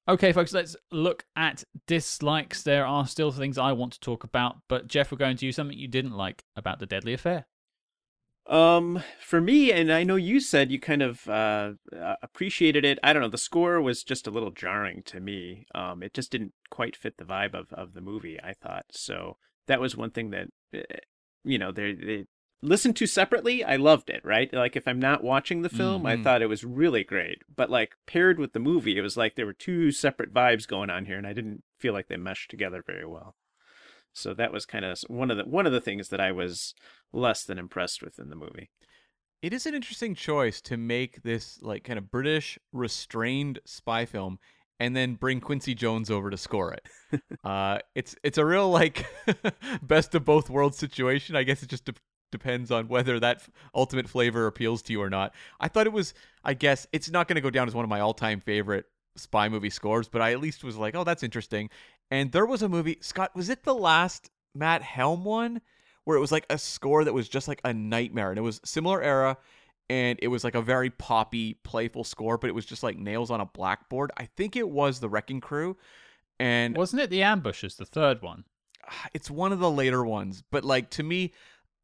Okay, 0.07 0.31
folks, 0.31 0.53
let's 0.53 0.77
look 0.93 1.25
at 1.35 1.65
dislikes. 1.89 2.63
There 2.63 2.87
are 2.87 3.09
still 3.09 3.33
things 3.33 3.59
I 3.59 3.73
want 3.73 3.95
to 3.95 4.01
talk 4.01 4.23
about, 4.23 4.59
but 4.69 4.87
Jeff, 4.87 5.11
we're 5.11 5.19
going 5.19 5.37
to 5.39 5.47
you 5.47 5.51
something 5.51 5.77
you 5.77 5.89
didn't 5.89 6.17
like 6.17 6.45
about 6.55 6.79
the 6.79 6.87
Deadly 6.87 7.15
Affair. 7.15 7.47
Um, 8.47 9.03
for 9.21 9.41
me, 9.41 9.73
and 9.73 9.93
I 9.93 10.05
know 10.05 10.17
you 10.17 10.41
said 10.41 10.71
you 10.71 10.81
kind 10.81 11.03
of 11.03 11.29
uh, 11.29 11.73
uh, 11.97 12.17
appreciated 12.23 12.85
it. 12.85 12.99
I 13.03 13.13
don't 13.13 13.23
know. 13.23 13.29
The 13.29 13.39
score 13.39 13.81
was 13.81 14.03
just 14.03 14.27
a 14.27 14.31
little 14.31 14.51
jarring 14.51 15.03
to 15.05 15.21
me. 15.21 15.67
Um, 15.75 16.03
it 16.03 16.13
just 16.15 16.31
didn't 16.33 16.53
quite 16.71 16.97
fit 16.97 17.17
the 17.19 17.25
vibe 17.25 17.55
of 17.55 17.73
of 17.73 17.95
the 17.95 18.01
movie. 18.01 18.39
I 18.43 18.55
thought 18.55 18.87
so. 18.91 19.37
That 19.69 19.81
was 19.81 19.97
one 19.97 20.11
thing 20.11 20.31
that 20.31 20.49
eh, 20.75 20.83
you 21.45 21.59
know 21.59 21.73
they 21.73 21.95
they 21.95 22.25
listened 22.63 22.97
to 22.97 23.07
separately. 23.07 23.65
I 23.65 23.77
loved 23.77 24.11
it. 24.11 24.25
Right, 24.25 24.53
like 24.53 24.77
if 24.77 24.87
I'm 24.89 25.01
not 25.01 25.23
watching 25.25 25.63
the 25.63 25.69
film, 25.69 26.05
I 26.07 26.17
Mhm. 26.17 26.23
thought 26.25 26.43
it 26.43 26.49
was 26.49 26.65
really 26.65 27.05
great. 27.05 27.43
But 27.55 27.71
like 27.71 27.95
paired 28.07 28.39
with 28.39 28.53
the 28.53 28.61
movie, 28.61 28.99
it 28.99 29.03
was 29.03 29.17
like 29.17 29.35
there 29.37 29.47
were 29.47 29.53
two 29.53 29.91
separate 29.93 30.33
vibes 30.35 30.67
going 30.67 30.91
on 30.91 31.05
here, 31.07 31.17
and 31.19 31.27
I 31.27 31.33
didn't 31.33 31.63
feel 31.79 31.93
like 31.93 32.09
they 32.09 32.17
meshed 32.17 32.51
together 32.51 32.83
very 32.87 33.07
well. 33.07 33.37
So 34.13 34.35
that 34.35 34.53
was 34.53 34.67
kind 34.67 34.85
of 34.85 34.99
one 35.09 35.31
of 35.31 35.37
the 35.37 35.45
one 35.45 35.67
of 35.67 35.73
the 35.73 35.81
things 35.81 36.09
that 36.09 36.21
I 36.21 36.33
was 36.33 36.75
less 37.13 37.45
than 37.45 37.59
impressed 37.59 38.03
with 38.03 38.19
in 38.19 38.31
the 38.31 38.37
movie. 38.37 38.71
It 39.41 39.53
is 39.53 39.67
an 39.67 39.75
interesting 39.75 40.15
choice 40.15 40.61
to 40.63 40.77
make 40.77 41.23
this 41.23 41.61
like 41.63 41.85
kind 41.85 41.99
of 41.99 42.11
British 42.11 42.59
restrained 42.73 43.59
spy 43.65 44.05
film 44.05 44.39
and 44.79 44.97
then 44.97 45.15
bring 45.15 45.41
Quincy 45.41 45.75
Jones 45.75 46.11
over 46.11 46.31
to 46.31 46.37
score 46.37 46.73
it. 46.75 46.89
uh, 47.45 47.79
it's 47.95 48.15
it's 48.23 48.39
a 48.39 48.45
real 48.45 48.71
like 48.71 49.07
best 49.83 50.15
of 50.15 50.25
both 50.25 50.51
worlds 50.51 50.79
situation. 50.79 51.37
I 51.37 51.43
guess 51.43 51.63
it 51.63 51.69
just 51.69 51.85
de- 51.87 51.95
depends 52.31 52.71
on 52.71 52.89
whether 52.89 53.19
that 53.21 53.37
f- 53.37 53.51
ultimate 53.75 54.09
flavor 54.09 54.47
appeals 54.47 54.83
to 54.83 54.93
you 54.93 55.03
or 55.03 55.11
not. 55.11 55.35
I 55.61 55.69
thought 55.69 55.87
it 55.87 55.93
was. 55.93 56.15
I 56.45 56.55
guess 56.55 56.87
it's 56.93 57.11
not 57.11 57.29
going 57.29 57.37
to 57.37 57.41
go 57.43 57.51
down 57.51 57.69
as 57.69 57.75
one 57.75 57.85
of 57.85 57.91
my 57.91 58.01
all-time 58.01 58.41
favorite 58.41 58.87
spy 59.17 59.49
movie 59.49 59.71
scores, 59.71 60.09
but 60.09 60.23
I 60.23 60.33
at 60.33 60.41
least 60.41 60.65
was 60.65 60.77
like, 60.77 60.95
oh, 60.95 61.05
that's 61.05 61.23
interesting. 61.23 61.71
And 62.13 62.31
there 62.31 62.45
was 62.45 62.61
a 62.61 62.69
movie. 62.69 62.99
Scott, 63.01 63.35
was 63.35 63.49
it 63.49 63.65
the 63.65 63.75
last 63.75 64.31
Matt 64.55 64.83
Helm 64.83 65.25
one? 65.25 65.63
Where 66.05 66.15
it 66.15 66.21
was 66.21 66.31
like 66.31 66.45
a 66.51 66.59
score 66.59 67.05
that 67.05 67.15
was 67.15 67.27
just 67.27 67.49
like 67.49 67.63
a 67.65 67.73
nightmare, 67.73 68.29
and 68.29 68.39
it 68.39 68.43
was 68.43 68.61
similar 68.67 69.01
era, 69.01 69.39
and 69.89 70.19
it 70.21 70.29
was 70.29 70.45
like 70.45 70.55
a 70.55 70.61
very 70.61 70.91
poppy, 70.91 71.55
playful 71.65 72.05
score, 72.05 72.37
but 72.37 72.49
it 72.49 72.55
was 72.55 72.67
just 72.67 72.83
like 72.83 72.99
nails 72.99 73.31
on 73.31 73.41
a 73.41 73.47
blackboard. 73.47 74.11
I 74.19 74.27
think 74.37 74.57
it 74.57 74.69
was 74.69 75.01
the 75.01 75.09
Wrecking 75.09 75.41
Crew, 75.41 75.79
and 76.39 76.77
Wasn't 76.77 77.01
it 77.01 77.09
The 77.09 77.23
Ambushers, 77.23 77.77
the 77.77 77.87
third 77.87 78.21
one? 78.21 78.45
it's 79.15 79.31
one 79.31 79.53
of 79.53 79.59
the 79.59 79.71
later 79.71 80.05
ones. 80.05 80.43
But 80.51 80.65
like 80.65 80.91
to 80.91 81.03
me, 81.03 81.33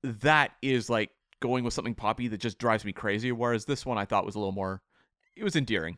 that 0.02 0.50
is 0.60 0.90
like 0.90 1.10
going 1.40 1.64
with 1.64 1.72
something 1.72 1.94
poppy 1.94 2.28
that 2.28 2.40
just 2.40 2.58
drives 2.58 2.84
me 2.84 2.92
crazy. 2.92 3.32
Whereas 3.32 3.64
this 3.64 3.86
one 3.86 3.96
I 3.96 4.04
thought 4.04 4.26
was 4.26 4.34
a 4.34 4.38
little 4.38 4.52
more, 4.52 4.82
it 5.36 5.44
was 5.44 5.56
endearing. 5.56 5.96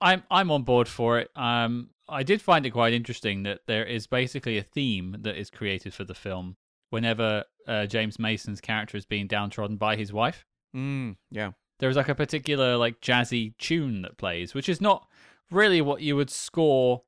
I'm 0.00 0.22
I'm 0.30 0.52
on 0.52 0.62
board 0.62 0.86
for 0.86 1.18
it. 1.18 1.30
Um, 1.34 1.90
I 2.12 2.22
did 2.22 2.42
find 2.42 2.66
it 2.66 2.70
quite 2.70 2.92
interesting 2.92 3.42
that 3.44 3.60
there 3.66 3.84
is 3.84 4.06
basically 4.06 4.58
a 4.58 4.62
theme 4.62 5.16
that 5.20 5.36
is 5.36 5.48
created 5.48 5.94
for 5.94 6.04
the 6.04 6.14
film 6.14 6.56
whenever 6.90 7.44
uh, 7.66 7.86
James 7.86 8.18
Mason's 8.18 8.60
character 8.60 8.98
is 8.98 9.06
being 9.06 9.26
downtrodden 9.26 9.78
by 9.78 9.96
his 9.96 10.12
wife. 10.12 10.44
Mm, 10.76 11.16
yeah. 11.30 11.52
There's 11.78 11.96
like 11.96 12.10
a 12.10 12.14
particular 12.14 12.76
like 12.76 13.00
jazzy 13.00 13.56
tune 13.58 14.02
that 14.02 14.18
plays, 14.18 14.52
which 14.52 14.68
is 14.68 14.80
not 14.80 15.08
really 15.50 15.80
what 15.80 16.02
you 16.02 16.14
would 16.14 16.30
score 16.30 17.02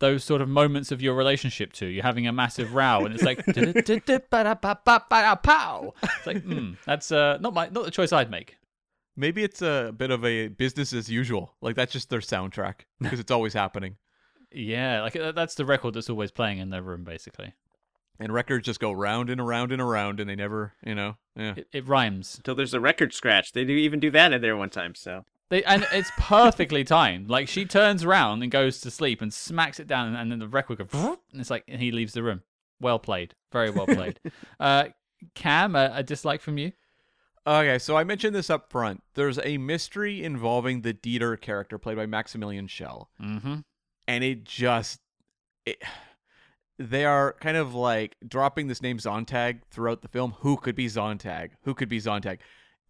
those 0.00 0.24
sort 0.24 0.40
of 0.40 0.48
moments 0.48 0.92
of 0.92 1.02
your 1.02 1.14
relationship 1.14 1.72
to. 1.74 1.86
You're 1.86 2.04
having 2.04 2.26
a 2.26 2.32
massive 2.32 2.74
row, 2.74 3.04
and 3.04 3.14
it's 3.14 3.24
like 3.24 3.44
pow. 5.36 5.94
It's 6.02 6.26
like, 6.26 6.42
hmm, 6.42 6.72
that's 6.86 7.12
uh, 7.12 7.38
not 7.40 7.54
my 7.54 7.68
not 7.68 7.84
the 7.84 7.90
choice 7.90 8.12
I'd 8.12 8.30
make. 8.30 8.56
Maybe 9.16 9.44
it's 9.44 9.62
a 9.62 9.92
bit 9.96 10.10
of 10.10 10.24
a 10.24 10.48
business 10.48 10.92
as 10.92 11.08
usual. 11.08 11.54
Like 11.60 11.76
that's 11.76 11.92
just 11.92 12.08
their 12.08 12.20
soundtrack 12.20 12.82
because 13.00 13.20
it's 13.20 13.30
always 13.30 13.52
happening. 13.52 13.96
Yeah, 14.54 15.02
like 15.02 15.16
uh, 15.16 15.32
that's 15.32 15.54
the 15.54 15.64
record 15.64 15.94
that's 15.94 16.10
always 16.10 16.30
playing 16.30 16.58
in 16.58 16.70
their 16.70 16.82
room, 16.82 17.04
basically. 17.04 17.52
And 18.20 18.32
records 18.32 18.66
just 18.66 18.78
go 18.78 18.92
round 18.92 19.28
and 19.28 19.40
around 19.40 19.72
and 19.72 19.82
around, 19.82 20.20
and 20.20 20.30
they 20.30 20.36
never, 20.36 20.72
you 20.84 20.94
know, 20.94 21.16
yeah. 21.36 21.54
It, 21.56 21.68
it 21.72 21.88
rhymes. 21.88 22.36
Until 22.36 22.54
there's 22.54 22.74
a 22.74 22.80
record 22.80 23.12
scratch. 23.12 23.52
They 23.52 23.64
do 23.64 23.72
even 23.72 23.98
do 23.98 24.10
that 24.12 24.32
in 24.32 24.40
there 24.40 24.56
one 24.56 24.70
time. 24.70 24.94
So 24.94 25.24
They 25.48 25.64
and 25.64 25.86
it's 25.92 26.10
perfectly 26.16 26.84
timed. 26.84 27.28
Like 27.28 27.48
she 27.48 27.64
turns 27.64 28.04
around 28.04 28.42
and 28.42 28.52
goes 28.52 28.80
to 28.82 28.90
sleep 28.90 29.20
and 29.20 29.34
smacks 29.34 29.80
it 29.80 29.88
down, 29.88 30.14
and 30.14 30.30
then 30.30 30.38
the 30.38 30.48
record 30.48 30.78
goes, 30.78 30.88
and 30.92 31.40
it's 31.40 31.50
like, 31.50 31.64
and 31.66 31.80
he 31.80 31.90
leaves 31.90 32.12
the 32.12 32.22
room. 32.22 32.42
Well 32.80 32.98
played, 32.98 33.34
very 33.52 33.70
well 33.70 33.86
played. 33.86 34.20
uh, 34.60 34.86
Cam, 35.34 35.74
a, 35.74 35.90
a 35.94 36.02
dislike 36.02 36.40
from 36.40 36.58
you? 36.58 36.72
Okay, 37.46 37.78
so 37.78 37.96
I 37.96 38.04
mentioned 38.04 38.34
this 38.34 38.48
up 38.48 38.70
front. 38.70 39.02
There's 39.14 39.38
a 39.38 39.58
mystery 39.58 40.24
involving 40.24 40.80
the 40.80 40.94
Dieter 40.94 41.38
character 41.38 41.78
played 41.78 41.96
by 41.96 42.06
Maximilian 42.06 42.68
Schell. 42.68 43.10
Mm-hmm. 43.20 43.56
And 44.08 44.22
it 44.24 44.44
just 44.44 45.00
it, 45.66 45.82
they 46.78 47.04
are 47.04 47.34
kind 47.40 47.56
of 47.56 47.74
like 47.74 48.16
dropping 48.26 48.66
this 48.66 48.82
name 48.82 48.98
Zontag 48.98 49.60
throughout 49.70 50.02
the 50.02 50.08
film. 50.08 50.34
Who 50.40 50.56
could 50.56 50.74
be 50.74 50.86
Zontag? 50.86 51.50
Who 51.62 51.74
could 51.74 51.88
be 51.88 52.00
Zontag? 52.00 52.38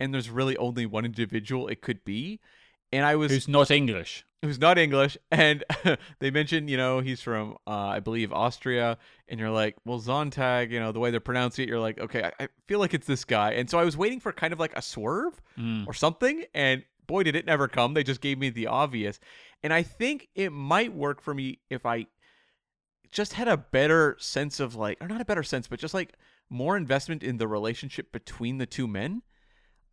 And 0.01 0.13
there's 0.13 0.31
really 0.31 0.57
only 0.57 0.87
one 0.87 1.05
individual 1.05 1.69
it 1.69 1.81
could 1.83 2.05
be. 2.05 2.41
and 2.93 3.05
I 3.05 3.17
was 3.17 3.31
Who's 3.33 3.49
not 3.49 3.71
English? 3.71 4.25
who's 4.43 4.59
not 4.59 4.77
English, 4.77 5.17
and 5.31 5.65
they 6.21 6.31
mentioned, 6.31 6.69
you 6.69 6.77
know, 6.77 7.01
he's 7.01 7.23
from, 7.23 7.57
uh, 7.67 7.71
I 7.71 8.01
believe, 8.01 8.31
Austria, 8.31 8.99
and 9.27 9.41
you're 9.41 9.51
like, 9.51 9.75
well, 9.87 9.99
Zontag, 9.99 10.71
you 10.71 10.79
know, 10.79 10.93
the 10.93 11.01
way 11.01 11.11
they're 11.11 11.19
pronouncing 11.21 11.63
it, 11.65 11.69
you're 11.71 11.81
like, 11.81 11.99
okay, 11.99 12.25
I, 12.39 12.45
I 12.45 12.49
feel 12.69 12.79
like 12.79 12.93
it's 12.93 13.07
this 13.07 13.25
guy, 13.25 13.53
and 13.53 13.71
so 13.71 13.79
I 13.79 13.85
was 13.85 13.97
waiting 13.97 14.21
for 14.21 14.33
kind 14.33 14.53
of 14.53 14.61
like 14.61 14.77
a 14.77 14.83
swerve 14.83 15.41
Mm. 15.59 15.87
or 15.87 15.95
something, 15.95 16.45
and 16.55 16.85
boy, 17.07 17.23
did 17.23 17.37
it 17.37 17.47
never 17.47 17.69
come. 17.69 17.95
They 17.95 18.05
just 18.05 18.21
gave 18.21 18.39
me 18.39 18.51
the 18.51 18.67
obvious, 18.67 19.21
and 19.63 19.73
I 19.73 19.83
think 19.83 20.29
it 20.35 20.51
might 20.51 20.93
work 20.93 21.21
for 21.21 21.35
me 21.35 21.59
if 21.71 21.87
I 21.87 22.07
just 23.11 23.35
had 23.35 23.49
a 23.49 23.57
better 23.57 24.17
sense 24.19 24.61
of 24.61 24.75
like, 24.75 24.99
or 25.01 25.09
not 25.09 25.21
a 25.21 25.25
better 25.25 25.43
sense, 25.43 25.69
but 25.69 25.79
just 25.79 25.95
like 25.95 26.15
more 26.51 26.77
investment 26.77 27.23
in 27.23 27.37
the 27.39 27.49
relationship 27.49 28.13
between 28.13 28.59
the 28.59 28.67
two 28.67 28.89
men. 28.89 29.23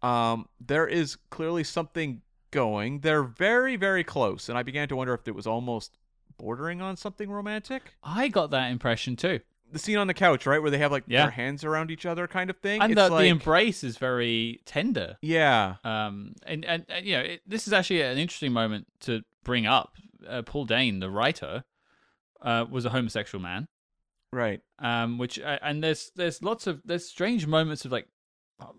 Um, 0.01 0.47
there 0.59 0.87
is 0.87 1.15
clearly 1.29 1.63
something 1.63 2.21
going. 2.49 2.99
They're 3.01 3.23
very, 3.23 3.75
very 3.75 4.03
close, 4.03 4.49
and 4.49 4.57
I 4.57 4.63
began 4.63 4.87
to 4.89 4.95
wonder 4.95 5.13
if 5.13 5.27
it 5.27 5.35
was 5.35 5.47
almost 5.47 5.97
bordering 6.37 6.81
on 6.81 6.97
something 6.97 7.29
romantic. 7.29 7.93
I 8.03 8.27
got 8.27 8.51
that 8.51 8.71
impression 8.71 9.15
too. 9.15 9.41
The 9.71 9.79
scene 9.79 9.97
on 9.97 10.07
the 10.07 10.13
couch, 10.13 10.45
right, 10.45 10.61
where 10.61 10.69
they 10.71 10.77
have 10.79 10.91
like 10.91 11.03
Yeah. 11.07 11.23
their 11.23 11.31
hands 11.31 11.63
around 11.63 11.91
each 11.91 12.05
other, 12.05 12.27
kind 12.27 12.49
of 12.49 12.57
thing. 12.57 12.81
And 12.81 12.91
it's 12.91 13.01
the, 13.01 13.09
like, 13.09 13.23
the 13.23 13.29
embrace 13.29 13.83
is 13.83 13.97
very 13.97 14.61
tender. 14.65 15.17
yeah, 15.21 15.75
Um, 15.83 16.33
and, 16.45 16.65
and, 16.65 16.85
and 16.89 17.05
you 17.05 17.13
know, 17.15 17.21
it, 17.23 17.41
this 17.47 17.67
is 17.67 17.73
actually 17.73 18.01
an 18.01 18.17
interesting 18.17 18.51
moment 18.53 18.87
to 19.01 19.21
bring 19.43 19.65
up. 19.65 19.93
Uh, 20.27 20.41
Paul 20.43 20.67
Dehn, 20.67 20.99
the 20.99 21.09
writer, 21.09 21.63
uh, 22.41 22.65
was 22.69 22.85
a 22.85 22.89
homosexual 22.89 23.41
man. 23.41 23.67
right. 24.31 24.61
um, 24.79 25.17
which 25.17 25.39
uh, 25.39 25.57
and 25.61 25.83
there's 25.83 26.11
there's 26.15 26.41
lots 26.43 26.67
of 26.67 26.81
there's 26.85 27.05
strange 27.07 27.47
moments 27.47 27.85
of 27.85 27.91
like 27.91 28.07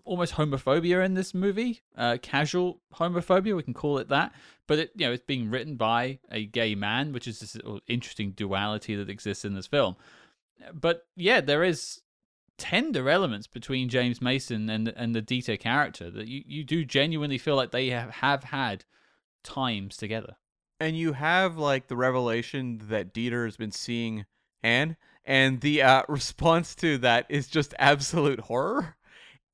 almost 0.05 0.33
homophobia 0.35 1.03
in 1.05 1.13
this 1.13 1.33
movie, 1.33 1.81
uh, 1.97 2.17
casual 2.21 2.79
homophobia, 2.95 3.53
we 3.55 3.63
can 3.63 3.73
call 3.73 3.97
it 3.97 4.07
that. 4.09 4.31
But 4.67 4.79
it 4.79 4.91
you 4.95 5.05
know 5.07 5.11
it's 5.13 5.25
being 5.25 5.49
written 5.49 5.75
by 5.75 6.19
a 6.31 6.45
gay 6.45 6.75
man, 6.75 7.11
which 7.11 7.27
is 7.27 7.39
this 7.39 7.57
interesting 7.87 8.31
duality 8.31 8.95
that 8.95 9.09
exists 9.09 9.43
in 9.43 9.53
this 9.55 9.67
film. 9.67 9.95
But 10.73 11.05
yeah, 11.15 11.41
there 11.41 11.63
is 11.63 12.01
tender 12.57 13.09
elements 13.09 13.47
between 13.47 13.89
James 13.89 14.21
Mason 14.21 14.69
and 14.69 14.87
and 14.89 15.15
the 15.15 15.21
Dieter 15.21 15.59
character 15.59 16.09
that 16.11 16.27
you, 16.27 16.43
you 16.45 16.63
do 16.63 16.85
genuinely 16.85 17.37
feel 17.37 17.55
like 17.55 17.71
they 17.71 17.89
have, 17.89 18.09
have 18.11 18.43
had 18.45 18.85
times 19.43 19.97
together. 19.97 20.35
and 20.79 20.97
you 20.97 21.13
have 21.13 21.57
like 21.57 21.87
the 21.87 21.95
revelation 21.95 22.81
that 22.89 23.13
Dieter 23.13 23.45
has 23.45 23.57
been 23.57 23.71
seeing 23.71 24.25
Anne, 24.61 24.97
and 25.25 25.61
the 25.61 25.81
uh, 25.81 26.03
response 26.09 26.75
to 26.75 26.97
that 26.99 27.25
is 27.29 27.47
just 27.47 27.73
absolute 27.79 28.41
horror. 28.41 28.95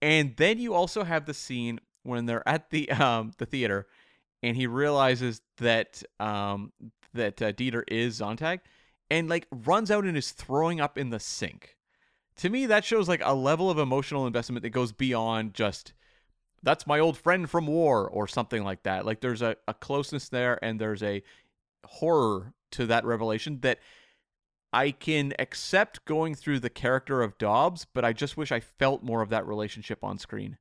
And 0.02 0.36
then 0.38 0.60
you 0.60 0.74
also 0.74 1.04
have 1.04 1.26
the 1.26 1.34
scene 1.34 1.80
when 2.04 2.26
they're 2.26 2.48
at 2.48 2.70
the 2.70 2.90
um 2.92 3.32
the 3.38 3.46
theater, 3.46 3.88
and 4.44 4.56
he 4.56 4.68
realizes 4.68 5.42
that 5.58 6.04
um 6.20 6.72
that 7.14 7.42
uh, 7.42 7.52
Dieter 7.54 7.84
is 7.88 8.20
Zontag, 8.20 8.60
and 9.10 9.30
like 9.30 9.48
runs 9.52 9.92
out 9.92 10.06
and 10.06 10.18
is 10.18 10.32
throwing 10.32 10.80
up 10.80 10.98
in 10.98 11.10
the 11.10 11.20
sink. 11.20 11.76
To 12.38 12.50
me, 12.50 12.66
that 12.68 12.86
shows 12.86 13.10
like 13.10 13.22
a 13.24 13.34
level 13.34 13.70
of 13.70 13.78
emotional 13.78 14.26
investment 14.26 14.64
that 14.64 14.70
goes 14.70 14.92
beyond 14.92 15.54
just 15.54 15.94
that's 16.64 16.88
my 16.88 17.00
old 17.00 17.18
friend 17.18 17.50
from 17.50 17.68
war 17.68 18.08
or 18.10 18.28
something 18.28 18.64
like 18.64 18.84
that. 18.84 19.06
Like 19.06 19.22
there's 19.22 19.42
a, 19.42 19.56
a 19.68 19.74
closeness 19.74 20.30
there 20.30 20.64
and 20.64 20.80
there's 20.80 21.04
a 21.04 21.24
horror 21.86 22.54
to 22.72 22.86
that 22.88 23.06
revelation 23.06 23.60
that 23.62 23.80
I 24.72 24.92
can 24.92 25.34
accept 25.40 26.06
going 26.06 26.36
through 26.36 26.60
the 26.60 26.70
character 26.70 27.22
of 27.22 27.38
Dobbs, 27.38 27.86
but 27.92 28.06
I 28.06 28.14
just 28.14 28.38
wish 28.38 28.52
I 28.52 28.60
felt 28.60 29.04
more 29.04 29.22
of 29.22 29.30
that 29.30 29.48
relationship 29.48 30.04
on 30.04 30.20
screen. 30.20 30.58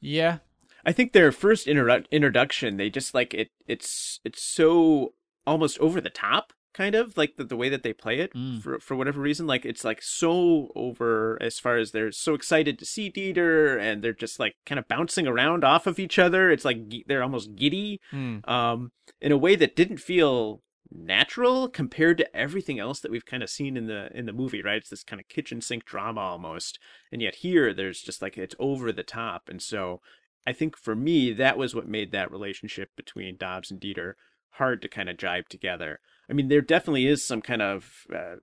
Yeah, 0.00 0.38
I 0.84 0.92
think 0.92 1.12
their 1.12 1.32
first 1.32 1.66
introdu- 1.66 2.10
introduction, 2.10 2.76
they 2.76 2.90
just 2.90 3.14
like 3.14 3.32
it. 3.32 3.48
It's 3.66 4.20
it's 4.24 4.42
so 4.42 5.14
almost 5.46 5.78
over 5.78 6.00
the 6.00 6.10
top, 6.10 6.52
kind 6.76 6.94
of 6.94 7.16
like 7.16 7.36
the, 7.36 7.44
the 7.44 7.56
way 7.56 7.68
that 7.68 7.82
they 7.82 7.92
play 7.92 8.18
it 8.20 8.32
Mm. 8.34 8.62
for 8.62 8.78
for 8.80 8.94
whatever 8.96 9.20
reason. 9.20 9.46
Like 9.46 9.64
it's 9.64 9.84
like 9.84 10.02
so 10.02 10.70
over 10.74 11.38
as 11.40 11.58
far 11.58 11.76
as 11.76 11.90
they're 11.92 12.12
so 12.12 12.34
excited 12.34 12.78
to 12.78 12.84
see 12.84 13.10
Dieter, 13.10 13.80
and 13.80 14.02
they're 14.02 14.12
just 14.12 14.38
like 14.38 14.54
kind 14.66 14.78
of 14.78 14.86
bouncing 14.88 15.26
around 15.26 15.64
off 15.64 15.86
of 15.86 15.98
each 15.98 16.18
other. 16.18 16.50
It's 16.50 16.64
like 16.64 16.78
they're 17.06 17.22
almost 17.22 17.56
giddy, 17.56 18.00
um, 18.12 18.92
in 19.20 19.32
a 19.32 19.36
way 19.38 19.56
that 19.56 19.74
didn't 19.76 19.98
feel 19.98 20.62
natural 20.92 21.68
compared 21.68 22.16
to 22.18 22.36
everything 22.36 22.78
else 22.78 23.00
that 23.00 23.10
we've 23.10 23.26
kind 23.26 23.42
of 23.42 23.50
seen 23.50 23.76
in 23.76 23.86
the 23.86 24.08
in 24.16 24.24
the 24.26 24.32
movie 24.32 24.62
right 24.62 24.76
it's 24.78 24.88
this 24.90 25.02
kind 25.02 25.18
of 25.20 25.26
kitchen 25.28 25.60
sink 25.60 25.84
drama 25.84 26.20
almost 26.20 26.78
and 27.10 27.20
yet 27.20 27.36
here 27.36 27.74
there's 27.74 28.00
just 28.00 28.22
like 28.22 28.38
it's 28.38 28.54
over 28.60 28.92
the 28.92 29.02
top 29.02 29.48
and 29.48 29.60
so 29.60 30.00
i 30.46 30.52
think 30.52 30.76
for 30.76 30.94
me 30.94 31.32
that 31.32 31.58
was 31.58 31.74
what 31.74 31.88
made 31.88 32.12
that 32.12 32.30
relationship 32.30 32.90
between 32.96 33.36
dobbs 33.36 33.68
and 33.70 33.80
dieter 33.80 34.12
hard 34.52 34.80
to 34.80 34.88
kind 34.88 35.08
of 35.08 35.16
jibe 35.16 35.48
together 35.48 35.98
i 36.30 36.32
mean 36.32 36.48
there 36.48 36.60
definitely 36.60 37.06
is 37.06 37.26
some 37.26 37.40
kind 37.42 37.62
of 37.62 37.90
uh, 38.14 38.36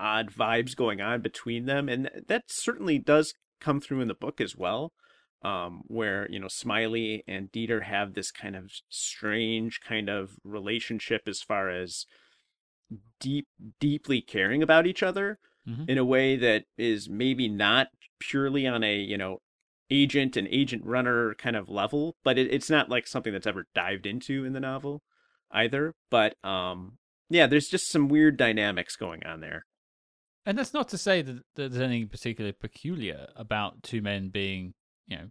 odd 0.00 0.30
vibes 0.30 0.74
going 0.76 1.00
on 1.00 1.20
between 1.20 1.66
them 1.66 1.88
and 1.88 2.10
that 2.28 2.42
certainly 2.48 2.98
does 2.98 3.34
come 3.60 3.80
through 3.80 4.00
in 4.00 4.08
the 4.08 4.14
book 4.14 4.40
as 4.40 4.56
well 4.56 4.92
um, 5.42 5.82
where 5.88 6.26
you 6.30 6.40
know 6.40 6.48
Smiley 6.48 7.22
and 7.28 7.52
Dieter 7.52 7.82
have 7.82 8.14
this 8.14 8.30
kind 8.30 8.56
of 8.56 8.70
strange 8.88 9.80
kind 9.86 10.08
of 10.08 10.30
relationship 10.42 11.22
as 11.26 11.42
far 11.42 11.68
as 11.68 12.06
deep, 13.20 13.46
deeply 13.78 14.20
caring 14.22 14.62
about 14.62 14.86
each 14.86 15.02
other 15.02 15.38
Mhm. 15.68 15.88
in 15.88 15.98
a 15.98 16.04
way 16.04 16.36
that 16.36 16.64
is 16.76 17.08
maybe 17.08 17.48
not 17.48 17.88
purely 18.20 18.66
on 18.66 18.82
a 18.82 18.96
you 18.98 19.16
know 19.16 19.38
agent 19.90 20.36
and 20.36 20.48
agent 20.48 20.84
runner 20.84 21.34
kind 21.34 21.56
of 21.56 21.68
level, 21.68 22.16
but 22.24 22.38
it, 22.38 22.52
it's 22.52 22.70
not 22.70 22.88
like 22.88 23.06
something 23.06 23.32
that's 23.32 23.46
ever 23.46 23.66
dived 23.74 24.06
into 24.06 24.44
in 24.44 24.52
the 24.54 24.60
novel 24.60 25.02
either. 25.54 25.94
But 26.10 26.36
um, 26.44 26.98
yeah, 27.30 27.46
there's 27.46 27.68
just 27.68 27.90
some 27.90 28.08
weird 28.08 28.36
dynamics 28.36 28.96
going 28.96 29.24
on 29.24 29.40
there. 29.40 29.64
And 30.46 30.58
that's 30.58 30.74
not 30.74 30.88
to 30.90 30.98
say 30.98 31.22
that 31.22 31.42
there's 31.56 31.78
anything 31.78 32.08
particularly 32.08 32.52
peculiar 32.52 33.28
about 33.34 33.82
two 33.82 34.02
men 34.02 34.28
being, 34.28 34.74
you 35.06 35.16
know, 35.16 35.24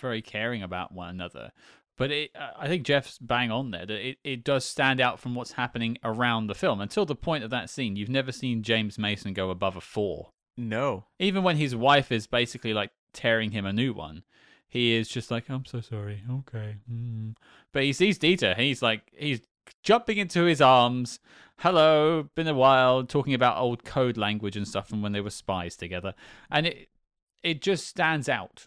very 0.00 0.20
caring 0.20 0.62
about 0.62 0.92
one 0.92 1.10
another. 1.10 1.52
But 1.96 2.10
it, 2.12 2.30
I 2.56 2.68
think 2.68 2.84
Jeff's 2.84 3.18
bang 3.18 3.50
on 3.50 3.72
there. 3.72 3.84
That 3.84 4.08
it, 4.08 4.18
it 4.22 4.44
does 4.44 4.64
stand 4.64 5.00
out 5.00 5.18
from 5.18 5.34
what's 5.34 5.52
happening 5.52 5.98
around 6.04 6.46
the 6.46 6.54
film. 6.54 6.80
Until 6.80 7.04
the 7.04 7.16
point 7.16 7.44
of 7.44 7.50
that 7.50 7.70
scene, 7.70 7.96
you've 7.96 8.08
never 8.08 8.32
seen 8.32 8.62
James 8.62 8.98
Mason 8.98 9.32
go 9.32 9.50
above 9.50 9.76
a 9.76 9.80
four. 9.80 10.30
No. 10.56 11.06
Even 11.18 11.42
when 11.42 11.56
his 11.56 11.74
wife 11.74 12.10
is 12.12 12.26
basically 12.26 12.72
like 12.72 12.90
tearing 13.12 13.50
him 13.50 13.66
a 13.66 13.72
new 13.72 13.92
one, 13.92 14.22
he 14.68 14.94
is 14.94 15.08
just 15.08 15.30
like, 15.30 15.48
"I'm 15.48 15.64
so 15.64 15.80
sorry." 15.80 16.22
Okay, 16.30 16.76
mm. 16.90 17.34
but 17.72 17.82
he 17.82 17.92
sees 17.92 18.18
Dieter. 18.18 18.52
and 18.52 18.60
He's 18.60 18.82
like, 18.82 19.02
he's 19.16 19.40
jumping 19.82 20.18
into 20.18 20.44
his 20.44 20.60
arms. 20.60 21.20
Hello, 21.58 22.28
been 22.34 22.46
a 22.48 22.54
while. 22.54 23.02
Talking 23.04 23.34
about 23.34 23.58
old 23.58 23.84
code 23.84 24.16
language 24.16 24.56
and 24.56 24.66
stuff 24.66 24.88
from 24.88 25.02
when 25.02 25.12
they 25.12 25.20
were 25.20 25.30
spies 25.30 25.76
together, 25.76 26.14
and 26.50 26.66
it 26.66 26.88
it 27.42 27.60
just 27.62 27.86
stands 27.86 28.28
out. 28.28 28.66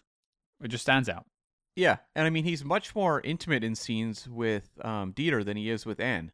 It 0.62 0.68
just 0.68 0.82
stands 0.82 1.08
out. 1.08 1.26
Yeah, 1.74 1.98
and 2.14 2.26
I 2.26 2.30
mean 2.30 2.44
he's 2.44 2.64
much 2.64 2.94
more 2.94 3.20
intimate 3.22 3.64
in 3.64 3.74
scenes 3.74 4.28
with 4.28 4.70
um, 4.82 5.12
Dieter 5.14 5.44
than 5.44 5.56
he 5.56 5.70
is 5.70 5.86
with 5.86 6.00
Anne, 6.00 6.32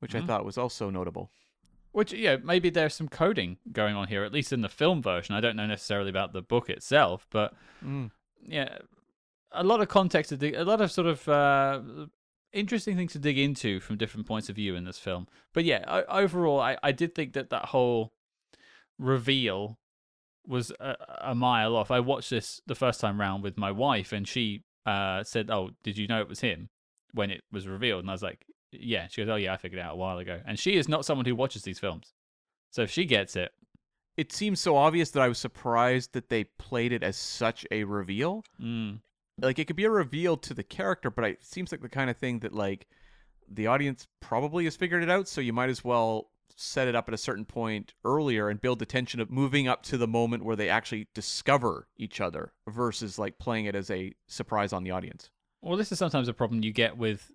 which 0.00 0.14
I 0.14 0.20
Mhm. 0.20 0.26
thought 0.26 0.44
was 0.44 0.58
also 0.58 0.90
notable. 0.90 1.30
Which 1.92 2.12
yeah, 2.12 2.36
maybe 2.42 2.70
there's 2.70 2.94
some 2.94 3.08
coding 3.08 3.58
going 3.72 3.94
on 3.96 4.08
here, 4.08 4.24
at 4.24 4.32
least 4.32 4.52
in 4.52 4.60
the 4.62 4.68
film 4.68 5.02
version. 5.02 5.34
I 5.34 5.40
don't 5.40 5.56
know 5.56 5.66
necessarily 5.66 6.10
about 6.10 6.32
the 6.32 6.42
book 6.42 6.68
itself, 6.70 7.26
but 7.30 7.54
Mm. 7.84 8.10
yeah, 8.46 8.78
a 9.52 9.62
lot 9.64 9.80
of 9.80 9.88
context 9.88 10.32
a 10.32 10.64
lot 10.64 10.80
of 10.80 10.90
sort 10.90 11.06
of 11.06 11.28
uh, 11.28 11.82
interesting 12.52 12.96
things 12.96 13.12
to 13.12 13.18
dig 13.18 13.38
into 13.38 13.80
from 13.80 13.96
different 13.96 14.26
points 14.26 14.48
of 14.48 14.56
view 14.56 14.74
in 14.74 14.84
this 14.84 14.98
film. 14.98 15.26
But 15.52 15.64
yeah, 15.64 15.84
o- 15.86 16.04
overall, 16.22 16.60
I, 16.60 16.76
I 16.82 16.92
did 16.92 17.14
think 17.14 17.32
that 17.34 17.50
that 17.50 17.66
whole 17.66 18.12
reveal 18.98 19.78
was 20.46 20.72
a, 20.80 20.96
a 21.20 21.34
mile 21.34 21.76
off. 21.76 21.90
I 21.90 22.00
watched 22.00 22.30
this 22.30 22.60
the 22.66 22.74
first 22.74 23.00
time 23.00 23.20
round 23.20 23.42
with 23.42 23.56
my 23.58 23.70
wife, 23.70 24.12
and 24.12 24.26
she 24.26 24.64
uh, 24.86 25.22
said, 25.24 25.50
"Oh, 25.50 25.70
did 25.82 25.98
you 25.98 26.06
know 26.06 26.20
it 26.20 26.28
was 26.28 26.40
him 26.40 26.70
when 27.12 27.30
it 27.30 27.42
was 27.52 27.66
revealed?" 27.68 28.00
And 28.00 28.10
I 28.10 28.14
was 28.14 28.22
like, 28.22 28.44
"Yeah." 28.72 29.06
She 29.08 29.22
goes, 29.22 29.28
"Oh 29.28 29.36
yeah, 29.36 29.52
I 29.52 29.56
figured 29.56 29.78
it 29.78 29.82
out 29.84 29.94
a 29.94 29.96
while 29.96 30.18
ago." 30.18 30.40
And 30.44 30.58
she 30.58 30.76
is 30.76 30.88
not 30.88 31.04
someone 31.04 31.26
who 31.26 31.34
watches 31.36 31.62
these 31.62 31.78
films, 31.78 32.12
so 32.70 32.82
if 32.82 32.90
she 32.90 33.04
gets 33.04 33.36
it, 33.36 33.52
It 34.16 34.32
seems 34.32 34.60
so 34.60 34.76
obvious 34.76 35.10
that 35.12 35.22
I 35.22 35.28
was 35.28 35.38
surprised 35.38 36.12
that 36.14 36.28
they 36.28 36.44
played 36.44 36.92
it 36.92 37.02
as 37.02 37.16
such 37.16 37.64
a 37.70 37.84
reveal. 37.84 38.42
mm, 38.60 39.00
Like 39.40 39.58
it 39.58 39.66
could 39.66 39.76
be 39.76 39.84
a 39.84 39.90
reveal 39.90 40.36
to 40.38 40.54
the 40.54 40.62
character, 40.62 41.10
but 41.10 41.24
it 41.24 41.44
seems 41.44 41.72
like 41.72 41.82
the 41.82 41.88
kind 41.88 42.10
of 42.10 42.16
thing 42.16 42.40
that 42.40 42.52
like 42.52 42.86
the 43.48 43.66
audience 43.66 44.06
probably 44.20 44.64
has 44.64 44.76
figured 44.76 45.02
it 45.02 45.10
out. 45.10 45.28
So 45.28 45.40
you 45.40 45.52
might 45.52 45.70
as 45.70 45.84
well 45.84 46.30
set 46.56 46.88
it 46.88 46.94
up 46.94 47.08
at 47.08 47.14
a 47.14 47.18
certain 47.18 47.44
point 47.44 47.94
earlier 48.04 48.48
and 48.48 48.60
build 48.60 48.78
the 48.78 48.86
tension 48.86 49.20
of 49.20 49.30
moving 49.30 49.66
up 49.66 49.82
to 49.82 49.96
the 49.96 50.06
moment 50.06 50.44
where 50.44 50.56
they 50.56 50.68
actually 50.68 51.08
discover 51.14 51.88
each 51.96 52.20
other 52.20 52.52
versus 52.68 53.18
like 53.18 53.38
playing 53.38 53.64
it 53.64 53.74
as 53.74 53.90
a 53.90 54.12
surprise 54.28 54.72
on 54.72 54.84
the 54.84 54.90
audience. 54.90 55.30
Well, 55.62 55.76
this 55.76 55.90
is 55.92 55.98
sometimes 55.98 56.28
a 56.28 56.34
problem 56.34 56.62
you 56.62 56.72
get 56.72 56.96
with 56.96 57.30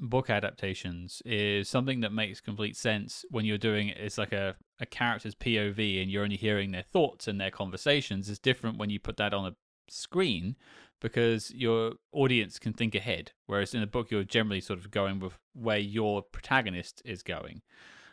book 0.00 0.28
adaptations 0.28 1.22
is 1.24 1.68
something 1.68 2.00
that 2.00 2.12
makes 2.12 2.40
complete 2.40 2.76
sense 2.76 3.24
when 3.30 3.44
you're 3.44 3.56
doing 3.56 3.88
it 3.88 3.98
as 3.98 4.18
like 4.18 4.32
a, 4.32 4.56
a 4.80 4.86
character's 4.86 5.36
POV 5.36 6.02
and 6.02 6.10
you're 6.10 6.24
only 6.24 6.36
hearing 6.36 6.72
their 6.72 6.82
thoughts 6.82 7.28
and 7.28 7.40
their 7.40 7.50
conversations 7.50 8.28
is 8.28 8.38
different 8.38 8.76
when 8.76 8.90
you 8.90 8.98
put 8.98 9.16
that 9.16 9.32
on 9.32 9.46
a 9.46 9.54
screen 9.88 10.56
because 11.04 11.50
your 11.50 11.92
audience 12.12 12.58
can 12.58 12.72
think 12.72 12.94
ahead, 12.94 13.32
whereas 13.44 13.74
in 13.74 13.82
a 13.82 13.86
book 13.86 14.10
you're 14.10 14.24
generally 14.24 14.62
sort 14.62 14.78
of 14.78 14.90
going 14.90 15.20
with 15.20 15.34
where 15.52 15.76
your 15.76 16.22
protagonist 16.22 17.02
is 17.04 17.22
going. 17.22 17.60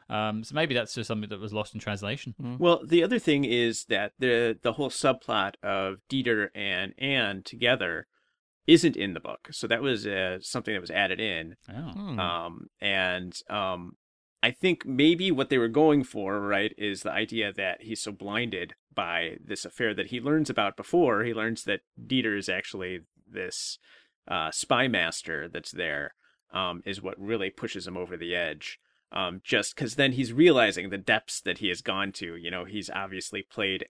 Um, 0.10 0.44
so 0.44 0.54
maybe 0.54 0.74
that's 0.74 0.94
just 0.94 1.08
something 1.08 1.30
that 1.30 1.40
was 1.40 1.54
lost 1.54 1.74
in 1.74 1.80
translation. 1.80 2.36
Well, 2.60 2.82
the 2.86 3.02
other 3.02 3.18
thing 3.18 3.46
is 3.46 3.86
that 3.86 4.12
the 4.20 4.60
the 4.62 4.74
whole 4.74 4.90
subplot 4.90 5.54
of 5.64 6.00
Dieter 6.10 6.50
and 6.54 6.94
Anne 6.98 7.44
together 7.44 8.08
isn't 8.68 8.98
in 8.98 9.14
the 9.14 9.22
book, 9.22 9.48
so 9.52 9.68
that 9.68 9.82
was 9.82 10.06
uh, 10.06 10.40
something 10.42 10.74
that 10.74 10.82
was 10.82 10.92
added 10.92 11.22
in. 11.22 11.56
Oh. 11.70 11.92
Hmm. 11.94 12.20
Um, 12.20 12.68
and 12.82 13.40
um, 13.50 13.94
I 14.44 14.52
think 14.52 14.86
maybe 14.86 15.32
what 15.32 15.50
they 15.50 15.58
were 15.58 15.70
going 15.70 16.04
for, 16.04 16.42
right, 16.42 16.74
is 16.78 17.04
the 17.04 17.12
idea 17.12 17.54
that 17.54 17.84
he's 17.84 18.02
so 18.02 18.12
blinded 18.12 18.74
by 18.94 19.38
this 19.44 19.66
affair 19.66 19.94
that 19.94 20.08
he 20.08 20.20
learns 20.20 20.50
about 20.50 20.78
before. 20.78 21.24
He 21.24 21.34
learns 21.34 21.64
that 21.64 21.82
Dieter 22.00 22.38
is 22.38 22.50
actually 22.50 23.02
this 23.30 23.80
uh, 24.28 24.52
spy 24.52 24.88
master 24.88 25.48
that's 25.48 25.72
there, 25.72 26.14
um, 26.54 26.82
is 26.86 27.02
what 27.02 27.20
really 27.20 27.50
pushes 27.50 27.88
him 27.88 27.98
over 27.98 28.18
the 28.18 28.36
edge. 28.36 28.80
Um, 29.14 29.42
just 29.44 29.76
because 29.76 29.96
then 29.96 30.14
he's 30.14 30.32
realizing 30.32 30.90
the 30.90 30.98
depths 30.98 31.42
that 31.42 31.58
he 31.58 31.68
has 31.68 31.82
gone 31.82 32.14
to. 32.14 32.38
You 32.38 32.50
know, 32.50 32.64
he's 32.64 32.90
obviously 32.90 33.42
played 33.42 33.88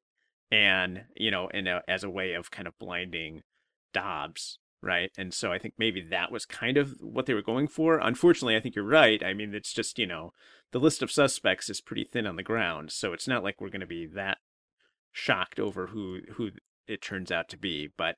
Anne, 0.51 1.05
you 1.15 1.29
know, 1.29 1.47
in 1.49 1.67
a, 1.67 1.81
as 1.87 2.03
a 2.03 2.09
way 2.09 2.33
of 2.33 2.49
kind 2.49 2.67
of 2.67 2.77
blinding 2.79 3.43
Dobbs, 3.93 4.57
right? 4.81 5.11
And 5.17 5.31
so 5.31 5.51
I 5.51 5.59
think 5.59 5.75
maybe 5.77 6.01
that 6.09 6.31
was 6.31 6.45
kind 6.45 6.75
of 6.75 6.95
what 6.99 7.27
they 7.27 7.35
were 7.35 7.43
going 7.43 7.67
for. 7.67 7.99
Unfortunately, 7.99 8.55
I 8.55 8.59
think 8.59 8.75
you're 8.75 8.83
right. 8.83 9.23
I 9.23 9.33
mean, 9.33 9.53
it's 9.53 9.73
just, 9.73 9.99
you 9.99 10.07
know, 10.07 10.31
the 10.71 10.79
list 10.79 11.03
of 11.03 11.11
suspects 11.11 11.69
is 11.69 11.81
pretty 11.81 12.03
thin 12.03 12.25
on 12.25 12.35
the 12.35 12.43
ground, 12.43 12.91
so 12.91 13.13
it's 13.13 13.27
not 13.27 13.43
like 13.43 13.61
we're 13.61 13.69
going 13.69 13.81
to 13.81 13.87
be 13.87 14.07
that 14.07 14.39
shocked 15.11 15.59
over 15.59 15.87
who 15.87 16.19
who 16.33 16.51
it 16.87 17.01
turns 17.01 17.31
out 17.31 17.49
to 17.49 17.57
be, 17.57 17.89
but 17.97 18.15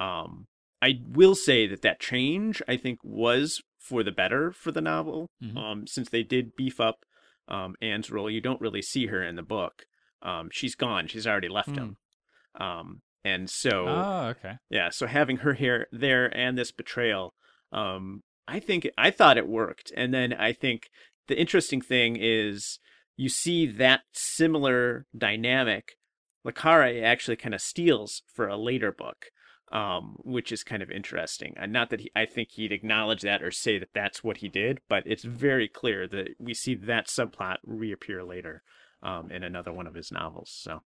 um 0.00 0.46
I 0.80 1.00
will 1.06 1.34
say 1.36 1.66
that 1.68 1.82
that 1.82 2.00
change 2.00 2.60
I 2.66 2.76
think 2.76 2.98
was 3.04 3.60
for 3.78 4.02
the 4.02 4.12
better 4.12 4.52
for 4.52 4.72
the 4.72 4.80
novel. 4.80 5.28
Mhm. 5.42 5.56
Um 5.56 5.86
since 5.86 6.08
they 6.10 6.22
did 6.22 6.56
beef 6.56 6.80
up 6.80 7.04
um 7.48 7.74
Anne's 7.80 8.10
role, 8.10 8.30
you 8.30 8.40
don't 8.40 8.60
really 8.60 8.82
see 8.82 9.06
her 9.06 9.22
in 9.22 9.36
the 9.36 9.42
book. 9.42 9.84
Um 10.22 10.48
she's 10.52 10.74
gone. 10.74 11.06
She's 11.08 11.26
already 11.26 11.48
left 11.48 11.70
him. 11.76 11.96
Um 12.54 13.00
and 13.24 13.48
so 13.48 13.86
Oh, 13.86 14.26
okay. 14.30 14.54
yeah, 14.68 14.90
so 14.90 15.06
having 15.06 15.38
her 15.38 15.54
here 15.54 15.86
there 15.92 16.26
and 16.36 16.58
this 16.58 16.72
betrayal, 16.72 17.34
um, 17.70 18.22
I 18.48 18.58
think 18.58 18.90
I 18.98 19.12
thought 19.12 19.38
it 19.38 19.46
worked. 19.46 19.92
And 19.96 20.12
then 20.12 20.32
I 20.32 20.52
think 20.52 20.88
the 21.28 21.38
interesting 21.38 21.80
thing 21.80 22.16
is 22.20 22.80
you 23.16 23.28
see 23.28 23.66
that 23.66 24.00
similar 24.12 25.06
dynamic. 25.16 25.96
Le 26.44 26.52
Carre 26.52 27.04
actually 27.04 27.36
kind 27.36 27.54
of 27.54 27.60
steals 27.60 28.22
for 28.32 28.48
a 28.48 28.56
later 28.56 28.92
book, 28.92 29.26
um, 29.70 30.16
which 30.24 30.52
is 30.52 30.64
kind 30.64 30.82
of 30.82 30.90
interesting. 30.90 31.54
And 31.56 31.72
not 31.72 31.90
that 31.90 32.00
he, 32.00 32.10
I 32.14 32.26
think 32.26 32.50
he'd 32.52 32.72
acknowledge 32.72 33.22
that 33.22 33.42
or 33.42 33.50
say 33.50 33.78
that 33.78 33.94
that's 33.94 34.24
what 34.24 34.38
he 34.38 34.48
did, 34.48 34.80
but 34.88 35.04
it's 35.06 35.24
very 35.24 35.68
clear 35.68 36.06
that 36.08 36.30
we 36.38 36.54
see 36.54 36.74
that 36.74 37.06
subplot 37.06 37.56
reappear 37.64 38.24
later 38.24 38.62
um, 39.02 39.30
in 39.30 39.42
another 39.42 39.72
one 39.72 39.86
of 39.86 39.94
his 39.94 40.10
novels. 40.10 40.50
So. 40.52 40.80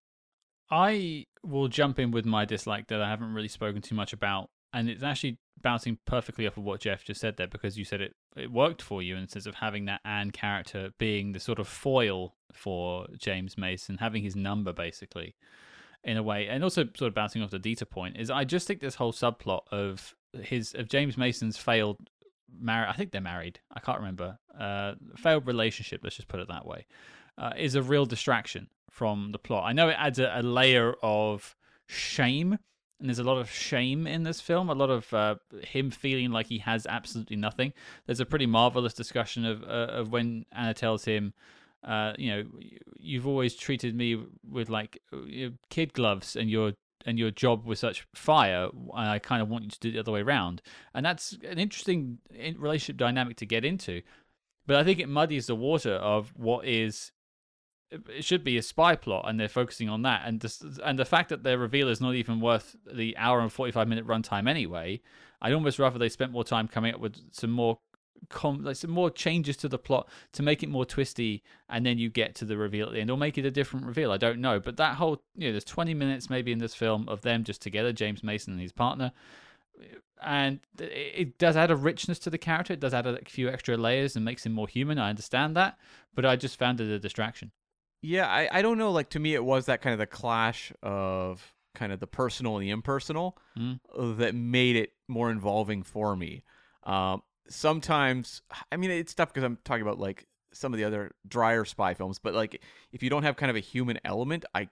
I 0.69 1.25
will 1.43 1.69
jump 1.69 1.97
in 1.97 2.11
with 2.11 2.25
my 2.25 2.45
dislike 2.45 2.87
that 2.87 3.01
I 3.01 3.09
haven't 3.09 3.33
really 3.33 3.47
spoken 3.47 3.81
too 3.81 3.95
much 3.95 4.13
about, 4.13 4.49
and 4.73 4.89
it's 4.89 5.03
actually 5.03 5.39
bouncing 5.61 5.97
perfectly 6.05 6.47
off 6.47 6.57
of 6.57 6.63
what 6.63 6.81
Jeff 6.81 7.03
just 7.03 7.21
said 7.21 7.37
there 7.37 7.47
because 7.47 7.77
you 7.77 7.85
said 7.85 8.01
it 8.01 8.15
it 8.35 8.51
worked 8.51 8.81
for 8.81 9.01
you 9.01 9.15
in 9.15 9.27
sense 9.27 9.45
of 9.45 9.55
having 9.55 9.85
that 9.85 10.01
Anne 10.05 10.31
character 10.31 10.91
being 10.97 11.31
the 11.31 11.39
sort 11.39 11.59
of 11.59 11.67
foil 11.67 12.35
for 12.53 13.07
James 13.17 13.57
Mason, 13.57 13.97
having 13.97 14.23
his 14.23 14.35
number 14.35 14.73
basically 14.73 15.35
in 16.03 16.17
a 16.17 16.23
way, 16.23 16.47
and 16.47 16.63
also 16.63 16.83
sort 16.95 17.09
of 17.09 17.13
bouncing 17.15 17.41
off 17.41 17.49
the 17.49 17.59
Dieter 17.59 17.89
point 17.89 18.17
is 18.17 18.29
I 18.29 18.43
just 18.43 18.67
think 18.67 18.79
this 18.79 18.95
whole 18.95 19.13
subplot 19.13 19.61
of 19.71 20.15
his 20.41 20.73
of 20.73 20.87
James 20.87 21.17
Mason's 21.17 21.57
failed 21.57 22.09
marriage. 22.59 22.89
I 22.93 22.97
think 22.97 23.11
they're 23.11 23.21
married. 23.21 23.59
I 23.73 23.79
can't 23.79 23.99
remember. 23.99 24.37
Uh, 24.57 24.93
failed 25.15 25.47
relationship. 25.47 26.01
Let's 26.03 26.15
just 26.15 26.27
put 26.27 26.39
it 26.39 26.47
that 26.47 26.65
way. 26.65 26.85
Uh, 27.37 27.51
is 27.57 27.75
a 27.75 27.83
real 27.83 28.05
distraction 28.05 28.67
from 28.89 29.31
the 29.31 29.39
plot. 29.39 29.65
I 29.65 29.73
know 29.73 29.89
it 29.89 29.97
adds 29.99 30.19
a, 30.19 30.31
a 30.33 30.41
layer 30.41 30.95
of 31.03 31.55
shame, 31.87 32.57
and 32.99 33.09
there's 33.09 33.19
a 33.19 33.23
lot 33.23 33.37
of 33.37 33.49
shame 33.49 34.07
in 34.07 34.23
this 34.23 34.41
film. 34.41 34.69
A 34.69 34.73
lot 34.73 34.89
of 34.89 35.13
uh, 35.13 35.35
him 35.63 35.91
feeling 35.91 36.31
like 36.31 36.47
he 36.47 36.59
has 36.59 36.87
absolutely 36.87 37.35
nothing. 37.35 37.73
There's 38.05 38.19
a 38.19 38.25
pretty 38.25 38.47
marvelous 38.47 38.93
discussion 38.93 39.45
of 39.45 39.63
uh, 39.63 39.91
of 39.91 40.11
when 40.11 40.45
Anna 40.51 40.73
tells 40.73 41.05
him, 41.05 41.33
uh, 41.83 42.13
you 42.17 42.29
know, 42.29 42.43
you've 42.97 43.27
always 43.27 43.55
treated 43.55 43.95
me 43.95 44.23
with 44.49 44.69
like 44.69 45.01
kid 45.69 45.93
gloves, 45.93 46.35
and 46.35 46.49
your 46.49 46.73
and 47.05 47.19
your 47.19 47.31
job 47.31 47.65
with 47.65 47.79
such 47.79 48.07
fire. 48.15 48.69
And 48.95 49.09
I 49.09 49.19
kind 49.19 49.41
of 49.41 49.49
want 49.49 49.65
you 49.65 49.69
to 49.69 49.79
do 49.79 49.91
the 49.91 49.99
other 49.99 50.11
way 50.11 50.21
around, 50.21 50.61
and 50.93 51.05
that's 51.05 51.37
an 51.47 51.59
interesting 51.59 52.17
relationship 52.57 52.97
dynamic 52.97 53.37
to 53.37 53.45
get 53.45 53.63
into. 53.63 54.01
But 54.65 54.75
I 54.75 54.83
think 54.83 54.99
it 54.99 55.07
muddies 55.07 55.47
the 55.47 55.55
water 55.55 55.93
of 55.93 56.33
what 56.35 56.65
is 56.65 57.11
it 57.91 58.25
should 58.25 58.43
be 58.43 58.57
a 58.57 58.61
spy 58.61 58.95
plot 58.95 59.25
and 59.27 59.39
they're 59.39 59.47
focusing 59.47 59.89
on 59.89 60.01
that. 60.01 60.23
And 60.25 60.39
this, 60.39 60.63
and 60.83 60.99
the 60.99 61.05
fact 61.05 61.29
that 61.29 61.43
their 61.43 61.57
reveal 61.57 61.89
is 61.89 62.01
not 62.01 62.15
even 62.15 62.39
worth 62.39 62.75
the 62.91 63.15
hour 63.17 63.39
and 63.39 63.51
45 63.51 63.87
minute 63.87 64.05
runtime 64.07 64.49
anyway 64.49 65.01
i'd 65.39 65.53
almost 65.53 65.77
rather 65.77 65.99
they 65.99 66.09
spent 66.09 66.31
more 66.31 66.43
time 66.43 66.67
coming 66.67 66.91
up 66.91 66.99
with 66.99 67.15
some 67.31 67.51
more 67.51 67.77
com- 68.29 68.63
like 68.63 68.75
some 68.75 68.91
more 68.91 69.09
changes 69.09 69.57
to 69.57 69.67
the 69.67 69.77
plot 69.77 70.07
to 70.33 70.43
make 70.43 70.63
it 70.63 70.69
more 70.69 70.85
twisty 70.85 71.43
and 71.69 71.85
then 71.85 71.97
you 71.97 72.09
get 72.09 72.35
to 72.35 72.45
the 72.45 72.57
reveal 72.57 72.87
at 72.87 72.93
the 72.93 72.99
end 72.99 73.11
or 73.11 73.17
make 73.17 73.37
it 73.37 73.45
a 73.45 73.51
different 73.51 73.85
reveal. 73.85 74.11
I 74.11 74.17
don't 74.17 74.39
know. 74.39 74.59
But 74.59 74.77
that 74.77 74.95
whole 74.95 75.21
you 75.35 75.47
know 75.47 75.53
there's 75.53 75.63
20 75.63 75.93
minutes 75.93 76.29
maybe 76.29 76.51
in 76.51 76.59
this 76.59 76.75
film 76.75 77.07
of 77.09 77.21
them 77.21 77.43
just 77.43 77.61
together 77.61 77.91
james 77.91 78.23
mason 78.23 78.53
and 78.53 78.61
his 78.61 78.71
partner. 78.71 79.11
And 80.21 80.59
it 80.79 81.37
does 81.37 81.55
add 81.55 81.69
a 81.69 81.75
richness 81.75 82.17
to 82.19 82.31
the 82.31 82.39
character. 82.39 82.73
It 82.73 82.79
does 82.79 82.93
add 82.93 83.05
a 83.05 83.19
few 83.25 83.49
extra 83.49 83.77
layers 83.77 84.15
and 84.15 84.25
makes 84.25 84.47
him 84.47 84.51
more 84.51 84.67
human. 84.67 84.97
I 84.97 85.09
understand 85.09 85.55
that. 85.55 85.77
But 86.15 86.25
i 86.25 86.35
just 86.35 86.57
found 86.57 86.81
it 86.81 86.89
a 86.89 86.97
distraction 86.97 87.51
Yeah, 88.01 88.27
I, 88.27 88.47
I 88.51 88.61
don't 88.61 88.77
know. 88.77 88.91
Like 88.91 89.09
to 89.11 89.19
me, 89.19 89.33
it 89.33 89.43
was 89.43 89.65
that 89.65 89.81
kind 89.81 89.93
of 89.93 89.99
the 89.99 90.07
clash 90.07 90.71
of 90.83 91.53
kind 91.75 91.91
of 91.91 91.99
the 91.99 92.07
personal 92.07 92.57
and 92.57 92.63
the 92.65 92.69
impersonal 92.71 93.37
Mm. 93.57 93.79
that 94.17 94.35
made 94.35 94.75
it 94.75 94.91
more 95.07 95.31
involving 95.31 95.81
for 95.81 96.15
me. 96.15 96.43
Um, 96.83 97.23
sometimes, 97.49 98.41
I 98.71 98.77
mean, 98.77 98.91
it's 98.91 99.13
tough 99.13 99.29
because 99.29 99.43
I'm 99.43 99.57
talking 99.63 99.81
about 99.81 99.97
like 99.99 100.27
some 100.53 100.73
of 100.73 100.77
the 100.77 100.83
other 100.85 101.15
drier 101.27 101.65
spy 101.65 101.93
films, 101.93 102.19
but 102.19 102.33
like 102.35 102.61
if 102.91 103.01
you 103.01 103.09
don't 103.09 103.23
have 103.23 103.35
kind 103.35 103.49
of 103.49 103.55
a 103.55 103.61
human 103.61 103.99
element, 104.05 104.45
I 104.53 104.69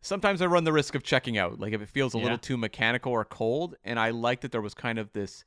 sometimes 0.00 0.40
I 0.40 0.46
run 0.46 0.64
the 0.64 0.72
risk 0.72 0.94
of 0.94 1.02
checking 1.02 1.36
out. 1.36 1.58
Like 1.60 1.72
if 1.72 1.82
it 1.82 1.88
feels 1.88 2.14
a 2.14 2.18
Yeah. 2.18 2.22
little 2.24 2.38
too 2.38 2.56
mechanical 2.56 3.12
or 3.12 3.24
cold, 3.24 3.76
and 3.84 3.98
I 3.98 4.10
like 4.10 4.40
that 4.40 4.52
there 4.52 4.62
was 4.62 4.74
kind 4.74 4.98
of 4.98 5.12
this 5.12 5.44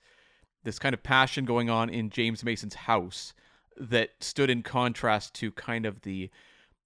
this 0.63 0.77
kind 0.77 0.93
of 0.93 1.01
passion 1.01 1.45
going 1.45 1.69
on 1.69 1.89
in 1.89 2.09
James 2.11 2.43
Mason's 2.43 2.75
house 2.75 3.33
that 3.77 4.09
stood 4.19 4.49
in 4.51 4.61
contrast 4.61 5.33
to 5.35 5.51
kind 5.51 5.85
of 5.87 6.01
the 6.01 6.29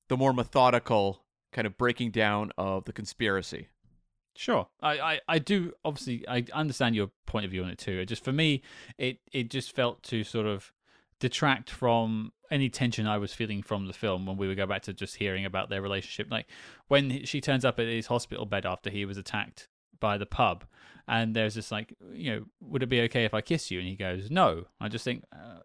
the 0.07 0.17
more 0.17 0.33
methodical 0.33 1.23
kind 1.51 1.65
of 1.65 1.77
breaking 1.77 2.11
down 2.11 2.51
of 2.57 2.85
the 2.85 2.93
conspiracy. 2.93 3.69
Sure, 4.35 4.67
I, 4.81 4.99
I, 4.99 5.19
I 5.29 5.39
do 5.39 5.71
obviously 5.85 6.27
I 6.27 6.45
understand 6.51 6.95
your 6.95 7.09
point 7.25 7.45
of 7.45 7.51
view 7.51 7.63
on 7.63 7.69
it 7.69 7.77
too. 7.77 7.99
It 7.99 8.07
just 8.07 8.23
for 8.23 8.33
me, 8.33 8.61
it 8.97 9.19
it 9.31 9.49
just 9.49 9.73
felt 9.73 10.03
to 10.03 10.23
sort 10.25 10.45
of 10.45 10.73
detract 11.19 11.69
from 11.69 12.33
any 12.51 12.69
tension 12.69 13.07
I 13.07 13.17
was 13.17 13.33
feeling 13.33 13.63
from 13.63 13.87
the 13.87 13.93
film 13.93 14.25
when 14.25 14.35
we 14.35 14.47
would 14.47 14.57
go 14.57 14.65
back 14.65 14.81
to 14.83 14.93
just 14.93 15.15
hearing 15.15 15.45
about 15.45 15.69
their 15.69 15.81
relationship. 15.81 16.29
Like 16.29 16.47
when 16.89 17.23
she 17.25 17.39
turns 17.39 17.63
up 17.63 17.79
at 17.79 17.87
his 17.87 18.07
hospital 18.07 18.45
bed 18.45 18.65
after 18.65 18.89
he 18.89 19.05
was 19.05 19.17
attacked 19.17 19.69
by 20.01 20.17
the 20.17 20.25
pub, 20.25 20.65
and 21.07 21.33
there's 21.33 21.55
this 21.55 21.71
like 21.71 21.93
you 22.13 22.31
know, 22.31 22.45
would 22.59 22.83
it 22.83 22.89
be 22.89 23.01
okay 23.01 23.23
if 23.23 23.33
I 23.33 23.39
kiss 23.39 23.71
you? 23.71 23.79
And 23.79 23.87
he 23.87 23.95
goes, 23.95 24.29
no. 24.29 24.65
I 24.81 24.89
just 24.89 25.05
think. 25.05 25.23
Uh, 25.33 25.59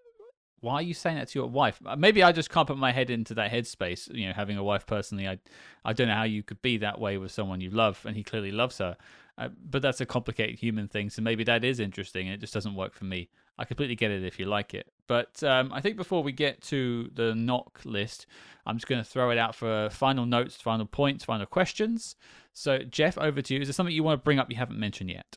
why 0.60 0.74
are 0.74 0.82
you 0.82 0.94
saying 0.94 1.16
that 1.16 1.28
to 1.28 1.38
your 1.38 1.48
wife? 1.48 1.80
Uh, 1.84 1.96
Maybe 1.96 2.22
I 2.22 2.32
just 2.32 2.50
can't 2.50 2.66
put 2.66 2.76
my 2.76 2.92
head 2.92 3.10
into 3.10 3.34
that 3.34 3.50
headspace. 3.50 4.14
You 4.14 4.28
know, 4.28 4.32
having 4.34 4.56
a 4.56 4.64
wife 4.64 4.86
personally, 4.86 5.26
I, 5.26 5.38
I 5.84 5.92
don't 5.92 6.08
know 6.08 6.14
how 6.14 6.24
you 6.24 6.42
could 6.42 6.60
be 6.62 6.76
that 6.78 7.00
way 7.00 7.18
with 7.18 7.32
someone 7.32 7.60
you 7.60 7.70
love, 7.70 8.04
and 8.06 8.16
he 8.16 8.22
clearly 8.22 8.50
loves 8.52 8.78
her. 8.78 8.96
Uh, 9.38 9.48
but 9.70 9.80
that's 9.80 10.00
a 10.02 10.06
complicated 10.06 10.58
human 10.58 10.86
thing, 10.86 11.08
so 11.08 11.22
maybe 11.22 11.44
that 11.44 11.64
is 11.64 11.80
interesting, 11.80 12.26
and 12.26 12.34
it 12.34 12.40
just 12.40 12.52
doesn't 12.52 12.74
work 12.74 12.94
for 12.94 13.06
me. 13.06 13.30
I 13.58 13.64
completely 13.64 13.96
get 13.96 14.10
it 14.10 14.22
if 14.22 14.38
you 14.38 14.44
like 14.44 14.74
it, 14.74 14.90
but 15.06 15.42
um, 15.42 15.72
I 15.72 15.80
think 15.80 15.96
before 15.96 16.22
we 16.22 16.32
get 16.32 16.60
to 16.62 17.10
the 17.14 17.32
NOC 17.32 17.84
list, 17.84 18.26
I'm 18.66 18.76
just 18.76 18.86
going 18.86 19.02
to 19.02 19.08
throw 19.08 19.30
it 19.30 19.38
out 19.38 19.54
for 19.54 19.88
final 19.90 20.26
notes, 20.26 20.56
final 20.56 20.86
points, 20.86 21.24
final 21.24 21.46
questions. 21.46 22.16
So, 22.52 22.78
Jeff, 22.78 23.16
over 23.16 23.40
to 23.40 23.54
you. 23.54 23.60
Is 23.60 23.68
there 23.68 23.72
something 23.72 23.94
you 23.94 24.02
want 24.02 24.20
to 24.20 24.24
bring 24.24 24.38
up 24.38 24.50
you 24.50 24.56
haven't 24.56 24.78
mentioned 24.78 25.10
yet? 25.10 25.36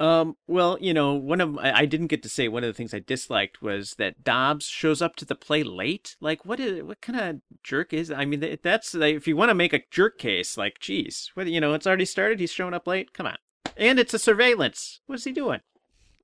Um, 0.00 0.36
well, 0.48 0.78
you 0.80 0.94
know, 0.94 1.12
one 1.12 1.42
of 1.42 1.58
I 1.58 1.84
didn't 1.84 2.06
get 2.06 2.22
to 2.22 2.30
say 2.30 2.48
one 2.48 2.64
of 2.64 2.68
the 2.68 2.74
things 2.74 2.94
I 2.94 3.00
disliked 3.00 3.60
was 3.60 3.96
that 3.98 4.24
Dobbs 4.24 4.64
shows 4.64 5.02
up 5.02 5.14
to 5.16 5.26
the 5.26 5.34
play 5.34 5.62
late. 5.62 6.16
Like, 6.22 6.46
what 6.46 6.58
is 6.58 6.82
what 6.82 7.02
kind 7.02 7.20
of 7.20 7.36
jerk 7.62 7.92
is? 7.92 8.10
I 8.10 8.24
mean, 8.24 8.58
that's 8.62 8.94
like, 8.94 9.14
if 9.14 9.28
you 9.28 9.36
want 9.36 9.50
to 9.50 9.54
make 9.54 9.74
a 9.74 9.82
jerk 9.90 10.16
case, 10.16 10.56
like, 10.56 10.80
geez, 10.80 11.30
what 11.34 11.48
you 11.48 11.60
know, 11.60 11.74
it's 11.74 11.86
already 11.86 12.06
started. 12.06 12.40
He's 12.40 12.50
showing 12.50 12.72
up 12.72 12.86
late. 12.86 13.12
Come 13.12 13.26
on, 13.26 13.36
and 13.76 13.98
it's 13.98 14.14
a 14.14 14.18
surveillance. 14.18 15.00
What's 15.06 15.24
he 15.24 15.32
doing? 15.32 15.60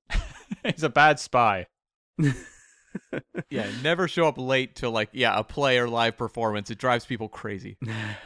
He's 0.65 0.83
a 0.83 0.89
bad 0.89 1.19
spy. 1.19 1.67
Yeah, 3.49 3.67
never 3.83 4.07
show 4.07 4.27
up 4.27 4.37
late 4.37 4.77
to 4.77 4.89
like 4.89 5.09
yeah 5.13 5.37
a 5.37 5.43
play 5.43 5.77
or 5.77 5.87
live 5.87 6.17
performance. 6.17 6.69
It 6.69 6.79
drives 6.79 7.05
people 7.05 7.29
crazy. 7.29 7.77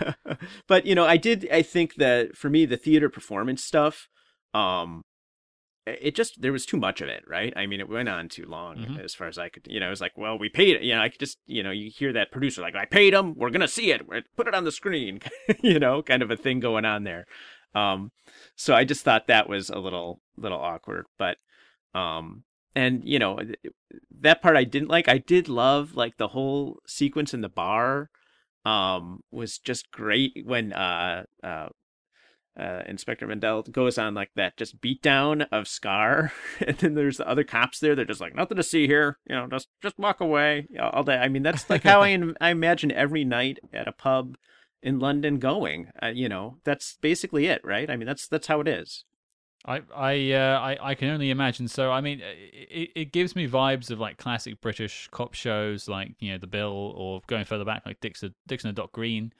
but 0.67 0.85
you 0.85 0.95
know, 0.95 1.05
I 1.05 1.17
did. 1.17 1.47
I 1.51 1.61
think 1.61 1.95
that 1.95 2.37
for 2.37 2.49
me, 2.49 2.65
the 2.65 2.77
theater 2.77 3.09
performance 3.09 3.63
stuff, 3.63 4.07
um, 4.53 5.03
it 5.85 6.15
just 6.15 6.41
there 6.41 6.51
was 6.51 6.65
too 6.65 6.77
much 6.77 7.01
of 7.01 7.09
it, 7.09 7.23
right? 7.27 7.53
I 7.55 7.65
mean, 7.65 7.79
it 7.79 7.89
went 7.89 8.07
on 8.09 8.29
too 8.29 8.45
long 8.45 8.77
Mhm. 8.77 9.03
as 9.03 9.15
far 9.15 9.27
as 9.27 9.37
I 9.37 9.49
could. 9.49 9.67
You 9.67 9.79
know, 9.79 9.87
it 9.87 9.89
was 9.91 10.01
like, 10.01 10.17
well, 10.17 10.37
we 10.37 10.47
paid 10.49 10.75
it. 10.75 10.83
You 10.83 10.93
know, 10.95 11.01
I 11.01 11.09
could 11.09 11.19
just, 11.19 11.39
you 11.47 11.63
know, 11.63 11.71
you 11.71 11.89
hear 11.89 12.13
that 12.13 12.31
producer 12.31 12.61
like, 12.61 12.75
I 12.75 12.85
paid 12.85 13.13
him. 13.13 13.33
We're 13.35 13.49
gonna 13.49 13.67
see 13.67 13.91
it. 13.91 14.07
We're- 14.07 14.23
Put 14.35 14.47
it 14.47 14.53
on 14.55 14.63
the 14.63 14.71
screen. 14.71 15.19
you 15.63 15.79
know, 15.79 16.01
kind 16.03 16.21
of 16.21 16.29
a 16.31 16.37
thing 16.37 16.59
going 16.59 16.85
on 16.85 17.03
there. 17.03 17.25
Um, 17.73 18.11
so 18.55 18.75
I 18.75 18.83
just 18.83 19.03
thought 19.03 19.27
that 19.27 19.49
was 19.49 19.69
a 19.69 19.79
little 19.79 20.21
little 20.37 20.59
awkward, 20.59 21.05
but 21.17 21.37
um, 21.95 22.43
and 22.75 23.01
you 23.03 23.17
know, 23.19 23.39
that 24.19 24.41
part 24.41 24.55
I 24.57 24.63
didn't 24.65 24.89
like. 24.89 25.07
I 25.07 25.17
did 25.17 25.47
love 25.49 25.95
like 25.95 26.17
the 26.17 26.29
whole 26.29 26.79
sequence 26.85 27.33
in 27.33 27.41
the 27.41 27.49
bar. 27.49 28.09
Um, 28.63 29.21
was 29.31 29.57
just 29.57 29.89
great 29.91 30.43
when 30.45 30.71
uh 30.73 31.23
uh 31.43 31.69
uh, 32.61 32.83
Inspector 32.87 33.25
Mendel 33.25 33.63
goes 33.63 33.97
on 33.97 34.13
like 34.13 34.31
that 34.35 34.55
just 34.57 34.79
beatdown 34.81 35.47
of 35.51 35.67
Scarr, 35.67 36.31
and 36.59 36.77
then 36.77 36.93
there's 36.93 37.17
the 37.17 37.27
other 37.27 37.43
cops 37.43 37.79
there. 37.79 37.95
They're 37.95 38.05
just 38.05 38.21
like 38.21 38.35
nothing 38.35 38.57
to 38.57 38.63
see 38.63 38.87
here, 38.87 39.17
you 39.27 39.35
know, 39.35 39.47
just 39.47 39.67
just 39.81 39.97
walk 39.97 40.21
away 40.21 40.67
all 40.79 41.03
day. 41.03 41.17
I 41.17 41.27
mean, 41.27 41.43
that's 41.43 41.69
like 41.69 41.83
how 41.83 42.01
I 42.01 42.17
I 42.41 42.51
imagine 42.51 42.91
every 42.91 43.25
night 43.25 43.59
at 43.73 43.87
a 43.87 43.91
pub 43.91 44.37
in 44.83 44.99
London 44.99 45.39
going. 45.39 45.89
Uh, 46.01 46.07
you 46.07 46.29
know, 46.29 46.57
that's 46.63 46.97
basically 47.01 47.47
it, 47.47 47.61
right? 47.63 47.89
I 47.89 47.95
mean, 47.95 48.07
that's 48.07 48.27
that's 48.27 48.47
how 48.47 48.59
it 48.61 48.67
is. 48.67 49.05
I 49.65 49.81
I 49.95 50.31
uh, 50.31 50.59
I 50.59 50.77
I 50.91 50.95
can 50.95 51.09
only 51.09 51.29
imagine. 51.29 51.67
So 51.67 51.91
I 51.91 52.01
mean, 52.01 52.21
it, 52.23 52.89
it 52.95 53.11
gives 53.11 53.35
me 53.35 53.47
vibes 53.47 53.91
of 53.91 53.99
like 53.99 54.17
classic 54.17 54.61
British 54.61 55.07
cop 55.11 55.33
shows, 55.33 55.87
like 55.87 56.13
you 56.19 56.31
know 56.31 56.37
The 56.37 56.47
Bill, 56.47 56.93
or 56.95 57.21
going 57.27 57.45
further 57.45 57.65
back, 57.65 57.83
like 57.85 57.99
Dixon 58.01 58.33
Dixon 58.47 58.69
and 58.69 58.75
Dock 58.75 58.91
Green. 58.91 59.33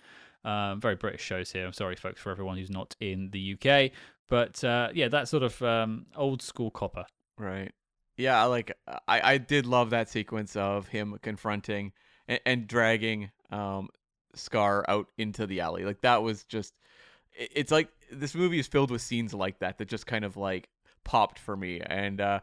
Um, 0.44 0.82
very 0.82 0.96
British 0.96 1.22
shows 1.22 1.52
here. 1.52 1.66
I'm 1.66 1.74
sorry, 1.74 1.96
folks, 1.96 2.22
for 2.22 2.32
everyone 2.32 2.58
who's 2.58 2.72
not 2.72 2.96
in 3.00 3.30
the 3.32 3.56
UK, 3.56 3.92
but 4.28 4.64
uh, 4.64 4.90
yeah, 4.94 5.08
that 5.10 5.28
sort 5.28 5.44
of 5.44 5.62
um, 5.62 6.08
old 6.16 6.42
school 6.42 6.72
copper. 6.72 7.06
Right. 7.38 7.72
Yeah, 8.18 8.44
like 8.46 8.76
I, 9.08 9.34
I 9.34 9.38
did 9.38 9.66
love 9.66 9.92
that 9.92 10.10
sequence 10.10 10.56
of 10.56 10.88
him 10.88 11.18
confronting 11.22 11.92
and, 12.28 12.40
and 12.46 12.68
dragging 12.68 13.32
um 13.52 13.90
Scarr 14.36 14.86
out 14.88 15.08
into 15.18 15.46
the 15.48 15.60
alley. 15.60 15.84
Like 15.84 16.02
that 16.02 16.24
was 16.24 16.44
just 16.46 16.74
it's 17.34 17.72
like 17.72 17.90
this 18.12 18.36
movie 18.36 18.60
is 18.60 18.68
filled 18.68 18.92
with 18.92 19.02
scenes 19.02 19.34
like 19.34 19.60
that 19.60 19.78
that 19.78 19.88
just 19.88 20.06
kind 20.06 20.24
of 20.24 20.38
like 20.38 20.70
popped 21.04 21.40
for 21.40 21.58
me. 21.58 21.82
And 21.82 22.22
uh 22.22 22.42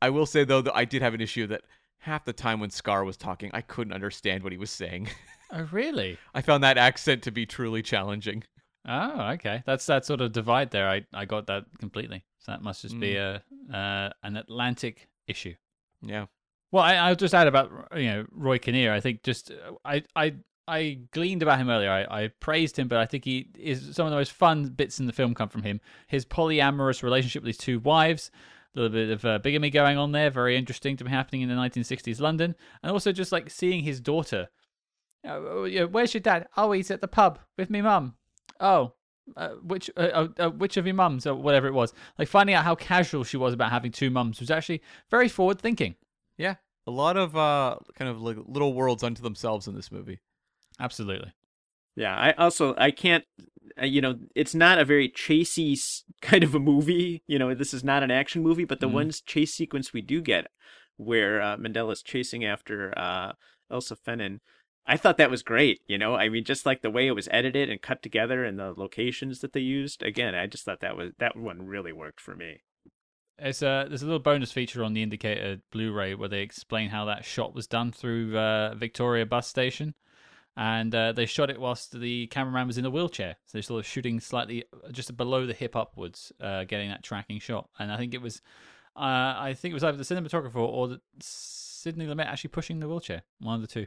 I 0.00 0.10
will 0.10 0.26
say 0.26 0.44
though 0.44 0.62
that 0.62 0.76
I 0.76 0.84
did 0.84 1.02
have 1.02 1.14
an 1.14 1.20
issue 1.20 1.46
that 1.48 1.62
half 1.98 2.24
the 2.24 2.32
time 2.32 2.58
when 2.58 2.70
Scarr 2.70 3.04
was 3.04 3.16
talking, 3.16 3.50
I 3.54 3.60
couldn't 3.60 3.92
understand 3.92 4.42
what 4.42 4.52
he 4.52 4.58
was 4.58 4.70
saying. 4.70 5.08
Oh, 5.52 5.68
really? 5.70 6.18
I 6.34 6.40
found 6.40 6.64
that 6.64 6.78
accent 6.78 7.22
to 7.24 7.30
be 7.30 7.44
truly 7.46 7.82
challenging. 7.82 8.44
Oh, 8.88 9.30
okay. 9.32 9.62
That's 9.66 9.86
that 9.86 10.04
sort 10.04 10.20
of 10.20 10.32
divide 10.32 10.70
there. 10.70 10.88
I, 10.88 11.04
I 11.12 11.24
got 11.24 11.46
that 11.46 11.64
completely. 11.78 12.24
So 12.40 12.52
that 12.52 12.62
must 12.62 12.82
just 12.82 12.98
be 12.98 13.16
a 13.16 13.42
uh, 13.72 14.10
an 14.24 14.36
Atlantic 14.36 15.08
issue. 15.28 15.54
Yeah. 16.00 16.26
Well, 16.72 16.82
I, 16.82 16.94
I'll 16.94 17.14
just 17.14 17.34
add 17.34 17.46
about 17.46 17.70
you 17.94 18.10
know 18.10 18.26
Roy 18.32 18.58
Kinnear. 18.58 18.92
I 18.92 19.00
think 19.00 19.22
just 19.22 19.52
uh, 19.52 19.74
I 19.84 20.02
I 20.16 20.34
I 20.66 21.00
gleaned 21.12 21.42
about 21.42 21.58
him 21.58 21.70
earlier. 21.70 21.90
I, 21.90 22.24
I 22.24 22.28
praised 22.40 22.78
him, 22.78 22.88
but 22.88 22.98
I 22.98 23.06
think 23.06 23.24
he 23.24 23.48
is 23.56 23.94
some 23.94 24.06
of 24.06 24.10
the 24.10 24.16
most 24.16 24.32
fun 24.32 24.70
bits 24.70 24.98
in 24.98 25.06
the 25.06 25.12
film 25.12 25.34
come 25.34 25.48
from 25.48 25.62
him. 25.62 25.80
His 26.08 26.24
polyamorous 26.24 27.02
relationship 27.02 27.42
with 27.42 27.48
his 27.48 27.58
two 27.58 27.78
wives, 27.78 28.30
a 28.74 28.80
little 28.80 28.92
bit 28.92 29.10
of 29.10 29.24
uh, 29.24 29.38
bigamy 29.38 29.70
going 29.70 29.98
on 29.98 30.12
there, 30.12 30.30
very 30.30 30.56
interesting 30.56 30.96
to 30.96 31.04
be 31.04 31.10
happening 31.10 31.42
in 31.42 31.48
the 31.48 31.54
1960s 31.54 32.20
London, 32.20 32.54
and 32.82 32.90
also 32.90 33.12
just 33.12 33.32
like 33.32 33.50
seeing 33.50 33.82
his 33.84 34.00
daughter. 34.00 34.48
Uh, 35.26 35.62
you 35.64 35.86
where's 35.86 36.14
your 36.14 36.20
dad? 36.20 36.48
Oh, 36.56 36.72
he's 36.72 36.90
at 36.90 37.00
the 37.00 37.08
pub 37.08 37.38
with 37.56 37.70
me 37.70 37.80
mum. 37.82 38.14
Oh, 38.60 38.94
uh, 39.36 39.50
which 39.62 39.90
uh, 39.96 40.00
uh, 40.00 40.28
uh, 40.38 40.50
which 40.50 40.76
of 40.76 40.86
your 40.86 40.94
mums 40.94 41.26
or 41.26 41.34
whatever 41.34 41.66
it 41.68 41.74
was. 41.74 41.92
Like 42.18 42.28
finding 42.28 42.54
out 42.54 42.64
how 42.64 42.74
casual 42.74 43.24
she 43.24 43.36
was 43.36 43.54
about 43.54 43.70
having 43.70 43.92
two 43.92 44.10
mums 44.10 44.40
was 44.40 44.50
actually 44.50 44.82
very 45.10 45.28
forward 45.28 45.60
thinking. 45.60 45.94
Yeah. 46.36 46.56
A 46.86 46.90
lot 46.90 47.16
of 47.16 47.36
uh 47.36 47.76
kind 47.94 48.10
of 48.10 48.20
like 48.20 48.36
little 48.46 48.74
worlds 48.74 49.04
unto 49.04 49.22
themselves 49.22 49.68
in 49.68 49.74
this 49.74 49.92
movie. 49.92 50.18
Absolutely. 50.80 51.32
Yeah, 51.94 52.16
I 52.16 52.32
also 52.32 52.74
I 52.76 52.90
can't 52.90 53.24
uh, 53.80 53.84
you 53.86 54.00
know, 54.00 54.16
it's 54.34 54.54
not 54.54 54.78
a 54.78 54.84
very 54.84 55.08
chasey 55.08 55.78
kind 56.20 56.42
of 56.42 56.54
a 56.54 56.58
movie. 56.58 57.22
You 57.28 57.38
know, 57.38 57.54
this 57.54 57.72
is 57.72 57.84
not 57.84 58.02
an 58.02 58.10
action 58.10 58.42
movie, 58.42 58.64
but 58.64 58.80
the 58.80 58.88
Mhm. 58.88 58.92
one 58.92 59.10
chase 59.26 59.54
sequence 59.54 59.92
we 59.92 60.00
do 60.02 60.20
get 60.20 60.48
where 60.96 61.40
uh, 61.40 61.56
Mendel's 61.56 62.02
chasing 62.02 62.44
after 62.44 62.92
uh, 62.98 63.32
Elsa 63.70 63.96
Fenton, 63.96 64.40
I 64.86 64.96
thought 64.96 65.16
that 65.18 65.30
was 65.30 65.42
great. 65.42 65.80
You 65.86 65.98
know, 65.98 66.14
I 66.14 66.28
mean, 66.28 66.44
just 66.44 66.66
like 66.66 66.82
the 66.82 66.90
way 66.90 67.06
it 67.06 67.14
was 67.14 67.28
edited 67.30 67.70
and 67.70 67.80
cut 67.80 68.02
together 68.02 68.44
and 68.44 68.58
the 68.58 68.74
locations 68.76 69.40
that 69.40 69.52
they 69.52 69.60
used. 69.60 70.02
Again, 70.02 70.34
I 70.34 70.46
just 70.46 70.64
thought 70.64 70.80
that 70.80 70.96
was 70.96 71.12
that 71.18 71.36
one 71.36 71.66
really 71.66 71.92
worked 71.92 72.20
for 72.20 72.34
me. 72.34 72.62
It's 73.38 73.62
a 73.62 73.86
there's 73.88 74.02
a 74.02 74.06
little 74.06 74.20
bonus 74.20 74.52
feature 74.52 74.84
on 74.84 74.92
the 74.92 75.02
Indicator 75.02 75.58
Blu-ray 75.70 76.14
where 76.14 76.28
they 76.28 76.42
explain 76.42 76.90
how 76.90 77.04
that 77.06 77.24
shot 77.24 77.54
was 77.54 77.66
done 77.66 77.90
through 77.90 78.36
uh, 78.36 78.74
Victoria 78.74 79.24
bus 79.24 79.48
station, 79.48 79.94
and 80.56 80.94
uh, 80.94 81.12
they 81.12 81.26
shot 81.26 81.50
it 81.50 81.60
whilst 81.60 81.98
the 81.98 82.26
cameraman 82.28 82.66
was 82.66 82.78
in 82.78 82.84
a 82.84 82.90
wheelchair. 82.90 83.36
So 83.46 83.52
they're 83.54 83.62
sort 83.62 83.80
of 83.80 83.86
shooting 83.86 84.20
slightly 84.20 84.64
just 84.90 85.16
below 85.16 85.46
the 85.46 85.54
hip 85.54 85.74
upwards, 85.74 86.32
uh, 86.40 86.64
getting 86.64 86.90
that 86.90 87.02
tracking 87.02 87.40
shot. 87.40 87.68
And 87.78 87.90
I 87.90 87.96
think 87.96 88.14
it 88.14 88.22
was, 88.22 88.42
uh, 88.94 89.00
I 89.38 89.54
think 89.56 89.72
it 89.72 89.74
was 89.74 89.84
either 89.84 89.96
the 89.96 90.04
cinematographer 90.04 90.56
or 90.56 90.88
the 90.88 91.00
Sidney 91.20 92.06
Lumet 92.06 92.26
actually 92.26 92.50
pushing 92.50 92.80
the 92.80 92.88
wheelchair. 92.88 93.22
One 93.40 93.54
of 93.56 93.60
the 93.62 93.66
two. 93.66 93.86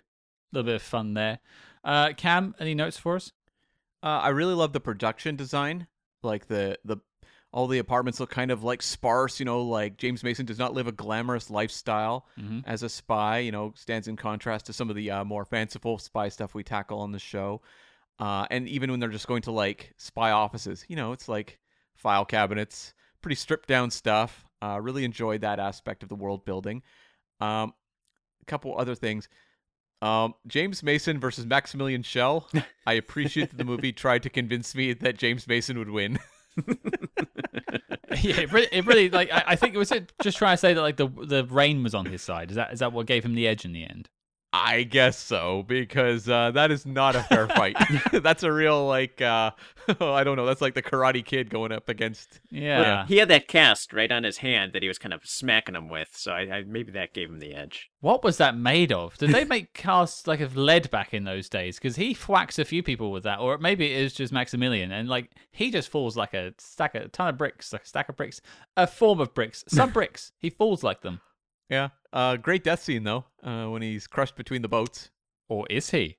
A 0.52 0.58
little 0.58 0.66
bit 0.66 0.76
of 0.76 0.82
fun 0.82 1.14
there. 1.14 1.40
Uh, 1.84 2.14
Cam, 2.14 2.56
any 2.60 2.74
notes 2.74 2.98
for 2.98 3.16
us? 3.16 3.32
Uh, 4.04 4.20
I 4.24 4.30
really 4.30 4.54
love 4.54 4.74
the 4.74 4.80
production 4.80 5.36
design. 5.36 5.88
Like 6.24 6.48
the 6.48 6.78
the 6.86 6.98
all 7.52 7.68
the 7.68 7.80
apartments 7.80 8.20
look 8.20 8.30
kind 8.30 8.52
of 8.52 8.64
like 8.64 8.82
sparse. 8.82 9.40
You 9.40 9.46
know, 9.46 9.62
like 9.62 9.98
James 9.98 10.24
Mason 10.24 10.46
does 10.46 10.60
not 10.60 10.74
live 10.74 10.88
a 10.88 10.92
glamorous 10.92 11.50
lifestyle 11.50 12.28
Mhm. 12.40 12.64
as 12.66 12.84
a 12.84 12.90
spy. 12.90 13.40
You 13.40 13.52
know, 13.52 13.74
stands 13.76 14.08
in 14.08 14.16
contrast 14.16 14.66
to 14.68 14.74
some 14.74 14.90
of 14.90 14.96
the 14.96 15.12
uh, 15.12 15.24
more 15.24 15.46
fanciful 15.46 15.98
spy 15.98 16.30
stuff 16.30 16.54
we 16.54 16.64
tackle 16.64 17.00
on 17.00 17.12
the 17.12 17.20
show. 17.20 17.62
Uh, 18.20 18.46
and 18.50 18.68
even 18.70 18.92
when 18.92 19.00
they're 19.00 19.10
just 19.10 19.28
going 19.28 19.42
to 19.44 19.52
like 19.52 19.94
spy 19.98 20.32
offices, 20.32 20.86
you 20.88 20.96
know, 20.96 21.12
it's 21.12 21.28
like 21.28 21.60
file 21.96 22.26
cabinets, 22.26 22.94
pretty 23.22 23.36
stripped 23.36 23.68
down 23.68 23.90
stuff. 23.92 24.46
Uh, 24.62 24.80
really 24.82 25.04
enjoyed 25.04 25.42
that 25.42 25.60
aspect 25.60 26.02
of 26.04 26.10
the 26.10 26.16
world 26.16 26.46
building. 26.46 26.82
Um, 27.40 27.74
a 28.42 28.46
couple 28.46 28.78
other 28.78 28.96
things. 28.96 29.28
Um, 30.02 30.36
James 30.48 30.84
Mason 30.84 31.20
versus 31.20 31.46
Maximilian 31.46 32.04
Schell. 32.04 32.50
I 32.88 32.94
appreciate 32.94 33.50
that 33.52 33.58
the 33.58 33.64
movie 33.64 33.92
tried 33.92 34.24
to 34.24 34.30
convince 34.30 34.76
me 34.76 34.94
that 34.94 35.18
James 35.18 35.48
Mason 35.48 35.80
would 35.80 35.90
win. 35.90 36.20
yeah, 38.22 38.42
it 38.42 38.52
really, 38.52 38.68
it 38.72 38.86
really 38.86 39.10
like 39.10 39.32
I, 39.32 39.44
I 39.48 39.56
think 39.56 39.76
it 39.76 39.78
was 39.78 39.92
it 39.92 40.14
just 40.22 40.38
trying 40.38 40.54
to 40.54 40.58
say 40.58 40.74
that 40.74 40.82
like 40.82 40.98
the 40.98 41.08
the 41.08 41.46
rain 41.46 41.84
was 41.84 41.94
on 41.96 42.06
his 42.06 42.22
side. 42.22 42.50
Is 42.50 42.56
that 42.56 42.74
is 42.74 42.80
that 42.80 42.94
what 42.94 43.08
gave 43.08 43.26
him 43.26 43.36
the 43.36 43.48
edge 43.48 43.66
in 43.66 43.74
the 43.74 43.84
end? 43.84 44.10
I 44.64 44.84
guess 44.84 45.18
so 45.18 45.64
because 45.68 46.30
uh, 46.30 46.52
that 46.52 46.72
is 46.72 46.86
not 46.86 47.16
a 47.16 47.24
fair 47.24 47.48
fight. 47.48 47.76
that's 48.12 48.44
a 48.44 48.52
real 48.52 48.88
like 48.88 49.22
uh, 49.22 49.52
I 50.00 50.24
don't 50.24 50.38
know. 50.38 50.46
That's 50.46 50.62
like 50.62 50.76
the 50.76 50.82
Karate 50.82 51.24
Kid 51.26 51.50
going 51.50 51.72
up 51.72 51.90
against. 51.90 52.40
Yeah. 52.50 53.06
He 53.06 53.18
had 53.18 53.28
that 53.30 53.48
cast 53.48 53.92
right 53.92 54.12
on 54.12 54.24
his 54.24 54.38
hand 54.38 54.74
that 54.74 54.82
he 54.82 54.88
was 54.88 54.98
kind 54.98 55.14
of 55.14 55.26
smacking 55.26 55.76
him 55.76 55.90
with, 55.90 56.10
so 56.16 56.32
I, 56.32 56.58
I 56.58 56.64
maybe 56.64 56.92
that 56.94 57.14
gave 57.14 57.30
him 57.30 57.40
the 57.40 57.54
edge. 57.54 57.90
What 58.00 58.24
was 58.24 58.38
that 58.38 58.58
made 58.58 58.92
of? 58.92 59.18
Did 59.18 59.32
they 59.32 59.44
make 59.44 59.74
casts 59.74 60.26
like 60.26 60.40
of 60.40 60.56
lead 60.56 60.90
back 60.90 61.14
in 61.14 61.26
those 61.26 61.50
days? 61.50 61.78
Because 61.78 61.98
he 61.98 62.14
whacks 62.14 62.58
a 62.58 62.66
few 62.66 62.82
people 62.82 63.12
with 63.12 63.24
that, 63.24 63.40
or 63.40 63.58
maybe 63.58 63.92
it 63.92 64.02
is 64.02 64.14
just 64.14 64.32
Maximilian, 64.32 64.92
and 64.92 65.10
like 65.10 65.32
he 65.52 65.70
just 65.70 65.90
falls 65.90 66.16
like 66.16 66.34
a 66.34 66.54
stack, 66.58 66.96
of, 66.96 67.04
a 67.04 67.08
ton 67.10 67.28
of 67.28 67.38
bricks, 67.38 67.74
like 67.74 67.84
a 67.84 67.88
stack 67.88 68.10
of 68.10 68.16
bricks, 68.16 68.42
a 68.78 68.88
form 68.88 69.20
of 69.20 69.34
bricks, 69.34 69.64
some 69.68 69.92
bricks. 69.92 70.32
He 70.38 70.50
falls 70.50 70.84
like 70.84 71.02
them, 71.02 71.20
Yeah, 71.70 71.90
uh, 72.14 72.38
great 72.38 72.64
death 72.64 72.84
scene 72.84 73.04
though 73.04 73.26
uh, 73.44 73.66
when 73.66 73.82
he's 73.82 74.08
crushed 74.08 74.36
between 74.36 74.62
the 74.62 74.68
boats. 74.68 75.10
or 75.50 75.66
is 75.70 75.90
he? 75.90 76.18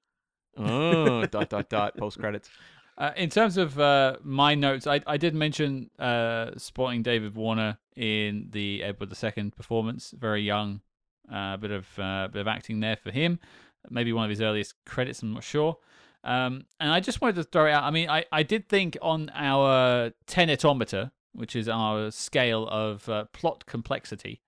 Oh, 0.56 1.24
dot 1.30 1.48
dot 1.50 1.68
dot. 1.68 1.96
Post 1.96 2.18
credits. 2.18 2.50
Uh, 2.98 3.12
in 3.16 3.28
terms 3.28 3.58
of 3.58 3.78
uh, 3.78 4.16
my 4.22 4.54
notes, 4.54 4.86
I, 4.86 5.02
I 5.06 5.18
did 5.18 5.34
mention 5.34 5.90
uh, 5.98 6.52
spotting 6.56 7.02
David 7.02 7.34
Warner 7.34 7.76
in 7.94 8.48
the 8.50 8.82
Edward 8.82 9.12
II 9.22 9.50
performance. 9.50 10.14
Very 10.18 10.42
young, 10.42 10.80
uh, 11.30 11.58
bit 11.58 11.70
of 11.70 11.86
uh, 11.98 12.28
bit 12.32 12.40
of 12.40 12.48
acting 12.48 12.80
there 12.80 12.96
for 12.96 13.10
him. 13.10 13.38
Maybe 13.90 14.12
one 14.12 14.24
of 14.24 14.30
his 14.30 14.40
earliest 14.40 14.74
credits. 14.86 15.22
I'm 15.22 15.34
not 15.34 15.44
sure. 15.44 15.76
Um, 16.24 16.64
and 16.80 16.90
I 16.90 16.98
just 17.00 17.20
wanted 17.20 17.36
to 17.36 17.44
throw 17.44 17.66
it 17.66 17.72
out. 17.72 17.84
I 17.84 17.90
mean, 17.90 18.08
I, 18.10 18.24
I 18.32 18.42
did 18.42 18.68
think 18.68 18.96
on 19.00 19.30
our 19.34 20.10
tenetometer, 20.26 21.12
which 21.34 21.54
is 21.54 21.68
our 21.68 22.10
scale 22.10 22.66
of 22.66 23.08
uh, 23.08 23.26
plot 23.32 23.64
complexity, 23.66 24.40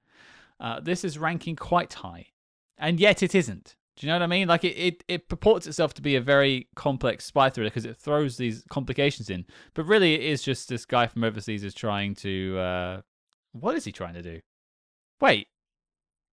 uh, 0.60 0.80
this 0.80 1.04
is 1.04 1.18
ranking 1.18 1.56
quite 1.56 1.92
high, 1.94 2.26
and 2.76 3.00
yet 3.00 3.22
it 3.22 3.34
isn't. 3.34 3.76
Do 3.96 4.06
you 4.06 4.12
know 4.12 4.16
what 4.16 4.22
I 4.22 4.28
mean? 4.28 4.46
Like 4.46 4.62
it, 4.62 4.76
it, 4.76 5.04
it 5.08 5.28
purports 5.28 5.66
itself 5.66 5.92
to 5.94 6.02
be 6.02 6.14
a 6.14 6.20
very 6.20 6.68
complex 6.76 7.24
spy 7.24 7.50
thriller 7.50 7.68
because 7.68 7.84
it 7.84 7.96
throws 7.96 8.36
these 8.36 8.64
complications 8.70 9.28
in, 9.28 9.44
but 9.74 9.86
really 9.86 10.14
it 10.14 10.20
is 10.20 10.42
just 10.42 10.68
this 10.68 10.84
guy 10.84 11.08
from 11.08 11.24
overseas 11.24 11.64
is 11.64 11.74
trying 11.74 12.14
to. 12.16 12.58
Uh, 12.58 13.00
what 13.52 13.74
is 13.74 13.84
he 13.84 13.92
trying 13.92 14.14
to 14.14 14.22
do? 14.22 14.40
Wait, 15.20 15.48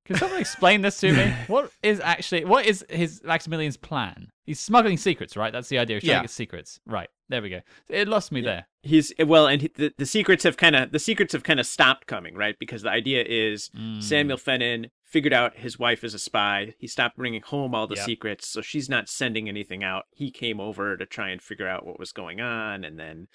Can 0.06 0.18
someone 0.18 0.40
explain 0.40 0.82
this 0.82 1.00
to 1.00 1.12
me? 1.12 1.34
What 1.48 1.72
is 1.84 2.00
actually 2.00 2.46
what 2.46 2.66
is 2.66 2.86
his 2.90 3.22
Maximilian's 3.24 3.78
plan? 3.78 4.28
He's 4.46 4.60
smuggling 4.60 4.98
secrets, 4.98 5.36
right? 5.36 5.52
That's 5.52 5.70
the 5.70 5.80
idea. 5.80 5.96
He's 5.98 6.04
trying 6.04 6.16
Yeah. 6.18 6.22
to 6.22 6.24
get 6.28 6.32
secrets. 6.32 6.80
Right. 6.86 7.10
There 7.30 7.42
we 7.42 7.50
go. 7.50 7.62
It 7.90 8.08
lost 8.08 8.32
me 8.32 8.42
there. 8.42 8.68
He's 8.84 9.12
well, 9.20 9.48
and 9.48 9.62
he, 9.64 9.72
the 9.76 9.92
the 9.98 10.06
secrets 10.06 10.44
have 10.44 10.58
kind 10.58 10.76
of 10.76 10.92
the 10.92 11.00
secrets 11.00 11.34
have 11.34 11.44
kind 11.44 11.60
of 11.60 11.66
stopped 11.66 12.06
coming, 12.06 12.36
right? 12.36 12.56
Because 12.60 12.84
the 12.84 12.92
idea 12.92 13.24
is 13.28 13.70
Mm. 13.76 14.04
Samuel 14.04 14.38
Fenton 14.38 14.92
figured 15.04 15.34
out 15.34 15.58
his 15.58 15.80
wife 15.80 16.04
is 16.04 16.14
a 16.14 16.20
spy. 16.20 16.76
He 16.78 16.88
stopped 16.88 17.18
bringing 17.18 17.42
home 17.42 17.74
all 17.74 17.88
the 17.88 17.96
Yep. 17.96 18.06
secrets, 18.06 18.48
so 18.48 18.62
she's 18.62 18.88
not 18.90 19.10
sending 19.10 19.50
anything 19.50 19.84
out. 19.84 20.04
He 20.12 20.30
came 20.30 20.60
over 20.60 20.98
to 20.98 21.06
try 21.08 21.30
and 21.30 21.42
figure 21.42 21.68
out 21.68 21.86
what 21.86 21.98
was 22.00 22.12
going 22.12 22.42
on, 22.42 22.84
and 22.84 23.00
then 23.00 23.28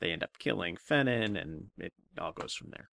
they 0.00 0.10
end 0.10 0.22
up 0.22 0.38
killing 0.38 0.76
Fenton, 0.76 1.36
and 1.36 1.66
it 1.78 1.92
all 2.18 2.32
goes 2.32 2.54
from 2.54 2.70
there. 2.70 2.88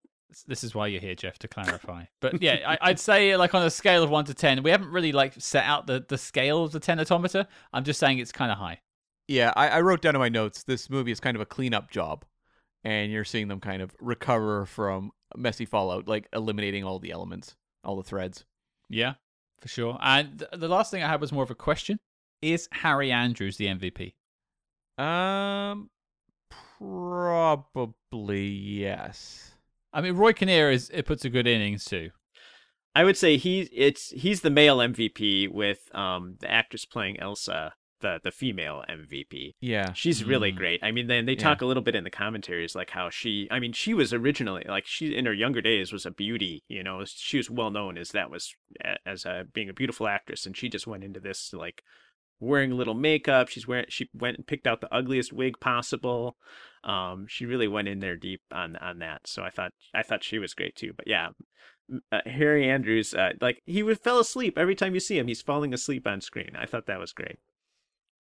This 0.48 0.64
is 0.64 0.76
why 0.76 0.88
you're 0.88 1.02
here, 1.02 1.16
Jeff, 1.16 1.40
to 1.40 1.48
clarify. 1.48 2.06
But 2.22 2.42
yeah, 2.42 2.60
I, 2.66 2.90
I'd 2.90 3.00
say 3.00 3.36
like 3.36 3.56
on 3.56 3.64
a 3.64 3.70
scale 3.70 4.04
of 4.04 4.10
one 4.10 4.26
to 4.26 4.34
ten, 4.34 4.62
we 4.62 4.72
haven't 4.72 4.92
really 4.92 5.12
like 5.12 5.34
set 5.38 5.64
out 5.64 5.88
the 5.88 6.06
the 6.08 6.18
scale 6.18 6.64
of 6.64 6.72
the 6.72 6.80
tenetometer. 6.80 7.48
I'm 7.74 7.84
just 7.84 8.00
saying 8.00 8.20
it's 8.20 8.32
kind 8.32 8.52
of 8.52 8.58
high. 8.58 8.82
Yeah, 9.28 9.54
I, 9.56 9.70
I 9.70 9.82
wrote 9.82 10.02
down 10.02 10.16
in 10.16 10.20
my 10.20 10.30
notes 10.30 10.64
this 10.64 10.90
movie 10.90 11.12
is 11.12 11.20
kind 11.20 11.36
of 11.36 11.42
a 11.42 11.46
cleanup 11.46 11.92
job, 11.92 12.26
and 12.84 13.12
you're 13.12 13.26
seeing 13.26 13.48
them 13.48 13.60
kind 13.60 13.82
of 13.82 13.96
recover 14.00 14.66
from 14.66 15.12
messy 15.36 15.66
fallout, 15.66 16.08
like 16.08 16.28
eliminating 16.34 16.84
all 16.84 17.00
the 17.00 17.12
elements, 17.12 17.56
all 17.84 17.96
the 17.96 18.04
threads. 18.04 18.46
Yeah, 18.90 19.14
for 19.60 19.68
sure. 19.68 19.98
And 20.02 20.40
th- 20.40 20.52
the 20.54 20.68
last 20.68 20.92
thing 20.92 21.04
I 21.04 21.08
had 21.08 21.22
was 21.22 21.32
more 21.32 21.44
of 21.44 21.52
a 21.52 21.56
question: 21.56 22.00
Is 22.42 22.68
Harry 22.72 23.12
Andrews 23.12 23.58
the 23.58 23.66
MVP? 23.68 24.14
Um, 25.04 25.90
probably 26.80 28.48
yes. 28.48 29.54
I 29.94 30.02
mean, 30.02 30.16
Roy 30.16 30.34
Kinnear 30.34 30.70
is 30.72 30.90
it 30.94 31.06
puts 31.06 31.26
a 31.26 31.30
good 31.30 31.48
innings 31.48 31.86
too. 31.86 32.11
I 32.95 33.03
would 33.03 33.18
say 33.18 33.38
he's 33.38 33.70
it's 33.72 34.10
he's 34.11 34.41
the 34.41 34.49
male 34.49 34.78
MVP 34.78 35.48
with 35.52 35.94
um 35.95 36.36
the 36.40 36.52
actress 36.52 36.86
playing 36.86 37.20
Elsa, 37.20 37.74
the 38.02 38.20
the 38.24 38.32
female 38.32 38.84
MVP. 38.90 39.56
Yeah, 39.61 39.94
She's 39.94 40.24
really 40.24 40.52
Mm. 40.52 40.56
great. 40.57 40.80
I 40.84 40.91
mean, 40.91 41.07
then 41.07 41.26
they 41.26 41.34
Yeah. 41.34 41.40
talk 41.44 41.61
a 41.61 41.66
little 41.66 41.84
bit 41.84 41.95
in 41.95 42.03
the 42.03 42.10
commentaries, 42.10 42.76
like 42.76 42.90
how 42.91 43.10
she. 43.10 43.48
I 43.52 43.60
mean, 43.60 43.74
she 43.74 43.94
was 43.94 44.11
originally 44.14 44.64
like 44.68 44.86
she 44.88 45.16
in 45.16 45.26
her 45.26 45.34
younger 45.34 45.61
days 45.61 45.91
was 45.94 46.06
a 46.06 46.11
beauty. 46.11 46.64
You 46.68 46.84
know, 46.84 47.03
she 47.06 47.38
was 47.38 47.49
well 47.49 47.72
known 47.72 47.98
as 47.98 48.10
that 48.11 48.30
was 48.32 48.53
as 49.06 49.26
a 49.26 49.45
being 49.53 49.70
a 49.70 49.74
beautiful 49.74 50.07
actress, 50.07 50.45
and 50.45 50.56
she 50.57 50.68
just 50.70 50.88
went 50.88 51.03
into 51.03 51.20
this 51.20 51.53
like 51.53 51.84
wearing 52.40 52.72
little 52.72 52.94
makeup. 52.94 53.49
She's 53.49 53.68
wearing. 53.68 53.86
She 53.90 54.10
went 54.14 54.38
and 54.38 54.48
picked 54.48 54.68
out 54.68 54.82
the 54.82 54.94
ugliest 54.94 55.34
wig 55.34 55.60
possible. 55.60 56.38
Um, 56.84 57.26
she 57.28 57.45
really 57.45 57.68
went 57.68 57.88
in 57.88 57.99
there 57.99 58.16
deep 58.16 58.41
on 58.52 58.76
on 58.78 58.99
that. 58.99 59.22
So 59.28 59.44
I 59.44 59.49
thought 59.49 59.72
I 59.94 60.03
thought 60.03 60.24
she 60.24 60.40
was 60.40 60.53
great 60.53 60.76
too. 60.76 60.94
But 60.95 61.07
yeah. 61.07 61.30
Uh, 62.11 62.20
Harry 62.28 62.70
Andrews, 62.70 63.16
uh, 63.16 63.32
like 63.41 63.64
he 63.66 63.82
would 63.82 63.99
fell 63.99 64.20
asleep 64.20 64.60
every 64.60 64.76
time 64.76 64.94
you 64.94 64.99
see 64.99 65.18
him. 65.18 65.28
He's 65.28 65.41
falling 65.41 65.74
asleep 65.74 66.06
on 66.06 66.22
screen. 66.22 66.52
I 66.56 66.68
thought 66.68 66.86
that 66.86 66.99
was 66.99 67.14
great. 67.14 67.40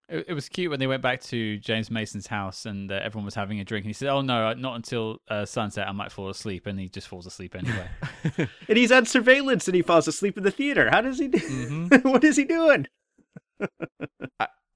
It, 0.09 0.25
it 0.29 0.33
was 0.33 0.49
cute 0.49 0.71
when 0.71 0.79
they 0.79 0.87
went 0.87 1.03
back 1.03 1.21
to 1.25 1.57
James 1.59 1.91
Mason's 1.91 2.25
house 2.25 2.65
and 2.65 2.91
uh, 2.91 2.99
everyone 3.03 3.25
was 3.25 3.35
having 3.35 3.59
a 3.59 3.63
drink, 3.63 3.83
and 3.83 3.89
he 3.89 3.93
said, 3.93 4.09
"Oh 4.09 4.21
no, 4.21 4.53
not 4.53 4.75
until 4.75 5.19
uh, 5.27 5.45
sunset. 5.45 5.87
I 5.87 5.91
might 5.91 6.11
fall 6.11 6.29
asleep," 6.29 6.65
and 6.65 6.79
he 6.79 6.89
just 6.89 7.07
falls 7.07 7.27
asleep 7.27 7.55
anyway. 7.55 7.87
and 8.67 8.77
he's 8.77 8.91
on 8.91 9.05
surveillance 9.05 9.67
and 9.67 9.75
he 9.75 9.83
falls 9.83 10.07
asleep 10.07 10.35
in 10.37 10.43
the 10.43 10.51
theater. 10.51 10.89
How 10.89 11.01
does 11.01 11.19
he 11.19 11.27
do? 11.27 11.37
Mhm. 11.37 12.03
what 12.11 12.23
is 12.23 12.37
he 12.37 12.45
doing? 12.45 12.87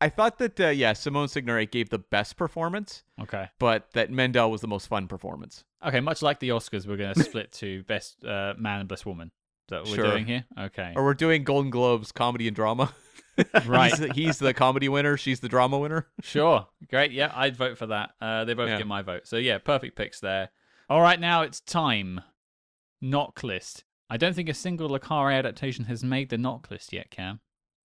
I 0.02 0.10
thought 0.10 0.38
that 0.40 0.60
uh, 0.60 0.68
yeah, 0.68 0.92
Simone 0.94 1.28
Signoret 1.28 1.72
gave 1.72 1.90
the 1.90 2.00
best 2.00 2.36
performance, 2.36 3.04
okay. 3.22 3.48
but 3.58 3.90
that 3.94 4.12
Mendel 4.12 4.52
was 4.52 4.60
the 4.60 4.68
most 4.68 4.88
fun 4.88 5.08
performance. 5.08 5.64
Okay, 5.86 6.02
much 6.02 6.22
like 6.22 6.40
the 6.40 6.50
Oscars, 6.50 6.86
we're 6.86 6.98
going 6.98 7.14
to 7.14 7.24
split 7.24 7.54
to 7.54 7.84
best 7.84 8.24
uh, 8.26 8.54
man 8.58 8.82
and 8.82 8.90
best 8.90 9.06
woman. 9.06 9.28
Is 9.28 9.70
that 9.70 9.84
what 9.86 9.98
we're 9.98 10.12
doing 10.12 10.26
here? 10.26 10.44
Okay. 10.60 10.92
Or 10.96 11.06
we're 11.06 11.14
doing 11.14 11.46
Golden 11.46 11.72
Globes 11.72 12.12
comedy 12.12 12.48
and 12.48 12.56
drama. 12.56 12.94
Right. 13.66 13.90
he's, 13.90 14.00
the, 14.00 14.14
he's 14.14 14.38
the 14.38 14.54
comedy 14.54 14.88
winner. 14.90 15.18
She's 15.18 15.40
the 15.40 15.50
drama 15.50 15.80
winner. 15.80 16.06
Sure. 16.22 16.68
Great. 16.88 17.12
Yeah, 17.12 17.32
I'd 17.34 17.56
vote 17.56 17.80
for 17.80 17.88
that. 17.88 18.12
Uh, 18.22 18.46
they 18.46 18.54
both 18.54 18.70
Yeah. 18.70 18.78
get 18.78 18.86
my 18.86 19.02
vote. 19.02 19.26
So, 19.26 19.38
yeah, 19.38 19.58
perfect 19.58 19.96
picks 19.98 20.20
there. 20.20 20.50
All 20.88 21.02
right, 21.02 21.20
now 21.20 21.42
it's 21.42 21.60
time. 21.60 22.22
NOC 23.04 23.42
list. 23.42 23.86
I 24.08 24.18
don't 24.18 24.36
think 24.36 24.50
a 24.50 24.54
single 24.54 24.88
Le 24.88 25.00
Carre 25.00 25.32
adaptation 25.32 25.86
has 25.86 26.04
made 26.04 26.30
the 26.30 26.38
NOC 26.38 26.70
list 26.70 26.94
yet, 26.94 27.10
Cam. 27.10 27.40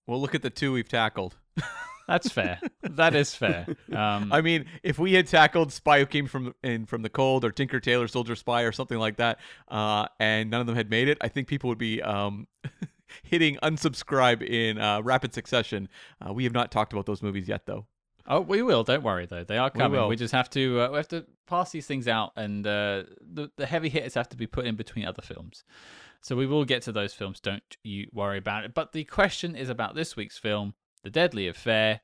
Well, 0.09 0.21
look 0.23 0.35
at 0.35 0.41
the 0.41 0.51
two 0.51 0.73
we've 0.73 0.89
tackled. 0.89 1.37
That's 2.09 2.31
fair. 2.31 2.59
that 2.83 3.15
is 3.15 3.35
fair. 3.35 3.67
Um, 3.95 4.33
I 4.33 4.41
mean, 4.41 4.65
if 4.83 4.99
we 4.99 5.13
had 5.13 5.27
tackled 5.27 5.71
Spy 5.71 5.99
Who 5.99 6.07
Came 6.07 6.27
from 6.27 6.55
in 6.63 6.87
from 6.87 7.03
the 7.03 7.11
Cold 7.11 7.45
or 7.45 7.51
Tinker 7.51 7.79
Tailor 7.79 8.09
Soldier 8.09 8.35
Spy 8.35 8.63
or 8.63 8.73
something 8.73 8.99
like 8.99 9.17
that, 9.19 9.39
uh, 9.69 10.07
and 10.19 10.51
none 10.51 10.63
of 10.63 10.67
them 10.67 10.77
had 10.77 10.89
made 10.89 11.09
it, 11.09 11.19
I 11.21 11.29
think 11.29 11.47
people 11.47 11.69
would 11.69 11.77
be 11.77 12.01
um, 12.01 12.47
hitting 13.23 13.59
unsubscribe 13.63 14.43
in 14.43 14.79
uh, 14.79 15.03
rapid 15.03 15.35
succession. 15.35 15.91
Uh, 16.27 16.33
we 16.33 16.45
have 16.45 16.55
not 16.55 16.71
talked 16.71 16.95
about 16.95 17.05
those 17.05 17.23
movies 17.23 17.47
yet, 17.47 17.67
though. 17.67 17.85
Oh, 18.27 18.41
we 18.41 18.63
will. 18.63 18.85
Don't 18.85 19.03
worry, 19.03 19.27
though. 19.27 19.45
They 19.45 19.59
are 19.59 19.69
coming. 19.69 20.01
We, 20.01 20.07
will. 20.07 20.17
just 20.17 20.33
have 20.33 20.49
to. 20.51 20.81
Uh, 20.81 20.91
we 20.91 20.97
have 20.97 21.09
to 21.09 21.27
pass 21.47 21.71
these 21.71 21.87
things 21.87 22.09
out, 22.09 22.33
and 22.37 22.67
uh, 22.67 23.05
the 23.21 23.51
the 23.57 23.67
heavy 23.67 23.91
hitters 23.91 24.15
have 24.15 24.31
to 24.31 24.37
be 24.39 24.47
put 24.47 24.67
in 24.67 24.77
between 24.77 25.05
other 25.05 25.23
films. 25.23 25.65
So 26.21 26.37
we 26.37 26.47
will 26.47 26.65
get 26.65 26.83
to 26.83 26.93
those 26.93 27.15
films. 27.15 27.41
Don't 27.41 27.77
you 27.83 28.09
worry 28.13 28.39
about 28.39 28.65
it. 28.65 28.75
But 28.75 28.93
the 28.93 29.05
question 29.05 29.55
is 29.55 29.69
about 29.69 29.95
this 29.95 30.17
week's 30.17 30.39
film, 30.39 30.75
The 31.03 31.11
Deadly 31.11 31.49
Affair. 31.49 32.01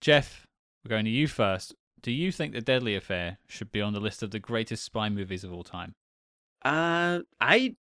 Jeff, 0.00 0.46
we're 0.84 0.90
going 0.90 1.04
to 1.04 1.10
you 1.10 1.26
first. 1.26 1.74
Do 2.00 2.12
you 2.12 2.32
think 2.32 2.52
The 2.52 2.60
Deadly 2.60 2.94
Affair 2.94 3.38
should 3.48 3.72
be 3.72 3.80
on 3.80 3.92
the 3.92 4.00
list 4.00 4.22
of 4.22 4.30
the 4.30 4.38
greatest 4.38 4.84
spy 4.84 5.08
movies 5.08 5.44
of 5.44 5.52
all 5.52 5.64
time? 5.64 5.94
Uh, 6.64 7.20
I, 7.40 7.76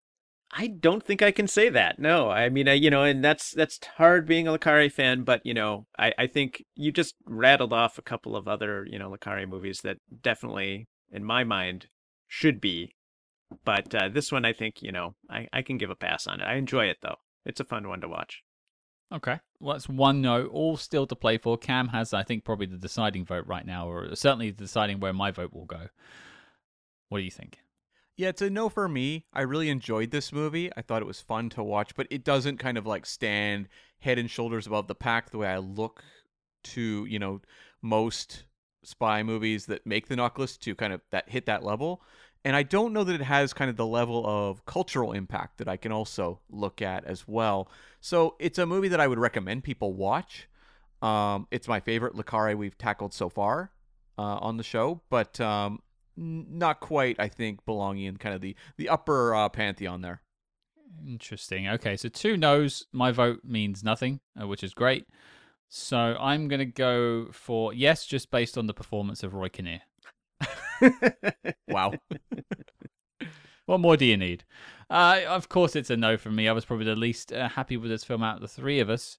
I 0.51 0.67
don't 0.67 1.03
think 1.03 1.21
I 1.21 1.31
can 1.31 1.47
say 1.47 1.69
that. 1.69 1.99
No, 1.99 2.29
I 2.29 2.49
mean, 2.49 2.67
I, 2.67 2.73
you 2.73 2.89
know, 2.89 3.03
and 3.03 3.23
that's 3.23 3.51
that's 3.51 3.79
hard 3.97 4.27
being 4.27 4.47
a 4.47 4.51
Le 4.51 4.59
Carre 4.59 4.89
fan, 4.89 5.23
but 5.23 5.45
you 5.45 5.53
know, 5.53 5.87
I, 5.97 6.13
I 6.17 6.27
think 6.27 6.65
you 6.75 6.91
just 6.91 7.15
rattled 7.25 7.73
off 7.73 7.97
a 7.97 8.03
couple 8.03 8.35
of 8.35 8.47
other, 8.47 8.85
you 8.89 8.99
know, 8.99 9.09
Le 9.09 9.17
Carre 9.17 9.47
movies 9.47 9.81
that 9.81 9.97
definitely, 10.21 10.87
in 11.11 11.23
my 11.23 11.43
mind, 11.43 11.87
should 12.27 12.61
be. 12.61 12.95
But 13.63 13.93
uh, 13.93 14.09
this 14.09 14.31
one, 14.31 14.45
I 14.45 14.53
think, 14.53 14.81
you 14.81 14.91
know, 14.91 15.15
I, 15.29 15.47
I 15.53 15.61
can 15.61 15.77
give 15.77 15.89
a 15.89 15.95
pass 15.95 16.27
on 16.27 16.41
it. 16.41 16.45
I 16.45 16.55
enjoy 16.55 16.85
it 16.85 16.97
though. 17.01 17.17
It's 17.45 17.59
a 17.59 17.65
fun 17.65 17.87
one 17.87 18.01
to 18.01 18.07
watch. 18.07 18.43
Okay. 19.13 19.39
Well, 19.59 19.73
that's 19.73 19.87
one 19.87 20.21
no. 20.21 20.47
All 20.47 20.77
still 20.77 21.05
to 21.07 21.15
play 21.15 21.37
for. 21.37 21.57
Cam 21.57 21.89
has, 21.89 22.13
I 22.13 22.23
think, 22.23 22.43
probably 22.43 22.65
the 22.65 22.77
deciding 22.77 23.25
vote 23.25 23.45
right 23.47 23.65
now, 23.65 23.87
or 23.87 24.15
certainly 24.15 24.51
deciding 24.51 24.99
where 24.99 25.13
my 25.13 25.31
vote 25.31 25.53
will 25.53 25.65
go. 25.65 25.89
What 27.09 27.19
do 27.19 27.23
you 27.23 27.31
think? 27.31 27.59
Yeah, 28.17 28.29
it's 28.29 28.41
a 28.41 28.49
no 28.49 28.69
for 28.69 28.87
me. 28.87 29.25
I 29.33 29.41
really 29.41 29.69
enjoyed 29.69 30.11
this 30.11 30.31
movie. 30.31 30.71
I 30.75 30.81
thought 30.81 31.01
it 31.01 31.07
was 31.07 31.21
fun 31.21 31.49
to 31.51 31.63
watch, 31.63 31.95
but 31.95 32.07
it 32.09 32.23
doesn't 32.23 32.57
kind 32.57 32.77
of 32.77 32.85
like 32.85 33.05
stand 33.05 33.67
head 33.99 34.17
and 34.17 34.29
shoulders 34.29 34.67
above 34.67 34.87
the 34.87 34.95
pack 34.95 35.29
the 35.29 35.37
way 35.37 35.47
I 35.47 35.57
look 35.57 36.03
to, 36.63 37.05
you 37.05 37.19
know, 37.19 37.41
most 37.81 38.45
spy 38.83 39.21
movies 39.21 39.65
that 39.65 39.85
make 39.85 40.07
the 40.07 40.15
NOC 40.15 40.37
list 40.37 40.61
to 40.63 40.75
kind 40.75 40.93
of 40.93 41.01
that 41.11 41.29
hit 41.29 41.45
that 41.45 41.63
level. 41.63 42.01
And 42.45 42.55
I 42.55 42.61
don't 42.61 42.93
know 42.93 43.03
that 43.03 43.15
it 43.19 43.23
has 43.23 43.53
kind 43.53 43.71
of 43.71 43.75
the 43.75 43.87
level 43.87 44.23
of 44.25 44.65
cultural 44.67 45.13
impact 45.13 45.57
that 45.57 45.67
I 45.67 45.77
can 45.77 45.91
also 45.91 46.39
look 46.47 46.79
at 46.79 47.03
as 47.03 47.27
well. 47.27 47.67
So 48.01 48.35
it's 48.39 48.59
a 48.59 48.67
movie 48.67 48.87
that 48.89 48.99
I 49.01 49.07
would 49.07 49.17
recommend 49.17 49.63
people 49.63 49.93
watch. 49.93 50.47
Um, 51.01 51.47
it's 51.49 51.67
my 51.67 51.79
favorite 51.79 52.13
Le 52.13 52.23
Carre 52.23 52.55
we've 52.55 52.77
tackled 52.77 53.15
so 53.15 53.29
far 53.29 53.71
uh, 54.19 54.37
on 54.37 54.57
the 54.57 54.63
show, 54.63 55.01
but 55.09 55.41
um, 55.41 55.79
not 56.15 56.79
quite, 56.81 57.15
I 57.19 57.29
think, 57.29 57.65
belonging 57.65 58.05
in 58.05 58.17
kind 58.17 58.35
of 58.35 58.41
the 58.41 58.55
the 58.77 58.89
upper 58.89 59.33
uh, 59.33 59.49
pantheon 59.49 60.01
there. 60.01 60.21
Interesting. 61.05 61.67
Okay, 61.67 61.97
so 61.97 62.09
two 62.09 62.37
no's. 62.37 62.85
My 62.93 63.11
vote 63.11 63.41
means 63.43 63.83
nothing, 63.83 64.19
uh, 64.39 64.47
which 64.47 64.63
is 64.63 64.73
great. 64.73 65.07
So 65.67 66.15
I'm 66.19 66.47
going 66.47 66.59
to 66.59 66.65
go 66.65 67.27
for 67.31 67.73
yes, 67.73 68.05
just 68.05 68.29
based 68.29 68.55
on 68.55 68.67
the 68.67 68.73
performance 68.73 69.23
of 69.23 69.33
Roy 69.33 69.49
Kinnear. 69.49 69.81
Wow. 71.67 71.93
What 73.65 73.79
more 73.79 73.97
do 73.97 74.05
you 74.05 74.15
need? 74.15 74.43
Uh, 74.89 75.21
of 75.27 75.49
course, 75.49 75.75
it's 75.75 75.89
a 75.89 75.97
no 75.97 76.17
from 76.17 76.35
me. 76.35 76.47
I 76.47 76.51
was 76.51 76.65
probably 76.65 76.85
the 76.85 76.95
least 76.95 77.33
uh, 77.33 77.49
happy 77.49 77.77
with 77.77 77.89
this 77.89 78.03
film 78.03 78.21
out 78.21 78.35
of 78.35 78.41
the 78.41 78.47
three 78.47 78.79
of 78.79 78.89
us. 78.91 79.17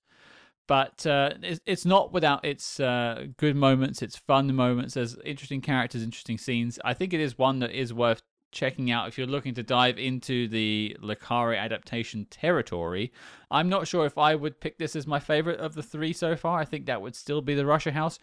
But 0.69 1.07
uh, 1.07 1.31
it's, 1.43 1.61
it's 1.67 1.85
not 1.85 2.13
without 2.13 2.45
its 2.45 2.81
uh, 2.81 3.27
good 3.37 3.57
moments, 3.57 4.03
its 4.03 4.17
fun 4.17 4.55
moments. 4.55 4.95
There's 4.95 5.17
interesting 5.25 5.61
characters, 5.61 6.03
interesting 6.03 6.39
scenes. 6.39 6.79
I 6.85 6.95
think 6.95 7.13
it 7.13 7.21
is 7.21 7.39
one 7.39 7.61
that 7.61 7.71
is 7.71 7.93
worth 7.93 8.23
checking 8.53 8.91
out 8.91 9.07
if 9.07 9.19
you're 9.19 9.27
looking 9.27 9.55
to 9.55 9.63
dive 9.63 9.99
into 9.99 10.49
the 10.49 10.97
Le 11.01 11.15
Carre 11.15 11.55
adaptation 11.55 12.27
territory. 12.31 13.13
I'm 13.51 13.69
not 13.69 13.87
sure 13.87 14.07
if 14.07 14.17
I 14.17 14.35
would 14.35 14.61
pick 14.61 14.79
this 14.79 14.97
as 14.97 15.07
my 15.07 15.21
favorite 15.21 15.61
of 15.61 15.75
the 15.75 15.83
three 15.83 16.13
so 16.13 16.37
far. 16.37 16.59
I 16.59 16.65
think 16.65 16.87
that 16.87 17.03
would 17.03 17.15
still 17.15 17.43
be 17.43 17.55
the 17.55 17.67
Russia 17.67 17.93
House. 17.93 18.19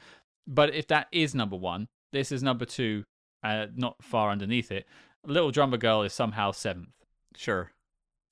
But 0.47 0.73
if 0.73 0.88
that 0.88 1.07
is 1.11 1.35
number 1.35 1.55
one, 1.55 1.88
this 2.11 2.31
is 2.31 2.43
number 2.43 2.65
two, 2.65 3.05
uh, 3.44 3.68
not 3.76 4.03
far 4.03 4.32
underneath 4.32 4.72
it. 4.72 4.86
Little 5.26 5.52
Drummer 5.52 5.78
Girl 5.78 6.02
is 6.03 6.14
somehow 6.14 6.52
seventh, 6.52 6.90
Sure. 7.36 7.72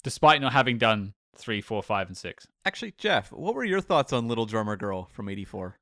despite 0.03 0.41
not 0.41 0.53
having 0.53 0.77
done 0.77 1.13
three, 1.35 1.61
four, 1.61 1.81
five, 1.81 2.07
and 2.07 2.17
six. 2.17 2.47
Actually, 2.65 2.93
Jeff, 2.97 3.31
what 3.31 3.55
were 3.55 3.63
your 3.63 3.81
thoughts 3.81 4.11
on 4.13 4.27
Little 4.27 4.45
Drummer 4.45 4.75
Girl 4.75 5.09
from 5.11 5.29
'84? 5.29 5.77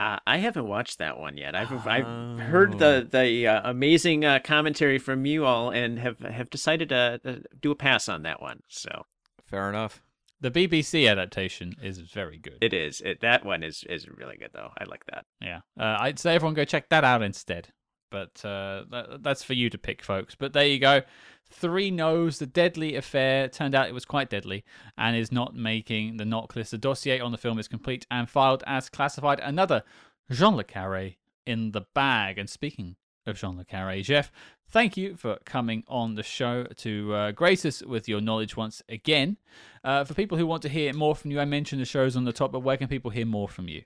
Uh, 0.00 0.18
I 0.26 0.36
haven't 0.38 0.68
watched 0.68 0.98
that 0.98 1.18
one 1.18 1.36
yet. 1.36 1.54
I've 1.56 1.86
I've 1.86 2.38
heard 2.38 2.78
the 2.78 3.06
the 3.10 3.46
uh, 3.48 3.70
amazing 3.70 4.24
uh, 4.24 4.38
commentary 4.44 4.98
from 4.98 5.26
you 5.26 5.44
all, 5.44 5.70
and 5.70 5.98
have 5.98 6.18
have 6.20 6.50
decided 6.50 6.88
to 6.90 7.20
uh, 7.24 7.32
do 7.60 7.70
a 7.72 7.76
pass 7.76 8.08
on 8.08 8.22
that 8.22 8.40
one. 8.40 8.60
So 8.68 9.06
Fair 9.44 9.68
enough. 9.68 10.02
The 10.40 10.52
BBC 10.52 11.10
adaptation 11.10 11.74
is 11.82 11.98
very 11.98 12.38
good. 12.38 12.58
It 12.60 12.72
is. 12.72 13.00
It 13.00 13.20
that 13.22 13.44
one 13.44 13.64
is 13.64 13.82
is 13.90 14.08
really 14.08 14.36
good 14.36 14.50
though. 14.52 14.70
I 14.78 14.84
like 14.84 15.04
that. 15.06 15.24
Yeah, 15.40 15.60
uh, 15.78 15.96
I'd 15.98 16.18
say 16.20 16.34
everyone 16.36 16.54
go 16.54 16.64
check 16.64 16.88
that 16.90 17.02
out 17.02 17.22
instead. 17.22 17.68
But 18.10 18.44
uh, 18.44 18.84
that, 18.90 19.22
that's 19.22 19.42
for 19.42 19.54
you 19.54 19.70
to 19.70 19.78
pick, 19.78 20.02
folks. 20.02 20.34
But 20.34 20.52
there 20.52 20.66
you 20.66 20.78
go. 20.78 21.02
Three 21.50 21.90
no's. 21.90 22.38
The 22.38 22.46
deadly 22.46 22.94
affair 22.94 23.48
turned 23.48 23.74
out 23.74 23.88
it 23.88 23.94
was 23.94 24.04
quite 24.04 24.30
deadly 24.30 24.64
and 24.96 25.16
is 25.16 25.32
not 25.32 25.54
making 25.54 26.16
the 26.16 26.24
NOC 26.24 26.56
list. 26.56 26.70
The 26.70 26.78
dossier 26.78 27.20
on 27.20 27.32
the 27.32 27.38
film 27.38 27.58
is 27.58 27.68
complete 27.68 28.06
and 28.10 28.28
filed 28.28 28.62
as 28.66 28.88
classified. 28.88 29.40
Another 29.40 29.82
Jean 30.30 30.56
Le 30.56 30.64
Carre 30.64 31.16
in 31.46 31.72
the 31.72 31.82
bag. 31.94 32.38
And 32.38 32.48
speaking 32.48 32.96
of 33.26 33.38
Jean 33.38 33.56
Le 33.56 33.64
Carre, 33.64 34.02
Jeff, 34.02 34.30
thank 34.68 34.96
you 34.96 35.16
for 35.16 35.38
coming 35.44 35.84
on 35.88 36.14
the 36.14 36.22
show 36.22 36.64
to 36.76 37.14
uh, 37.14 37.32
grace 37.32 37.64
us 37.64 37.82
with 37.82 38.08
your 38.08 38.20
knowledge 38.20 38.56
once 38.56 38.82
again. 38.88 39.38
Uh, 39.82 40.04
for 40.04 40.14
people 40.14 40.36
who 40.36 40.46
want 40.46 40.62
to 40.62 40.68
hear 40.68 40.92
more 40.92 41.14
from 41.14 41.30
you, 41.30 41.40
I 41.40 41.46
mentioned 41.46 41.80
the 41.80 41.86
shows 41.86 42.16
on 42.16 42.24
the 42.24 42.32
top, 42.32 42.52
but 42.52 42.60
where 42.60 42.76
can 42.76 42.88
people 42.88 43.10
hear 43.10 43.26
more 43.26 43.48
from 43.48 43.68
you? 43.68 43.82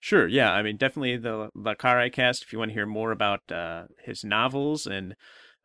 Sure, 0.00 0.26
yeah. 0.26 0.52
I 0.52 0.62
mean, 0.62 0.76
definitely 0.76 1.16
the 1.16 1.50
Le 1.54 2.10
cast. 2.10 2.42
If 2.42 2.52
you 2.52 2.58
want 2.58 2.70
to 2.70 2.74
hear 2.74 2.86
more 2.86 3.12
about 3.12 3.40
uh, 3.50 3.84
his 4.04 4.24
novels, 4.24 4.86
and 4.86 5.14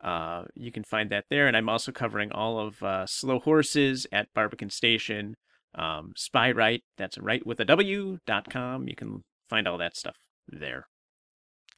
uh, 0.03 0.43
you 0.55 0.71
can 0.71 0.83
find 0.83 1.09
that 1.11 1.25
there. 1.29 1.47
And 1.47 1.55
I'm 1.55 1.69
also 1.69 1.91
covering 1.91 2.31
all 2.31 2.59
of 2.59 2.81
uh, 2.81 3.05
Slow 3.05 3.39
Horses 3.39 4.07
at 4.11 4.33
Barbican 4.33 4.69
Station, 4.69 5.35
um, 5.75 6.13
Spy 6.15 6.51
Write. 6.51 6.83
That's 6.97 7.17
right 7.17 7.45
with 7.45 7.59
a 7.59 7.65
W 7.65 8.19
dot 8.25 8.49
com. 8.49 8.87
You 8.87 8.95
can 8.95 9.23
find 9.49 9.67
all 9.67 9.77
that 9.77 9.95
stuff 9.95 10.15
there. 10.47 10.87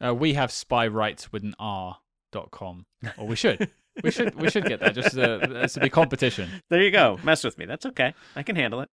Uh, 0.04 0.14
we 0.14 0.34
have 0.34 0.52
spy 0.52 0.88
rights 0.88 1.32
with 1.32 1.44
an 1.44 1.56
R 1.60 1.98
dot 2.32 2.52
com, 2.52 2.86
or 3.18 3.28
we 3.28 3.36
should. 3.36 3.70
we 4.04 4.10
should 4.10 4.36
we 4.36 4.50
should 4.50 4.66
get 4.66 4.80
that 4.80 4.96
just 4.96 5.12
to, 5.12 5.68
to 5.68 5.80
be 5.80 5.90
competition. 6.02 6.50
There 6.70 6.82
you 6.82 6.92
go. 6.92 7.20
Mess 7.24 7.44
with 7.44 7.58
me. 7.58 7.66
That's 7.66 7.86
okay. 7.86 8.14
I 8.36 8.42
can 8.44 8.56
handle 8.56 8.82
it. 8.82 8.90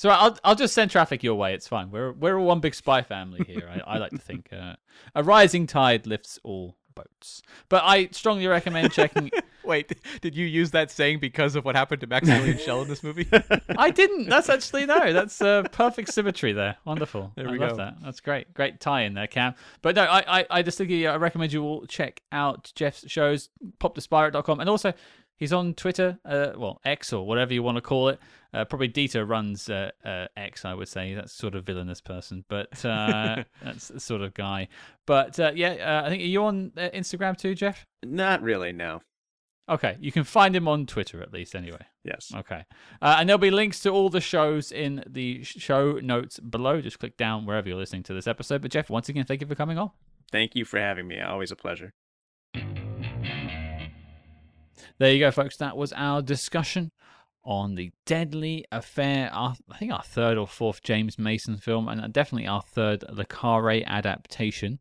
So 0.00 0.08
I'll 0.08 0.34
I'll 0.42 0.54
just 0.54 0.72
send 0.72 0.90
traffic 0.90 1.22
your 1.22 1.34
way. 1.34 1.52
It's 1.52 1.68
fine. 1.68 1.90
We're 1.90 2.12
we're 2.12 2.38
all 2.38 2.46
one 2.46 2.60
big 2.60 2.74
spy 2.74 3.02
family 3.02 3.44
here. 3.46 3.68
I, 3.70 3.96
I 3.96 3.98
like 3.98 4.12
to 4.12 4.16
think 4.18 4.48
uh, 4.50 4.76
a 5.14 5.22
rising 5.22 5.66
tide 5.66 6.06
lifts 6.06 6.38
all 6.42 6.78
boats. 6.94 7.42
But 7.68 7.82
I 7.84 8.08
strongly 8.12 8.46
recommend 8.46 8.92
checking. 8.92 9.30
Wait, 9.62 9.92
did 10.22 10.34
you 10.34 10.46
use 10.46 10.70
that 10.70 10.90
saying 10.90 11.18
because 11.18 11.54
of 11.54 11.66
what 11.66 11.76
happened 11.76 12.00
to 12.00 12.06
Maximilian 12.06 12.56
Schell 12.56 12.80
in 12.80 12.88
this 12.88 13.02
movie? 13.02 13.28
I 13.76 13.90
didn't. 13.90 14.30
That's 14.30 14.48
actually 14.48 14.86
no. 14.86 15.12
That's 15.12 15.38
uh, 15.42 15.64
perfect 15.70 16.14
symmetry 16.14 16.54
there. 16.54 16.78
Wonderful. 16.86 17.32
There 17.36 17.48
I 17.48 17.52
we 17.52 17.58
love 17.58 17.72
go. 17.72 17.76
that. 17.76 17.96
That's 18.02 18.20
great. 18.20 18.54
Great 18.54 18.80
tie 18.80 19.02
in 19.02 19.12
there, 19.12 19.26
Cam. 19.26 19.54
But 19.82 19.96
no, 19.96 20.04
I 20.04 20.40
I, 20.40 20.46
I 20.48 20.62
distinctly 20.62 21.06
I 21.06 21.16
recommend 21.16 21.52
you 21.52 21.62
all 21.62 21.84
check 21.84 22.22
out 22.32 22.72
Jeff's 22.74 23.04
shows, 23.06 23.50
poptospirate.com, 23.80 24.60
and 24.60 24.70
also 24.70 24.94
he's 25.36 25.52
on 25.52 25.74
Twitter, 25.74 26.18
uh, 26.24 26.52
well 26.56 26.80
X 26.86 27.12
or 27.12 27.26
whatever 27.26 27.52
you 27.52 27.62
want 27.62 27.76
to 27.76 27.82
call 27.82 28.08
it. 28.08 28.18
Uh, 28.52 28.64
probably 28.64 28.88
Dieter 28.88 29.28
runs 29.28 29.68
uh, 29.68 29.90
uh, 30.04 30.26
X, 30.36 30.64
I 30.64 30.74
would 30.74 30.88
say. 30.88 31.14
That's 31.14 31.32
sort 31.32 31.54
of 31.54 31.64
villainous 31.64 32.00
person, 32.00 32.44
but 32.48 32.84
uh, 32.84 33.44
that's 33.62 33.88
the 33.88 34.00
sort 34.00 34.22
of 34.22 34.34
guy. 34.34 34.68
But 35.06 35.38
uh, 35.38 35.52
yeah, 35.54 36.02
uh, 36.02 36.06
I 36.06 36.10
think 36.10 36.22
are 36.22 36.26
you 36.26 36.44
on 36.44 36.72
uh, 36.76 36.88
Instagram 36.94 37.36
too, 37.36 37.54
Jeff? 37.54 37.86
Not 38.04 38.42
really. 38.42 38.72
No. 38.72 39.02
Okay, 39.68 39.96
you 40.00 40.10
can 40.10 40.24
find 40.24 40.56
him 40.56 40.66
on 40.66 40.84
Twitter 40.84 41.22
at 41.22 41.32
least, 41.32 41.54
anyway. 41.54 41.86
Yes. 42.02 42.32
Okay. 42.34 42.64
Uh, 43.00 43.16
and 43.18 43.28
there'll 43.28 43.38
be 43.38 43.52
links 43.52 43.78
to 43.80 43.90
all 43.90 44.08
the 44.08 44.20
shows 44.20 44.72
in 44.72 45.04
the 45.06 45.44
show 45.44 46.00
notes 46.02 46.40
below. 46.40 46.80
Just 46.80 46.98
click 46.98 47.16
down 47.16 47.46
wherever 47.46 47.68
you're 47.68 47.78
listening 47.78 48.02
to 48.04 48.14
this 48.14 48.26
episode. 48.26 48.62
But 48.62 48.72
Jeff, 48.72 48.90
once 48.90 49.08
again, 49.08 49.26
thank 49.26 49.40
you 49.40 49.46
for 49.46 49.54
coming 49.54 49.78
on. 49.78 49.92
Thank 50.32 50.56
you 50.56 50.64
for 50.64 50.80
having 50.80 51.06
me. 51.06 51.20
Always 51.20 51.52
a 51.52 51.56
pleasure. 51.56 51.92
There 54.98 55.12
you 55.12 55.20
go, 55.20 55.30
folks. 55.30 55.56
That 55.56 55.76
was 55.76 55.92
our 55.92 56.20
discussion 56.20 56.90
on 57.50 57.74
the 57.74 57.90
Deadly 58.06 58.64
Affair. 58.70 59.28
Our, 59.32 59.56
I 59.68 59.76
think 59.76 59.92
our 59.92 60.04
third 60.04 60.38
or 60.38 60.46
fourth 60.46 60.84
James 60.84 61.18
Mason 61.18 61.56
film, 61.58 61.88
and 61.88 62.12
definitely 62.12 62.46
our 62.46 62.62
third 62.62 63.04
Le 63.10 63.24
Carre 63.24 63.82
adaptation. 63.86 64.78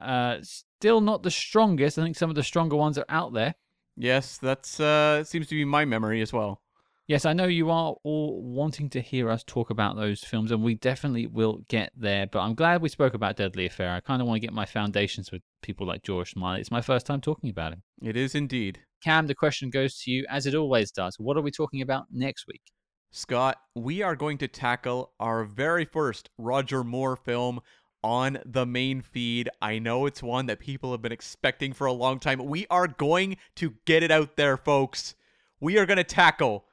Uh, 0.00 0.38
still 0.42 1.00
not 1.00 1.22
the 1.22 1.30
strongest. 1.30 1.98
I 1.98 2.02
think 2.02 2.16
some 2.16 2.28
of 2.28 2.34
the 2.34 2.42
stronger 2.42 2.74
ones 2.74 2.98
are 2.98 3.06
out 3.08 3.32
there. 3.32 3.54
yes, 3.96 4.36
that's 4.36 4.80
uh 4.80 5.22
seems 5.22 5.46
to 5.46 5.54
be 5.54 5.64
my 5.64 5.84
memory 5.84 6.20
as 6.20 6.32
well. 6.32 6.60
Yes, 7.06 7.24
I 7.24 7.32
know 7.34 7.46
you 7.46 7.70
are 7.70 7.94
all 8.04 8.42
wanting 8.42 8.88
to 8.90 9.00
hear 9.00 9.28
us 9.28 9.44
talk 9.44 9.70
about 9.70 9.96
those 9.96 10.24
films, 10.24 10.50
and 10.50 10.62
we 10.62 10.74
definitely 10.74 11.26
will 11.26 11.60
get 11.68 11.92
there. 11.96 12.26
But 12.26 12.40
I'm 12.40 12.54
glad 12.54 12.82
we 12.82 12.88
spoke 12.88 13.14
about 13.14 13.36
Deadly 13.36 13.66
Affair. 13.66 13.92
I 13.92 14.00
kind 14.00 14.20
of 14.20 14.26
want 14.26 14.40
to 14.40 14.46
get 14.46 14.54
my 14.54 14.64
foundations 14.66 15.30
with 15.30 15.42
people 15.62 15.86
like 15.86 16.02
George 16.02 16.32
Smiley. 16.32 16.60
It's 16.60 16.70
my 16.70 16.80
first 16.80 17.06
time 17.06 17.20
talking 17.20 17.50
about 17.50 17.72
him. 17.72 17.82
It 18.02 18.16
is 18.16 18.34
indeed. 18.34 18.80
Cam, 19.02 19.26
the 19.26 19.34
question 19.34 19.70
goes 19.70 19.98
to 20.00 20.10
you, 20.10 20.24
as 20.30 20.46
it 20.46 20.54
always 20.54 20.90
does. 20.90 21.16
What 21.18 21.36
are 21.36 21.42
we 21.42 21.50
talking 21.50 21.82
about 21.82 22.06
next 22.10 22.46
week? 22.46 22.62
Scott, 23.10 23.58
we 23.74 24.00
are 24.00 24.16
going 24.16 24.38
to 24.38 24.48
tackle 24.48 25.12
our 25.20 25.44
very 25.44 25.84
first 25.84 26.30
Roger 26.38 26.82
Moore 26.82 27.16
film 27.16 27.60
on 28.02 28.38
the 28.44 28.64
main 28.64 29.02
feed. 29.02 29.48
I 29.60 29.78
know 29.78 30.06
it's 30.06 30.22
one 30.22 30.46
that 30.46 30.60
people 30.60 30.92
have 30.92 31.02
been 31.02 31.12
expecting 31.12 31.72
for 31.72 31.86
a 31.86 31.92
long 31.92 32.18
time. 32.18 32.44
We 32.46 32.66
are 32.70 32.86
going 32.86 33.36
to 33.56 33.74
get 33.84 34.02
it 34.02 34.10
out 34.10 34.36
there, 34.36 34.56
folks. 34.56 35.14
We 35.60 35.78
are 35.78 35.86
going 35.86 35.98
to 35.98 36.04
tackle 36.04 36.64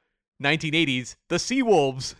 1980s 0.41 1.15
The 1.27 1.35
Seawolves. 1.35 2.15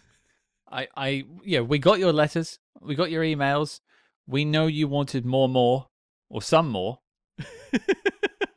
I, 0.71 0.87
I, 0.95 1.23
yeah, 1.43 1.61
we 1.61 1.79
got 1.79 1.99
your 1.99 2.13
letters, 2.13 2.59
we 2.81 2.95
got 2.95 3.11
your 3.11 3.23
emails. 3.23 3.79
We 4.27 4.45
know 4.45 4.67
you 4.67 4.87
wanted 4.87 5.25
more, 5.25 5.49
more, 5.49 5.87
or 6.29 6.41
some 6.41 6.69
more. 6.69 6.99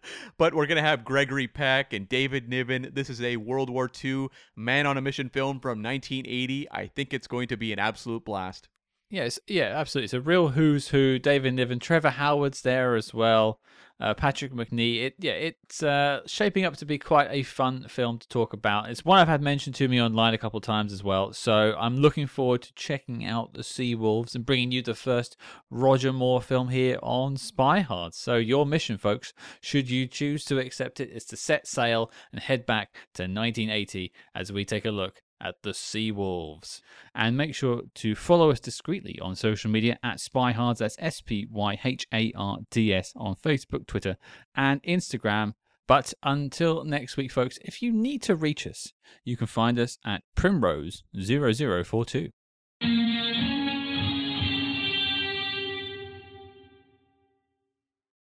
but 0.39 0.55
we're 0.55 0.67
going 0.67 0.77
to 0.77 0.89
have 0.89 1.05
Gregory 1.05 1.49
Peck 1.49 1.93
and 1.93 2.09
David 2.09 2.49
Niven. 2.49 2.91
This 2.93 3.11
is 3.11 3.21
a 3.21 3.37
World 3.37 3.71
War 3.71 3.91
II 4.03 4.29
man 4.57 4.87
on 4.87 4.97
a 4.97 5.01
mission 5.03 5.29
film 5.29 5.61
from 5.61 5.83
1980. 5.83 6.69
I 6.71 6.87
think 6.87 7.13
it's 7.13 7.27
going 7.27 7.49
to 7.49 7.57
be 7.57 7.73
an 7.73 7.79
absolute 7.79 8.25
blast. 8.25 8.69
Yes, 9.11 9.39
yeah, 9.47 9.75
absolutely. 9.77 10.07
It's 10.07 10.15
a 10.15 10.21
real 10.23 10.49
who's 10.49 10.89
who. 10.89 11.19
David 11.19 11.55
Niven, 11.55 11.79
Trevor 11.79 12.11
Howard's 12.11 12.63
there 12.63 12.97
as 12.97 13.13
well. 13.13 13.61
Uh, 14.03 14.15
Patrick 14.15 14.53
Macnee. 14.53 15.05
It 15.05 15.15
yeah, 15.21 15.35
it's 15.35 15.81
uh, 15.81 16.23
shaping 16.27 16.65
up 16.65 16.77
to 16.79 16.85
be 16.85 16.99
quite 16.99 17.29
a 17.31 17.45
fun 17.45 17.87
film 17.87 18.19
to 18.19 18.27
talk 18.27 18.53
about. 18.53 18.91
It's 18.91 19.05
one 19.05 19.21
I've 19.21 19.29
had 19.29 19.41
mentioned 19.41 19.77
to 19.77 19.87
me 19.87 20.03
online 20.03 20.35
a 20.35 20.39
couple 20.39 20.57
of 20.57 20.65
times 20.65 20.93
as 20.93 21.05
well. 21.05 21.33
So 21.33 21.77
I'm 21.79 21.97
looking 21.97 22.27
forward 22.27 22.63
to 22.63 22.75
checking 22.75 23.25
out 23.25 23.55
the 23.55 23.63
Sea 23.63 23.95
Wolves 23.95 24.35
and 24.35 24.45
bringing 24.45 24.73
you 24.73 24.83
the 24.83 24.97
first 24.97 25.37
Roger 25.71 26.13
Moore 26.13 26.43
film 26.43 26.71
here 26.71 26.99
on 27.01 27.37
Spy 27.37 27.79
Hard. 27.79 28.13
So 28.13 28.35
your 28.35 28.67
mission, 28.67 28.99
folks, 28.99 29.33
should 29.61 29.89
you 29.89 30.09
choose 30.09 30.45
to 30.47 30.59
accept 30.59 30.99
it, 30.99 31.11
is 31.11 31.25
to 31.27 31.37
set 31.37 31.69
sail 31.69 32.11
and 32.33 32.41
head 32.41 32.67
back 32.67 32.95
to 33.15 33.23
1980 33.23 34.13
as 34.35 34.51
we 34.51 34.65
take 34.65 34.85
a 34.85 34.91
look 34.91 35.23
at 35.43 35.57
the 35.63 35.75
Sea 35.75 36.13
Wolves. 36.13 36.81
And 37.15 37.37
make 37.37 37.55
sure 37.55 37.83
to 37.97 38.15
follow 38.15 38.51
us 38.51 38.61
discreetly 38.61 39.19
on 39.21 39.37
social 39.37 39.71
media 39.71 39.99
at 40.03 40.19
SpyHards, 40.19 40.79
that's 40.79 40.97
S 40.99 41.21
P 41.21 41.47
Y 41.51 41.79
H 41.85 42.07
A 42.13 42.33
R 42.37 42.59
D 42.71 42.95
S, 42.95 43.13
on 43.17 43.35
Facebook, 43.35 43.87
Twitter, 43.87 44.17
and 44.55 44.83
Instagram. 44.85 45.55
But 45.89 46.15
until 46.23 46.85
next 46.85 47.17
week, 47.17 47.33
folks, 47.33 47.59
if 47.63 47.83
you 47.83 47.93
need 47.93 48.23
to 48.23 48.37
reach 48.37 48.67
us, 48.67 48.93
you 49.25 49.37
can 49.37 49.47
find 49.47 49.79
us 49.79 49.99
at 50.05 50.23
Primrose0042. 50.37 52.31